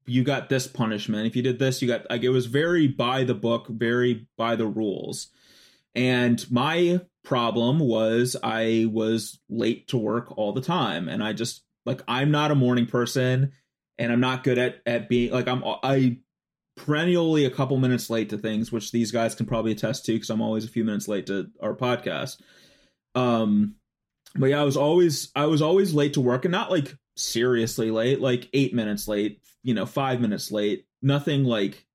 you 0.09 0.23
got 0.23 0.49
this 0.49 0.67
punishment. 0.69 1.27
If 1.27 1.37
you 1.37 1.43
did 1.43 1.59
this 1.59 1.81
you 1.81 1.89
got 1.89 2.11
like 2.11 2.23
it 2.23 2.31
was 2.31 2.47
very 2.47 2.89
by 2.89 3.23
the 3.25 3.35
book 3.35 3.69
very 3.69 4.27
by 4.37 4.57
the 4.57 4.67
rules 4.67 5.29
and 5.97 6.49
my 6.51 7.01
problem 7.25 7.81
was 7.81 8.37
i 8.43 8.87
was 8.91 9.41
late 9.49 9.89
to 9.89 9.97
work 9.99 10.37
all 10.39 10.53
the 10.53 10.61
time. 10.61 11.09
And 11.09 11.25
i 11.25 11.33
just 11.33 11.65
like 11.85 12.03
i'm 12.07 12.31
not 12.31 12.53
a 12.53 12.55
morning 12.55 12.87
person 12.87 13.53
and 13.99 14.13
i'm 14.13 14.21
not 14.21 14.45
good 14.45 14.59
at 14.59 14.77
at 14.87 15.09
being 15.09 15.33
like 15.33 15.49
i'm 15.49 15.65
i 15.83 16.19
perennially 16.77 17.47
a 17.47 17.51
couple 17.51 17.79
minutes 17.79 18.11
late 18.11 18.29
to 18.29 18.39
things 18.39 18.71
which 18.71 18.93
these 18.93 19.11
guys 19.11 19.35
can 19.35 19.47
probably 19.47 19.73
attest 19.73 20.05
to 20.05 20.13
because 20.13 20.31
i'm 20.31 20.43
always 20.43 20.65
a 20.65 20.71
few 20.71 20.85
minutes 20.85 21.09
late 21.09 21.27
to 21.27 21.51
our 21.61 21.75
podcast. 21.75 22.41
Um 23.15 23.75
but 24.37 24.47
yeah 24.47 24.61
i 24.61 24.65
was 24.65 24.77
always 24.77 25.33
i 25.35 25.47
was 25.47 25.63
always 25.63 25.95
late 25.95 26.15
to 26.15 26.21
work 26.21 26.45
and 26.45 26.53
not 26.53 26.71
like 26.71 26.97
seriously 27.17 27.91
late 27.91 28.21
like 28.21 28.49
eight 28.53 28.75
minutes 28.75 29.09
late 29.09 29.41
you 29.63 29.73
know 29.73 29.87
five 29.87 30.21
minutes 30.21 30.53
late 30.53 30.87
nothing 31.03 31.45
like 31.45 31.87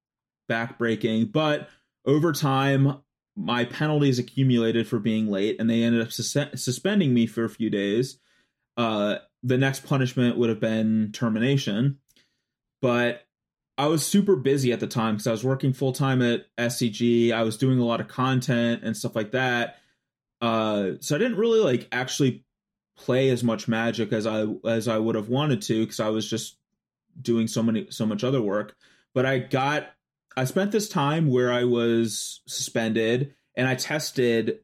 backbreaking. 0.49 1.31
But 1.31 1.69
over 2.05 2.31
time 2.31 2.97
my 3.35 3.65
penalties 3.65 4.19
accumulated 4.19 4.87
for 4.87 4.99
being 4.99 5.27
late 5.27 5.59
and 5.59 5.69
they 5.69 5.83
ended 5.83 6.01
up 6.01 6.11
sus- 6.11 6.61
suspending 6.61 7.13
me 7.13 7.25
for 7.25 7.43
a 7.43 7.49
few 7.49 7.69
days 7.69 8.17
uh 8.77 9.15
the 9.43 9.57
next 9.57 9.85
punishment 9.85 10.37
would 10.37 10.49
have 10.49 10.59
been 10.59 11.11
termination 11.11 11.97
but 12.81 13.23
I 13.77 13.87
was 13.87 14.05
super 14.05 14.35
busy 14.35 14.73
at 14.73 14.79
the 14.79 14.87
time 14.87 15.15
because 15.15 15.27
I 15.27 15.31
was 15.31 15.43
working 15.43 15.73
full 15.73 15.93
time 15.93 16.21
at 16.21 16.45
SCG. 16.55 17.31
I 17.31 17.43
was 17.43 17.57
doing 17.57 17.79
a 17.79 17.85
lot 17.85 18.01
of 18.01 18.07
content 18.07 18.83
and 18.83 18.95
stuff 18.95 19.15
like 19.15 19.31
that. 19.31 19.77
Uh, 20.39 20.91
so 20.99 21.15
I 21.15 21.19
didn't 21.19 21.37
really 21.37 21.59
like 21.61 21.87
actually 21.91 22.43
play 22.97 23.29
as 23.29 23.43
much 23.43 23.67
Magic 23.67 24.13
as 24.13 24.27
I 24.27 24.45
as 24.65 24.87
I 24.87 24.97
would 24.97 25.15
have 25.15 25.29
wanted 25.29 25.61
to 25.63 25.83
because 25.83 25.99
I 25.99 26.09
was 26.09 26.29
just 26.29 26.57
doing 27.19 27.47
so 27.47 27.63
many 27.63 27.87
so 27.89 28.05
much 28.05 28.23
other 28.23 28.41
work. 28.41 28.75
But 29.13 29.25
I 29.25 29.39
got 29.39 29.87
I 30.37 30.45
spent 30.45 30.71
this 30.71 30.89
time 30.89 31.27
where 31.29 31.51
I 31.51 31.65
was 31.65 32.41
suspended 32.47 33.33
and 33.55 33.67
I 33.67 33.75
tested 33.75 34.59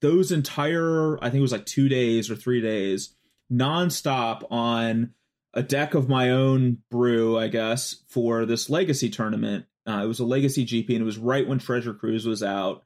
those 0.00 0.32
entire 0.32 1.16
I 1.18 1.30
think 1.30 1.36
it 1.36 1.42
was 1.42 1.52
like 1.52 1.66
two 1.66 1.88
days 1.88 2.30
or 2.30 2.36
three 2.36 2.60
days 2.60 3.14
nonstop 3.52 4.44
on 4.50 5.14
a 5.54 5.62
deck 5.62 5.94
of 5.94 6.08
my 6.08 6.30
own 6.30 6.78
brew, 6.90 7.38
I 7.38 7.48
guess, 7.48 8.02
for 8.08 8.46
this 8.46 8.70
legacy 8.70 9.10
tournament. 9.10 9.66
Uh, 9.86 10.00
it 10.04 10.06
was 10.06 10.20
a 10.20 10.24
legacy 10.24 10.64
GP 10.64 10.90
and 10.90 11.02
it 11.02 11.04
was 11.04 11.18
right 11.18 11.46
when 11.46 11.58
Treasure 11.58 11.92
Cruise 11.92 12.26
was 12.26 12.42
out. 12.42 12.84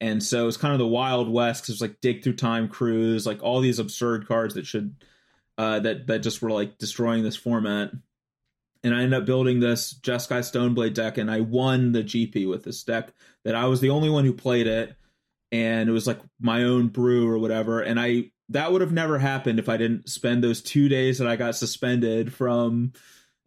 And 0.00 0.22
so 0.22 0.42
it 0.42 0.46
was 0.46 0.56
kind 0.56 0.72
of 0.72 0.78
the 0.78 0.86
Wild 0.86 1.28
West 1.28 1.62
because 1.62 1.70
it 1.70 1.74
was 1.74 1.90
like 1.90 2.00
Dig 2.00 2.22
Through 2.22 2.36
Time 2.36 2.68
Cruise, 2.68 3.26
like 3.26 3.42
all 3.42 3.60
these 3.60 3.78
absurd 3.78 4.28
cards 4.28 4.54
that 4.54 4.66
should 4.66 4.94
uh, 5.58 5.80
that 5.80 6.06
that 6.06 6.18
just 6.18 6.42
were 6.42 6.50
like 6.50 6.78
destroying 6.78 7.22
this 7.22 7.36
format. 7.36 7.90
And 8.84 8.94
I 8.94 9.02
ended 9.02 9.20
up 9.20 9.26
building 9.26 9.60
this 9.60 9.94
Jeskai 9.94 10.40
Stoneblade 10.40 10.94
deck, 10.94 11.18
and 11.18 11.30
I 11.30 11.40
won 11.40 11.92
the 11.92 12.04
GP 12.04 12.48
with 12.48 12.64
this 12.64 12.82
deck. 12.82 13.12
That 13.44 13.54
I 13.54 13.66
was 13.66 13.80
the 13.80 13.90
only 13.90 14.10
one 14.10 14.24
who 14.24 14.32
played 14.32 14.66
it, 14.66 14.96
and 15.50 15.88
it 15.88 15.92
was 15.92 16.06
like 16.06 16.20
my 16.40 16.64
own 16.64 16.88
brew 16.88 17.28
or 17.28 17.38
whatever. 17.38 17.80
And 17.80 17.98
I 17.98 18.30
that 18.50 18.70
would 18.70 18.80
have 18.80 18.92
never 18.92 19.18
happened 19.18 19.58
if 19.58 19.68
I 19.68 19.76
didn't 19.76 20.08
spend 20.08 20.42
those 20.42 20.62
two 20.62 20.88
days 20.88 21.18
that 21.18 21.28
I 21.28 21.36
got 21.36 21.56
suspended 21.56 22.32
from 22.32 22.92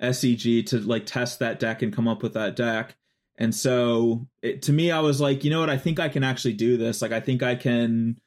SCG 0.02 0.66
to 0.68 0.80
like 0.80 1.06
test 1.06 1.40
that 1.40 1.60
deck 1.60 1.82
and 1.82 1.96
come 1.96 2.08
up 2.08 2.24
with 2.24 2.34
that 2.34 2.56
deck. 2.56 2.96
And 3.38 3.56
so 3.56 4.28
it, 4.42 4.64
to 4.64 4.74
me, 4.74 4.92
I 4.92 5.00
was 5.00 5.22
like, 5.22 5.44
you 5.44 5.50
know 5.50 5.62
what? 5.62 5.70
I 5.70 5.78
think 5.78 6.00
I 6.00 6.10
can 6.10 6.24
actually 6.24 6.54
do 6.54 6.76
this. 6.76 7.02
Like, 7.02 7.14
I 7.14 7.22
think 7.22 7.42
I 7.42 7.56
can, 7.56 8.20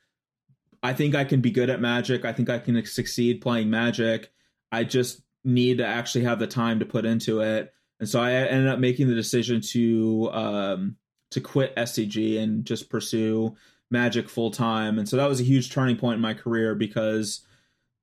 I 0.83 0.95
think 0.95 1.15
I 1.15 1.25
can 1.25 1.43
be 1.43 1.51
good 1.51 1.69
at 1.69 1.81
Magic. 1.81 2.25
I 2.25 2.33
think 2.33 2.49
I 2.49 2.59
can 2.59 2.83
succeed 2.87 3.43
playing 3.43 3.69
Magic. 3.69 4.33
I 4.71 4.85
just 4.85 5.21
need 5.45 5.79
to 5.79 5.87
actually 5.87 6.25
have 6.25 6.39
the 6.39 6.47
time 6.47 6.79
to 6.79 6.87
put 6.87 7.05
into 7.05 7.41
it. 7.41 7.73
And 8.01 8.09
so 8.09 8.21
I 8.21 8.33
ended 8.33 8.69
up 8.69 8.79
making 8.79 9.09
the 9.09 9.15
decision 9.15 9.61
to 9.73 10.31
um, 10.33 10.97
to 11.31 11.41
quit 11.41 11.75
SCG 11.77 12.41
and 12.41 12.65
just 12.65 12.91
pursue 12.91 13.57
Magic 13.91 14.29
full 14.29 14.51
time. 14.51 14.99
And 14.99 15.09
so 15.09 15.17
that 15.17 15.29
was 15.29 15.41
a 15.41 15.45
huge 15.45 15.71
turning 15.71 15.97
point 15.97 16.17
in 16.17 16.23
my 16.23 16.35
career 16.35 16.75
because 16.75 17.47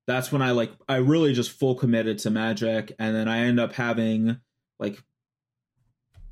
that's 0.08 0.32
when 0.32 0.42
I 0.42 0.52
like 0.52 0.72
I 0.88 0.98
really 0.98 1.34
just 1.34 1.52
full 1.52 1.76
committed 1.76 2.20
to 2.20 2.30
Magic, 2.30 2.94
and 3.00 3.16
then 3.16 3.28
I 3.28 3.40
end 3.40 3.60
up 3.60 3.74
having 3.74 4.40
like 4.80 5.04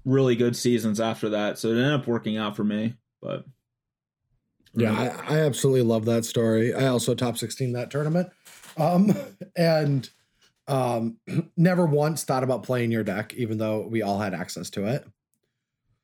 really 0.05 0.35
good 0.35 0.55
seasons 0.55 0.99
after 0.99 1.29
that. 1.29 1.57
So 1.57 1.69
it 1.69 1.71
ended 1.71 1.93
up 1.93 2.07
working 2.07 2.37
out 2.37 2.55
for 2.55 2.63
me. 2.63 2.95
But 3.21 3.45
yeah, 4.73 4.93
I, 5.27 5.35
I 5.35 5.39
absolutely 5.41 5.83
love 5.83 6.05
that 6.05 6.25
story. 6.25 6.73
I 6.73 6.87
also 6.87 7.13
top 7.13 7.37
16 7.37 7.73
that 7.73 7.91
tournament. 7.91 8.29
Um, 8.77 9.13
and 9.55 10.09
um, 10.68 11.18
never 11.57 11.86
once 11.86 12.24
thought 12.24 12.43
about 12.43 12.63
playing 12.63 12.91
your 12.91 13.03
deck, 13.03 13.34
even 13.36 13.57
though 13.57 13.88
we 13.88 14.01
all 14.01 14.20
had 14.20 14.34
access 14.34 14.70
to 14.72 14.86
it. 14.86 15.05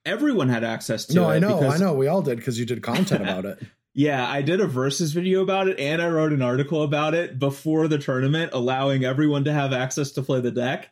Everyone 0.06 0.50
had 0.50 0.64
access 0.64 1.06
to 1.08 1.16
no, 1.16 1.30
it. 1.30 1.36
I 1.36 1.40
know, 1.40 1.60
because- 1.60 1.82
I 1.82 1.84
know. 1.84 1.94
We 1.94 2.08
all 2.08 2.22
did 2.22 2.38
because 2.38 2.60
you 2.60 2.66
did 2.66 2.84
content 2.84 3.22
about 3.24 3.46
it. 3.46 3.60
Yeah, 3.96 4.28
I 4.28 4.42
did 4.42 4.60
a 4.60 4.66
versus 4.66 5.14
video 5.14 5.44
about 5.44 5.68
it 5.68 5.80
and 5.80 6.02
I 6.02 6.10
wrote 6.10 6.34
an 6.34 6.42
article 6.42 6.82
about 6.82 7.14
it 7.14 7.38
before 7.38 7.88
the 7.88 8.00
tournament, 8.00 8.52
allowing 8.52 9.06
everyone 9.06 9.44
to 9.44 9.54
have 9.54 9.72
access 9.72 10.12
to 10.14 10.24
play 10.24 10.42
the 10.42 10.50
deck. 10.50 10.90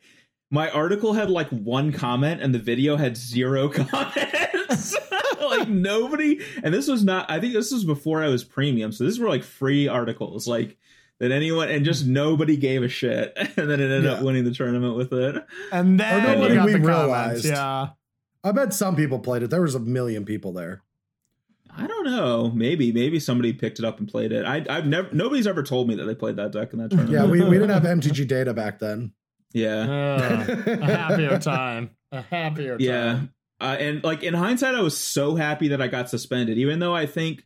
My 0.52 0.70
article 0.70 1.14
had 1.14 1.30
like 1.32 1.50
one 1.50 1.94
comment 1.94 2.42
and 2.42 2.54
the 2.54 2.60
video 2.60 2.98
had 2.98 3.18
zero 3.18 3.70
comments. 3.74 4.96
like 5.42 5.68
nobody, 5.68 6.42
and 6.64 6.72
this 6.74 6.88
was 6.88 7.04
not, 7.04 7.30
I 7.30 7.40
think 7.40 7.54
this 7.54 7.72
was 7.72 7.84
before 7.84 8.24
I 8.24 8.30
was 8.30 8.44
premium. 8.44 8.92
So 8.92 9.04
these 9.04 9.20
were 9.20 9.30
like 9.30 9.44
free 9.44 9.88
articles, 9.88 10.48
like 10.48 10.78
that 11.22 11.32
anyone, 11.32 11.70
and 11.70 11.86
just 11.86 12.06
nobody 12.06 12.58
gave 12.58 12.84
a 12.84 12.90
shit. 12.90 13.38
And 13.58 13.70
then 13.70 13.80
it 13.80 13.92
ended 13.92 14.08
up 14.08 14.22
winning 14.24 14.44
the 14.44 14.52
tournament 14.54 14.96
with 14.96 15.14
it. 15.14 15.46
And 15.72 16.00
then 16.00 16.24
nobody 16.24 16.54
you 16.56 16.60
got 16.60 16.66
we 16.66 16.72
the 16.74 16.80
realized. 16.80 17.44
comments. 17.44 17.46
Yeah. 17.46 17.88
I 18.44 18.52
bet 18.52 18.74
some 18.74 18.96
people 18.96 19.20
played 19.20 19.44
it. 19.44 19.52
There 19.52 19.62
was 19.62 19.76
a 19.76 19.80
million 19.80 20.26
people 20.26 20.52
there. 20.52 20.82
I 21.78 21.86
don't 21.86 22.06
know. 22.06 22.50
Maybe, 22.50 22.92
maybe 22.92 23.20
somebody 23.20 23.54
picked 23.54 23.78
it 23.80 23.86
up 23.86 24.00
and 24.00 24.08
played 24.08 24.32
it. 24.32 24.46
I, 24.46 24.66
I've 24.68 24.88
never, 24.88 25.10
nobody's 25.14 25.46
ever 25.48 25.62
told 25.64 25.88
me 25.88 25.96
that 25.96 26.06
they 26.06 26.16
played 26.16 26.38
that 26.38 26.52
deck 26.52 26.74
in 26.74 26.80
that 26.80 26.90
tournament. 26.90 27.14
Yeah, 27.14 27.26
we, 27.26 27.42
we 27.42 27.58
didn't 27.60 27.70
have 27.70 27.84
MTG 28.00 28.28
data 28.28 28.54
back 28.54 28.80
then. 28.80 29.14
yeah. 29.54 30.46
Uh, 30.48 30.56
a 30.66 30.86
happier 30.86 31.38
time. 31.40 31.92
A 32.12 32.22
happier 32.22 32.78
time. 32.78 32.86
Yeah. 32.86 33.20
Uh, 33.60 33.78
and 33.80 34.04
like 34.04 34.24
in 34.24 34.34
hindsight, 34.34 34.74
I 34.74 34.82
was 34.82 34.98
so 34.98 35.36
happy 35.36 35.68
that 35.68 35.82
I 35.82 35.88
got 35.88 36.10
suspended, 36.10 36.58
even 36.58 36.80
though 36.80 36.96
I 36.96 37.06
think, 37.06 37.46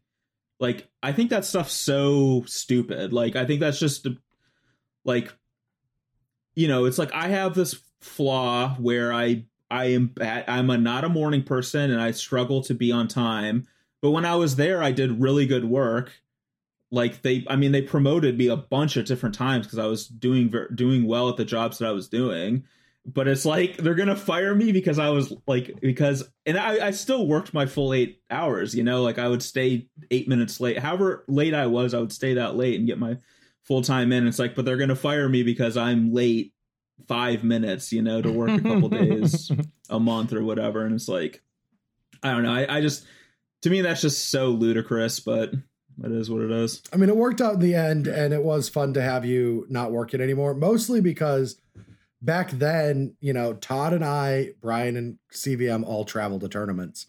like, 0.59 0.87
I 1.03 1.11
think 1.11 1.29
that 1.29 1.45
stuff's 1.45 1.73
so 1.73 2.43
stupid. 2.47 3.13
Like, 3.13 3.35
I 3.35 3.45
think 3.45 3.59
that's 3.59 3.79
just, 3.79 4.07
like, 5.03 5.33
you 6.55 6.67
know, 6.67 6.85
it's 6.85 6.97
like 6.97 7.13
I 7.13 7.27
have 7.27 7.53
this 7.53 7.79
flaw 8.01 8.75
where 8.75 9.13
I 9.13 9.45
I 9.69 9.85
am 9.85 10.07
bad, 10.07 10.45
I'm 10.47 10.69
a 10.69 10.77
not 10.77 11.03
a 11.03 11.09
morning 11.09 11.43
person 11.43 11.91
and 11.91 12.01
I 12.01 12.11
struggle 12.11 12.61
to 12.63 12.73
be 12.73 12.91
on 12.91 13.07
time. 13.07 13.67
But 14.01 14.11
when 14.11 14.25
I 14.25 14.35
was 14.35 14.55
there, 14.55 14.81
I 14.81 14.91
did 14.91 15.21
really 15.21 15.45
good 15.45 15.65
work. 15.65 16.13
Like 16.91 17.23
they, 17.23 17.45
I 17.49 17.55
mean, 17.55 17.71
they 17.71 17.81
promoted 17.81 18.37
me 18.37 18.47
a 18.47 18.55
bunch 18.55 18.95
of 18.95 19.05
different 19.05 19.35
times 19.35 19.65
because 19.65 19.79
I 19.79 19.87
was 19.87 20.07
doing 20.07 20.53
doing 20.73 21.05
well 21.05 21.29
at 21.29 21.37
the 21.37 21.45
jobs 21.45 21.79
that 21.79 21.89
I 21.89 21.91
was 21.91 22.07
doing 22.07 22.63
but 23.05 23.27
it's 23.27 23.45
like 23.45 23.77
they're 23.77 23.93
gonna 23.95 24.15
fire 24.15 24.55
me 24.55 24.71
because 24.71 24.97
I 24.97 25.09
was 25.09 25.33
like 25.45 25.79
because 25.79 26.23
and 26.45 26.57
I, 26.57 26.87
I 26.87 26.91
still 26.91 27.27
worked 27.27 27.53
my 27.53 27.65
full 27.67 27.93
eight 27.93 28.21
hours, 28.31 28.73
you 28.73 28.83
know, 28.83 29.03
like 29.03 29.19
I 29.19 29.27
would 29.27 29.43
stay 29.43 29.87
eight 30.09 30.27
minutes 30.27 30.59
late. 30.59 30.79
However 30.79 31.23
late 31.27 31.53
I 31.53 31.67
was, 31.67 31.93
I 31.93 31.99
would 31.99 32.11
stay 32.11 32.33
that 32.35 32.55
late 32.55 32.79
and 32.79 32.87
get 32.87 32.97
my 32.97 33.17
full 33.63 33.83
time 33.83 34.11
in. 34.11 34.27
It's 34.27 34.39
like, 34.39 34.55
but 34.55 34.65
they're 34.65 34.77
gonna 34.77 34.95
fire 34.95 35.29
me 35.29 35.43
because 35.43 35.77
I'm 35.77 36.13
late 36.13 36.53
five 37.07 37.43
minutes, 37.43 37.91
you 37.91 38.01
know, 38.01 38.21
to 38.21 38.31
work 38.31 38.49
a 38.49 38.61
couple 38.61 38.89
days 38.89 39.51
a 39.89 39.99
month 39.99 40.33
or 40.33 40.43
whatever. 40.43 40.83
And 40.85 40.95
it's 40.95 41.07
like 41.07 41.43
I 42.23 42.31
don't 42.31 42.43
know. 42.43 42.53
I, 42.53 42.77
I 42.77 42.81
just 42.81 43.05
to 43.61 43.69
me 43.69 43.81
that's 43.81 44.01
just 44.01 44.31
so 44.31 44.47
ludicrous, 44.47 45.19
but 45.19 45.53
it 46.03 46.11
is 46.11 46.29
what 46.29 46.41
it 46.41 46.51
is. 46.51 46.81
I 46.91 46.97
mean, 46.97 47.09
it 47.09 47.15
worked 47.15 47.39
out 47.39 47.53
in 47.53 47.59
the 47.59 47.75
end, 47.75 48.07
and 48.07 48.33
it 48.33 48.43
was 48.43 48.67
fun 48.67 48.93
to 48.95 49.01
have 49.01 49.25
you 49.25 49.65
not 49.69 49.91
working 49.91 50.21
anymore, 50.21 50.55
mostly 50.55 51.01
because 51.01 51.61
back 52.21 52.51
then, 52.51 53.15
you 53.19 53.33
know, 53.33 53.53
Todd 53.53 53.93
and 53.93 54.03
I, 54.03 54.51
Brian 54.61 54.95
and 54.97 55.17
CVM 55.33 55.83
all 55.85 56.05
traveled 56.05 56.41
to 56.41 56.49
tournaments, 56.49 57.07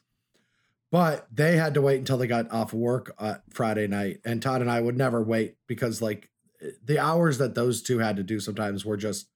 but 0.90 1.26
they 1.32 1.56
had 1.56 1.74
to 1.74 1.82
wait 1.82 1.98
until 1.98 2.18
they 2.18 2.26
got 2.26 2.50
off 2.52 2.72
work 2.72 3.14
uh, 3.18 3.36
Friday 3.50 3.86
night. 3.86 4.20
And 4.24 4.42
Todd 4.42 4.60
and 4.60 4.70
I 4.70 4.80
would 4.80 4.96
never 4.96 5.22
wait 5.22 5.56
because, 5.66 6.00
like, 6.02 6.30
the 6.84 6.98
hours 6.98 7.38
that 7.38 7.54
those 7.54 7.82
two 7.82 7.98
had 7.98 8.16
to 8.16 8.22
do 8.22 8.40
sometimes 8.40 8.84
were 8.84 8.96
just, 8.96 9.26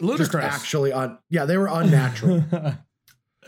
Ludicrous. 0.00 0.44
actually 0.44 0.92
on, 0.92 1.18
yeah, 1.28 1.44
they 1.44 1.56
were 1.56 1.68
unnatural. 1.68 2.44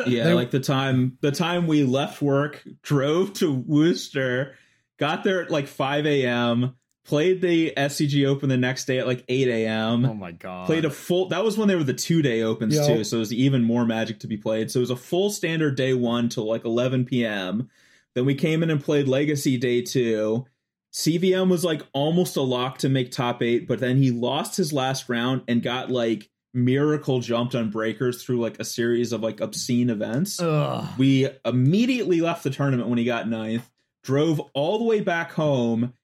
Yeah, 0.08 0.24
They- 0.24 0.34
like 0.34 0.50
the 0.50 0.58
time 0.58 1.18
the 1.20 1.30
time 1.30 1.68
we 1.68 1.84
left 1.84 2.20
work, 2.20 2.64
drove 2.82 3.32
to 3.34 3.54
Worcester, 3.54 4.56
got 4.98 5.22
there 5.22 5.40
at 5.44 5.52
like 5.52 5.68
5 5.68 6.04
a.m., 6.04 6.74
played 7.04 7.40
the 7.40 7.72
SCG 7.76 8.26
Open 8.26 8.48
the 8.48 8.56
next 8.56 8.86
day 8.86 8.98
at 8.98 9.06
like 9.06 9.24
8 9.28 9.48
a.m. 9.48 10.04
oh 10.04 10.14
my 10.14 10.32
god. 10.32 10.66
Played 10.66 10.84
a 10.84 10.90
full. 10.90 11.28
That 11.28 11.44
was 11.44 11.56
when 11.56 11.68
they 11.68 11.76
were 11.76 11.84
the 11.84 11.94
two 11.94 12.22
day 12.22 12.42
opens 12.42 12.74
Yo. 12.74 12.86
too, 12.86 13.04
so 13.04 13.16
it 13.16 13.20
was 13.20 13.32
even 13.32 13.62
more 13.62 13.84
Magic 13.84 14.20
to 14.20 14.26
be 14.26 14.36
played. 14.36 14.70
So 14.70 14.78
it 14.78 14.82
was 14.82 14.90
a 14.90 14.96
full 14.96 15.30
standard 15.30 15.76
day 15.76 15.94
one 15.94 16.28
till 16.28 16.46
like 16.46 16.64
11 16.64 17.04
p.m. 17.04 17.68
Then 18.14 18.24
we 18.24 18.34
came 18.34 18.62
in 18.62 18.70
and 18.70 18.82
played 18.82 19.08
Legacy 19.08 19.56
day 19.56 19.82
two. 19.82 20.46
CVM 20.92 21.50
was 21.50 21.64
like 21.64 21.82
almost 21.92 22.36
a 22.36 22.40
lock 22.40 22.78
to 22.78 22.88
make 22.88 23.10
top 23.10 23.42
eight, 23.42 23.66
but 23.66 23.80
then 23.80 23.96
he 23.96 24.10
lost 24.10 24.56
his 24.56 24.72
last 24.72 25.08
round 25.08 25.42
and 25.48 25.62
got 25.62 25.90
like 25.90 26.30
miracle 26.54 27.18
jumped 27.18 27.56
on 27.56 27.68
breakers 27.68 28.22
through 28.22 28.40
like 28.40 28.60
a 28.60 28.64
series 28.64 29.12
of 29.12 29.20
like 29.20 29.40
obscene 29.40 29.90
events. 29.90 30.40
Ugh. 30.40 30.88
We 30.96 31.28
immediately 31.44 32.20
left 32.20 32.44
the 32.44 32.50
tournament 32.50 32.88
when 32.88 32.98
he 32.98 33.04
got 33.04 33.28
ninth, 33.28 33.68
drove 34.04 34.40
all 34.54 34.78
the 34.78 34.84
way 34.84 35.00
back 35.00 35.32
home, 35.32 35.94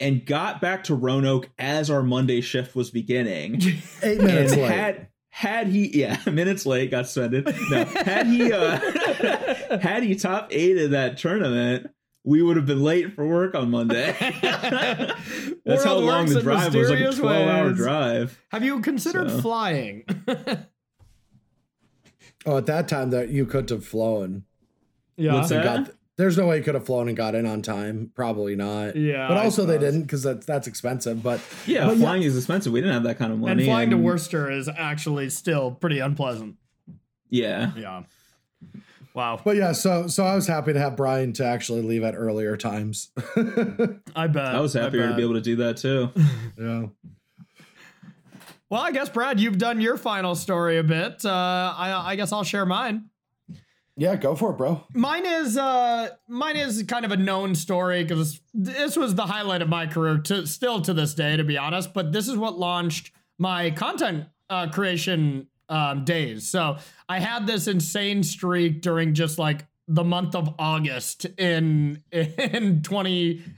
and 0.00 0.24
got 0.24 0.60
back 0.60 0.84
to 0.84 0.94
Roanoke 0.94 1.50
as 1.58 1.90
our 1.90 2.02
Monday 2.02 2.40
shift 2.40 2.74
was 2.74 2.90
beginning. 2.90 3.60
Eight 4.02 4.20
minutes 4.20 4.56
late. 4.56 4.70
had 4.70 5.06
had 5.32 5.68
he 5.68 5.96
yeah 6.00 6.18
minutes 6.26 6.66
late 6.66 6.90
got 6.90 7.06
suspended. 7.06 7.46
No, 7.70 7.84
had 7.84 8.26
he 8.26 8.52
uh 8.52 8.80
had 9.80 10.02
he 10.02 10.16
top 10.16 10.48
eight 10.50 10.76
in 10.76 10.90
that 10.90 11.18
tournament, 11.18 11.88
we 12.24 12.42
would 12.42 12.56
have 12.56 12.66
been 12.66 12.82
late 12.82 13.14
for 13.14 13.26
work 13.26 13.54
on 13.54 13.70
Monday. 13.70 14.14
That's 15.64 15.84
how 15.84 15.96
long 15.98 16.24
works 16.24 16.34
the 16.34 16.42
drive 16.42 16.74
was, 16.74 16.90
like 16.90 16.98
a 16.98 17.02
mysterious 17.02 17.18
twelve 17.18 17.48
hour 17.48 17.72
drive. 17.72 18.42
Have 18.50 18.64
you 18.64 18.80
considered 18.80 19.30
So. 19.30 19.40
flying? 19.40 20.04
oh, 22.46 22.56
at 22.58 22.66
that 22.66 22.88
time, 22.88 23.10
that 23.10 23.28
you 23.30 23.46
couldn't 23.46 23.70
have 23.70 23.84
flown. 23.86 24.44
yeah. 25.16 25.34
What's 25.34 25.50
and 25.50 25.60
that? 25.64 25.84
got 25.86 25.94
there's 26.20 26.36
no 26.36 26.46
way 26.46 26.58
you 26.58 26.62
could 26.62 26.74
have 26.74 26.84
flown 26.84 27.08
and 27.08 27.16
got 27.16 27.34
in 27.34 27.46
on 27.46 27.62
time. 27.62 28.12
Probably 28.14 28.54
not. 28.54 28.94
Yeah, 28.94 29.26
But 29.26 29.38
also 29.38 29.64
they 29.64 29.78
didn't 29.78 30.02
because 30.02 30.22
that's 30.22 30.44
that's 30.44 30.66
expensive. 30.68 31.22
But 31.22 31.40
Yeah, 31.66 31.86
But 31.86 31.96
yeah. 31.96 32.02
flying 32.02 32.22
is 32.22 32.36
expensive. 32.36 32.72
We 32.72 32.80
didn't 32.80 32.92
have 32.94 33.04
that 33.04 33.18
kind 33.18 33.32
of 33.32 33.38
money. 33.38 33.52
and 33.52 33.62
flying 33.64 33.90
to 33.90 33.96
Worcester 33.96 34.50
is 34.50 34.68
actually 34.68 35.30
still 35.30 35.70
pretty 35.72 35.98
unpleasant. 35.98 36.56
Yeah. 37.30 37.72
Yeah. 37.76 38.02
Wow. 39.14 39.40
But 39.42 39.56
yeah, 39.56 39.72
so 39.72 40.06
so 40.08 40.24
I 40.24 40.34
was 40.34 40.46
happy 40.46 40.72
to 40.74 40.78
have 40.78 40.94
Brian 40.96 41.32
to 41.34 41.44
actually 41.44 41.82
leave 41.82 42.04
at 42.04 42.14
earlier 42.14 42.56
times. 42.56 43.10
I 44.14 44.26
bet. 44.26 44.54
I 44.54 44.60
was 44.60 44.74
happier 44.74 45.08
to 45.08 45.14
be 45.16 45.22
able 45.22 45.34
to 45.34 45.40
do 45.40 45.56
that 45.56 45.78
too. 45.78 46.10
yeah. 46.58 46.86
Well, 48.68 48.80
I 48.82 48.92
guess 48.92 49.08
Brad, 49.08 49.40
you've 49.40 49.58
done 49.58 49.80
your 49.80 49.96
final 49.96 50.36
story 50.36 50.78
a 50.78 50.84
bit. 50.84 51.24
Uh, 51.24 51.74
I, 51.76 52.12
I 52.12 52.16
guess 52.16 52.30
I'll 52.30 52.44
share 52.44 52.64
mine. 52.66 53.06
Yeah, 54.00 54.16
go 54.16 54.34
for 54.34 54.52
it, 54.52 54.56
bro. 54.56 54.82
Mine 54.94 55.26
is 55.26 55.58
uh, 55.58 56.08
mine 56.26 56.56
is 56.56 56.82
kind 56.84 57.04
of 57.04 57.12
a 57.12 57.18
known 57.18 57.54
story 57.54 58.02
because 58.02 58.40
this 58.54 58.96
was 58.96 59.14
the 59.14 59.26
highlight 59.26 59.60
of 59.60 59.68
my 59.68 59.86
career, 59.86 60.16
to 60.16 60.46
still 60.46 60.80
to 60.80 60.94
this 60.94 61.12
day, 61.12 61.36
to 61.36 61.44
be 61.44 61.58
honest. 61.58 61.92
But 61.92 62.10
this 62.10 62.26
is 62.26 62.38
what 62.38 62.58
launched 62.58 63.12
my 63.36 63.70
content 63.72 64.24
uh, 64.48 64.70
creation 64.70 65.48
um, 65.68 66.06
days. 66.06 66.48
So 66.48 66.78
I 67.10 67.18
had 67.18 67.46
this 67.46 67.68
insane 67.68 68.22
streak 68.22 68.80
during 68.80 69.12
just 69.12 69.38
like 69.38 69.66
the 69.86 70.02
month 70.02 70.34
of 70.34 70.54
August 70.58 71.26
in 71.36 72.02
in 72.10 72.80
2018, 72.82 73.48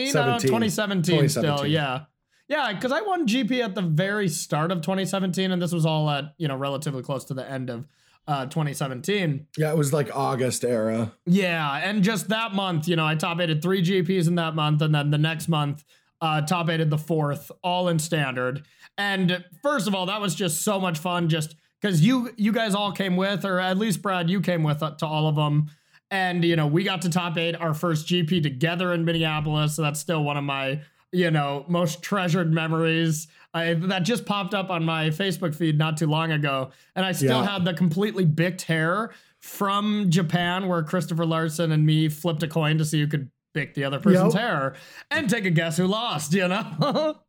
I 0.00 0.04
know, 0.04 0.38
17. 0.38 0.48
2017, 0.48 1.28
still, 1.30 1.66
yeah. 1.66 2.04
Yeah, 2.46 2.74
because 2.74 2.92
I 2.92 3.00
won 3.00 3.26
GP 3.26 3.64
at 3.64 3.74
the 3.74 3.82
very 3.82 4.28
start 4.28 4.70
of 4.70 4.82
2017, 4.82 5.50
and 5.50 5.62
this 5.62 5.72
was 5.72 5.86
all 5.86 6.10
at 6.10 6.34
you 6.36 6.46
know 6.46 6.56
relatively 6.56 7.02
close 7.02 7.24
to 7.26 7.34
the 7.34 7.50
end 7.50 7.70
of 7.70 7.86
uh, 8.28 8.44
2017. 8.46 9.46
Yeah, 9.56 9.70
it 9.70 9.76
was 9.76 9.92
like 9.92 10.14
August 10.14 10.62
era. 10.62 11.12
Yeah, 11.24 11.80
and 11.82 12.04
just 12.04 12.28
that 12.28 12.52
month, 12.52 12.86
you 12.86 12.94
know, 12.94 13.06
I 13.06 13.14
top 13.14 13.40
aided 13.40 13.62
three 13.62 13.82
GPs 13.82 14.28
in 14.28 14.34
that 14.34 14.54
month, 14.54 14.82
and 14.82 14.94
then 14.94 15.10
the 15.10 15.18
next 15.18 15.48
month, 15.48 15.82
uh, 16.20 16.42
top 16.42 16.68
aided 16.68 16.90
the 16.90 16.98
fourth, 16.98 17.50
all 17.64 17.88
in 17.88 17.98
standard. 17.98 18.64
And 18.98 19.44
first 19.62 19.88
of 19.88 19.94
all, 19.94 20.06
that 20.06 20.20
was 20.20 20.34
just 20.34 20.62
so 20.62 20.78
much 20.78 20.98
fun, 20.98 21.30
just 21.30 21.56
because 21.80 22.04
you 22.04 22.30
you 22.36 22.52
guys 22.52 22.74
all 22.74 22.92
came 22.92 23.16
with, 23.16 23.46
or 23.46 23.58
at 23.58 23.78
least 23.78 24.02
Brad, 24.02 24.28
you 24.28 24.42
came 24.42 24.62
with 24.62 24.82
uh, 24.82 24.90
to 24.96 25.06
all 25.06 25.26
of 25.26 25.34
them. 25.34 25.70
And 26.10 26.44
you 26.44 26.56
know, 26.56 26.66
we 26.66 26.84
got 26.84 27.02
to 27.02 27.10
top 27.10 27.38
eight 27.38 27.54
our 27.54 27.72
first 27.72 28.06
GP 28.06 28.42
together 28.42 28.92
in 28.92 29.06
Minneapolis, 29.06 29.76
so 29.76 29.82
that's 29.82 30.00
still 30.00 30.22
one 30.22 30.36
of 30.36 30.44
my 30.44 30.82
you 31.12 31.30
know 31.30 31.64
most 31.68 32.02
treasured 32.02 32.52
memories. 32.52 33.28
I, 33.54 33.74
that 33.74 34.00
just 34.00 34.26
popped 34.26 34.52
up 34.54 34.70
on 34.70 34.84
my 34.84 35.08
Facebook 35.08 35.54
feed 35.54 35.78
not 35.78 35.96
too 35.96 36.06
long 36.06 36.32
ago, 36.32 36.70
and 36.94 37.04
I 37.06 37.12
still 37.12 37.40
Yeah. 37.42 37.50
had 37.52 37.64
the 37.64 37.72
completely 37.74 38.24
bicked 38.24 38.62
hair 38.62 39.10
from 39.40 40.10
Japan, 40.10 40.68
where 40.68 40.82
Christopher 40.82 41.24
Larson 41.24 41.72
and 41.72 41.86
me 41.86 42.08
flipped 42.08 42.42
a 42.42 42.48
coin 42.48 42.76
to 42.78 42.84
see 42.84 43.00
who 43.00 43.06
could 43.06 43.30
bick 43.54 43.74
the 43.74 43.84
other 43.84 43.98
person's 44.00 44.34
Yep. 44.34 44.42
hair 44.42 44.74
and 45.10 45.30
take 45.30 45.44
a 45.46 45.50
guess 45.50 45.76
who 45.76 45.86
lost. 45.86 46.32
You 46.34 46.48
know. 46.48 47.16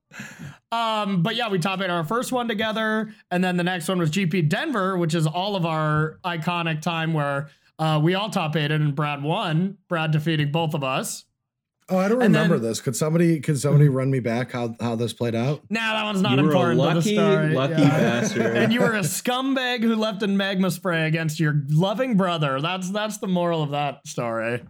Um, 0.71 1.21
but 1.23 1.35
yeah, 1.35 1.49
we 1.49 1.59
top 1.59 1.81
eight 1.81 1.89
our 1.89 2.03
first 2.03 2.31
one 2.31 2.47
together, 2.47 3.11
and 3.31 3.43
then 3.43 3.57
the 3.57 3.63
next 3.63 3.87
one 3.87 3.99
was 3.99 4.09
GP 4.11 4.49
Denver, 4.49 4.97
which 4.97 5.13
is 5.15 5.25
all 5.27 5.55
of 5.55 5.65
our 5.65 6.19
iconic 6.23 6.81
time 6.81 7.13
where 7.13 7.49
uh, 7.79 7.99
we 8.01 8.13
all 8.15 8.29
top 8.29 8.55
eighted 8.55 8.81
and 8.81 8.95
Brad 8.95 9.23
won. 9.23 9.77
Brad 9.87 10.11
defeating 10.11 10.51
both 10.51 10.73
of 10.73 10.83
us. 10.83 11.25
Oh, 11.91 11.97
I 11.97 12.07
don't 12.07 12.21
And 12.21 12.33
remember 12.33 12.59
then- 12.59 12.69
this. 12.69 12.81
Could 12.81 12.95
somebody 12.95 13.39
could 13.39 13.59
somebody 13.59 13.85
mm-hmm. 13.85 13.95
run 13.95 14.11
me 14.11 14.19
back 14.19 14.51
how 14.51 14.75
how 14.79 14.95
this 14.95 15.13
played 15.13 15.35
out? 15.35 15.61
Nah, 15.69 15.79
that 15.93 16.03
one's 16.03 16.21
not 16.21 16.37
you 16.37 16.43
were 16.43 16.51
a 16.51 16.71
important 16.71 16.79
lucky, 16.79 17.17
lucky 17.17 17.81
Yeah. 17.81 17.89
bastard. 17.89 18.57
and 18.57 18.73
you 18.73 18.79
were 18.81 18.93
a 18.93 18.99
scumbag 19.01 19.81
who 19.81 19.95
left 19.95 20.21
in 20.23 20.37
magma 20.37 20.71
spray 20.71 21.07
against 21.07 21.39
your 21.39 21.63
loving 21.69 22.15
brother. 22.17 22.61
That's 22.61 22.89
that's 22.91 23.17
the 23.17 23.27
moral 23.27 23.63
of 23.63 23.71
that 23.71 24.05
story. 24.07 24.61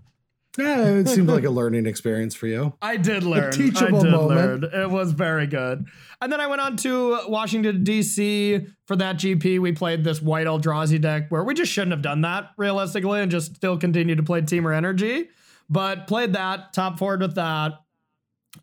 Yeah, 0.58 0.86
it 0.88 1.08
seemed 1.08 1.30
like 1.30 1.46
a 1.46 1.50
learning 1.50 1.86
experience 1.86 2.36
for 2.36 2.48
you. 2.48 2.74
I 2.82 2.98
did 2.98 3.24
learn. 3.24 3.52
teachable 3.52 4.00
I 4.00 4.04
did 4.04 4.12
moment. 4.12 4.62
learn. 4.64 4.82
It 4.82 4.90
was 4.90 5.12
very 5.12 5.48
good. 5.48 5.86
And 6.22 6.32
then 6.32 6.42
I 6.42 6.48
went 6.48 6.60
on 6.60 6.76
to 6.78 7.20
Washington 7.30 7.84
D.C. 7.84 8.66
for 8.86 8.96
that 8.98 9.18
GP. 9.18 9.60
We 9.60 9.72
played 9.72 10.04
this 10.04 10.22
white 10.22 10.48
Eldrazi 10.48 11.00
deck 11.00 11.30
where 11.30 11.44
we 11.44 11.54
just 11.54 11.72
shouldn't 11.72 11.92
have 11.92 12.02
done 12.02 12.22
that 12.22 12.50
realistically, 12.58 13.22
and 13.22 13.32
just 13.32 13.56
still 13.56 13.78
continued 13.78 14.18
to 14.18 14.24
play 14.24 14.42
Temur 14.42 14.76
Energy. 14.76 15.30
But 15.70 16.08
played 16.08 16.34
that 16.34 16.74
top 16.74 16.98
forward 16.98 17.22
with 17.22 17.36
that. 17.36 17.74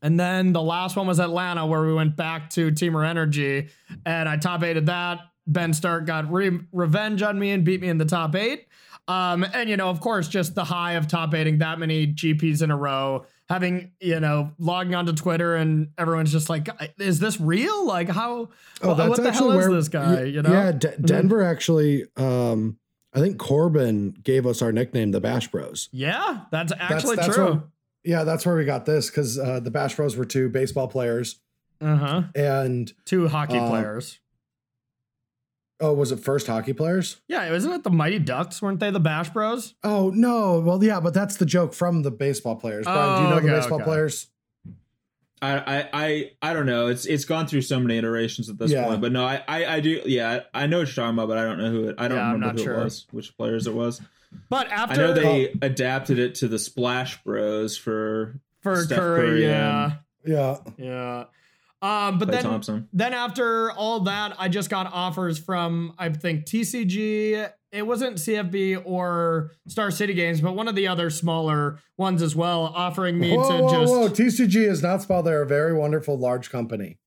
And 0.02 0.18
then 0.18 0.52
the 0.52 0.62
last 0.62 0.96
one 0.96 1.06
was 1.06 1.20
Atlanta, 1.20 1.64
where 1.64 1.82
we 1.82 1.94
went 1.94 2.16
back 2.16 2.50
to 2.50 2.70
Temur 2.72 3.06
Energy, 3.06 3.68
and 4.04 4.28
I 4.28 4.36
top 4.36 4.62
eighted 4.62 4.86
that. 4.86 5.20
Ben 5.46 5.72
Stark 5.72 6.06
got 6.06 6.30
re- 6.30 6.58
revenge 6.72 7.22
on 7.22 7.38
me 7.38 7.52
and 7.52 7.64
beat 7.64 7.80
me 7.80 7.88
in 7.88 7.98
the 7.98 8.04
top 8.04 8.34
eight. 8.34 8.66
Um, 9.08 9.46
and 9.54 9.70
you 9.70 9.76
know, 9.76 9.88
of 9.88 10.00
course, 10.00 10.26
just 10.26 10.56
the 10.56 10.64
high 10.64 10.94
of 10.94 11.06
top 11.06 11.32
eighting 11.34 11.58
that 11.58 11.78
many 11.78 12.08
GPs 12.12 12.62
in 12.62 12.72
a 12.72 12.76
row, 12.76 13.24
having 13.48 13.92
you 14.00 14.18
know, 14.18 14.50
logging 14.58 14.96
onto 14.96 15.12
Twitter 15.12 15.54
and 15.54 15.90
everyone's 15.96 16.32
just 16.32 16.48
like, 16.50 16.68
"Is 16.98 17.20
this 17.20 17.40
real? 17.40 17.86
Like, 17.86 18.08
how? 18.08 18.48
Oh, 18.82 18.94
that's 18.94 19.08
what 19.08 19.22
the 19.22 19.30
hell 19.30 19.52
is 19.52 19.56
where 19.68 19.72
this 19.72 19.88
guy? 19.88 20.24
You 20.24 20.42
know? 20.42 20.50
Mm-hmm. 20.50 20.86
Yeah, 20.86 20.96
D- 20.96 21.02
Denver 21.02 21.44
actually. 21.44 22.06
Um, 22.16 22.78
I 23.16 23.20
think 23.20 23.38
Corbin 23.38 24.10
gave 24.22 24.46
us 24.46 24.60
our 24.62 24.70
nickname, 24.72 25.10
the 25.10 25.20
Bash 25.20 25.48
Bros. 25.50 25.88
Yeah, 25.90 26.42
that's 26.52 26.70
That's- 26.72 26.92
actually 26.92 27.16
that's 27.16 27.34
true. 27.34 27.44
where- 27.44 27.62
yeah, 28.04 28.22
that's 28.24 28.46
where 28.46 28.54
we 28.56 28.64
got 28.64 28.84
this 28.86 29.10
because 29.10 29.38
uh, 29.38 29.58
the 29.58 29.70
Bash 29.70 29.96
Bros 29.96 30.16
were 30.16 30.24
two 30.26 30.48
baseball 30.48 30.86
players, 30.86 31.40
Uh 31.80 31.96
huh. 31.96 32.22
and 32.36 32.92
Two 33.04 33.26
hockey 33.28 33.58
Uh, 33.58 33.68
players. 33.68 34.20
oh, 35.80 35.92
was 35.92 36.12
it 36.12 36.20
first 36.20 36.46
hockey 36.46 36.72
players? 36.72 37.20
Yeah, 37.28 37.50
wasn't 37.50 37.74
it 37.74 37.82
the 37.84 37.90
Mighty 37.90 38.18
Ducks? 38.18 38.62
Weren't 38.62 38.80
they 38.80 38.90
the 38.90 39.00
Bash 39.00 39.30
Bros? 39.30 39.74
Oh 39.82 40.10
no, 40.14 40.60
well 40.60 40.82
yeah, 40.84 41.00
but 41.00 41.14
that's 41.14 41.36
the 41.36 41.46
joke 41.46 41.74
from 41.74 42.02
the 42.02 42.10
baseball 42.10 42.56
players. 42.56 42.84
Brian, 42.84 43.16
do 43.16 43.22
you 43.22 43.26
Oh, 43.26 43.30
know 43.36 43.40
the 43.40 43.48
baseball 43.60 43.76
okay. 43.78 43.84
players? 43.84 44.28
I, 45.42 45.58
I 45.58 45.88
I 45.92 46.30
I 46.42 46.52
don't 46.54 46.66
know. 46.66 46.86
It's 46.88 47.04
it's 47.06 47.24
gone 47.24 47.46
through 47.46 47.60
so 47.62 47.78
many 47.78 47.98
iterations 47.98 48.48
at 48.48 48.58
this 48.58 48.70
Yeah. 48.70 48.86
point, 48.86 49.00
but 49.00 49.12
no, 49.12 49.24
I, 49.24 49.42
I 49.46 49.74
I 49.76 49.80
do. 49.80 50.00
Yeah, 50.06 50.40
I 50.54 50.66
know 50.66 50.78
what 50.78 50.88
you're 50.88 50.94
talking 51.04 51.14
about, 51.14 51.28
but 51.28 51.36
I 51.38 51.44
don't 51.44 51.58
know 51.58 51.70
who 51.70 51.88
it. 51.88 51.96
I 51.98 52.08
don't 52.08 52.16
Yeah, 52.18 52.32
remember 52.32 52.46
not 52.46 52.54
who 52.56 52.62
sure. 52.64 52.80
it 52.80 52.84
was, 52.84 53.06
which 53.10 53.36
players 53.36 53.66
it 53.66 53.74
was. 53.74 54.00
But 54.48 54.68
after 54.70 54.94
I 54.94 54.96
know 54.96 55.12
they 55.12 55.54
adapted 55.62 56.18
it 56.18 56.34
to 56.36 56.48
the 56.48 56.58
Splash 56.58 57.22
Bros 57.22 57.76
for 57.76 58.40
for 58.62 58.82
Steph 58.82 58.98
Curry, 58.98 59.20
Curry 59.20 59.42
yeah, 59.44 59.92
Yeah, 60.24 60.56
yeah. 60.78 61.24
Um, 61.82 62.18
but 62.18 62.28
Clay 62.28 62.36
then 62.36 62.42
Thompson. 62.44 62.88
then 62.94 63.12
after 63.12 63.70
all 63.72 64.00
that, 64.00 64.34
I 64.38 64.48
just 64.48 64.70
got 64.70 64.90
offers 64.92 65.38
from 65.38 65.94
I 65.98 66.08
think 66.08 66.46
TCG. 66.46 67.50
It 67.76 67.86
wasn't 67.86 68.16
CFB 68.16 68.82
or 68.84 69.50
Star 69.68 69.90
City 69.90 70.14
Games, 70.14 70.40
but 70.40 70.54
one 70.56 70.68
of 70.68 70.74
the 70.74 70.88
other 70.88 71.10
smaller 71.10 71.78
ones 71.98 72.22
as 72.22 72.34
well, 72.34 72.72
offering 72.74 73.18
me 73.18 73.36
whoa, 73.36 73.48
to 73.58 73.62
whoa, 73.64 73.70
just 73.70 73.92
whoa! 73.92 74.08
TCG 74.08 74.66
is 74.68 74.82
not 74.82 75.02
spelled. 75.02 75.26
They're 75.26 75.42
a 75.42 75.46
very 75.46 75.74
wonderful 75.74 76.18
large 76.18 76.50
company. 76.50 76.98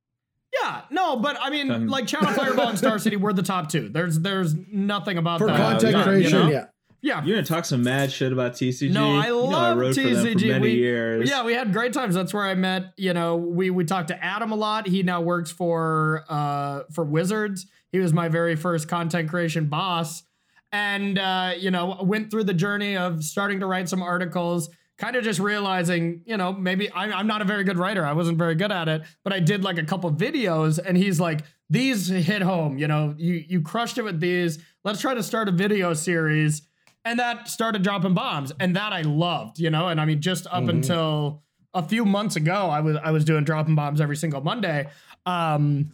yeah, 0.62 0.82
no, 0.92 1.16
but 1.18 1.38
I 1.42 1.50
mean, 1.50 1.70
Um, 1.72 1.88
like 1.88 2.08
Channel 2.08 2.32
Fireball 2.34 2.70
and 2.70 2.78
Star 2.78 3.00
City 3.00 3.16
were 3.16 3.34
the 3.34 3.44
top 3.44 3.70
two. 3.70 3.90
There's 3.90 4.20
there's 4.20 4.56
nothing 4.72 5.18
about 5.18 5.40
For 5.40 5.48
that. 5.48 5.58
content 5.58 5.96
yeah, 5.98 6.04
creation, 6.04 6.38
you 6.38 6.44
know? 6.46 6.50
yeah. 6.52 6.66
yeah, 7.02 7.24
You're 7.24 7.38
gonna 7.38 7.46
talk 7.48 7.66
some 7.66 7.84
mad 7.84 8.12
shit 8.12 8.34
about 8.34 8.54
TCG. 8.54 8.92
No, 8.92 9.16
I 9.18 9.28
You 9.28 9.30
know, 9.34 9.44
love 9.46 9.78
I 9.78 9.80
wrote 9.80 9.96
for 9.96 10.02
them 10.02 10.16
for 10.16 10.32
TCG. 10.40 10.48
many 10.50 10.62
We- 10.62 10.74
years. 10.76 11.30
Yeah, 11.30 11.46
we 11.46 11.54
had 11.54 11.72
great 11.72 11.94
times. 11.94 12.14
That's 12.16 12.34
where 12.34 12.44
I 12.46 12.56
met. 12.56 12.94
You 12.98 13.14
know, 13.14 13.38
we 13.38 13.70
we 13.70 13.86
talked 13.86 14.10
to 14.10 14.24
Adam 14.24 14.52
a 14.52 14.56
lot. 14.56 14.88
He 14.88 15.02
now 15.04 15.22
works 15.22 15.50
for 15.52 16.26
uh 16.30 16.82
for 16.92 17.04
Wizards. 17.06 17.66
He 17.92 18.00
was 18.00 18.12
my 18.14 18.28
very 18.28 18.56
first 18.56 18.88
content 18.88 19.30
creation 19.30 19.66
boss, 19.66 20.24
and 20.72 21.18
uh, 21.18 21.54
you 21.58 21.72
know, 21.72 21.98
went 22.04 22.30
through 22.32 22.44
the 22.46 22.54
journey 22.54 22.96
of 22.98 23.24
starting 23.24 23.60
to 23.62 23.66
write 23.66 23.90
some 23.90 24.02
articles. 24.02 24.70
Kind 24.98 25.16
of 25.16 25.24
just 25.24 25.40
realizing, 25.40 26.22
you 26.26 26.36
know, 26.36 26.52
maybe 26.52 26.92
I'm, 26.94 27.14
I'm 27.14 27.26
not 27.28 27.42
a 27.42 27.46
very 27.46 27.64
good 27.64 27.78
writer. 27.78 28.06
I 28.06 28.12
wasn't 28.12 28.38
very 28.38 28.56
good 28.56 28.72
at 28.72 28.90
it, 28.90 29.04
but 29.24 29.32
I 29.32 29.40
did 29.40 29.64
like 29.64 29.78
a 29.78 29.84
couple 29.86 30.12
videos, 30.12 30.78
and 30.78 30.98
he's 30.98 31.22
like, 31.22 31.42
"These 31.70 32.10
hit 32.10 32.42
home. 32.42 32.78
You 32.78 32.88
know, 32.88 33.16
you 33.18 33.36
you 33.48 33.62
crushed 33.62 33.98
it 33.98 34.02
with 34.04 34.20
these. 34.20 34.60
Let's 34.84 35.00
try 35.00 35.14
to 35.14 35.24
start 35.24 35.48
a 35.48 35.52
video 35.52 35.94
series." 35.94 36.64
and 37.06 37.18
that 37.18 37.48
started 37.48 37.82
dropping 37.82 38.14
bombs 38.14 38.52
and 38.60 38.76
that 38.76 38.92
i 38.92 39.00
loved 39.04 39.58
you 39.58 39.70
know 39.70 39.88
and 39.88 40.02
i 40.02 40.06
mean 40.06 40.20
just 40.20 40.46
up 40.48 40.64
Mhm. 40.66 40.70
until 40.70 41.44
a 41.74 41.82
few 41.82 42.04
months 42.04 42.36
ago 42.36 42.68
i 42.70 42.82
was 42.82 42.98
i 43.02 43.10
was 43.10 43.24
doing 43.24 43.46
dropping 43.46 43.74
bombs 43.74 44.02
every 44.02 44.18
single 44.18 44.42
monday 44.42 44.86
um 45.26 45.94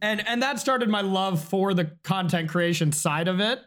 and 0.00 0.26
and 0.26 0.42
that 0.42 0.58
started 0.58 0.88
my 0.88 1.02
love 1.02 1.44
for 1.44 1.74
the 1.74 1.90
content 2.04 2.48
creation 2.48 2.90
side 2.90 3.28
of 3.28 3.38
it 3.38 3.60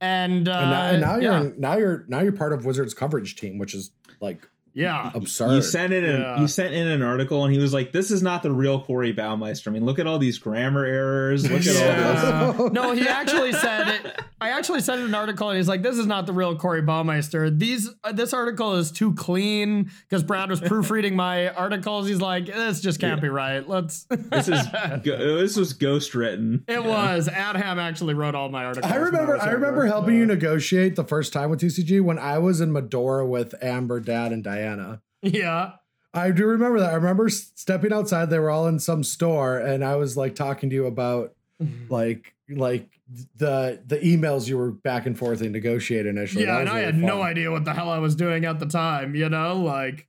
and 0.00 0.48
uh 0.48 0.52
And 0.52 0.70
now, 0.70 0.86
and 0.86 1.00
now 1.00 1.16
yeah, 1.16 1.40
you're 1.42 1.54
now 1.56 1.76
you're 1.76 2.04
now 2.08 2.20
you're 2.20 2.32
part 2.32 2.52
of 2.52 2.64
Wizards 2.64 2.94
coverage 2.94 3.36
team, 3.36 3.58
which 3.58 3.74
is 3.74 3.90
like 4.20 4.48
yeah 4.76 5.10
absurd. 5.14 5.52
You 5.54 5.62
sent 5.62 5.92
in 5.92 6.04
an, 6.04 6.20
Yeah. 6.20 6.40
you 6.40 6.46
sent 6.46 6.72
in 6.74 6.86
an 6.86 7.02
article, 7.02 7.44
and 7.44 7.52
he 7.52 7.58
was 7.58 7.72
like, 7.74 7.90
"This 7.92 8.10
is 8.12 8.22
not 8.22 8.42
the 8.44 8.52
real 8.52 8.80
Corey 8.80 9.12
Baumeister. 9.12 9.68
I 9.68 9.70
mean, 9.70 9.84
look 9.84 9.98
at 9.98 10.06
all 10.06 10.18
these 10.18 10.38
grammar 10.38 10.84
errors. 10.84 11.42
Look 11.50 11.62
at 11.66 12.46
all 12.46 12.52
this." 12.52 12.72
No, 12.72 12.92
he 12.92 13.08
actually 13.08 13.52
said 13.52 13.88
it. 13.88 14.20
I 14.40 14.50
actually 14.50 14.80
sent 14.82 15.00
an 15.00 15.14
article, 15.14 15.48
and 15.48 15.56
he's 15.56 15.66
like, 15.68 15.82
"This 15.82 15.96
is 15.98 16.06
not 16.06 16.26
the 16.26 16.32
real 16.32 16.56
Corey 16.56 16.82
Baumeister. 16.82 17.58
These 17.58 17.88
uh, 18.04 18.12
this 18.12 18.32
article 18.34 18.74
is 18.74 18.92
too 18.92 19.14
clean." 19.14 19.90
Because 20.08 20.22
Brad 20.22 20.50
was 20.50 20.60
proofreading 20.60 21.16
my 21.16 21.48
articles. 21.48 22.06
He's 22.06 22.20
like, 22.20 22.46
"This 22.46 22.80
just 22.82 23.00
can't 23.00 23.20
be 23.20 23.28
right. 23.28 23.66
Let's." 23.66 24.06
This 24.36 24.48
is 24.48 24.66
go- 25.02 25.38
this 25.38 25.56
was 25.56 25.72
ghost 25.72 26.14
written. 26.14 26.64
It 26.68 26.84
was 26.84 27.28
Adham 27.28 27.78
actually 27.78 28.12
wrote 28.14 28.34
all 28.34 28.50
my 28.50 28.64
articles. 28.66 28.92
I 28.92 28.96
remember 28.96 29.34
was 29.34 29.42
I 29.42 29.50
remember 29.52 29.86
helping 29.86 30.16
you 30.16 30.26
negotiate 30.26 30.94
the 30.96 31.04
first 31.04 31.32
time 31.32 31.48
with 31.48 31.60
TCG 31.60 32.02
when 32.02 32.18
I 32.18 32.38
was 32.38 32.60
in 32.60 32.72
Medora 32.72 33.26
with 33.26 33.54
Amber, 33.62 34.00
Dad, 34.00 34.32
and 34.32 34.44
Diana. 34.66 35.02
Yeah, 35.22 35.72
I 36.14 36.30
do 36.30 36.46
remember 36.46 36.80
that. 36.80 36.90
I 36.90 36.94
remember 36.94 37.28
stepping 37.28 37.92
outside. 37.92 38.30
They 38.30 38.38
were 38.38 38.50
all 38.50 38.66
in 38.66 38.78
some 38.78 39.02
store, 39.02 39.58
and 39.58 39.84
I 39.84 39.96
was 39.96 40.16
like 40.16 40.34
talking 40.34 40.70
to 40.70 40.74
you 40.74 40.86
about 40.86 41.34
mm-hmm. 41.62 41.92
like 41.92 42.34
like 42.48 42.88
the 43.36 43.82
the 43.86 43.98
emails 43.98 44.48
you 44.48 44.56
were 44.58 44.70
back 44.70 45.06
and 45.06 45.18
forth 45.18 45.40
and 45.40 45.52
negotiate 45.52 46.06
initially. 46.06 46.44
yeah, 46.44 46.58
and 46.58 46.64
was 46.64 46.72
I 46.72 46.74
really 46.74 46.86
had 46.86 46.98
no 46.98 47.22
idea 47.22 47.50
what 47.50 47.64
the 47.64 47.72
hell 47.72 47.90
I 47.90 47.98
was 47.98 48.14
doing 48.14 48.44
at 48.44 48.58
the 48.58 48.66
time. 48.66 49.14
You 49.14 49.28
know, 49.28 49.56
like 49.56 50.06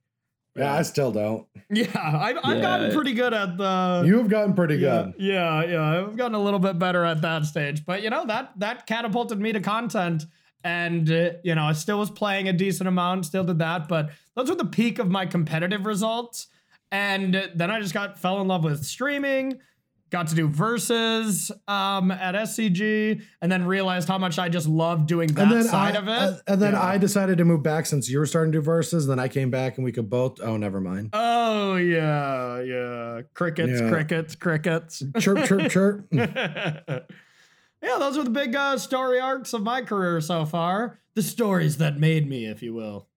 Yeah, 0.56 0.74
I 0.74 0.82
still 0.82 1.12
don't. 1.12 1.46
yeah, 1.70 1.86
I've, 1.94 2.38
I've 2.42 2.62
gotten 2.62 2.92
pretty 2.92 3.14
good 3.14 3.34
at 3.34 3.56
the. 3.56 4.02
You've 4.06 4.28
gotten 4.28 4.54
pretty 4.54 4.76
yeah, 4.76 5.04
good. 5.04 5.14
yeah, 5.18 5.64
yeah. 5.64 6.00
I've 6.00 6.16
gotten 6.16 6.34
a 6.34 6.42
little 6.42 6.60
bit 6.60 6.78
better 6.78 7.04
at 7.04 7.22
that 7.22 7.44
stage, 7.44 7.84
but 7.84 8.02
you 8.02 8.10
know 8.10 8.26
that 8.26 8.52
that 8.58 8.86
catapulted 8.86 9.40
me 9.40 9.52
to 9.52 9.60
content, 9.60 10.24
and 10.64 11.10
uh, 11.10 11.30
you 11.44 11.54
know 11.54 11.64
I 11.64 11.72
still 11.72 11.98
was 11.98 12.10
playing 12.10 12.48
a 12.48 12.52
decent 12.52 12.88
amount, 12.88 13.26
still 13.26 13.44
did 13.44 13.58
that, 13.58 13.88
but 13.88 14.10
those 14.34 14.48
were 14.48 14.56
the 14.56 14.64
peak 14.66 14.98
of 14.98 15.08
my 15.10 15.26
competitive 15.26 15.86
results, 15.86 16.48
and 16.90 17.50
then 17.54 17.70
I 17.70 17.80
just 17.80 17.94
got 17.94 18.18
fell 18.18 18.40
in 18.40 18.48
love 18.48 18.64
with 18.64 18.84
streaming, 18.84 19.58
got 20.10 20.26
to 20.28 20.34
do 20.34 20.48
verses 20.48 21.50
um, 21.68 22.10
at 22.10 22.34
SCG, 22.34 23.22
and 23.42 23.52
then 23.52 23.66
realized 23.66 24.08
how 24.08 24.16
much 24.18 24.38
I 24.38 24.48
just 24.48 24.66
loved 24.66 25.06
doing 25.06 25.28
that 25.34 25.42
And 25.42 25.52
then 25.52 25.64
side 25.64 25.96
I, 25.96 25.98
of 25.98 26.08
it. 26.08 26.10
uh, 26.10 26.38
and 26.46 26.62
then 26.62 26.72
Yeah. 26.72 26.82
I 26.82 26.96
decided 26.98 27.36
to 27.38 27.44
move 27.44 27.62
back 27.62 27.84
since 27.86 28.08
you 28.08 28.18
were 28.18 28.26
starting 28.26 28.52
to 28.52 28.58
do 28.58 28.62
verses. 28.62 29.06
Then 29.06 29.18
I 29.18 29.28
came 29.28 29.50
back 29.50 29.76
and 29.76 29.84
we 29.84 29.92
could 29.92 30.08
both. 30.08 30.40
Oh, 30.42 30.56
never 30.56 30.80
mind. 30.80 31.10
Oh 31.12 31.76
yeah, 31.76 32.62
yeah. 32.62 33.20
Crickets, 33.34 33.80
Yeah. 33.80 33.88
crickets, 33.90 34.34
crickets. 34.34 35.02
chirp, 35.20 35.44
chirp, 35.44 35.70
chirp. 35.70 36.08
yeah, 37.82 37.96
those 37.98 38.18
are 38.18 38.24
the 38.24 38.30
big 38.30 38.54
uh, 38.54 38.76
story 38.78 39.20
arcs 39.20 39.52
of 39.52 39.62
my 39.62 39.82
career 39.82 40.20
so 40.20 40.44
far. 40.44 41.00
The 41.14 41.22
stories 41.22 41.78
that 41.78 41.98
made 41.98 42.28
me, 42.28 42.46
if 42.46 42.62
you 42.62 42.74
will. 42.74 43.08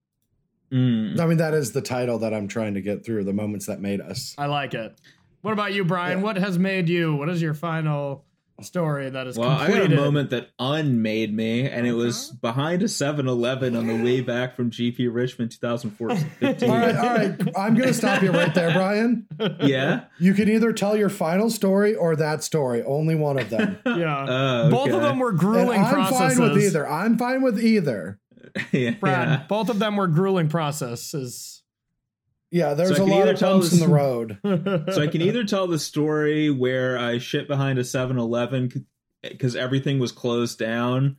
Mm. 0.72 1.20
I 1.20 1.26
mean, 1.26 1.38
that 1.38 1.54
is 1.54 1.72
the 1.72 1.82
title 1.82 2.20
that 2.20 2.34
I'm 2.34 2.48
trying 2.48 2.76
to 2.76 2.82
get 2.82 3.06
through. 3.06 3.26
The 3.26 3.34
moments 3.34 3.66
that 3.66 3.82
made 3.82 4.02
us. 4.02 4.34
I 4.38 4.46
like 4.46 4.74
it. 4.74 4.96
What 5.42 5.52
about 5.52 5.74
you, 5.74 5.84
Brian? 5.84 6.20
Yeah. 6.20 6.24
What 6.24 6.38
has 6.38 6.58
made 6.58 6.88
you? 6.88 7.16
What 7.16 7.30
is 7.30 7.42
your 7.42 7.54
final 7.54 8.26
story 8.64 9.10
that 9.10 9.28
is 9.28 9.38
Well, 9.38 9.58
completed? 9.58 9.80
I 9.80 9.82
had 9.84 9.92
a 9.94 9.96
moment 9.96 10.30
that 10.32 10.50
unmade 10.60 11.34
me, 11.36 11.68
and 11.70 11.86
it 11.88 11.94
was 11.94 12.30
Uh-huh. 12.30 12.38
behind 12.42 12.82
a 12.82 12.88
7-Eleven 12.88 13.76
on 13.76 13.88
the 13.88 13.96
way 14.04 14.22
back 14.22 14.56
from 14.56 14.70
GP 14.72 15.08
Richmond 15.14 15.52
2014. 15.52 16.26
All 16.42 16.76
right, 16.78 16.96
all 16.96 17.16
right. 17.16 17.42
I'm 17.58 17.76
gonna 17.76 17.94
stop 17.94 18.22
you 18.24 18.32
right 18.32 18.54
there, 18.54 18.72
Brian. 18.74 19.26
Yeah. 19.64 20.02
You 20.20 20.34
can 20.34 20.50
either 20.50 20.74
tell 20.74 20.96
your 20.96 21.10
final 21.10 21.50
story 21.50 21.96
or 21.96 22.16
that 22.16 22.44
story. 22.44 22.84
Only 22.84 23.16
one 23.16 23.38
of 23.40 23.50
them. 23.50 23.78
Yeah. 23.86 24.26
Oh, 24.28 24.70
Both 24.72 24.92
of 24.92 25.02
them 25.02 25.20
were 25.20 25.30
And 25.30 25.40
grueling 25.40 25.82
I'm 25.82 25.94
processes. 25.94 26.38
fine 26.38 26.50
with 26.54 26.64
either. 26.64 26.88
I'm 26.88 27.18
fine 27.18 27.42
with 27.42 27.60
either. 27.64 28.20
yeah. 28.72 28.92
Brad, 28.92 29.28
yeah. 29.28 29.44
both 29.48 29.70
of 29.70 29.80
them 29.80 29.96
were 29.98 30.08
grueling 30.08 30.50
processes. 30.50 31.51
Yeah, 32.52 32.74
there's 32.74 32.96
So 32.98 33.04
I 33.04 33.06
a 33.06 33.10
can 33.10 33.18
lot 33.20 33.28
of 33.30 33.40
tell 33.40 33.60
bumps 33.60 33.74
in 33.74 33.80
the 33.80 33.88
road. 33.88 34.38
So 34.94 35.02
I 35.02 35.08
can 35.08 35.22
either 35.22 35.44
tell 35.46 35.68
the 35.68 35.80
story 35.80 36.50
where 36.52 36.98
I 36.98 37.18
shit 37.18 37.48
behind 37.48 37.80
a 37.80 37.84
7-Eleven 37.84 38.86
because 39.24 39.56
everything 39.56 40.00
was 40.00 40.12
closed 40.12 40.60
down 40.60 41.16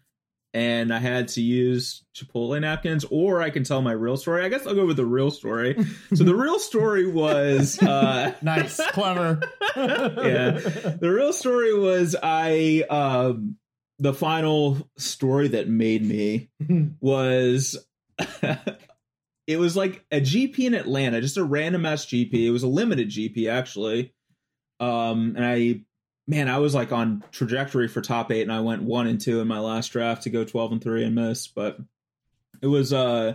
and 0.55 0.93
I 0.93 0.99
had 0.99 1.29
to 1.29 1.41
use 1.41 2.05
Chipotle 2.15 2.61
napkins, 2.61 3.07
or 3.11 3.41
I 3.41 3.49
can 3.49 3.65
tell 3.65 3.81
my 3.81 3.93
real 3.93 4.19
story. 4.19 4.45
I 4.45 4.51
guess 4.51 4.67
I'll 4.67 4.75
go 4.75 4.85
with 4.85 4.99
the 4.99 5.07
real 5.07 5.31
story. 5.31 5.75
So 6.15 6.25
the 6.25 6.35
real 6.35 6.59
story 6.59 7.07
was 7.07 7.79
uh 7.83 8.35
nice, 8.43 8.79
clever. 8.91 9.41
Yeah. 9.77 10.51
the 11.01 11.11
real 11.11 11.33
story 11.33 11.73
was 11.79 12.15
I 12.23 12.85
um 12.91 13.57
the 13.99 14.13
final 14.13 14.91
story 14.99 15.49
that 15.49 15.69
made 15.69 16.05
me 16.05 16.51
was 17.01 17.79
it 19.47 19.59
was 19.59 19.77
like 19.77 20.05
a 20.11 20.21
GP 20.21 20.61
in 20.61 20.75
Atlanta, 20.75 21.21
just 21.21 21.37
a 21.37 21.45
random 21.45 21.87
ass 21.87 22.07
GP. 22.07 22.33
It 22.33 22.51
was 22.51 22.63
a 22.63 22.69
limited 22.69 23.11
GP 23.11 23.51
actually. 23.51 24.15
Um 24.81 25.35
and 25.37 25.45
I 25.45 25.81
man, 26.27 26.49
I 26.49 26.59
was 26.59 26.75
like 26.75 26.93
on 26.93 27.25
trajectory 27.33 27.89
for 27.89 28.01
top 28.01 28.31
8 28.31 28.43
and 28.43 28.53
I 28.53 28.61
went 28.61 28.83
1 28.83 29.07
and 29.07 29.21
2 29.21 29.41
in 29.41 29.49
my 29.49 29.59
last 29.59 29.89
draft 29.89 30.23
to 30.23 30.31
go 30.31 30.45
12 30.45 30.73
and 30.73 30.83
3 30.83 31.05
and 31.05 31.15
miss, 31.15 31.49
but 31.49 31.79
it 32.61 32.69
was 32.69 32.93
uh 32.93 33.35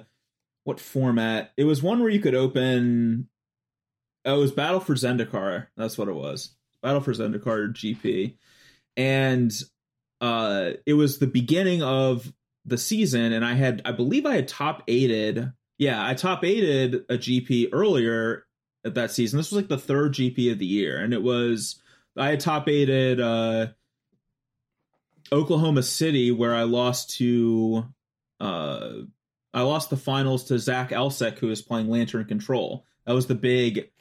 what 0.63 0.79
format? 0.79 1.51
It 1.57 1.63
was 1.63 1.83
one 1.83 1.99
where 1.99 2.09
you 2.09 2.19
could 2.19 2.35
open 2.35 3.27
Oh, 4.25 4.35
it 4.35 4.39
was 4.39 4.51
Battle 4.51 4.81
for 4.81 4.93
Zendikar. 4.95 5.67
That's 5.77 5.97
what 5.97 6.09
it 6.09 6.15
was. 6.15 6.51
Battle 6.81 6.99
for 6.99 7.13
Zendikar 7.13 7.73
GP. 7.73 8.35
And 8.95 9.51
uh 10.21 10.71
it 10.85 10.93
was 10.93 11.19
the 11.19 11.27
beginning 11.27 11.83
of 11.83 12.33
the 12.65 12.77
season 12.77 13.31
and 13.31 13.45
I 13.45 13.53
had 13.53 13.81
I 13.85 13.91
believe 13.91 14.25
I 14.25 14.35
had 14.35 14.47
top 14.47 14.83
aided. 14.87 15.51
Yeah, 15.77 16.05
I 16.05 16.13
top 16.15 16.43
aided 16.43 17.05
a 17.09 17.17
GP 17.17 17.69
earlier 17.71 18.45
at 18.83 18.95
that 18.95 19.11
season. 19.11 19.37
This 19.37 19.51
was 19.51 19.61
like 19.61 19.69
the 19.69 19.77
third 19.77 20.13
GP 20.13 20.51
of 20.51 20.59
the 20.59 20.65
year 20.65 20.97
and 20.97 21.13
it 21.13 21.21
was 21.21 21.81
I 22.15 22.29
had 22.29 22.39
top 22.39 22.67
aided 22.67 23.19
uh 23.19 23.67
Oklahoma 25.31 25.83
City 25.83 26.31
where 26.31 26.55
I 26.55 26.63
lost 26.63 27.11
to 27.17 27.85
uh 28.39 28.89
I 29.53 29.61
lost 29.61 29.89
the 29.89 29.97
finals 29.97 30.45
to 30.45 30.59
Zach 30.59 30.89
Elsik 30.91 31.39
who 31.39 31.47
was 31.47 31.61
playing 31.61 31.89
Lantern 31.89 32.25
Control. 32.25 32.85
That 33.05 33.13
was 33.13 33.27
the 33.27 33.35
big 33.35 33.91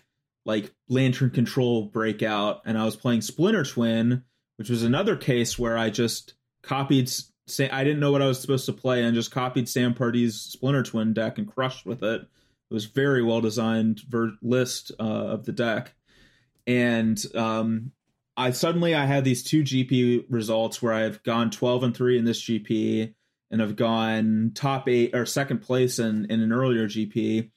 like 0.44 0.72
Lantern 0.88 1.30
Control 1.30 1.82
breakout 1.82 2.62
and 2.64 2.78
I 2.78 2.84
was 2.84 2.96
playing 2.96 3.20
Splinter 3.20 3.64
Twin, 3.64 4.22
which 4.56 4.70
was 4.70 4.82
another 4.82 5.16
case 5.16 5.58
where 5.58 5.76
I 5.76 5.90
just 5.90 6.34
copied 6.62 7.10
I 7.48 7.84
didn't 7.84 8.00
know 8.00 8.10
what 8.10 8.22
I 8.22 8.26
was 8.26 8.40
supposed 8.40 8.66
to 8.66 8.72
play 8.72 9.04
and 9.04 9.14
just 9.14 9.30
copied 9.30 9.68
Sam 9.68 9.94
Pardee's 9.94 10.40
Splinter 10.40 10.82
Twin 10.82 11.12
deck 11.12 11.38
and 11.38 11.46
crushed 11.46 11.86
with 11.86 12.02
it. 12.02 12.22
It 12.22 12.74
was 12.74 12.86
very 12.86 13.22
well 13.22 13.40
designed 13.40 14.00
ver- 14.08 14.36
list 14.42 14.90
uh, 14.98 15.02
of 15.02 15.44
the 15.44 15.52
deck, 15.52 15.94
and 16.66 17.22
um, 17.36 17.92
I 18.36 18.50
suddenly 18.50 18.96
I 18.96 19.06
had 19.06 19.24
these 19.24 19.44
two 19.44 19.62
GP 19.62 20.24
results 20.28 20.82
where 20.82 20.92
I've 20.92 21.22
gone 21.22 21.50
twelve 21.50 21.84
and 21.84 21.96
three 21.96 22.18
in 22.18 22.24
this 22.24 22.42
GP, 22.42 23.14
and 23.52 23.62
I've 23.62 23.76
gone 23.76 24.50
top 24.54 24.88
eight 24.88 25.14
or 25.14 25.26
second 25.26 25.58
place 25.58 26.00
in 26.00 26.26
in 26.28 26.40
an 26.40 26.52
earlier 26.52 26.88
GP, 26.88 27.50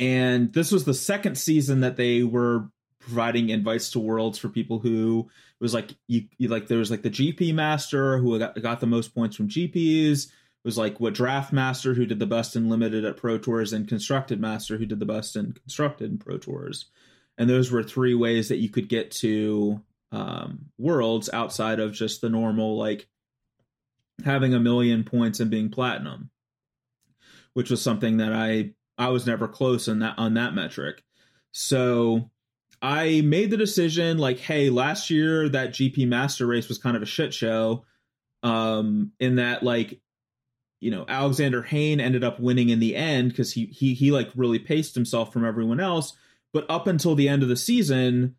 and 0.00 0.52
this 0.52 0.72
was 0.72 0.84
the 0.84 0.94
second 0.94 1.38
season 1.38 1.80
that 1.80 1.96
they 1.96 2.24
were 2.24 2.68
providing 2.98 3.50
invites 3.50 3.92
to 3.92 4.00
worlds 4.00 4.38
for 4.38 4.48
people 4.48 4.80
who 4.80 5.28
was 5.62 5.74
like 5.74 5.94
you, 6.08 6.24
you 6.38 6.48
like 6.48 6.66
there 6.66 6.78
was 6.78 6.90
like 6.90 7.02
the 7.02 7.10
GP 7.10 7.54
master 7.54 8.18
who 8.18 8.38
got, 8.38 8.60
got 8.60 8.80
the 8.80 8.86
most 8.86 9.14
points 9.14 9.36
from 9.36 9.48
GPs 9.48 10.26
it 10.26 10.68
was 10.68 10.78
like 10.78 11.00
what 11.00 11.14
draft 11.14 11.52
master 11.52 11.94
who 11.94 12.06
did 12.06 12.18
the 12.18 12.26
best 12.26 12.54
in 12.54 12.68
limited 12.68 13.04
at 13.04 13.16
pro 13.16 13.38
tours 13.38 13.72
and 13.72 13.88
constructed 13.88 14.40
master 14.40 14.76
who 14.76 14.86
did 14.86 15.00
the 15.00 15.06
best 15.06 15.34
in 15.36 15.52
constructed 15.52 16.10
in 16.10 16.18
pro 16.18 16.38
tours. 16.38 16.86
And 17.38 17.48
those 17.48 17.70
were 17.70 17.82
three 17.82 18.14
ways 18.14 18.48
that 18.48 18.58
you 18.58 18.68
could 18.68 18.88
get 18.88 19.10
to 19.12 19.80
um, 20.12 20.66
worlds 20.78 21.30
outside 21.32 21.80
of 21.80 21.92
just 21.92 22.20
the 22.20 22.28
normal 22.28 22.76
like 22.76 23.08
having 24.24 24.54
a 24.54 24.60
million 24.60 25.02
points 25.04 25.40
and 25.40 25.50
being 25.50 25.70
platinum 25.70 26.30
which 27.54 27.70
was 27.70 27.82
something 27.82 28.18
that 28.18 28.32
i 28.32 28.70
i 28.98 29.08
was 29.08 29.26
never 29.26 29.48
close 29.48 29.88
in 29.88 30.00
that 30.00 30.18
on 30.18 30.34
that 30.34 30.54
metric. 30.54 31.02
So 31.52 32.30
i 32.82 33.22
made 33.22 33.50
the 33.50 33.56
decision 33.56 34.18
like 34.18 34.38
hey 34.38 34.68
last 34.68 35.08
year 35.08 35.48
that 35.48 35.70
gp 35.70 36.06
master 36.06 36.46
race 36.46 36.68
was 36.68 36.78
kind 36.78 36.96
of 36.96 37.02
a 37.02 37.06
shit 37.06 37.32
show 37.32 37.84
um 38.42 39.12
in 39.20 39.36
that 39.36 39.62
like 39.62 40.00
you 40.80 40.90
know 40.90 41.04
Alexander 41.06 41.62
Hayne 41.62 42.00
ended 42.00 42.24
up 42.24 42.40
winning 42.40 42.68
in 42.68 42.80
the 42.80 42.96
end 42.96 43.28
because 43.28 43.52
he 43.52 43.66
he 43.66 43.94
he 43.94 44.10
like 44.10 44.30
really 44.34 44.58
paced 44.58 44.96
himself 44.96 45.32
from 45.32 45.46
everyone 45.46 45.78
else. 45.78 46.14
But 46.52 46.66
up 46.68 46.88
until 46.88 47.14
the 47.14 47.28
end 47.28 47.44
of 47.44 47.48
the 47.48 47.56
season 47.56 48.34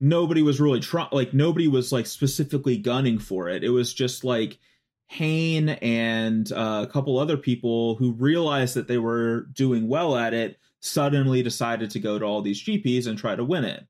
nobody 0.00 0.42
was 0.42 0.60
really 0.60 0.80
trying 0.80 1.08
like 1.12 1.34
nobody 1.34 1.68
was 1.68 1.92
like 1.92 2.06
specifically 2.06 2.76
gunning 2.76 3.18
for 3.18 3.48
it. 3.48 3.64
It 3.64 3.70
was 3.70 3.92
just 3.92 4.24
like 4.24 4.58
hain 5.06 5.70
and 5.70 6.50
uh, 6.52 6.86
a 6.86 6.90
couple 6.90 7.18
other 7.18 7.36
people 7.36 7.96
who 7.96 8.12
realized 8.12 8.74
that 8.74 8.88
they 8.88 8.98
were 8.98 9.42
doing 9.52 9.88
well 9.88 10.16
at 10.16 10.34
it 10.34 10.58
suddenly 10.80 11.42
decided 11.42 11.90
to 11.90 12.00
go 12.00 12.18
to 12.18 12.24
all 12.24 12.42
these 12.42 12.64
gps 12.64 13.06
and 13.06 13.18
try 13.18 13.34
to 13.34 13.44
win 13.44 13.64
it. 13.64 13.86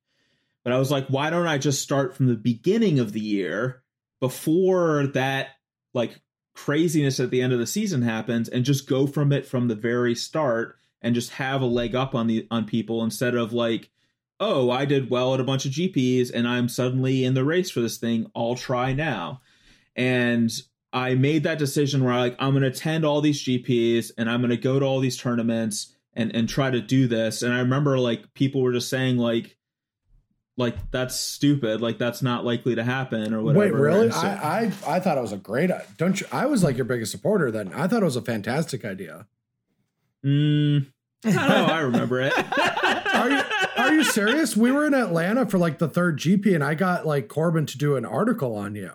But 0.64 0.72
i 0.72 0.78
was 0.78 0.90
like 0.90 1.06
why 1.08 1.30
don't 1.30 1.46
i 1.46 1.58
just 1.58 1.82
start 1.82 2.16
from 2.16 2.26
the 2.26 2.34
beginning 2.34 2.98
of 2.98 3.12
the 3.12 3.20
year 3.20 3.82
before 4.20 5.06
that 5.08 5.48
like 5.94 6.20
craziness 6.54 7.20
at 7.20 7.30
the 7.30 7.40
end 7.40 7.52
of 7.52 7.58
the 7.58 7.66
season 7.66 8.02
happens 8.02 8.48
and 8.48 8.64
just 8.64 8.88
go 8.88 9.06
from 9.06 9.32
it 9.32 9.46
from 9.46 9.68
the 9.68 9.74
very 9.74 10.14
start 10.14 10.76
and 11.02 11.14
just 11.14 11.30
have 11.30 11.62
a 11.62 11.66
leg 11.66 11.94
up 11.94 12.14
on 12.14 12.26
the 12.26 12.46
on 12.50 12.64
people 12.64 13.04
instead 13.04 13.34
of 13.34 13.52
like 13.52 13.90
oh 14.40 14.70
i 14.70 14.84
did 14.84 15.08
well 15.08 15.34
at 15.34 15.40
a 15.40 15.44
bunch 15.44 15.64
of 15.64 15.72
gps 15.72 16.32
and 16.34 16.48
i'm 16.48 16.68
suddenly 16.68 17.24
in 17.24 17.34
the 17.34 17.44
race 17.44 17.70
for 17.70 17.80
this 17.80 17.98
thing. 17.98 18.26
I'll 18.34 18.56
try 18.56 18.92
now. 18.92 19.40
And 19.94 20.50
i 20.92 21.14
made 21.14 21.44
that 21.44 21.58
decision 21.58 22.02
where 22.02 22.14
i 22.14 22.18
like 22.18 22.36
i'm 22.38 22.52
going 22.52 22.62
to 22.62 22.68
attend 22.68 23.04
all 23.04 23.20
these 23.20 23.44
gps 23.44 24.10
and 24.18 24.28
i'm 24.28 24.40
going 24.40 24.50
to 24.50 24.56
go 24.56 24.80
to 24.80 24.86
all 24.86 25.00
these 25.00 25.18
tournaments 25.18 25.94
and 26.18 26.34
and 26.36 26.48
try 26.48 26.70
to 26.70 26.80
do 26.82 27.06
this 27.06 27.40
and 27.42 27.54
i 27.54 27.60
remember 27.60 27.98
like 27.98 28.34
people 28.34 28.60
were 28.60 28.72
just 28.72 28.90
saying 28.90 29.16
like 29.16 29.56
like 30.58 30.74
that's 30.90 31.14
stupid 31.18 31.80
like 31.80 31.96
that's 31.98 32.20
not 32.20 32.44
likely 32.44 32.74
to 32.74 32.82
happen 32.82 33.32
or 33.32 33.40
whatever 33.42 33.64
Wait, 33.64 33.72
really? 33.74 34.10
So- 34.10 34.18
I, 34.18 34.72
I 34.86 34.96
I 34.96 35.00
thought 35.00 35.16
it 35.16 35.20
was 35.22 35.30
a 35.32 35.36
great. 35.36 35.70
Don't 35.96 36.20
you? 36.20 36.26
I 36.32 36.46
was 36.46 36.64
like 36.64 36.76
your 36.76 36.84
biggest 36.84 37.12
supporter 37.12 37.52
then. 37.52 37.72
I 37.72 37.86
thought 37.86 38.02
it 38.02 38.04
was 38.04 38.16
a 38.16 38.22
fantastic 38.22 38.84
idea. 38.84 39.28
Mm, 40.26 40.86
I 41.24 41.30
don't 41.30 41.36
know. 41.46 41.74
I 41.74 41.80
remember 41.80 42.20
it. 42.20 42.32
Are 43.14 43.30
you 43.30 43.40
are 43.76 43.92
you 43.94 44.02
serious? 44.04 44.56
We 44.56 44.70
were 44.72 44.84
in 44.86 44.94
Atlanta 44.94 45.46
for 45.46 45.58
like 45.58 45.78
the 45.78 45.88
third 45.88 46.18
GP, 46.18 46.54
and 46.54 46.62
I 46.64 46.74
got 46.74 47.06
like 47.06 47.28
Corbin 47.28 47.66
to 47.66 47.78
do 47.78 47.94
an 47.96 48.04
article 48.04 48.54
on 48.56 48.74
you. 48.74 48.90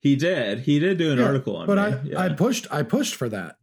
He 0.00 0.16
did. 0.16 0.60
He 0.60 0.78
did 0.80 0.98
do 0.98 1.12
an 1.12 1.18
Yeah, 1.18 1.26
article 1.26 1.54
on 1.56 1.68
me. 1.68 1.74
but 1.74 1.76
me. 1.76 1.82
I, 1.82 2.02
yeah. 2.12 2.20
I 2.20 2.28
pushed 2.34 2.66
I 2.70 2.82
pushed 2.82 3.14
for 3.14 3.28
that 3.28 3.56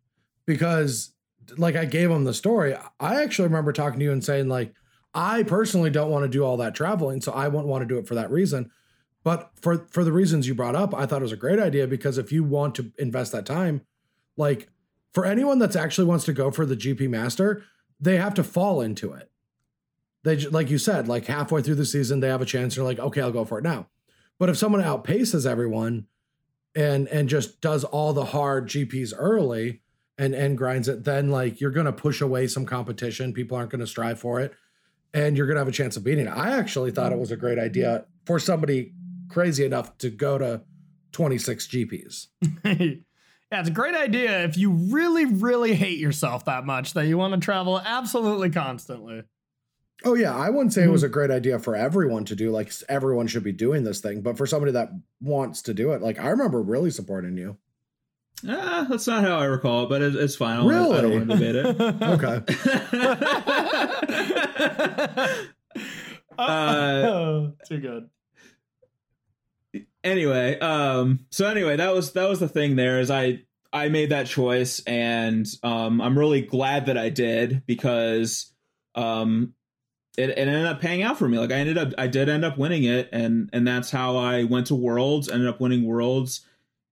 because 0.46 1.14
like 1.58 1.76
I 1.76 1.86
gave 1.86 2.12
him 2.12 2.24
the 2.24 2.34
story. 2.34 2.76
I 3.00 3.22
actually 3.22 3.48
remember 3.48 3.74
talking 3.74 4.00
to 4.00 4.06
you 4.06 4.12
and 4.12 4.24
saying 4.24 4.48
like 4.48 4.74
I 5.14 5.44
personally 5.44 5.90
don't 5.90 6.12
want 6.12 6.24
to 6.24 6.30
do 6.30 6.44
all 6.44 6.58
that 6.58 6.76
traveling, 6.76 7.22
so 7.22 7.32
I 7.32 7.48
wouldn't 7.48 7.68
want 7.68 7.82
to 7.82 7.88
do 7.88 7.98
it 7.98 8.08
for 8.08 8.16
that 8.16 8.32
reason. 8.32 8.72
But 9.24 9.52
for 9.60 9.88
for 9.92 10.04
the 10.04 10.12
reasons 10.12 10.48
you 10.48 10.56
brought 10.56 10.76
up, 10.76 10.94
I 10.94 11.06
thought 11.06 11.22
it 11.22 11.24
was 11.24 11.32
a 11.32 11.38
great 11.38 11.60
idea 11.60 11.88
because 11.88 12.18
if 12.18 12.32
you 12.32 12.44
want 12.44 12.76
to 12.76 12.92
invest 12.98 13.32
that 13.32 13.46
time, 13.46 13.82
like 14.36 14.70
for 15.14 15.26
anyone 15.26 15.60
that's 15.60 15.76
actually 15.76 16.08
wants 16.08 16.26
to 16.26 16.34
go 16.34 16.52
for 16.52 16.66
the 16.66 16.78
GP 16.78 17.10
Master, 17.10 17.64
they 18.00 18.18
have 18.18 18.34
to 18.36 18.44
fall 18.44 18.82
into 18.82 19.14
it. 19.14 19.32
They 20.24 20.38
like 20.38 20.70
you 20.70 20.78
said, 20.78 21.08
like 21.08 21.26
halfway 21.26 21.62
through 21.62 21.76
the 21.76 21.86
season, 21.86 22.20
they 22.20 22.30
have 22.30 22.42
a 22.42 22.46
chance. 22.46 22.76
They're 22.76 22.84
like, 22.84 23.00
okay, 23.00 23.22
I'll 23.22 23.32
go 23.32 23.46
for 23.46 23.60
it 23.60 23.64
now. 23.64 23.88
But 24.40 24.50
if 24.50 24.58
someone 24.58 24.84
outpaces 24.84 25.50
everyone, 25.50 26.08
and 26.76 27.08
and 27.08 27.28
just 27.28 27.60
does 27.60 27.84
all 27.84 28.14
the 28.14 28.26
hard 28.26 28.68
GPs 28.68 29.14
early 29.18 29.82
and 30.18 30.34
and 30.34 30.58
grinds 30.58 30.88
it, 30.88 31.04
then 31.04 31.30
like 31.30 31.62
you're 31.62 31.72
gonna 31.72 31.94
push 31.94 32.22
away 32.22 32.48
some 32.48 32.66
competition. 32.66 33.34
People 33.34 33.58
aren't 33.58 33.70
gonna 33.70 33.88
strive 33.88 34.20
for 34.20 34.40
it, 34.40 34.54
and 35.14 35.38
you're 35.38 35.48
gonna 35.48 35.60
have 35.60 35.68
a 35.68 35.72
chance 35.72 35.98
of 35.98 36.04
beating 36.04 36.28
it. 36.28 36.32
I 36.32 36.58
actually 36.58 36.92
thought 36.92 37.12
it 37.12 37.20
was 37.20 37.32
a 37.32 37.38
great 37.38 37.60
idea 37.60 38.06
for 38.26 38.40
somebody 38.40 38.94
crazy 39.30 39.66
enough 39.66 39.98
to 40.00 40.10
go 40.10 40.38
to 40.38 40.62
26 41.12 41.68
GPs. 41.68 42.28
yeah, 42.64 43.60
it's 43.60 43.70
a 43.70 43.72
great 43.72 43.96
idea 43.96 44.44
if 44.44 44.58
you 44.58 44.72
really, 44.72 45.26
really 45.26 45.76
hate 45.76 46.00
yourself 46.00 46.46
that 46.46 46.66
much 46.66 46.94
that 46.94 47.08
you 47.08 47.18
want 47.18 47.34
to 47.34 47.40
travel 47.40 47.80
absolutely 47.80 48.50
constantly. 48.50 49.24
Oh 50.06 50.14
yeah, 50.14 50.36
I 50.36 50.50
wouldn't 50.50 50.74
say 50.74 50.84
it 50.84 50.90
was 50.90 51.02
mm-hmm. 51.02 51.08
a 51.08 51.14
great 51.14 51.32
idea 51.32 51.58
for 51.58 51.76
everyone 51.76 52.26
to 52.26 52.36
do. 52.36 52.52
Like 52.52 52.72
everyone 52.88 53.28
should 53.28 53.44
be 53.44 53.52
doing 53.52 53.84
this 53.84 54.00
thing, 54.00 54.22
but 54.22 54.38
for 54.38 54.46
somebody 54.46 54.72
that 54.74 54.90
wants 55.22 55.64
to 55.64 55.74
do 55.74 55.94
it, 55.94 56.02
like 56.02 56.20
I 56.20 56.30
remember 56.30 56.62
really 56.62 56.92
supporting 56.92 57.38
you. 57.38 57.58
Ah, 58.48 58.86
that's 58.90 59.08
not 59.08 59.24
how 59.24 59.38
I 59.40 59.46
recall 59.46 59.84
it, 59.84 59.90
but 59.90 60.02
it, 60.02 60.16
it's 60.16 60.36
fine. 60.36 60.60
I 60.60 60.62
don't- 60.62 60.72
I 60.72 60.76
Really? 60.78 61.02
don't 61.02 61.14
want 61.14 61.30
to 61.30 61.36
debate 61.36 61.56
it. 61.56 61.66
Okay. 62.04 62.42
Uh, 66.38 67.48
Too 67.68 67.80
good. 67.80 68.10
anyway, 70.04 70.60
um, 70.60 71.26
so 71.32 71.48
anyway, 71.48 71.78
that 71.78 71.94
was 71.96 72.14
that 72.14 72.30
was 72.30 72.40
the 72.40 72.48
thing. 72.48 72.76
There 72.76 73.00
is 73.00 73.10
I 73.10 73.42
I 73.74 73.90
made 73.90 74.12
that 74.12 74.28
choice, 74.28 74.82
and 74.86 75.48
um, 75.64 76.00
I'm 76.00 76.16
really 76.18 76.42
glad 76.42 76.86
that 76.88 76.98
I 76.98 77.10
did 77.10 77.64
because 77.66 78.54
um, 78.94 79.54
it, 80.16 80.30
it 80.30 80.38
ended 80.38 80.68
up 80.68 80.80
paying 80.80 81.02
out 81.02 81.18
for 81.18 81.28
me. 81.28 81.40
Like 81.40 81.52
I 81.52 81.56
ended 81.56 81.80
up, 81.80 81.94
I 81.98 82.06
did 82.06 82.30
end 82.30 82.46
up 82.46 82.56
winning 82.58 82.84
it, 82.84 83.10
and 83.12 83.50
and 83.52 83.68
that's 83.68 83.90
how 83.90 84.16
I 84.16 84.44
went 84.44 84.68
to 84.68 84.76
Worlds. 84.76 85.28
Ended 85.30 85.48
up 85.50 85.60
winning 85.60 85.86
Worlds, 85.86 86.46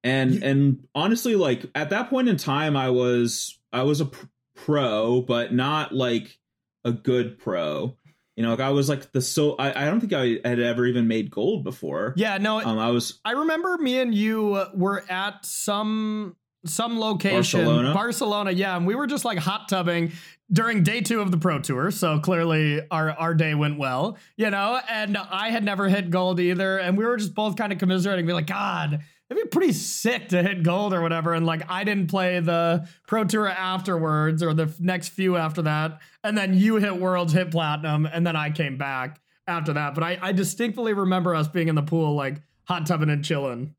and 0.05 0.43
and 0.43 0.87
honestly, 0.93 1.35
like 1.35 1.65
at 1.75 1.89
that 1.89 2.09
point 2.09 2.29
in 2.29 2.37
time, 2.37 2.77
I 2.77 2.91
was 2.91 3.59
I 3.73 3.83
was 3.83 3.99
a 4.01 4.09
pro, 4.55 5.21
but 5.21 5.53
not 5.53 5.93
like 5.93 6.37
a 6.85 6.91
good 6.91 7.39
pro. 7.39 7.97
You 8.35 8.43
know, 8.43 8.51
like 8.51 8.59
I 8.59 8.69
was 8.69 8.87
like 8.87 9.11
the 9.13 9.21
so 9.21 9.55
I, 9.55 9.83
I 9.83 9.85
don't 9.85 9.99
think 9.99 10.13
I 10.13 10.47
had 10.47 10.59
ever 10.59 10.85
even 10.85 11.07
made 11.07 11.31
gold 11.31 11.63
before. 11.63 12.13
Yeah, 12.17 12.37
no, 12.37 12.61
Um, 12.61 12.77
I 12.77 12.91
was 12.91 13.19
I 13.25 13.31
remember 13.31 13.77
me 13.77 13.99
and 13.99 14.13
you 14.13 14.63
were 14.73 15.03
at 15.09 15.45
some 15.45 16.35
some 16.65 16.99
location, 16.99 17.63
Barcelona? 17.63 17.93
Barcelona, 17.93 18.51
yeah, 18.51 18.75
and 18.75 18.85
we 18.85 18.95
were 18.95 19.07
just 19.07 19.23
like 19.25 19.37
hot 19.37 19.69
tubbing 19.69 20.11
during 20.51 20.83
day 20.83 21.01
two 21.01 21.21
of 21.21 21.31
the 21.31 21.37
pro 21.37 21.59
tour. 21.59 21.91
So 21.91 22.19
clearly 22.19 22.81
our 22.91 23.11
our 23.11 23.33
day 23.33 23.55
went 23.55 23.77
well, 23.79 24.17
you 24.37 24.49
know. 24.49 24.79
And 24.89 25.17
I 25.17 25.49
had 25.49 25.63
never 25.63 25.87
hit 25.87 26.09
gold 26.09 26.39
either, 26.39 26.77
and 26.77 26.97
we 26.97 27.05
were 27.05 27.17
just 27.17 27.33
both 27.33 27.55
kind 27.55 27.71
of 27.73 27.79
commiserating, 27.79 28.25
be 28.25 28.33
like, 28.33 28.47
God. 28.47 29.01
It'd 29.29 29.43
be 29.43 29.49
pretty 29.49 29.73
sick 29.73 30.29
to 30.29 30.43
hit 30.43 30.61
gold 30.61 30.93
or 30.93 31.01
whatever. 31.01 31.33
And 31.33 31.45
like, 31.47 31.63
I 31.69 31.83
didn't 31.83 32.07
play 32.11 32.39
the 32.41 32.87
pro 33.07 33.23
tour 33.23 33.47
afterwards 33.47 34.43
or 34.43 34.53
the 34.53 34.63
f- 34.65 34.79
next 34.79 35.09
few 35.09 35.35
after 35.35 35.63
that. 35.63 35.99
And 36.23 36.37
then 36.37 36.53
you 36.53 36.75
hit 36.75 36.97
worlds, 36.97 37.33
hit 37.33 37.49
platinum, 37.49 38.05
and 38.05 38.25
then 38.25 38.35
I 38.35 38.51
came 38.51 38.77
back 38.77 39.19
after 39.47 39.73
that. 39.73 39.95
But 39.95 40.03
I, 40.03 40.19
I 40.21 40.31
distinctly 40.31 40.93
remember 40.93 41.33
us 41.33 41.47
being 41.47 41.69
in 41.69 41.75
the 41.75 41.81
pool, 41.81 42.13
like 42.13 42.39
hot 42.67 42.85
tubbing 42.85 43.09
and 43.09 43.25
chilling. 43.25 43.73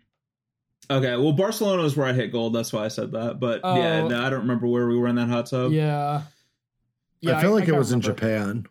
okay. 0.90 1.14
Well, 1.16 1.32
Barcelona 1.32 1.84
is 1.84 1.96
where 1.96 2.08
I 2.08 2.12
hit 2.12 2.32
gold. 2.32 2.52
That's 2.52 2.72
why 2.72 2.84
I 2.84 2.88
said 2.88 3.12
that. 3.12 3.38
But 3.38 3.60
yeah, 3.62 4.02
Oh. 4.02 4.08
no, 4.08 4.20
I 4.24 4.30
don't 4.30 4.40
remember 4.40 4.66
where 4.66 4.88
we 4.88 4.98
were 4.98 5.06
in 5.06 5.14
that 5.16 5.28
hot 5.28 5.46
tub. 5.46 5.70
Yeah. 5.70 6.22
I 7.26 7.40
feel 7.40 7.52
like 7.52 7.64
it 7.64 7.66
can't 7.66 7.78
was 7.78 7.92
in. 7.92 8.00
Japan. 8.00 8.66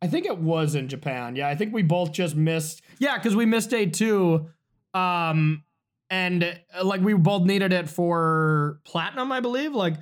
I 0.00 0.06
think 0.06 0.26
it 0.26 0.38
was 0.38 0.74
in 0.74 0.88
Japan. 0.88 1.36
Yeah, 1.36 1.48
I 1.48 1.54
think 1.56 1.74
we 1.74 1.82
both 1.82 2.12
just 2.12 2.36
missed. 2.36 2.82
Yeah, 2.98 3.16
because 3.18 3.34
we 3.34 3.44
missed 3.46 3.70
day 3.70 3.86
two. 3.86 4.48
Um, 4.94 5.64
and 6.10 6.58
uh, 6.74 6.84
like 6.84 7.00
we 7.00 7.14
both 7.14 7.42
needed 7.42 7.72
it 7.72 7.88
for 7.88 8.80
platinum, 8.84 9.32
I 9.32 9.40
believe. 9.40 9.74
Like, 9.74 9.94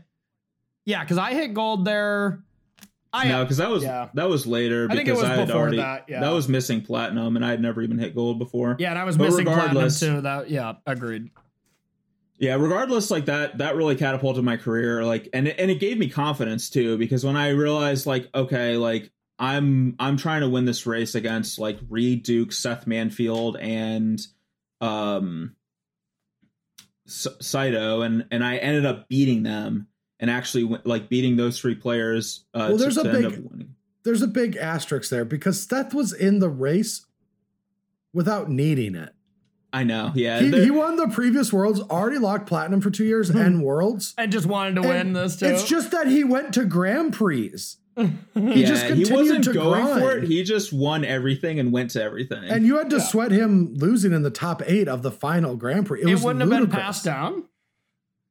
yeah, 0.85 1.03
because 1.03 1.19
I 1.19 1.33
hit 1.35 1.55
gold 1.55 1.85
there. 1.85 2.43
I 3.13 3.29
no, 3.29 3.45
because 3.45 3.57
that 3.57 3.71
was 3.71 3.83
yeah. 3.83 4.09
that 4.15 4.29
was 4.29 4.47
later 4.47 4.89
I 4.91 4.95
think 4.95 5.09
it 5.09 5.13
because 5.13 5.23
was 5.23 5.31
I 5.31 5.35
had 5.37 5.47
before 5.47 5.63
already 5.63 5.77
that, 5.79 6.05
yeah. 6.09 6.21
that, 6.21 6.31
was 6.31 6.49
missing 6.49 6.83
platinum 6.83 7.37
and 7.37 7.45
I 7.45 7.51
had 7.51 7.63
never 7.63 7.81
even 7.81 7.99
hit 7.99 8.15
gold 8.15 8.39
before. 8.39 8.77
yeah, 8.79 8.91
and 8.91 8.99
I 8.99 9.05
was 9.05 9.17
But 9.17 9.25
missing 9.25 9.47
platinum 9.47 9.89
too. 9.91 10.21
That 10.21 10.51
yeah, 10.51 10.75
agreed. 10.87 11.31
Yeah, 12.39 12.57
regardless, 12.57 13.11
like 13.11 13.27
that 13.27 13.59
that 13.59 13.77
really 13.77 13.97
catapulted 13.97 14.45
my 14.45 14.59
career. 14.59 15.03
Like, 15.05 15.31
and 15.33 15.49
it, 15.49 15.57
and 15.59 15.71
it 15.71 15.81
gave 15.81 15.97
me 15.97 16.11
confidence 16.11 16.69
too 16.69 16.99
because 16.99 17.25
when 17.25 17.37
I 17.37 17.51
realized, 17.51 18.05
like, 18.05 18.29
okay, 18.35 18.77
like 18.77 19.11
I'm 19.39 19.97
I'm 19.99 20.19
trying 20.19 20.43
to 20.43 20.49
win 20.49 20.67
this 20.67 20.85
race 20.85 21.15
against 21.15 21.59
like 21.59 21.79
Reid 21.89 22.23
Duke, 22.23 22.53
Seth 22.53 22.85
Manfield, 22.85 23.57
and 23.59 24.21
um 24.83 25.56
S- 25.56 25.56
Saito, 27.07 28.03
and 28.03 28.27
and 28.31 28.45
I 28.45 28.57
ended 28.57 28.85
up 28.87 29.09
beating 29.09 29.43
them 29.43 29.87
and 30.21 30.31
actually 30.31 30.65
win- 30.65 30.83
like 30.85 31.09
beating 31.09 31.37
those 31.37 31.59
three 31.59 31.75
players. 31.75 32.45
Uh, 32.55 32.67
Well, 32.69 32.79
to- 32.79 32.83
there's 32.83 32.97
a 32.97 33.05
to 33.05 33.13
big- 33.31 33.67
There's 34.03 34.23
a 34.23 34.29
big 34.29 34.57
asterisk 34.57 35.11
there 35.11 35.25
because 35.25 35.61
Seth 35.63 35.93
was 35.93 36.13
in 36.13 36.39
the 36.39 36.49
race 36.49 37.05
without 38.13 38.51
needing 38.51 38.95
it. 38.95 39.13
I 39.73 39.85
know, 39.85 40.13
yeah. 40.15 40.41
He, 40.41 40.51
he 40.65 40.71
won 40.71 40.97
the 40.97 41.09
previous 41.09 41.53
worlds, 41.53 41.81
already 41.81 42.19
locked 42.19 42.47
platinum 42.47 42.81
for 42.81 42.91
two 42.91 43.05
years 43.05 43.29
and 43.31 43.63
worlds. 43.63 44.15
And 44.17 44.33
just 44.33 44.47
wanted 44.47 44.77
to 44.77 44.83
win 44.83 44.97
And 45.09 45.17
this 45.17 45.37
too. 45.37 45.47
It's 45.47 45.69
just 45.69 45.91
that 45.91 46.07
he 46.07 46.25
went 46.25 46.55
to 46.55 46.65
Grand 46.65 47.13
Prix. 47.13 47.53
He 47.97 48.13
yeah, 48.35 48.67
just 48.67 48.83
he 48.85 48.89
continued 48.91 49.11
wasn't 49.13 49.45
to 49.45 49.53
going 49.55 49.87
for 50.01 50.19
it. 50.19 50.25
He 50.25 50.43
just 50.43 50.71
won 50.73 51.05
everything 51.05 51.59
and 51.59 51.73
went 51.73 51.91
to 51.93 52.03
everything. 52.03 52.45
And 52.45 52.67
you 52.67 52.77
had 52.77 52.91
to 52.91 52.97
Yeah. 52.99 53.03
sweat 53.05 53.33
him 53.33 53.75
losing 53.75 54.13
in 54.13 54.23
the 54.23 54.31
top 54.31 54.63
eight 54.67 54.87
of 54.87 55.03
the 55.03 55.11
final 55.11 55.57
Grand 55.57 55.87
Prix. 55.87 56.03
It, 56.03 56.09
it 56.09 56.13
was 56.13 56.23
wouldn't 56.23 56.41
have 56.43 56.51
been 56.51 56.69
passed 56.71 57.05
down. 57.05 57.45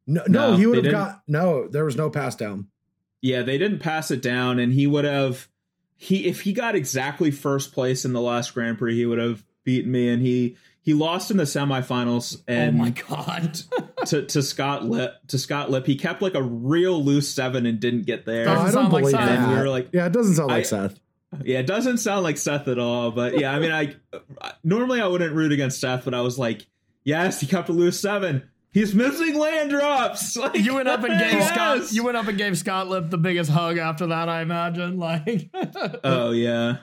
No, 0.06 0.22
no, 0.28 0.52
No, 0.52 0.58
he 0.58 0.68
would 0.68 0.76
have 0.78 0.84
didn't. 0.84 1.00
got 1.00 1.24
no. 1.28 1.68
There 1.68 1.84
was 1.84 1.96
no 1.96 2.12
pass 2.12 2.36
down. 2.36 2.68
Yeah, 3.22 3.42
they 3.42 3.58
didn't 3.58 3.80
pass 3.80 4.12
it 4.12 4.22
down, 4.22 4.60
and 4.60 4.72
he 4.72 4.86
would 4.86 5.06
have 5.06 5.48
he 5.98 6.28
if 6.28 6.42
he 6.42 6.54
got 6.54 6.76
exactly 6.76 7.32
first 7.32 7.72
place 7.74 8.06
in 8.06 8.14
the 8.14 8.22
last 8.22 8.54
Grand 8.54 8.78
Prix, 8.78 8.96
he 8.96 9.06
would 9.08 9.18
have 9.18 9.44
beaten 9.64 9.92
me, 9.92 10.10
and 10.10 10.22
he 10.22 10.58
he 10.82 10.94
lost 10.94 11.32
in 11.32 11.38
the 11.38 11.44
semifinals 11.46 12.44
and 12.48 12.76
oh 12.76 12.84
my 12.84 12.90
god. 12.92 13.60
to 14.08 14.24
to 14.28 14.42
Scott 14.42 14.86
Lipp 14.86 15.14
to 15.28 15.38
Scott 15.38 15.70
Lipp. 15.72 15.86
He 15.86 15.96
kept 15.96 16.22
like 16.22 16.36
a 16.36 16.44
real 16.44 17.04
loose 17.04 17.34
seven 17.34 17.66
and 17.66 17.80
didn't 17.80 18.04
get 18.04 18.26
there. 18.26 18.44
Oh, 18.50 18.54
Doesn't 18.56 18.60
I 18.68 18.72
don't 18.72 18.74
sound 18.74 18.94
like 18.94 19.02
believe 19.02 19.16
Seth. 19.16 19.26
that. 19.30 19.40
And 19.40 19.52
we 19.52 19.58
were 19.60 19.70
like- 19.70 19.90
yeah, 19.94 20.06
it 20.06 20.14
doesn't 20.14 20.36
sound 20.36 20.50
like 20.50 20.60
I- 20.60 20.64
Seth. 20.64 21.00
Yeah, 21.44 21.60
it 21.60 21.68
doesn't 21.68 21.98
sound 21.98 22.24
like 22.24 22.38
Seth 22.38 22.68
at 22.70 22.80
all, 22.80 23.12
but 23.12 23.38
yeah, 23.38 23.52
I 23.54 23.60
mean, 23.60 23.72
I 23.72 23.96
normally 24.64 25.02
I 25.02 25.08
wouldn't 25.08 25.34
root 25.36 25.52
against 25.52 25.82
Seth, 25.82 26.06
but 26.06 26.14
I 26.14 26.22
was 26.22 26.40
like, 26.40 26.66
yes, 27.04 27.42
he 27.42 27.48
kept 27.48 27.68
a 27.68 27.74
loose 27.74 28.00
seven. 28.00 28.44
He's 28.72 28.94
missing 28.94 29.38
land 29.38 29.70
drops. 29.70 30.36
Like, 30.46 30.56
You 30.60 30.76
went 30.76 30.88
up 30.90 31.00
and 31.04 31.18
gave 31.18 31.32
yes! 31.34 31.50
Scott. 31.50 31.92
You 31.94 32.04
went 32.04 32.18
up 32.18 32.28
and 32.28 32.38
gave 32.38 32.58
Scott 32.58 32.88
Lipp 32.90 33.10
the 33.10 33.18
biggest 33.18 33.50
hug 33.50 33.78
after 33.78 34.08
that. 34.08 34.28
I 34.30 34.42
imagine. 34.42 34.98
Like, 34.98 35.50
Oh 36.04 36.32
yeah. 36.32 36.78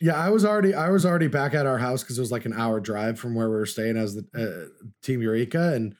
Yeah, 0.00 0.14
I 0.16 0.30
was 0.30 0.44
already 0.44 0.74
I 0.74 0.90
was 0.90 1.06
already 1.06 1.28
back 1.28 1.54
at 1.54 1.64
our 1.66 1.78
house 1.78 2.02
because 2.02 2.18
it 2.18 2.20
was 2.20 2.32
like 2.32 2.46
an 2.46 2.52
hour 2.52 2.78
drive 2.80 3.18
from 3.18 3.34
where 3.36 3.48
we 3.48 3.54
were 3.56 3.66
staying 3.66 3.96
as 3.96 4.14
the 4.16 4.26
uh, 4.36 4.86
Team 5.02 5.22
Eureka, 5.22 5.72
and 5.74 5.94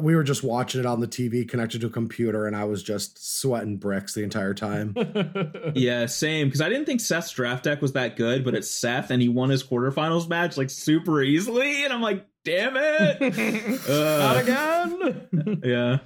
we 0.00 0.14
were 0.14 0.22
just 0.22 0.42
watching 0.42 0.80
it 0.80 0.86
on 0.86 1.00
the 1.00 1.08
TV 1.08 1.48
connected 1.48 1.80
to 1.80 1.86
a 1.86 1.90
computer, 1.90 2.46
and 2.46 2.54
I 2.54 2.64
was 2.64 2.82
just 2.82 3.38
sweating 3.40 3.76
bricks 3.78 4.14
the 4.14 4.22
entire 4.22 4.54
time. 4.54 4.94
Yeah, 5.74 6.06
same. 6.06 6.48
Because 6.48 6.60
I 6.60 6.68
didn't 6.68 6.86
think 6.86 7.00
Seth's 7.00 7.30
draft 7.30 7.64
deck 7.64 7.80
was 7.82 7.92
that 7.92 8.16
good, 8.16 8.44
but 8.44 8.54
it's 8.54 8.70
Seth, 8.70 9.10
and 9.10 9.20
he 9.22 9.28
won 9.28 9.50
his 9.50 9.62
quarterfinals 9.62 10.28
match 10.28 10.56
like 10.56 10.70
super 10.70 11.22
easily, 11.22 11.84
and 11.84 11.92
I'm 11.92 12.00
like, 12.02 12.26
damn 12.44 12.74
it. 12.76 13.20
not 13.88 14.36
again. 14.38 15.60
yeah. 15.64 15.98
so 15.98 16.02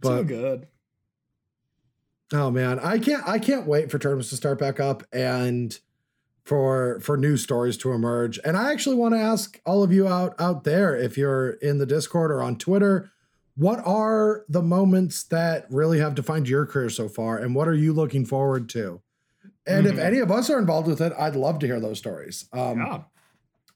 But 0.00 0.22
good. 0.24 0.66
oh 2.32 2.50
man, 2.50 2.78
I 2.78 2.98
can't 2.98 3.26
I 3.26 3.38
can't 3.38 3.66
wait 3.66 3.90
for 3.90 3.98
tournaments 3.98 4.30
to 4.30 4.36
start 4.36 4.58
back 4.58 4.80
up 4.80 5.02
and 5.12 5.76
for 6.48 6.98
for 7.00 7.16
new 7.18 7.36
stories 7.36 7.76
to 7.78 7.92
emerge. 7.92 8.40
And 8.44 8.56
I 8.56 8.72
actually 8.72 8.96
want 8.96 9.14
to 9.14 9.20
ask 9.20 9.60
all 9.66 9.82
of 9.82 9.92
you 9.92 10.08
out 10.08 10.34
out 10.40 10.64
there 10.64 10.96
if 10.96 11.18
you're 11.18 11.50
in 11.50 11.76
the 11.78 11.84
Discord 11.86 12.30
or 12.30 12.42
on 12.42 12.56
Twitter, 12.56 13.10
what 13.54 13.80
are 13.86 14.44
the 14.48 14.62
moments 14.62 15.22
that 15.24 15.66
really 15.70 15.98
have 15.98 16.14
defined 16.14 16.48
your 16.48 16.64
career 16.64 16.88
so 16.88 17.08
far 17.08 17.36
and 17.38 17.54
what 17.54 17.68
are 17.68 17.74
you 17.74 17.92
looking 17.92 18.24
forward 18.24 18.68
to? 18.70 19.02
And 19.66 19.86
if 19.86 19.96
Mhm. 19.96 19.98
any 19.98 20.18
of 20.20 20.30
us 20.30 20.48
are 20.48 20.58
involved 20.58 20.88
with 20.88 21.02
it, 21.02 21.12
I'd 21.18 21.36
love 21.36 21.58
to 21.58 21.66
hear 21.66 21.80
those 21.80 21.98
stories. 21.98 22.46
Um, 22.54 22.78
yeah. 22.78 23.02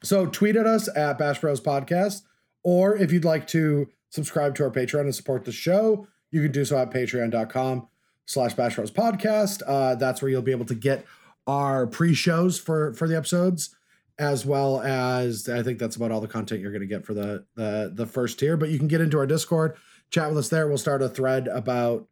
So 0.02 0.24
tweet 0.26 0.56
at 0.56 0.66
us 0.66 0.88
at 0.96 1.18
Bash 1.18 1.40
Bros 1.40 1.60
Podcast 1.60 2.22
Or 2.64 2.96
if 2.96 3.10
you'd 3.12 3.24
like 3.24 3.48
to 3.48 3.88
subscribe 4.08 4.54
to 4.54 4.62
our 4.64 4.70
Patreon 4.70 5.00
and 5.00 5.14
support 5.14 5.44
the 5.44 5.50
show, 5.52 6.06
you 6.30 6.40
can 6.40 6.52
do 6.52 6.64
so 6.64 6.78
at 6.78 6.92
patreon.com 6.92 7.88
slash 8.24 8.54
Bash 8.54 8.76
Bros 8.76 8.90
podcast. 8.92 9.62
Uh, 9.66 9.96
that's 9.96 10.22
where 10.22 10.30
you'll 10.30 10.42
be 10.42 10.52
able 10.52 10.64
to 10.66 10.74
get 10.76 11.04
our 11.46 11.86
pre-shows 11.86 12.58
for 12.58 12.94
for 12.94 13.08
the 13.08 13.16
episodes, 13.16 13.74
as 14.18 14.46
well 14.46 14.80
as 14.80 15.48
I 15.48 15.62
think 15.62 15.78
that's 15.78 15.96
about 15.96 16.10
all 16.10 16.20
the 16.20 16.28
content 16.28 16.60
you're 16.60 16.72
going 16.72 16.82
to 16.82 16.86
get 16.86 17.04
for 17.04 17.14
the 17.14 17.44
the 17.54 17.90
the 17.94 18.06
first 18.06 18.38
tier. 18.38 18.56
But 18.56 18.70
you 18.70 18.78
can 18.78 18.88
get 18.88 19.00
into 19.00 19.18
our 19.18 19.26
Discord, 19.26 19.76
chat 20.10 20.28
with 20.28 20.38
us 20.38 20.48
there. 20.48 20.68
We'll 20.68 20.78
start 20.78 21.02
a 21.02 21.08
thread 21.08 21.48
about 21.48 22.08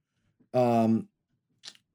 um 0.52 1.08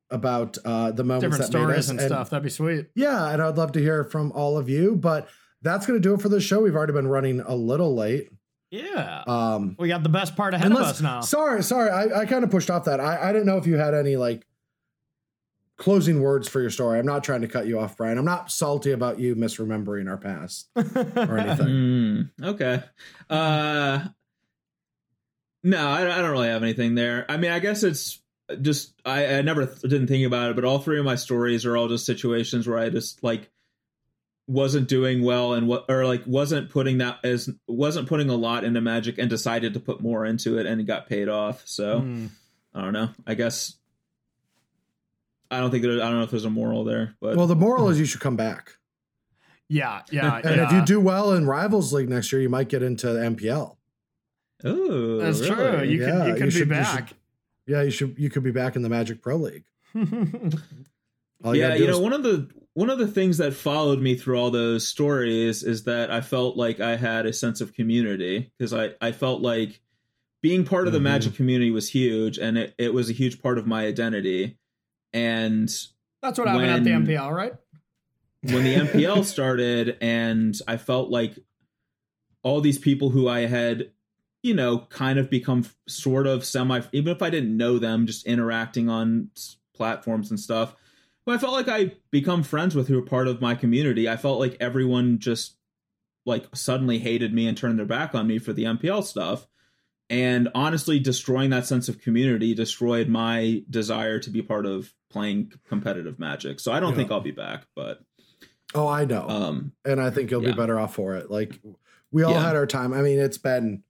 about 0.10 0.58
uh 0.64 0.92
the 0.92 1.04
moments 1.04 1.38
Different 1.38 1.52
that 1.52 1.58
made 1.58 1.64
stories 1.64 1.80
us 1.80 1.90
and 1.90 2.02
stuff. 2.02 2.30
That'd 2.30 2.44
be 2.44 2.50
sweet. 2.50 2.88
yeah, 2.96 3.30
and 3.30 3.42
I'd 3.42 3.58
love 3.58 3.72
to 3.74 3.80
hear 3.80 4.04
from 4.04 4.32
all 4.32 4.58
of 4.58 4.70
you. 4.70 4.96
But 4.96 5.28
that's 5.62 5.86
going 5.86 6.00
to 6.00 6.08
do 6.08 6.14
it 6.14 6.22
for 6.22 6.30
the 6.30 6.40
show. 6.40 6.62
We've 6.62 6.76
already 6.76 6.94
been 6.94 7.08
running 7.08 7.42
a 7.42 7.56
little 7.56 7.96
late. 7.96 8.30
Yeah. 8.70 9.24
Um, 9.26 9.76
we 9.80 9.88
got 9.88 10.04
the 10.04 10.10
best 10.10 10.36
part 10.36 10.54
ahead 10.54 10.72
of 10.72 10.78
us 10.78 11.02
now. 11.02 11.22
Sorry, 11.22 11.64
sorry, 11.64 11.90
I, 11.90 12.22
I 12.22 12.26
kind 12.26 12.44
of 12.44 12.52
pushed 12.52 12.70
off 12.70 12.86
that. 12.86 13.00
I, 13.00 13.30
I 13.30 13.32
didn't 13.32 13.46
know 13.46 13.58
if 13.58 13.66
you 13.66 13.78
had 13.78 13.94
any 13.94 14.16
like 14.16 14.46
closing 15.78 16.22
words 16.22 16.48
for 16.48 16.62
your 16.62 16.70
story. 16.70 17.00
I'm 17.00 17.06
not 17.06 17.24
trying 17.24 17.42
to 17.42 17.48
cut 17.48 17.68
you 17.68 17.80
off, 17.80 17.98
Brian. 17.98 18.18
I'm 18.18 18.26
not 18.26 18.52
salty 18.52 18.92
about 18.92 19.20
you 19.20 19.36
misremembering 19.36 20.10
our 20.10 20.18
past 20.18 20.70
or 20.76 21.38
anything. 21.38 21.68
Mm, 21.68 22.30
okay. 22.44 22.84
Uh, 23.30 24.06
no, 25.64 25.88
I, 25.88 26.02
I 26.04 26.22
don't 26.22 26.32
really 26.32 26.48
have 26.50 26.64
anything 26.64 26.96
there. 26.96 27.26
I 27.30 27.38
mean, 27.38 27.52
I 27.52 27.60
guess 27.60 27.84
it's 27.84 28.22
just 28.62 28.94
I, 29.04 29.38
I 29.38 29.42
never 29.42 29.66
th- 29.66 29.82
didn't 29.82 30.08
think 30.08 30.26
about 30.26 30.52
it, 30.52 30.56
but 30.56 30.66
all 30.66 30.80
three 30.80 31.00
of 31.00 31.06
my 31.06 31.16
stories 31.16 31.66
are 31.66 31.76
all 31.76 31.88
just 31.88 32.06
situations 32.06 32.68
where 32.68 32.78
I 32.78 32.90
just 32.90 33.24
like 33.24 33.50
wasn't 34.48 34.88
doing 34.88 35.24
well 35.24 35.54
and 35.56 35.68
what 35.68 35.86
or 35.90 36.06
like 36.06 36.22
wasn't 36.28 36.70
putting 36.70 37.00
that 37.00 37.18
as 37.24 37.50
wasn't 37.68 38.08
putting 38.08 38.30
a 38.30 38.36
lot 38.36 38.64
into 38.64 38.80
magic 38.80 39.18
and 39.18 39.28
decided 39.28 39.74
to 39.74 39.80
put 39.80 40.02
more 40.02 40.24
into 40.24 40.60
it 40.60 40.68
and 40.68 40.80
it 40.80 40.84
got 40.84 41.10
paid 41.10 41.28
off. 41.28 41.64
So 41.66 42.02
Hmm. 42.02 42.28
I 42.74 42.82
don't 42.82 42.94
know. 42.94 43.10
I 43.26 43.34
guess 43.34 43.74
I 45.52 45.60
don't 45.60 45.72
think 45.72 45.84
there, 45.84 45.94
I 45.94 46.10
don't 46.10 46.16
know 46.18 46.24
if 46.24 46.32
there's 46.32 46.46
a 46.46 46.50
moral 46.50 46.84
there, 46.84 47.16
but 47.22 47.36
Well, 47.38 47.48
the 47.48 47.56
moral 47.56 47.90
is 47.90 48.00
you 48.00 48.06
should 48.06 48.22
come 48.22 48.36
back. 48.36 48.74
Yeah, 49.68 50.02
yeah, 50.12 50.38
And 50.44 50.56
yeah. 50.58 50.66
if 50.68 50.72
you 50.72 50.86
do 50.86 51.00
well 51.00 51.34
in 51.34 51.48
Rivals 51.48 51.92
League 51.94 52.10
next 52.10 52.32
year, 52.32 52.42
you 52.42 52.50
might 52.50 52.70
get 52.70 52.84
into 52.84 53.12
the 53.14 53.20
MPL. 53.20 53.78
oh, 54.64 55.18
That's 55.18 55.46
true. 55.46 55.84
You 55.84 56.02
Yeah, 56.02 56.12
could, 56.12 56.28
you 56.28 56.34
you 56.34 56.40
could 56.40 56.54
should- 56.54 56.70
be 56.70 56.76
you 56.76 56.82
back. 56.82 57.14
Yeah, 57.68 57.82
you 57.82 57.90
should. 57.90 58.16
You 58.20 58.30
could 58.30 58.44
be 58.44 58.52
back 58.52 58.76
in 58.76 58.84
the 58.84 58.90
Magic 58.90 59.22
Pro 59.24 59.38
League. 59.38 59.64
All 61.44 61.56
yeah, 61.56 61.76
you 61.76 61.88
know, 61.88 61.94
is- 61.94 62.00
one 62.00 62.14
of 62.14 62.24
the 62.24 62.48
one 62.74 62.90
of 62.90 63.00
the 63.00 63.08
things 63.08 63.38
that 63.38 63.54
followed 63.54 64.00
me 64.02 64.16
through 64.16 64.38
all 64.38 64.52
those 64.52 64.88
stories 64.88 65.64
is 65.64 65.84
that 65.86 66.12
I 66.12 66.22
felt 66.22 66.58
like 66.58 66.80
I 66.80 66.96
had 66.98 67.26
a 67.26 67.34
sense 67.34 67.62
of 67.62 67.74
community 67.74 68.52
because 68.58 68.74
I 68.74 68.92
I 69.02 69.12
felt 69.12 69.42
like 69.42 69.82
being 70.42 70.64
part 70.66 70.86
of 70.88 70.94
the 70.94 71.00
Mhm. 71.00 71.04
magic 71.04 71.34
community 71.36 71.72
was 71.72 71.90
huge 71.90 72.38
and 72.38 72.58
it, 72.58 72.76
it 72.78 72.94
was 72.94 73.10
a 73.10 73.14
huge 73.14 73.42
part 73.42 73.58
of 73.58 73.66
my 73.66 73.86
identity. 73.88 74.58
And 75.16 75.70
That's 76.22 76.38
what 76.38 76.48
happened 76.50 76.70
at 76.70 76.84
the 76.84 76.92
MPL, 76.92 77.32
right? 77.32 77.54
when 78.52 78.64
the 78.64 78.76
MPL 78.76 79.24
started 79.24 79.98
and 80.02 80.56
I 80.68 80.78
felt 80.78 81.10
like 81.10 81.40
all 82.44 82.62
these 82.62 82.78
people 82.78 83.10
who 83.10 83.28
I 83.28 83.48
had, 83.48 83.92
you 84.44 84.54
know, 84.54 84.80
kind 84.90 85.18
of 85.18 85.30
become 85.30 85.66
sort 85.88 86.28
of 86.28 86.46
semi, 86.46 86.82
even 86.92 87.16
if 87.16 87.22
I 87.22 87.30
didn't 87.30 87.58
know 87.58 87.80
them, 87.80 88.06
just 88.06 88.28
interacting 88.28 88.90
on 88.90 89.30
platforms 89.74 90.30
and 90.30 90.40
stuff. 90.40 90.76
But 91.26 91.36
I 91.36 91.38
felt 91.40 91.54
like 91.54 91.68
I 91.68 91.94
become 92.12 92.44
friends 92.44 92.76
with 92.76 92.88
who 92.88 93.00
are 93.00 93.06
part 93.06 93.28
of 93.28 93.42
my 93.42 93.56
community. 93.56 94.08
I 94.08 94.18
felt 94.18 94.40
like 94.40 94.58
everyone 94.60 95.18
just 95.18 95.56
like 96.26 96.56
suddenly 96.56 97.00
hated 97.00 97.34
me 97.34 97.48
and 97.48 97.58
turned 97.58 97.80
their 97.80 97.86
back 97.86 98.14
on 98.14 98.28
me 98.28 98.38
for 98.38 98.54
the 98.54 98.66
MPL 98.66 99.04
stuff. 99.04 99.48
And 100.10 100.50
honestly, 100.54 101.00
destroying 101.00 101.50
that 101.50 101.66
sense 101.66 101.90
of 101.90 102.00
community 102.00 102.54
destroyed 102.54 103.08
my 103.08 103.64
desire 103.70 104.20
to 104.20 104.30
be 104.30 104.42
part 104.44 104.66
of 104.66 104.94
playing 105.10 105.52
competitive 105.68 106.20
magic. 106.20 106.60
So 106.60 106.72
I 106.72 106.80
don't 106.80 106.92
Yeah. 106.92 106.98
think 106.98 107.12
I'll 107.12 107.22
be 107.22 107.32
back, 107.32 107.66
but 107.76 108.02
Oh, 108.76 108.88
I 108.88 109.06
know. 109.06 109.28
um 109.28 109.72
and 109.84 110.00
I 110.00 110.10
think 110.12 110.30
you'll 110.30 110.44
Yeah. 110.44 110.52
be 110.52 110.58
better 110.58 110.80
off 110.80 110.94
for 110.96 111.16
it. 111.16 111.32
Like 111.32 111.60
we 112.12 112.22
all 112.24 112.34
Yeah. 112.34 112.44
had 112.46 112.56
our 112.56 112.68
time. 112.68 112.94
I 112.94 113.02
mean, 113.02 113.18
it's 113.20 113.38
been 113.40 113.84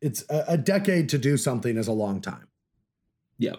it's 0.00 0.24
a, 0.30 0.44
a 0.48 0.56
decade 0.58 1.08
to 1.10 1.18
do 1.18 1.36
something 1.36 1.76
is 1.76 1.88
a 1.88 1.92
long 1.92 2.20
time. 2.20 2.46
yeah. 3.36 3.56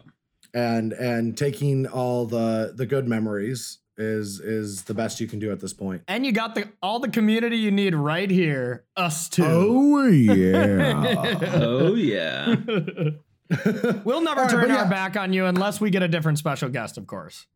And 0.54 0.94
and 0.94 1.38
taking 1.38 1.86
all 1.88 2.26
the 2.26 2.74
the 2.76 2.86
good 2.86 3.08
memories 3.08 3.80
is 4.02 4.40
is 4.40 4.84
the 4.84 4.94
best 4.94 5.20
you 5.20 5.28
can 5.28 5.40
do 5.40 5.52
at 5.52 5.60
this 5.60 5.74
point. 5.74 6.02
And 6.08 6.26
you 6.26 6.32
got 6.32 6.56
the 6.56 6.68
all 6.82 7.00
the 7.00 7.10
community 7.10 7.58
you 7.58 7.72
need 7.72 7.96
right 7.96 8.30
here. 8.30 8.86
Us 8.98 9.30
too. 9.30 9.44
Oh 9.46 10.08
yeah. 10.08 11.38
Oh 11.54 11.94
yeah. 11.96 12.56
we'll 14.04 14.22
never 14.22 14.42
All 14.42 14.46
right, 14.46 14.52
turn 14.52 14.68
but 14.70 14.72
our 14.72 14.90
back 14.90 15.16
on 15.18 15.34
you 15.34 15.46
unless 15.46 15.80
we 15.82 15.90
get 15.90 16.04
a 16.04 16.08
different 16.08 16.38
special 16.38 16.70
guest, 16.70 16.98
of 16.98 17.06
course. 17.08 17.48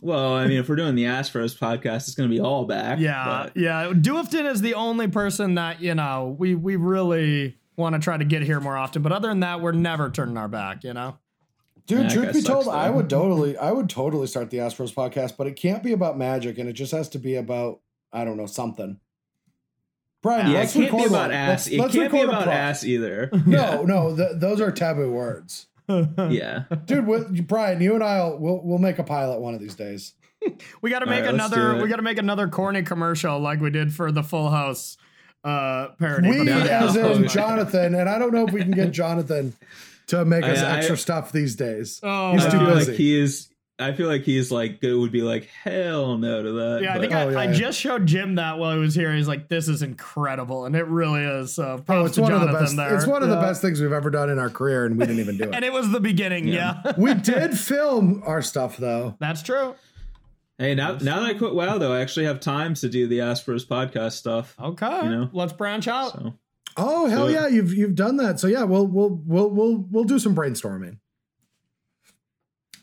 Well, 0.00 0.34
I 0.34 0.46
mean, 0.46 0.58
if 0.58 0.68
we're 0.68 0.76
doing 0.76 0.94
the 0.94 1.04
Astros 1.04 1.58
podcast, 1.58 2.06
it's 2.08 2.14
going 2.14 2.28
to 2.28 2.34
be 2.34 2.40
all 2.40 2.66
back. 2.66 2.98
Yeah, 2.98 3.24
but- 3.44 3.56
yeah. 3.56 3.90
Doofton 3.94 4.50
is 4.50 4.60
the 4.60 4.74
only 4.74 5.08
person 5.08 5.54
that 5.54 5.80
you 5.80 5.94
know 5.94 6.36
we 6.38 6.54
we 6.54 6.76
really 6.76 7.56
want 7.76 7.94
to 7.94 7.98
try 8.00 8.16
to 8.16 8.24
get 8.24 8.42
here 8.42 8.60
more 8.60 8.76
often. 8.76 9.02
But 9.02 9.12
other 9.12 9.28
than 9.28 9.40
that, 9.40 9.60
we're 9.60 9.72
never 9.72 10.10
turning 10.10 10.36
our 10.36 10.48
back. 10.48 10.84
You 10.84 10.92
know. 10.94 11.18
Dude, 11.86 12.02
Yeah, 12.02 12.08
truth 12.08 12.32
be 12.34 12.42
told, 12.42 12.66
though. 12.66 12.70
I 12.70 12.90
would 12.90 13.08
totally 13.08 13.56
I 13.56 13.70
would 13.72 13.88
totally 13.88 14.26
start 14.26 14.50
the 14.50 14.58
Astros 14.58 14.92
podcast, 14.92 15.36
but 15.36 15.46
it 15.46 15.56
can't 15.56 15.82
be 15.82 15.92
about 15.92 16.18
magic 16.18 16.58
and 16.58 16.68
it 16.68 16.72
just 16.74 16.92
has 16.92 17.08
to 17.10 17.18
be 17.18 17.36
about 17.36 17.80
I 18.12 18.24
don't 18.24 18.36
know, 18.36 18.46
something. 18.46 18.98
Brian, 20.22 20.46
Yeah, 20.50 20.54
it 20.54 20.58
let's 20.60 20.72
can't 20.72 20.90
be 20.96 21.04
about 21.04 21.10
one. 21.12 21.30
ass. 21.32 21.48
Let's, 21.48 21.66
it 21.68 21.78
let's 21.78 21.94
can't 21.94 22.12
be 22.12 22.20
about 22.20 22.48
ass 22.48 22.84
either. 22.84 23.30
No, 23.46 23.82
no, 23.84 24.16
th- 24.16 24.30
those 24.34 24.60
are 24.60 24.72
taboo 24.72 25.12
words. 25.12 25.66
Yeah. 25.88 26.64
Dude, 26.86 27.06
with, 27.06 27.46
Brian, 27.46 27.80
you 27.80 27.94
and 27.94 28.02
I'll 28.02 28.36
we'll 28.38 28.60
we'll 28.64 28.78
make 28.78 28.98
a 28.98 29.04
pilot 29.04 29.40
one 29.40 29.54
of 29.54 29.60
these 29.60 29.76
days. 29.76 30.14
We 30.80 30.90
got 30.90 31.00
to 31.00 31.06
make 31.06 31.24
right, 31.24 31.32
another. 31.34 31.80
We 31.82 31.88
got 31.88 31.96
to 31.96 32.02
make 32.02 32.18
another 32.18 32.48
corny 32.48 32.82
commercial 32.82 33.38
like 33.38 33.60
we 33.60 33.70
did 33.70 33.92
for 33.94 34.10
the 34.12 34.22
Full 34.22 34.50
House 34.50 34.96
uh, 35.44 35.88
parody. 35.98 36.28
We, 36.30 36.38
But 36.38 36.46
Yeah. 36.46 36.64
yeah. 36.64 36.84
as 36.86 36.96
Oh, 36.96 37.12
in. 37.12 37.28
Jonathan, 37.28 37.94
and 37.94 38.08
I 38.08 38.18
don't 38.18 38.32
know 38.32 38.46
if 38.46 38.52
we 38.52 38.62
can 38.62 38.72
get 38.72 38.90
Jonathan 38.92 39.54
to 40.08 40.24
make 40.24 40.44
us 40.44 40.60
I- 40.60 40.74
I- 40.74 40.76
extra 40.78 40.96
stuff 40.96 41.32
these 41.32 41.56
days. 41.56 42.00
Oh, 42.02 42.32
He's 42.32 42.44
I 42.46 42.50
too 42.50 42.58
feel 42.58 42.66
busy. 42.74 42.90
like 42.92 42.98
he 42.98 43.18
is. 43.20 43.48
I 43.78 43.92
feel 43.92 44.06
like 44.06 44.22
he's 44.22 44.50
like 44.50 44.82
it 44.82 44.94
would 44.94 45.12
be 45.12 45.20
like 45.20 45.50
hell 45.62 46.16
no 46.16 46.42
to 46.42 46.52
that. 46.52 46.80
Yeah, 46.82 46.92
I 46.92 46.94
but- 46.94 47.00
think 47.02 47.12
Oh, 47.12 47.16
I, 47.18 47.30
yeah, 47.30 47.38
I 47.40 47.44
yeah. 47.44 47.52
just 47.52 47.78
showed 47.78 48.06
Jim 48.06 48.36
that 48.36 48.58
while 48.58 48.72
he 48.72 48.78
was 48.78 48.94
here. 48.94 49.12
He's 49.14 49.28
like, 49.28 49.48
"This 49.48 49.68
is 49.68 49.82
incredible," 49.82 50.64
and 50.64 50.74
it 50.74 50.86
really 50.86 51.22
is. 51.22 51.52
So 51.52 51.84
Oh, 51.86 52.06
it's 52.06 52.14
to 52.14 52.22
one 52.22 52.32
of 52.32 52.40
the 52.40 52.46
best. 52.46 52.74
there. 52.74 52.94
It's 52.96 53.06
one 53.06 53.22
of 53.22 53.28
the 53.28 53.36
best 53.36 53.60
things 53.60 53.80
we've 53.82 53.92
ever 53.92 54.08
done 54.08 54.30
in 54.30 54.38
our 54.38 54.48
career, 54.48 54.86
and 54.86 54.96
we 54.96 55.04
didn't 55.04 55.20
even 55.20 55.36
do 55.36 55.44
it. 55.50 55.54
And 55.54 55.62
it. 55.62 55.68
it 55.68 55.72
was 55.74 55.90
the 55.90 56.00
beginning. 56.00 56.48
Yeah. 56.48 56.80
Yeah, 56.86 56.92
we 56.96 57.12
did 57.32 57.58
film 57.58 58.22
our 58.24 58.40
stuff 58.40 58.78
though. 58.78 59.14
that's 59.20 59.42
true. 59.42 59.74
Hey, 60.58 60.74
now 60.74 60.92
now 60.92 61.20
that 61.20 61.26
I 61.26 61.34
quit 61.34 61.54
WoW, 61.54 61.76
though, 61.76 61.92
I 61.92 62.00
actually 62.00 62.24
have 62.24 62.40
time 62.40 62.72
to 62.76 62.88
do 62.88 63.06
the 63.06 63.18
Astros 63.18 63.66
podcast 63.66 64.12
stuff. 64.12 64.54
Okay, 64.58 65.00
You 65.04 65.10
know? 65.10 65.30
let's 65.34 65.52
branch 65.52 65.86
out. 65.86 66.12
So 66.12 66.32
Oh 66.76 67.06
hell 67.06 67.26
So- 67.26 67.32
yeah, 67.32 67.46
you've 67.48 67.72
you've 67.72 67.94
done 67.94 68.16
that. 68.18 68.38
So 68.40 68.46
yeah, 68.46 68.64
we'll 68.64 68.86
we'll 68.86 69.20
we'll 69.24 69.50
we'll 69.50 69.76
we'll 69.90 70.04
do 70.04 70.18
some 70.18 70.34
brainstorming. 70.34 70.98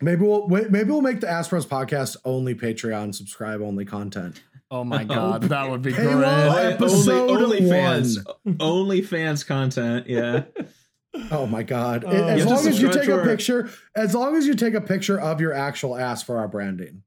Maybe 0.01 0.21
we'll 0.25 0.47
maybe 0.47 0.89
we'll 0.89 1.01
make 1.01 1.21
the 1.21 1.27
Astros 1.27 1.65
podcast 1.65 2.17
only 2.25 2.55
Patreon 2.55 3.15
subscribe 3.15 3.61
only 3.61 3.85
content. 3.85 4.41
Oh 4.69 4.83
my 4.83 5.03
god, 5.03 5.43
that 5.49 5.69
would 5.69 5.81
be 5.81 5.93
Paywall 5.93 6.51
great. 6.53 6.73
episode 6.73 7.29
only, 7.29 7.43
only 7.43 7.59
one. 7.61 7.69
fans, 7.69 8.17
only 8.59 9.01
fans 9.01 9.43
content. 9.43 10.07
Yeah. 10.07 10.43
Oh 11.29 11.45
my 11.45 11.61
god! 11.61 12.03
Oh. 12.07 12.09
as 12.09 12.17
You 12.17 12.25
have 12.25 12.47
to 12.47 12.55
long 12.55 12.67
as 12.67 12.81
you 12.81 12.89
take 12.91 13.03
to 13.03 13.13
a 13.13 13.19
our- 13.19 13.23
picture, 13.23 13.69
as 13.95 14.15
long 14.15 14.35
as 14.35 14.47
you 14.47 14.55
take 14.55 14.73
a 14.73 14.81
picture 14.81 15.19
of 15.21 15.39
your 15.39 15.53
actual 15.53 15.95
ass 15.95 16.23
for 16.23 16.39
our 16.39 16.47
branding. 16.47 17.03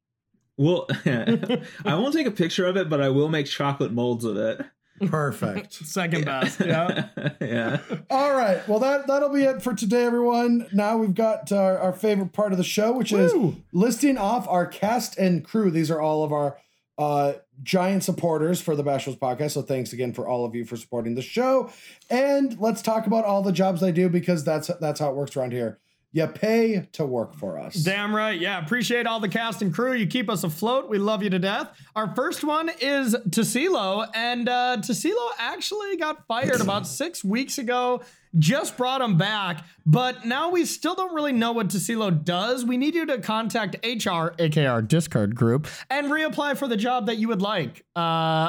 Well, 0.56 0.86
I 1.04 1.58
won't 1.86 2.14
take 2.14 2.28
a 2.28 2.30
picture 2.30 2.66
of 2.66 2.76
it, 2.76 2.88
but 2.88 3.00
I 3.00 3.08
will 3.08 3.28
make 3.28 3.46
chocolate 3.46 3.92
molds 3.92 4.24
of 4.24 4.36
it. 4.36 4.64
Perfect. 5.06 5.72
Second 5.86 6.24
best. 6.24 6.60
Yeah. 6.60 7.08
yeah. 7.40 7.80
All 8.10 8.34
right. 8.34 8.66
Well, 8.68 8.78
that 8.80 9.06
that'll 9.06 9.28
be 9.28 9.42
it 9.42 9.62
for 9.62 9.74
today, 9.74 10.04
everyone. 10.04 10.66
Now 10.72 10.96
we've 10.96 11.14
got 11.14 11.52
our, 11.52 11.78
our 11.78 11.92
favorite 11.92 12.32
part 12.32 12.52
of 12.52 12.58
the 12.58 12.64
show, 12.64 12.92
which 12.92 13.12
is 13.12 13.32
listing 13.72 14.18
off 14.18 14.48
our 14.48 14.66
cast 14.66 15.18
and 15.18 15.44
crew. 15.44 15.70
These 15.70 15.90
are 15.90 16.00
all 16.00 16.24
of 16.24 16.32
our 16.32 16.58
uh, 16.98 17.34
giant 17.62 18.04
supporters 18.04 18.60
for 18.60 18.74
the 18.74 18.84
Bashers 18.84 19.18
podcast. 19.18 19.52
So 19.52 19.62
thanks 19.62 19.92
again 19.92 20.12
for 20.12 20.26
all 20.26 20.44
of 20.44 20.54
you 20.54 20.64
for 20.64 20.76
supporting 20.76 21.14
the 21.14 21.22
show. 21.22 21.70
And 22.08 22.58
let's 22.58 22.82
talk 22.82 23.06
about 23.06 23.24
all 23.24 23.42
the 23.42 23.52
jobs 23.52 23.80
they 23.80 23.92
do 23.92 24.08
because 24.08 24.44
that's 24.44 24.68
that's 24.80 25.00
how 25.00 25.10
it 25.10 25.16
works 25.16 25.36
around 25.36 25.52
here. 25.52 25.78
You 26.16 26.26
pay 26.26 26.88
to 26.92 27.04
work 27.04 27.34
for 27.34 27.58
us. 27.58 27.74
Damn 27.74 28.16
right. 28.16 28.40
Yeah. 28.40 28.64
Appreciate 28.64 29.06
all 29.06 29.20
the 29.20 29.28
cast 29.28 29.60
and 29.60 29.74
crew. 29.74 29.92
You 29.92 30.06
keep 30.06 30.30
us 30.30 30.44
afloat. 30.44 30.88
We 30.88 30.96
love 30.96 31.22
you 31.22 31.28
to 31.28 31.38
death. 31.38 31.78
Our 31.94 32.14
first 32.14 32.42
one 32.42 32.70
is 32.80 33.14
Tassilo. 33.28 34.08
And 34.14 34.48
uh, 34.48 34.78
Tassilo 34.80 35.28
actually 35.38 35.98
got 35.98 36.26
fired 36.26 36.62
about 36.62 36.86
six 36.86 37.22
weeks 37.22 37.58
ago. 37.58 38.00
Just 38.38 38.78
brought 38.78 39.02
him 39.02 39.18
back. 39.18 39.66
But 39.84 40.24
now 40.24 40.48
we 40.48 40.64
still 40.64 40.94
don't 40.94 41.14
really 41.14 41.32
know 41.32 41.52
what 41.52 41.68
Tassilo 41.68 42.24
does. 42.24 42.64
We 42.64 42.78
need 42.78 42.94
you 42.94 43.04
to 43.04 43.18
contact 43.18 43.76
HR, 43.84 44.28
aka 44.38 44.64
our 44.64 44.80
Discord 44.80 45.36
group, 45.36 45.68
and 45.90 46.06
reapply 46.06 46.56
for 46.56 46.66
the 46.66 46.78
job 46.78 47.04
that 47.08 47.18
you 47.18 47.28
would 47.28 47.42
like. 47.42 47.84
Uh, 47.94 48.00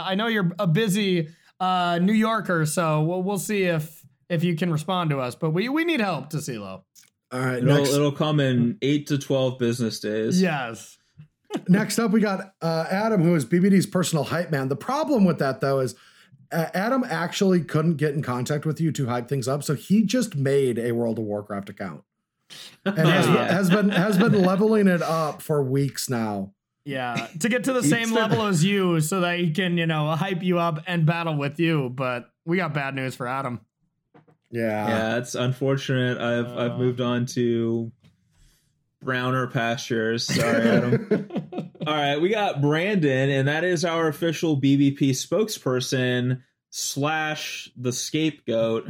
I 0.05 0.15
know 0.15 0.27
you're 0.27 0.53
a 0.57 0.67
busy 0.67 1.27
uh, 1.59 1.99
New 2.01 2.13
Yorker. 2.13 2.65
So 2.65 3.01
we'll 3.01 3.23
we'll 3.23 3.37
see 3.37 3.63
if 3.63 4.05
if 4.29 4.45
you 4.45 4.55
can 4.55 4.71
respond 4.71 5.09
to 5.09 5.19
us. 5.19 5.35
But 5.35 5.49
we 5.49 5.67
we 5.67 5.83
need 5.83 5.99
help 5.99 6.29
to 6.29 6.37
CeeLo. 6.37 6.83
All 7.31 7.39
right, 7.39 7.57
It'll, 7.57 7.75
next, 7.75 7.89
it'll 7.93 8.11
come 8.11 8.39
in 8.39 8.77
eight 8.81 9.07
to 9.07 9.17
twelve 9.17 9.59
business 9.59 9.99
days. 9.99 10.41
Yes. 10.41 10.97
next 11.69 11.97
up 11.99 12.11
we 12.11 12.19
got 12.21 12.53
uh, 12.61 12.85
Adam, 12.89 13.21
who 13.23 13.33
is 13.35 13.45
BBD's 13.45 13.85
personal 13.85 14.23
hype 14.25 14.51
man. 14.51 14.67
The 14.69 14.75
problem 14.75 15.25
with 15.25 15.39
that 15.39 15.61
though 15.61 15.79
is 15.79 15.95
uh, 16.51 16.67
Adam 16.73 17.03
actually 17.09 17.61
couldn't 17.61 17.95
get 17.95 18.13
in 18.13 18.21
contact 18.21 18.65
with 18.65 18.79
you 18.79 18.91
to 18.93 19.07
hype 19.07 19.27
things 19.27 19.47
up, 19.47 19.63
so 19.63 19.73
he 19.73 20.03
just 20.03 20.35
made 20.35 20.77
a 20.79 20.91
World 20.93 21.19
of 21.19 21.25
Warcraft 21.25 21.69
account 21.69 22.03
and 22.85 22.97
has, 23.07 23.27
Yeah. 23.27 23.51
has 23.53 23.69
been 23.69 23.89
has 23.89 24.17
been 24.17 24.41
leveling 24.43 24.87
it 24.87 25.01
up 25.01 25.41
for 25.41 25.61
weeks 25.63 26.09
now. 26.09 26.53
Yeah, 26.85 27.27
to 27.41 27.49
get 27.49 27.65
to 27.65 27.73
the 27.73 27.83
same 27.83 28.11
It's- 28.11 28.13
level 28.13 28.45
as 28.45 28.63
you, 28.63 29.01
so 29.01 29.19
that 29.19 29.39
he 29.39 29.51
can, 29.51 29.77
you 29.77 29.85
know, 29.85 30.09
hype 30.15 30.41
you 30.41 30.57
up 30.59 30.81
and 30.87 31.05
battle 31.05 31.35
with 31.37 31.59
you. 31.59 31.89
But 31.89 32.29
we 32.45 32.55
got 32.55 32.73
bad 32.73 32.95
news 32.95 33.13
for 33.13 33.27
Adam. 33.27 33.59
Yeah. 34.51 34.87
Yeah, 34.87 35.17
it's 35.17 35.35
unfortunate. 35.35 36.17
I've 36.17 36.47
Uh. 36.47 36.57
I've 36.57 36.77
moved 36.79 37.01
on 37.01 37.25
to 37.27 37.91
browner 39.01 39.47
pastures. 39.47 40.25
Sorry, 40.25 40.61
Adam. 40.61 41.29
All 41.87 41.93
right, 41.93 42.17
we 42.17 42.29
got 42.29 42.61
Brandon, 42.61 43.29
and 43.29 43.47
that 43.47 43.63
is 43.63 43.85
our 43.85 44.07
official 44.07 44.59
BBP 44.59 45.11
spokesperson 45.11 46.41
slash 46.69 47.69
the 47.77 47.93
scapegoat. 47.93 48.87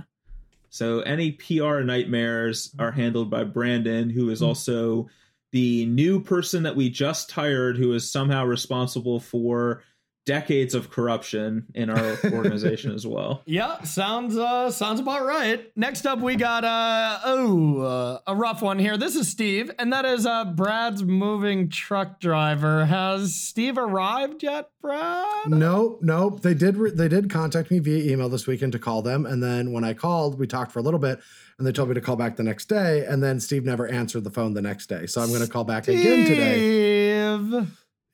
So 0.69 1.01
any 1.01 1.31
PR 1.31 1.81
nightmares 1.81 2.73
are 2.79 2.91
handled 2.91 3.29
by 3.29 3.43
Brandon, 3.43 4.09
who 4.09 4.29
is 4.29 4.41
also 4.41 5.09
the 5.51 5.85
new 5.85 6.21
person 6.21 6.63
that 6.63 6.75
we 6.75 6.89
just 6.89 7.31
hired, 7.31 7.77
who 7.77 7.93
is 7.93 8.09
somehow 8.11 8.45
responsible 8.45 9.19
for 9.19 9.83
decades 10.27 10.75
of 10.75 10.91
corruption 10.91 11.65
in 11.73 11.89
our 11.89 12.17
organization 12.31 12.91
as 12.91 13.07
well. 13.07 13.41
Yeah, 13.45 13.81
sounds 13.83 14.37
uh 14.37 14.69
sounds 14.69 14.99
about 14.99 15.25
right. 15.25 15.71
Next 15.75 16.05
up 16.05 16.19
we 16.19 16.35
got 16.35 16.63
uh 16.63 17.19
oh 17.25 17.81
uh, 17.81 18.19
a 18.27 18.35
rough 18.35 18.61
one 18.61 18.77
here. 18.77 18.97
This 18.97 19.15
is 19.15 19.27
Steve, 19.27 19.71
and 19.79 19.91
that 19.91 20.05
is 20.05 20.25
uh 20.27 20.45
Brad's 20.45 21.03
moving 21.03 21.69
truck 21.69 22.19
driver. 22.19 22.85
Has 22.85 23.33
Steve 23.33 23.77
arrived 23.77 24.43
yet, 24.43 24.69
Brad? 24.81 25.47
Nope, 25.47 25.99
nope. 26.03 26.41
They 26.41 26.53
did. 26.53 26.77
Re- 26.77 26.91
they 26.91 27.07
did 27.07 27.29
contact 27.29 27.71
me 27.71 27.79
via 27.79 28.11
email 28.11 28.29
this 28.29 28.45
weekend 28.45 28.73
to 28.73 28.79
call 28.79 29.01
them, 29.01 29.25
and 29.25 29.41
then 29.41 29.71
when 29.71 29.85
I 29.85 29.93
called, 29.93 30.37
we 30.37 30.45
talked 30.45 30.73
for 30.73 30.79
a 30.79 30.83
little 30.83 30.99
bit, 30.99 31.19
and 31.57 31.65
they 31.65 31.71
told 31.71 31.87
me 31.87 31.95
to 31.95 32.01
call 32.01 32.17
back 32.17 32.35
the 32.35 32.43
next 32.43 32.65
day, 32.65 33.05
and 33.05 33.23
then 33.23 33.39
Steve 33.39 33.63
never 33.63 33.87
answered 33.87 34.25
the 34.25 34.31
phone 34.31 34.53
the 34.53 34.61
next 34.61 34.87
day, 34.87 35.05
so 35.05 35.21
I'm 35.21 35.29
going 35.29 35.41
to 35.41 35.47
call 35.47 35.63
back 35.63 35.87
again 35.87 36.27
today. 36.27 37.65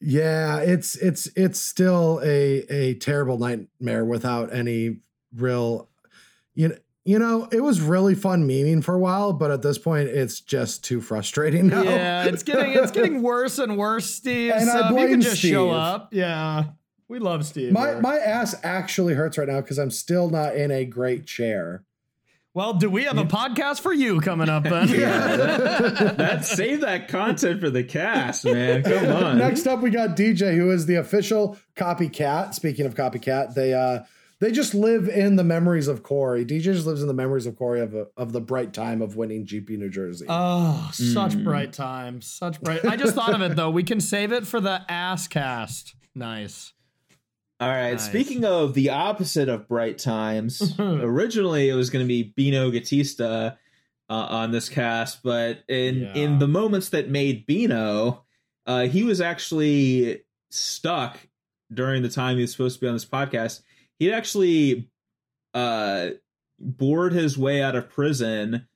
Yeah, 0.06 0.60
it's 0.60 0.96
it's 0.98 1.28
it's 1.36 1.60
still 1.60 2.20
a 2.24 2.60
a 2.70 2.96
terrible 2.96 3.38
nightmare 3.38 4.04
without 4.04 4.54
any 4.54 4.98
real, 5.36 5.90
you 6.54 6.70
know. 6.70 6.76
You 7.06 7.20
know, 7.20 7.50
it 7.52 7.60
was 7.60 7.82
really 7.82 8.16
fun 8.16 8.48
memeing 8.48 8.82
for 8.82 8.96
a 8.96 8.98
while, 8.98 9.34
but 9.34 9.52
at 9.52 9.62
this 9.62 9.78
point, 9.78 10.08
it's 10.08 10.40
just 10.40 10.86
too 10.86 11.02
frustrating 11.02 11.68
now. 11.68 11.82
Yeah, 11.84 12.24
it's 12.24 12.44
getting 12.44 12.72
it's 12.72 12.92
getting 12.94 13.22
worse 13.22 13.60
and 13.60 13.78
worse, 13.78 14.10
Steve. 14.10 14.54
And 14.54 14.70
so 14.70 14.72
I 14.72 14.80
if 14.80 14.86
you 14.86 14.96
blame 14.96 15.10
can 15.10 15.22
just 15.22 15.42
show 15.42 15.68
Steve. 15.68 15.74
up. 15.74 16.14
Yeah. 16.14 16.64
We 17.10 17.20
love 17.20 17.46
Steve. 17.46 17.74
my 17.74 17.88
here. 17.88 18.02
my 18.02 18.16
ass 18.16 18.56
actually 18.64 19.16
hurts 19.16 19.38
right 19.38 19.50
now 19.50 19.60
because 19.60 19.78
I'm 19.80 19.92
still 19.92 20.30
not 20.30 20.56
in 20.56 20.72
a 20.72 20.86
great 20.86 21.26
chair. 21.26 21.84
Well, 22.54 22.74
do 22.74 22.90
we 22.90 23.04
have 23.06 23.18
a 23.18 23.24
podcast 23.26 23.82
for 23.82 23.92
you 23.94 24.20
coming 24.22 24.50
up 24.50 24.64
then? 24.64 24.88
Yeah, 24.90 25.36
that, 25.38 26.18
that 26.18 26.46
save 26.46 26.82
that 26.82 27.08
content 27.08 27.60
for 27.60 27.70
the 27.70 27.84
cast, 27.84 28.46
man. 28.46 28.84
Come 28.84 29.06
on. 29.24 29.38
Next 29.40 29.66
up, 29.68 29.82
we 29.82 29.90
got 29.90 30.16
DJ, 30.16 30.56
who 30.56 30.70
is 30.72 30.86
the 30.86 30.96
official 30.96 31.58
copycat. 31.76 32.54
Speaking 32.54 32.86
of 32.86 32.96
copycat, 32.96 33.54
they 33.56 33.74
uh 33.74 34.04
they 34.40 34.52
just 34.52 34.74
live 34.74 35.08
in 35.08 35.38
the 35.38 35.44
memories 35.44 35.88
of 35.88 36.04
Corey. 36.04 36.44
DJ 36.46 36.62
just 36.64 36.86
lives 36.86 37.02
in 37.02 37.08
the 37.08 37.14
memories 37.14 37.46
of 37.46 37.56
Corey 37.58 37.80
of, 37.80 37.96
of 38.18 38.34
the 38.34 38.42
bright 38.42 38.74
time 38.74 39.02
of 39.02 39.16
winning 39.16 39.46
GP 39.46 39.70
New 39.78 39.90
Jersey. 39.90 40.26
Oh, 40.28 40.90
such 40.92 41.34
Mm. 41.34 41.44
bright 41.46 41.72
time, 41.72 42.22
Such 42.22 42.60
bright. 42.62 42.84
I 42.84 42.98
just 42.98 43.16
thought 43.16 43.34
of 43.34 43.42
it 43.42 43.56
though. 43.56 43.70
We 43.70 43.84
can 43.84 44.02
save 44.02 44.32
it 44.34 44.46
for 44.46 44.60
the 44.60 44.82
ass 44.90 45.28
cast. 45.30 45.96
Nice. 46.14 46.73
All 47.64 47.70
right. 47.70 47.92
Nice. 47.94 48.06
Speaking 48.06 48.46
of 48.46 48.74
the 48.74 48.90
opposite 48.90 49.50
of 49.50 49.68
bright 49.68 49.98
times, 49.98 50.74
originally 50.80 51.70
it 51.70 51.74
was 51.76 51.90
going 51.90 52.04
to 52.04 52.08
be 52.08 52.24
Bino 52.36 52.70
Gatista 52.72 53.58
uh, 54.10 54.14
on 54.14 54.52
this 54.52 54.70
cast, 54.70 55.24
but 55.24 55.64
in 55.68 56.02
Yeah. 56.02 56.14
in 56.16 56.40
the 56.40 56.48
moments 56.48 56.90
that 56.90 57.10
made 57.10 57.46
Bino, 57.46 58.24
uh, 58.66 58.84
he 58.88 59.04
was 59.04 59.22
actually 59.22 60.24
stuck 60.52 61.18
during 61.74 62.04
the 62.04 62.10
time 62.10 62.36
he 62.38 62.42
was 62.42 62.52
supposed 62.52 62.76
to 62.76 62.82
be 62.82 62.88
on 62.88 62.94
this 62.94 63.06
podcast. 63.06 63.62
He'd 64.00 64.12
actually 64.14 64.90
uh, 65.54 66.10
bored 66.60 67.14
his 67.14 67.38
way 67.38 67.62
out 67.62 67.76
of 67.76 67.90
prison 67.90 68.68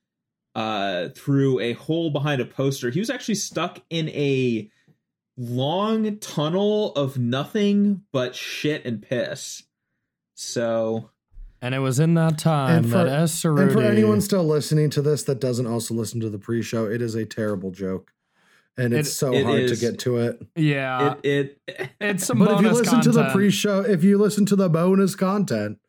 uh, 0.55 1.09
through 1.09 1.59
a 1.59 1.73
hole 1.73 2.09
behind 2.09 2.41
a 2.41 2.45
poster. 2.45 2.89
He 2.89 2.99
was 2.99 3.09
actually 3.09 3.35
stuck 3.35 3.79
in 3.89 4.09
a 4.09 4.69
long 5.37 6.17
tunnel 6.17 6.93
of 6.93 7.17
nothing 7.17 8.01
but 8.11 8.35
shit 8.35 8.85
and 8.85 9.01
piss. 9.01 9.63
So 10.35 11.09
And 11.61 11.73
it 11.75 11.79
was 11.79 11.99
in 11.99 12.13
that 12.15 12.37
time 12.37 12.77
And 12.77 12.85
for- 12.85 12.97
that 13.03 13.07
S. 13.07 13.43
and 13.45 13.71
for 13.71 13.81
anyone 13.81 14.21
still 14.21 14.43
listening 14.43 14.89
to 14.91 15.01
this 15.01 15.23
that 15.23 15.39
doesn't 15.39 15.67
also 15.67 15.93
listen 15.93 16.19
to 16.21 16.29
the 16.29 16.37
pre-show, 16.39 16.85
it 16.85 17.01
is 17.01 17.15
a 17.15 17.25
terrible 17.25 17.71
joke. 17.71 18.11
And 18.79 18.93
it's 18.93 19.09
It- 19.09 19.13
so 19.13 19.33
it 19.33 19.43
hard 19.43 19.67
to 19.69 19.75
get 19.75 19.97
to 19.99 20.17
it. 20.17 20.39
yeah, 20.55 21.15
it 21.23 21.59
it 21.67 21.89
it's 22.01 22.25
some 22.27 22.37
But 22.39 22.51
if 22.51 22.61
you 22.61 22.67
bonus 22.69 22.79
listen 22.79 23.01
to 23.01 23.11
the 23.11 23.29
pre-show, 23.31 23.81
if 23.81 24.03
you 24.03 24.17
listen 24.19 24.45
to 24.47 24.55
the 24.55 24.69
bonus 24.69 25.15
content, 25.15 25.79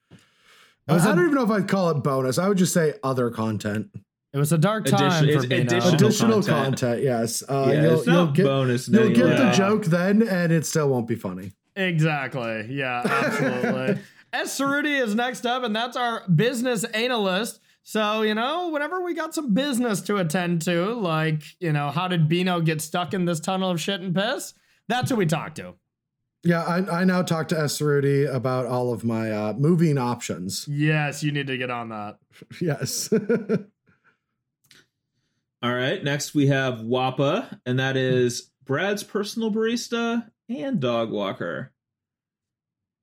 I, 0.88 0.94
was 0.94 1.04
I 1.04 1.12
a- 1.12 1.14
don't 1.16 1.24
even 1.24 1.34
know 1.34 1.44
if 1.44 1.50
I'd 1.50 1.68
call 1.68 1.90
it 1.90 2.02
bonus. 2.02 2.38
I 2.38 2.48
would 2.48 2.56
just 2.56 2.72
say 2.72 2.94
other 3.02 3.28
content. 3.30 3.90
It 4.32 4.38
was 4.38 4.52
a 4.52 4.58
dark 4.58 4.84
time 4.84 5.24
Addition- 5.24 5.40
for 5.40 5.54
it's 5.54 5.72
additional 5.72 5.94
Additional 5.94 6.42
content. 6.42 6.64
content, 6.80 7.02
yes. 7.02 7.42
Uh, 7.48 7.70
yeah, 7.72 7.82
you'll, 7.82 7.98
it's 7.98 8.06
not 8.06 8.12
you'll 8.14 8.26
get, 8.32 8.44
bonus. 8.44 8.88
you'll 8.88 9.08
no, 9.08 9.14
get 9.14 9.36
the 9.38 9.50
joke 9.52 9.84
then, 9.86 10.22
and 10.28 10.52
it 10.52 10.66
still 10.66 10.88
won't 10.90 11.06
be 11.08 11.14
funny. 11.14 11.52
Exactly. 11.76 12.66
Yeah, 12.70 13.02
absolutely. 13.06 14.02
S. 14.32 14.58
Cerruti 14.58 15.00
is 15.02 15.14
next 15.14 15.46
up, 15.46 15.62
and 15.62 15.74
that's 15.74 15.96
our 15.96 16.28
business 16.28 16.84
analyst. 16.84 17.60
So, 17.84 18.20
you 18.20 18.34
know, 18.34 18.68
whenever 18.68 19.02
we 19.02 19.14
got 19.14 19.34
some 19.34 19.54
business 19.54 20.02
to 20.02 20.18
attend 20.18 20.60
to, 20.62 20.92
like, 20.92 21.42
you 21.58 21.72
know, 21.72 21.88
how 21.88 22.06
did 22.06 22.28
Bino 22.28 22.60
get 22.60 22.82
stuck 22.82 23.14
in 23.14 23.24
this 23.24 23.40
tunnel 23.40 23.70
of 23.70 23.80
shit 23.80 24.02
and 24.02 24.14
piss? 24.14 24.52
That's 24.88 25.08
who 25.08 25.16
we 25.16 25.24
talk 25.24 25.54
to. 25.54 25.74
Yeah, 26.44 26.62
I, 26.64 27.00
I 27.00 27.04
now 27.04 27.22
talk 27.22 27.48
to 27.48 27.58
S. 27.58 27.78
Cerruti 27.78 28.30
about 28.32 28.66
all 28.66 28.92
of 28.92 29.04
my 29.04 29.30
uh, 29.30 29.52
moving 29.54 29.96
options. 29.96 30.66
Yes, 30.68 31.22
you 31.22 31.32
need 31.32 31.46
to 31.46 31.56
get 31.56 31.70
on 31.70 31.88
that. 31.88 32.18
Yes. 32.60 33.08
All 35.62 35.74
right. 35.74 36.02
Next 36.02 36.34
we 36.34 36.46
have 36.48 36.78
Wappa, 36.80 37.58
and 37.66 37.78
that 37.78 37.96
is 37.96 38.50
Brad's 38.64 39.02
personal 39.02 39.50
barista 39.50 40.30
and 40.48 40.78
dog 40.80 41.10
walker. 41.10 41.72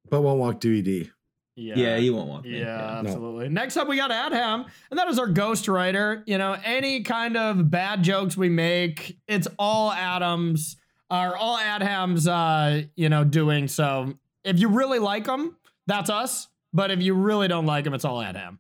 but 0.10 0.22
won't 0.22 0.40
walk 0.40 0.62
BBD. 0.62 1.10
Yeah. 1.58 1.76
Yeah, 1.78 1.98
he 1.98 2.10
won't 2.10 2.30
walk. 2.30 2.44
me. 2.44 2.60
Yeah, 2.60 3.00
No. 3.04 3.10
absolutely. 3.10 3.50
Next 3.50 3.76
up, 3.78 3.88
we 3.88 3.96
got 3.98 4.12
Adham, 4.12 4.66
and 4.90 5.00
that 5.00 5.08
is 5.08 5.18
our 5.18 5.28
ghostwriter. 5.28 6.22
You 6.28 6.38
know, 6.38 6.58
any 6.64 7.02
kind 7.04 7.36
of 7.38 7.70
bad 7.72 8.04
jokes 8.04 8.36
we 8.38 8.50
make, 8.50 9.18
it's 9.28 9.48
all 9.58 9.92
Adam's, 9.92 10.76
or 11.10 11.36
all 11.38 11.58
Adham's, 11.58 12.28
uh, 12.28 12.84
you 12.96 13.08
know, 13.10 13.24
doing. 13.24 13.68
So 13.68 14.14
if 14.44 14.60
you 14.60 14.68
really 14.70 15.00
like 15.00 15.24
them, 15.26 15.56
that's 15.88 16.10
us. 16.10 16.48
But 16.74 16.92
if 16.92 17.02
you 17.02 17.14
really 17.14 17.48
don't 17.48 17.66
like 17.66 17.86
them, 17.86 17.94
it's 17.94 18.04
all 18.06 18.18
Adham. 18.22 18.58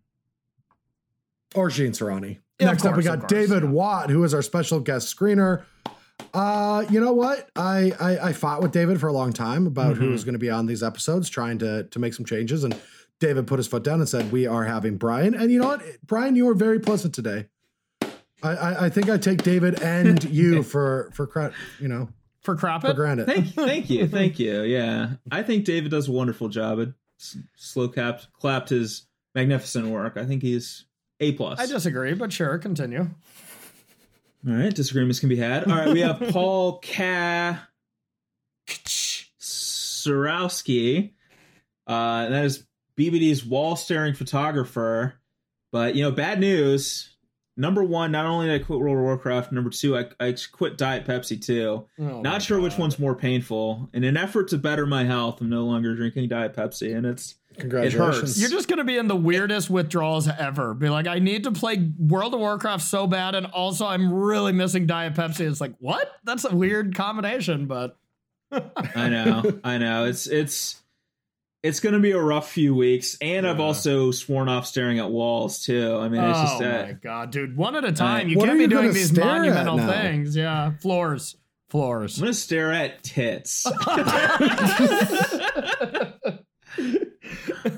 Or 1.53 1.69
Gene 1.69 1.91
Serrani. 1.91 2.39
Yeah, 2.59 2.67
of 2.67 2.71
Next 2.73 2.85
up, 2.85 2.95
we 2.95 3.03
got 3.03 3.19
course, 3.19 3.31
David 3.31 3.63
yeah. 3.63 3.69
Watt, 3.69 4.09
who 4.09 4.23
is 4.23 4.33
our 4.33 4.41
special 4.41 4.79
guest 4.79 5.13
screener. 5.15 5.63
Uh, 6.33 6.85
you 6.89 6.99
know 7.01 7.11
what? 7.13 7.49
I, 7.55 7.91
I 7.99 8.29
I 8.29 8.33
fought 8.33 8.61
with 8.61 8.71
David 8.71 8.99
for 8.99 9.07
a 9.07 9.13
long 9.13 9.33
time 9.33 9.67
about 9.67 9.97
who 9.97 10.07
Mhm. 10.07 10.11
was 10.11 10.23
going 10.23 10.33
to 10.33 10.39
be 10.39 10.49
on 10.49 10.65
these 10.65 10.81
episodes, 10.83 11.29
trying 11.29 11.57
to 11.59 11.83
to 11.83 11.99
make 11.99 12.13
some 12.13 12.25
changes, 12.25 12.63
and 12.63 12.75
David 13.19 13.47
put 13.47 13.59
his 13.59 13.67
foot 13.67 13.83
down 13.83 13.99
and 13.99 14.07
said, 14.07 14.31
"We 14.31 14.47
are 14.47 14.63
having 14.65 14.97
Brian." 14.97 15.33
And 15.35 15.51
you 15.51 15.59
know 15.59 15.67
what, 15.67 15.83
Brian, 16.05 16.35
you 16.37 16.45
were 16.45 16.53
very 16.53 16.79
pleasant 16.79 17.13
today. 17.13 17.47
I 18.43 18.55
I, 18.55 18.85
I 18.85 18.89
think 18.89 19.09
I 19.09 19.17
take 19.17 19.43
David 19.43 19.81
and 19.81 20.23
you 20.29 20.63
for 20.63 21.11
for 21.13 21.27
credit, 21.27 21.53
you 21.79 21.89
know, 21.89 22.07
For 22.41 22.55
crap 22.55 22.81
for 22.81 22.93
granted. 22.93 23.25
Thank, 23.27 23.47
thank 23.53 23.89
you, 23.89 24.07
thank 24.07 24.39
you. 24.39 24.61
Yeah, 24.61 25.11
I 25.31 25.43
think 25.43 25.65
David 25.65 25.91
does 25.91 26.07
a 26.07 26.11
wonderful 26.13 26.47
job. 26.47 26.79
It 26.79 26.93
s- 27.19 27.37
slow 27.55 27.89
capped, 27.89 28.27
clapped 28.33 28.69
his 28.69 29.07
magnificent 29.33 29.87
work. 29.87 30.15
I 30.15 30.25
think 30.25 30.41
he's 30.41 30.85
a 31.19 31.31
plus. 31.33 31.59
I 31.59 31.65
disagree, 31.65 32.13
but 32.13 32.31
sure, 32.33 32.57
continue. 32.57 33.09
All 34.47 34.53
right, 34.53 34.73
disagreements 34.73 35.19
can 35.19 35.29
be 35.29 35.37
had. 35.37 35.63
All 35.65 35.75
right, 35.75 35.91
we 35.91 36.01
have 36.01 36.19
Paul 36.31 36.79
Ka 36.79 37.59
Sarowski. 39.39 41.13
Uh, 41.87 42.23
and 42.25 42.33
that 42.33 42.45
is 42.45 42.65
BBD's 42.97 43.45
wall 43.45 43.75
staring 43.75 44.13
photographer. 44.13 45.15
But 45.71 45.95
you 45.95 46.03
know, 46.03 46.11
bad 46.11 46.39
news. 46.39 47.11
Number 47.57 47.83
one, 47.83 48.11
not 48.11 48.25
only 48.25 48.47
did 48.47 48.61
I 48.61 48.63
quit 48.65 48.79
World 48.79 48.97
of 48.97 49.03
Warcraft, 49.03 49.53
number 49.53 49.69
two, 49.69 49.97
I, 49.97 50.07
I 50.19 50.35
quit 50.51 50.77
Diet 50.77 51.05
Pepsi 51.05 51.41
too. 51.41 51.87
Oh 51.97 52.21
Not 52.21 52.41
sure 52.41 52.59
which 52.59 52.77
one's 52.77 52.99
more 52.99 53.15
painful. 53.15 53.89
In 53.93 54.03
an 54.03 54.17
effort 54.17 54.49
to 54.49 54.57
better 54.57 54.85
my 54.85 55.05
health, 55.05 55.39
I'm 55.39 55.49
no 55.49 55.63
longer 55.65 55.95
drinking 55.95 56.27
Diet 56.27 56.53
Pepsi, 56.53 56.93
and 56.95 57.05
it's 57.05 57.35
Congratulations. 57.57 58.39
You're 58.39 58.49
just 58.49 58.67
gonna 58.67 58.83
be 58.83 58.97
in 58.97 59.07
the 59.07 59.15
weirdest 59.15 59.69
withdrawals 59.69 60.27
ever. 60.27 60.73
Be 60.73 60.89
like, 60.89 61.07
I 61.07 61.19
need 61.19 61.43
to 61.43 61.51
play 61.51 61.91
World 61.97 62.33
of 62.33 62.39
Warcraft 62.39 62.83
so 62.83 63.07
bad, 63.07 63.35
and 63.35 63.45
also 63.47 63.85
I'm 63.85 64.13
really 64.13 64.51
missing 64.51 64.85
Diet 64.85 65.13
Pepsi. 65.13 65.41
It's 65.41 65.61
like, 65.61 65.73
what? 65.79 66.09
That's 66.23 66.45
a 66.45 66.55
weird 66.55 66.95
combination, 66.95 67.67
but 67.67 67.97
I 68.51 69.09
know, 69.09 69.59
I 69.63 69.77
know. 69.77 70.05
It's 70.05 70.27
it's 70.27 70.81
it's 71.65 71.79
going 71.79 71.93
to 71.93 71.99
be 71.99 72.11
a 72.11 72.21
rough 72.21 72.51
few 72.51 72.75
weeks, 72.75 73.17
and 73.21 73.47
I've 73.47 73.59
also 73.59 74.11
sworn 74.11 74.49
off 74.49 74.67
staring 74.67 74.99
at 74.99 75.09
walls 75.09 75.63
too. 75.63 75.97
I 75.99 76.09
mean, 76.09 76.23
it's 76.23 76.39
just 76.39 76.55
oh 76.57 76.59
just 76.59 76.85
my 76.85 76.91
uh, 76.91 76.93
god, 77.01 77.31
dude, 77.31 77.57
one 77.57 77.75
at 77.75 77.83
a 77.83 77.91
time. 77.91 78.29
you 78.29 78.37
can't 78.37 78.51
are 78.51 78.53
be 78.53 78.61
you 78.61 78.67
doing 78.67 78.93
these 78.93 79.11
monumental 79.17 79.79
things. 79.79 80.35
Yeah, 80.35 80.73
floors, 80.79 81.35
floors. 81.69 82.17
I'm 82.19 82.25
going 82.25 82.33
to 82.33 82.39
stare 82.39 82.71
at 82.71 83.01
tits. 83.03 83.65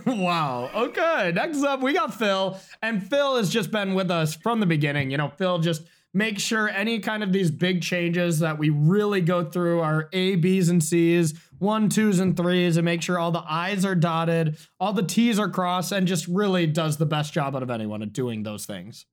wow. 0.16 0.70
Okay. 0.74 1.34
Next 1.36 1.64
up, 1.64 1.82
we 1.82 1.94
got 1.94 2.14
Phil, 2.14 2.58
and 2.82 3.06
Phil 3.06 3.36
has 3.36 3.50
just 3.50 3.72
been 3.72 3.94
with 3.94 4.10
us 4.10 4.36
from 4.36 4.62
the 4.62 4.66
beginning. 4.66 5.12
You 5.12 5.18
know, 5.18 5.28
Phil 5.28 5.60
just 5.60 5.84
make 6.14 6.40
sure 6.40 6.70
any 6.70 7.00
kind 7.00 7.24
of 7.24 7.34
these 7.34 7.52
big 7.52 7.82
changes 7.82 8.40
that 8.40 8.58
we 8.58 8.70
really 8.70 9.20
go 9.20 9.44
through 9.44 9.82
our 9.82 10.08
A, 10.14 10.36
B's, 10.36 10.70
and 10.70 10.82
C's, 10.82 11.34
one, 11.60 11.90
twos, 11.90 12.20
and 12.20 12.38
threes, 12.38 12.78
and 12.78 12.86
make 12.86 13.02
sure 13.02 13.20
all 13.20 13.32
the 13.32 13.44
I's 13.46 13.84
are 13.84 13.96
dotted, 13.96 14.58
all 14.80 14.94
the 14.94 15.04
T's 15.04 15.38
are 15.40 15.50
crossed, 15.50 15.92
and 15.92 16.08
just 16.08 16.26
really 16.28 16.68
does 16.68 16.96
the 16.96 17.06
best 17.06 17.34
job 17.34 17.54
out 17.56 17.64
of 17.64 17.70
anyone 17.70 18.02
at 18.02 18.14
doing 18.14 18.44
those 18.44 18.66
things. 18.66 19.06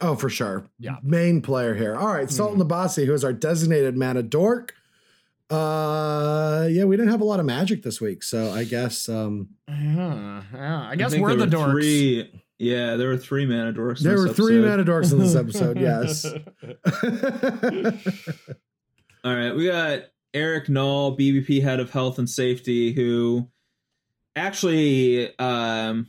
Oh, 0.00 0.14
for 0.14 0.28
sure. 0.28 0.66
Yeah. 0.78 0.96
Main 1.02 1.42
player 1.42 1.74
here. 1.74 1.96
All 1.96 2.12
right, 2.12 2.30
Sultan 2.30 2.60
hmm. 2.60 2.70
Abasi, 2.70 3.06
who 3.06 3.14
is 3.14 3.24
our 3.24 3.32
designated 3.32 3.96
mana 3.96 4.22
dork. 4.22 4.74
Uh 5.50 6.66
yeah, 6.70 6.84
we 6.84 6.96
didn't 6.96 7.12
have 7.12 7.20
a 7.20 7.24
lot 7.24 7.38
of 7.40 7.46
magic 7.46 7.82
this 7.82 8.00
week, 8.00 8.22
so 8.22 8.50
I 8.50 8.64
guess 8.64 9.08
um 9.08 9.50
Yeah, 9.68 10.42
yeah. 10.52 10.80
I 10.82 10.90
I 10.92 10.96
guess 10.96 11.12
think 11.12 11.22
we're 11.22 11.36
the 11.36 11.46
dorks. 11.46 11.70
Three, 11.70 12.42
yeah, 12.58 12.96
there 12.96 13.08
were 13.08 13.16
three 13.16 13.46
mana 13.46 13.72
dorks. 13.72 14.00
there 14.00 14.18
were 14.18 14.28
three 14.28 14.58
episode. 14.58 14.70
mana 14.70 14.84
dorks 14.84 15.12
in 15.12 15.18
this 15.18 15.36
episode, 15.36 15.78
yes. 15.80 16.24
All 19.24 19.34
right, 19.34 19.54
we 19.54 19.66
got 19.66 20.02
Eric 20.34 20.68
Null, 20.68 21.16
BBP 21.16 21.62
head 21.62 21.80
of 21.80 21.90
health 21.90 22.18
and 22.18 22.28
safety, 22.30 22.92
who 22.92 23.48
actually 24.36 25.36
um, 25.38 26.08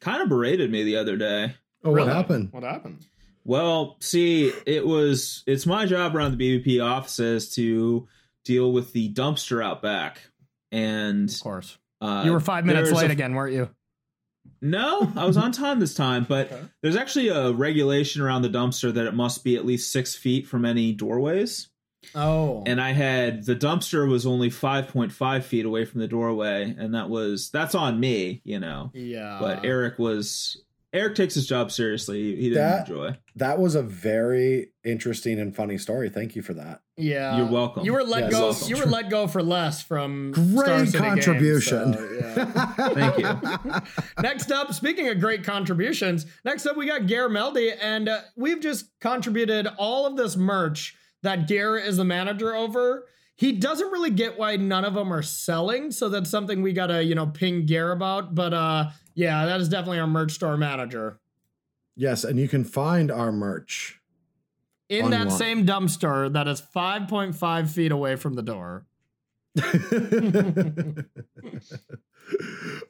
kind 0.00 0.22
of 0.22 0.28
berated 0.28 0.70
me 0.70 0.84
the 0.84 0.96
other 0.96 1.16
day. 1.16 1.54
oh, 1.84 1.90
what 1.90 1.96
Really? 1.96 2.12
happened? 2.12 2.48
What 2.52 2.62
happened? 2.62 3.04
Well, 3.44 3.96
see, 4.00 4.52
it 4.66 4.86
was 4.86 5.42
it's 5.46 5.66
my 5.66 5.86
job 5.86 6.14
around 6.16 6.36
the 6.36 6.60
BBP 6.62 6.84
offices 6.84 7.52
to 7.54 8.06
deal 8.46 8.72
with 8.72 8.92
the 8.92 9.12
dumpster 9.12 9.62
out 9.64 9.82
back, 9.82 10.20
and 10.72 11.28
Of 11.30 11.40
course. 11.40 11.78
uh, 12.00 12.22
You 12.24 12.32
were 12.32 12.40
five 12.40 12.64
minutes 12.64 12.90
late 12.92 13.10
a- 13.10 13.12
again, 13.12 13.34
weren't 13.34 13.54
you? 13.54 13.68
No, 14.62 15.12
I 15.16 15.24
was 15.26 15.36
on 15.36 15.52
time 15.52 15.80
this 15.80 15.94
time, 15.94 16.24
but 16.28 16.46
Okay. 16.50 16.62
there's 16.82 16.96
actually 16.96 17.28
a 17.28 17.50
regulation 17.52 18.22
around 18.22 18.42
the 18.42 18.48
dumpster 18.48 18.92
that 18.94 19.06
it 19.06 19.14
must 19.14 19.44
be 19.44 19.56
at 19.56 19.66
least 19.66 19.90
six 19.92 20.14
feet 20.14 20.46
from 20.46 20.64
any 20.64 20.92
doorways. 20.92 21.68
Oh. 22.14 22.62
and 22.68 22.80
I 22.80 22.92
had 22.92 23.46
the 23.46 23.56
dumpster 23.56 24.08
was 24.08 24.26
only 24.26 24.48
5.5 24.48 25.44
feet 25.44 25.64
away 25.66 25.84
from 25.84 26.00
the 26.00 26.06
doorway, 26.06 26.72
and 26.78 26.94
that 26.94 27.10
was 27.10 27.50
that's 27.50 27.74
on 27.74 27.98
me, 27.98 28.42
you 28.44 28.60
know. 28.60 28.92
yeah. 28.94 29.38
But 29.40 29.64
Eric 29.64 29.98
was 29.98 30.62
Eric 30.92 31.14
takes 31.14 31.34
his 31.34 31.46
job 31.46 31.70
seriously. 31.72 32.36
He 32.36 32.48
didn't 32.50 32.54
That- 32.54 32.88
enjoy. 32.88 33.16
That 33.34 33.58
was 33.58 33.74
a 33.74 33.82
very 33.82 34.68
interesting 34.84 35.38
and 35.38 35.54
funny 35.54 35.76
story. 35.76 36.08
Thank 36.08 36.34
you 36.36 36.42
for 36.42 36.54
that. 36.54 36.80
Yeah, 36.96 37.36
You're 37.36 37.46
welcome. 37.46 37.84
You 37.84 37.92
were 37.92 38.02
let 38.04 38.24
Yes. 38.24 38.32
go. 38.32 38.40
Welcome. 38.50 38.68
You 38.70 38.76
were 38.78 38.86
let 38.86 39.10
go 39.10 39.26
for 39.26 39.42
less 39.42 39.82
from 39.82 40.32
Star 40.34 40.64
Great 40.78 40.88
City 40.88 40.98
contribution. 41.04 41.92
Games, 41.92 42.34
so, 42.34 42.42
yeah. 42.46 42.72
Thank 42.94 43.18
you. 43.18 43.82
next 44.22 44.50
up, 44.50 44.72
speaking 44.72 45.08
of 45.08 45.20
great 45.20 45.44
contributions, 45.44 46.24
next 46.46 46.64
up 46.64 46.76
we 46.78 46.86
got 46.86 47.06
Gare 47.06 47.28
Meldy, 47.28 47.74
and 47.82 48.08
uh, 48.08 48.20
we've 48.36 48.60
just 48.60 48.86
contributed 49.00 49.68
all 49.78 50.06
of 50.06 50.16
this 50.16 50.36
merch 50.36 50.96
that 51.22 51.46
Gare 51.48 51.76
is 51.76 51.98
the 51.98 52.04
manager 52.04 52.54
over. 52.54 53.04
He 53.36 53.52
doesn't 53.52 53.90
really 53.90 54.08
get 54.10 54.38
why 54.38 54.56
none 54.56 54.86
of 54.86 54.94
them 54.94 55.12
are 55.12 55.20
selling, 55.22 55.90
so 55.90 56.08
that's 56.08 56.30
something 56.30 56.62
we 56.62 56.72
gotta 56.72 57.02
you 57.02 57.14
know 57.14 57.26
ping 57.26 57.66
Gare 57.66 57.92
about. 57.92 58.34
But 58.34 58.54
uh, 58.54 58.86
yeah, 59.16 59.44
that 59.46 59.60
is 59.60 59.68
definitely 59.68 59.98
our 59.98 60.06
merch 60.06 60.32
store 60.32 60.56
manager. 60.56 61.18
yes, 61.96 62.22
and 62.22 62.38
you 62.38 62.46
can 62.46 62.62
find 62.62 63.10
our 63.10 63.32
merch. 63.32 64.00
In 64.88 65.10
that 65.10 65.32
same 65.32 65.66
dumpster 65.66 66.32
that 66.32 66.46
is 66.46 66.62
5.5 66.62 67.68
feet 67.68 67.90
away 67.90 68.14
from 68.14 68.34
the 68.34 68.42
door. 68.42 68.86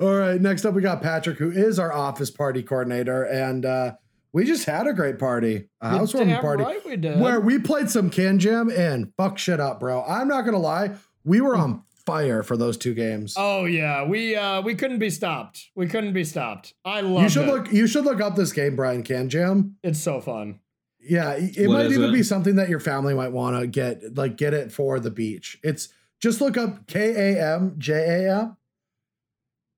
All 0.01 0.15
right, 0.15 0.41
next 0.41 0.65
up 0.65 0.75
we 0.75 0.83
got 0.83 1.03
Patrick, 1.03 1.39
who 1.39 1.51
is 1.51 1.79
our 1.79 1.93
office 1.93 2.31
party 2.31 2.63
coordinator, 2.63 3.23
and 3.25 3.65
uh, 3.65 3.93
we 4.33 4.45
just 4.45 4.67
had 4.67 4.87
a 4.87 4.93
great 4.93 5.19
party, 5.19 5.69
a 5.81 5.89
You're 5.91 5.99
housewarming 6.01 6.37
party, 6.41 6.65
right 6.65 6.85
we 6.85 6.97
did. 6.97 7.19
where 7.21 7.41
we 7.41 7.59
played 7.59 7.89
some 7.91 8.11
KanJam 8.11 8.77
and 8.77 9.13
fuck 9.17 9.39
shit 9.39 9.61
up, 9.61 9.81
bro. 9.81 10.03
I'm 10.05 10.29
not 10.29 10.43
gonna 10.45 10.59
lie, 10.59 10.93
we 11.25 11.41
were 11.41 11.57
on 11.63 11.83
fire 12.07 12.43
for 12.43 12.57
those 12.57 12.77
two 12.79 12.95
games. 12.95 13.35
Oh 13.37 13.65
yeah, 13.67 14.05
we 14.05 14.35
uh 14.37 14.63
we 14.63 14.75
couldn't 14.75 14.99
be 15.01 15.11
stopped. 15.11 15.67
We 15.75 15.87
couldn't 15.89 16.13
be 16.15 16.25
stopped. 16.25 16.73
I 16.85 17.01
love 17.03 17.25
you 17.25 17.29
should 17.29 17.49
it. 17.49 17.53
look. 17.53 17.73
You 17.73 17.87
should 17.87 18.05
look 18.05 18.21
up 18.21 18.37
this 18.37 18.53
game, 18.53 18.77
Brian 18.77 19.03
KanJam. 19.03 19.73
It's 19.83 19.99
so 20.01 20.21
fun. 20.21 20.61
Yeah, 21.01 21.33
it 21.33 21.57
it 21.59 21.69
What 21.69 21.75
might 21.79 21.93
even 21.93 22.11
it? 22.11 22.13
be 22.13 22.23
something 22.23 22.57
that 22.57 22.69
your 22.69 22.81
family 22.81 23.15
might 23.15 23.33
want 23.33 23.61
to 23.61 23.67
get, 23.67 24.17
like 24.17 24.37
get 24.37 24.55
it 24.55 24.73
for 24.73 24.99
the 24.99 25.11
beach. 25.11 25.59
It's 25.63 25.89
just 26.21 26.41
look 26.41 26.57
up 26.57 26.87
K 26.87 27.35
A 27.37 27.55
M 27.57 27.75
J 27.79 27.93
A 28.25 28.41
M. 28.41 28.57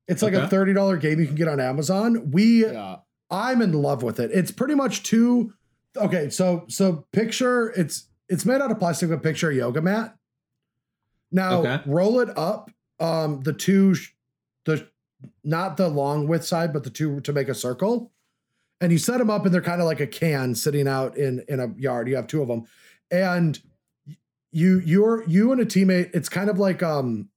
It's 0.07 0.23
like 0.23 0.33
a 0.33 0.49
thirty 0.49 0.73
dollar 0.73 0.97
game 0.97 1.21
you 1.21 1.27
can 1.27 1.35
get 1.35 1.49
on 1.49 1.61
Amazon. 1.61 2.31
We, 2.31 2.65
Yeah. 2.67 2.97
I'm 3.31 3.61
in 3.61 3.73
love 3.73 4.03
with 4.03 4.19
it. 4.21 4.31
It's 4.33 4.51
pretty 4.51 4.75
much 4.75 5.03
two. 5.03 5.53
Okay, 5.97 6.31
so 6.31 6.65
so 6.69 7.05
picture 7.13 7.71
it's 7.77 8.07
it's 8.29 8.47
made 8.47 8.63
out 8.63 8.71
of 8.71 8.79
plastic, 8.79 9.11
but 9.11 9.23
picture 9.23 9.51
a 9.51 9.55
yoga 9.55 9.83
mat. 9.83 10.15
Now 11.31 11.61
Okay. 11.61 11.81
roll 11.87 12.21
it 12.21 12.37
up. 12.37 12.71
Um, 13.01 13.41
the 13.43 13.53
two, 13.53 13.95
sh- 13.95 14.13
the 14.65 14.89
not 15.45 15.77
the 15.77 15.89
long 15.89 16.27
width 16.29 16.45
side, 16.45 16.73
but 16.73 16.85
the 16.85 16.91
two 16.91 17.21
to 17.21 17.33
make 17.33 17.49
a 17.49 17.55
circle 17.55 18.13
and 18.81 18.93
you 18.93 18.99
set 18.99 19.19
them 19.19 19.31
up 19.31 19.45
and 19.45 19.53
they're 19.53 19.61
kind 19.61 19.81
of 19.81 19.87
like 19.87 19.99
a 20.01 20.07
can 20.07 20.55
sitting 20.55 20.87
out 20.87 21.17
in 21.17 21.45
in 21.49 21.59
a 21.59 21.69
yard 21.77 22.07
you 22.09 22.15
have 22.15 22.29
two 22.29 22.41
of 22.41 22.47
them 22.47 22.65
and 23.11 23.61
you 24.53 24.79
you're 24.85 25.25
you 25.27 25.51
and 25.51 25.61
a 25.61 25.67
teammate 25.67 26.11
it's 26.15 26.29
kind 26.29 26.49
of 26.49 26.61
like 26.61 26.81
um 26.83 27.29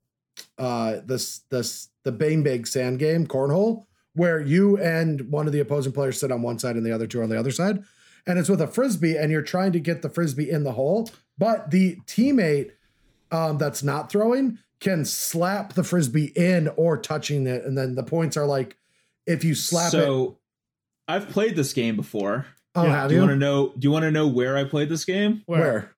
uh 0.60 0.98
this 1.06 1.40
this 1.50 1.90
the 2.04 2.12
bang 2.12 2.44
big 2.44 2.68
sand 2.68 3.00
game 3.00 3.26
cornhole 3.26 3.86
where 4.14 4.40
you 4.40 4.78
and 4.78 5.32
one 5.32 5.48
of 5.48 5.54
the 5.54 5.60
opposing 5.60 5.92
players 5.92 6.20
sit 6.20 6.32
on 6.32 6.44
one 6.44 6.60
side 6.60 6.76
and 6.76 6.86
the 6.86 6.92
other 6.94 7.08
two 7.08 7.24
on 7.24 7.30
the 7.30 7.40
other 7.40 7.52
side 7.52 7.84
and 8.28 8.38
it's 8.38 8.50
with 8.50 8.62
a 8.62 8.68
frisbee 8.68 9.18
and 9.18 9.32
you're 9.32 9.42
trying 9.42 9.72
to 9.72 9.80
get 9.80 10.04
the 10.04 10.10
frisbee 10.10 10.50
in 10.50 10.64
the 10.64 10.74
hole 10.74 11.10
but 11.40 11.72
the 11.72 11.96
teammate 12.06 12.72
um 13.32 13.58
that's 13.58 13.84
not 13.84 14.12
throwing 14.12 14.58
can 14.80 15.06
slap 15.06 15.74
the 15.74 15.84
frisbee 15.84 16.32
in 16.36 16.68
or 16.76 16.98
touching 16.98 17.46
it 17.48 17.64
and 17.66 17.78
then 17.78 17.96
the 17.96 18.04
points 18.04 18.36
are 18.38 18.46
like 18.48 18.78
if 19.28 19.44
you 19.44 19.54
slap 19.56 19.88
it 19.88 19.92
so 19.92 20.38
I've 21.08 21.28
played 21.30 21.56
this 21.58 21.74
game 21.74 21.96
before. 21.98 22.46
Oh, 22.74 22.84
Yeah, 22.84 22.92
have 23.02 23.10
Do 23.10 23.16
you? 23.16 23.22
you 23.22 23.28
want 23.28 23.38
to 23.38 23.46
know? 23.46 23.74
Do 23.78 23.86
you 23.88 23.92
want 23.92 24.04
to 24.04 24.12
know 24.12 24.28
where 24.28 24.56
I 24.58 24.64
played 24.64 24.88
this 24.88 25.04
game? 25.04 25.42
Where? 25.46 25.94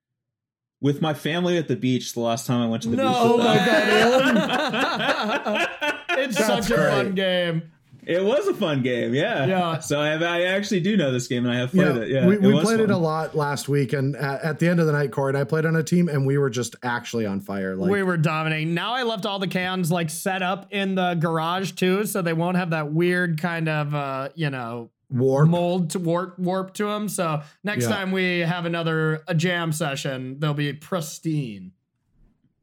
With 0.81 1.01
my 1.03 1.13
family 1.13 1.57
at 1.57 1.67
the 1.67 1.75
beach. 1.75 2.13
The 2.13 2.19
last 2.21 2.47
time 2.47 2.61
I 2.61 2.67
went 2.67 2.81
to 2.83 2.89
the 2.89 2.95
No, 2.97 3.07
beach. 3.09 3.17
oh 3.21 3.37
my 3.37 3.57
them. 3.57 4.35
god, 4.35 5.69
It's 6.17 6.35
That's 6.37 6.67
such 6.67 6.71
a 6.77 6.89
fun 6.89 7.13
game. 7.15 7.71
It 8.05 8.23
was 8.23 8.47
a 8.47 8.53
fun 8.53 8.81
game, 8.81 9.13
yeah. 9.13 9.45
Yeah. 9.45 9.79
So 9.79 9.99
I, 9.99 10.07
have, 10.09 10.21
I 10.21 10.43
actually 10.43 10.81
do 10.81 10.97
know 10.97 11.11
this 11.11 11.27
game, 11.27 11.45
and 11.45 11.53
I 11.53 11.57
have 11.57 11.71
played 11.71 11.95
Yeah, 11.95 12.01
it. 12.01 12.09
Yeah, 12.09 12.27
we, 12.27 12.37
we 12.37 12.53
was 12.53 12.63
played 12.63 12.79
it 12.79 12.89
a 12.89 12.97
lot 12.97 13.35
last 13.35 13.69
week, 13.69 13.93
and 13.93 14.15
at, 14.15 14.43
at 14.43 14.59
the 14.59 14.67
end 14.67 14.79
of 14.79 14.85
the 14.85 14.91
night, 14.91 15.11
Corey 15.11 15.29
and 15.29 15.37
I 15.37 15.43
played 15.43 15.65
on 15.65 15.75
a 15.75 15.83
team, 15.83 16.09
and 16.09 16.25
we 16.25 16.37
were 16.37 16.49
just 16.49 16.75
actually 16.83 17.25
on 17.25 17.39
fire. 17.39 17.75
Like, 17.75 17.91
we 17.91 18.03
were 18.03 18.17
dominating. 18.17 18.73
Now 18.73 18.93
I 18.93 19.03
left 19.03 19.25
all 19.25 19.39
the 19.39 19.47
cans 19.47 19.91
like 19.91 20.09
set 20.09 20.41
up 20.41 20.67
in 20.71 20.95
the 20.95 21.15
garage 21.15 21.71
too, 21.71 22.05
so 22.05 22.21
they 22.21 22.33
won't 22.33 22.57
have 22.57 22.71
that 22.71 22.91
weird 22.91 23.39
kind 23.41 23.69
of 23.69 23.93
uh, 23.95 24.29
you 24.35 24.49
know, 24.49 24.89
warp. 25.09 25.47
mold 25.49 25.89
to 25.91 25.99
warp 25.99 26.37
warp 26.39 26.73
to 26.75 26.85
them. 26.85 27.07
So 27.09 27.41
next 27.63 27.83
Yeah. 27.83 27.89
time 27.95 28.11
we 28.11 28.39
have 28.39 28.65
another 28.65 29.23
a 29.27 29.35
jam 29.35 29.71
session, 29.71 30.39
they'll 30.39 30.53
be 30.53 30.73
pristine. 30.73 31.71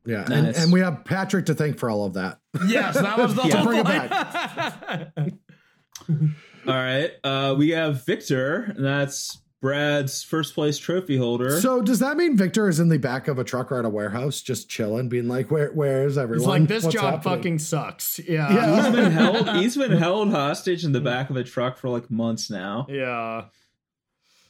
Yeah, 0.07 0.25
and, 0.31 0.47
Nice. 0.47 0.63
and 0.63 0.73
we 0.73 0.81
have 0.81 1.05
Patrick 1.05 1.47
to 1.47 1.55
thank 1.55 1.79
for 1.79 1.91
all 1.91 2.05
of 2.07 2.15
that. 2.15 2.39
Yes, 2.67 2.95
that 2.95 3.19
was 3.19 3.35
the 3.35 3.43
Yeah. 3.49 3.57
whole 3.57 3.67
Bring 3.67 3.81
it 3.81 3.87
point. 5.17 5.35
All 6.67 6.75
right. 6.75 7.11
Uh, 7.25 7.55
we 7.57 7.71
have 7.71 8.05
Victor, 8.05 8.73
and 8.77 8.85
that's 8.85 9.39
Brad's 9.63 10.23
first 10.23 10.55
place 10.55 10.79
trophy 10.79 11.17
holder. 11.17 11.61
So 11.61 11.81
does 11.83 11.99
that 12.01 12.17
mean 12.17 12.37
Victor 12.37 12.69
is 12.69 12.81
in 12.81 12.89
the 12.89 12.99
back 12.99 13.29
of 13.29 13.39
a 13.39 13.45
truck 13.45 13.71
or 13.73 13.79
at 13.79 13.85
a 13.85 13.89
warehouse, 13.89 14.41
just 14.43 14.69
chilling, 14.69 15.09
being 15.09 15.29
like, 15.29 15.51
"Where, 15.51 15.71
where 15.73 16.07
is 16.07 16.17
everyone? 16.19 16.41
It's 16.41 16.47
like 16.49 16.69
this 16.69 16.85
What's 16.85 16.95
job 16.95 17.15
happening?" 17.17 17.37
fucking 17.39 17.59
sucks. 17.61 18.19
Yeah. 18.21 18.53
Yeah. 18.53 18.83
he's 18.85 18.95
been 18.95 19.13
held. 19.17 19.49
He's 19.57 19.77
been 19.77 19.93
held 19.93 20.31
hostage 20.31 20.85
in 20.85 20.93
the 20.93 21.01
back 21.01 21.31
of 21.31 21.37
a 21.37 21.45
truck 21.45 21.77
for 21.79 21.89
like 21.89 22.11
months 22.11 22.51
now. 22.51 22.87
Yeah. 22.89 23.45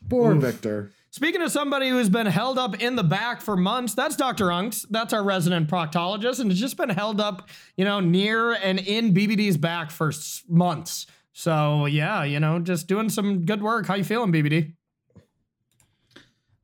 Poor 0.09 0.33
Oof. 0.35 0.43
Victor. 0.43 0.93
Speaking 1.13 1.43
of 1.43 1.51
somebody 1.51 1.89
who's 1.89 2.09
been 2.09 2.27
held 2.27 2.57
up 2.57 2.81
in 2.81 2.95
the 2.95 3.03
back 3.03 3.41
for 3.41 3.57
months, 3.57 3.95
that's 3.95 4.15
Dr. 4.15 4.47
Unks. 4.47 4.87
That's 4.91 5.13
our 5.13 5.25
resident 5.25 5.69
proctologist, 5.69 6.39
and 6.39 6.53
it's 6.53 6.61
just 6.61 6.77
been 6.77 6.89
held 6.89 7.21
up, 7.21 7.49
you 7.77 7.85
know, 7.85 7.99
near 7.99 8.53
and 8.53 8.79
in 8.79 9.13
BBD's 9.13 9.57
back 9.57 9.91
for 9.91 10.13
months. 10.49 11.07
So 11.33 11.87
yeah, 11.87 12.23
you 12.23 12.39
know, 12.39 12.61
just 12.61 12.87
doing 12.87 13.09
some 13.09 13.45
good 13.45 13.61
work. 13.61 13.87
How 13.87 13.95
you 13.95 14.05
feeling, 14.05 14.33
BBD? 14.33 14.75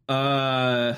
Uh, 0.09 0.95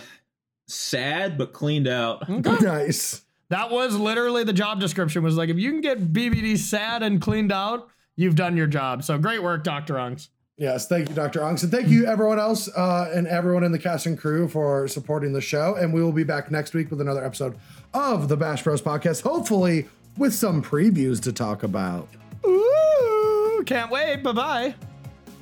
sad 0.66 1.38
but 1.38 1.54
cleaned 1.54 1.88
out. 1.88 2.28
nice. 2.60 3.22
That 3.48 3.70
was 3.70 3.96
literally 3.96 4.44
the 4.44 4.52
job 4.52 4.78
description. 4.78 5.22
Was 5.22 5.38
like, 5.38 5.48
if 5.48 5.56
you 5.56 5.70
can 5.70 5.80
get 5.80 6.12
BBD 6.12 6.58
sad 6.58 7.02
and 7.02 7.18
cleaned 7.18 7.50
out, 7.50 7.88
you've 8.14 8.34
done 8.34 8.58
your 8.58 8.66
job. 8.66 9.04
So 9.04 9.16
great 9.16 9.42
work, 9.42 9.64
Dr. 9.64 9.94
Unks. 9.94 10.28
Yes, 10.58 10.88
thank 10.88 11.08
you, 11.08 11.14
Dr. 11.14 11.40
Unks. 11.40 11.62
And 11.62 11.70
thank 11.70 11.86
you, 11.88 12.04
everyone 12.06 12.40
else 12.40 12.68
uh, 12.76 13.12
and 13.14 13.28
everyone 13.28 13.62
in 13.62 13.70
the 13.70 13.78
cast 13.78 14.06
and 14.06 14.18
crew 14.18 14.48
for 14.48 14.88
supporting 14.88 15.32
the 15.32 15.40
show. 15.40 15.76
And 15.76 15.94
we 15.94 16.02
will 16.02 16.12
be 16.12 16.24
back 16.24 16.50
next 16.50 16.74
week 16.74 16.90
with 16.90 17.00
another 17.00 17.24
episode 17.24 17.56
of 17.94 18.28
the 18.28 18.36
Bash 18.36 18.64
Bros 18.64 18.82
podcast, 18.82 19.22
hopefully 19.22 19.86
with 20.16 20.34
some 20.34 20.60
previews 20.60 21.22
to 21.22 21.32
talk 21.32 21.62
about. 21.62 22.08
Ooh, 22.44 23.62
can't 23.66 23.90
wait. 23.90 24.24
Bye 24.24 24.32
bye. 24.32 24.74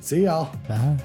See 0.00 0.24
y'all. 0.24 0.54
Bye. 0.68 0.98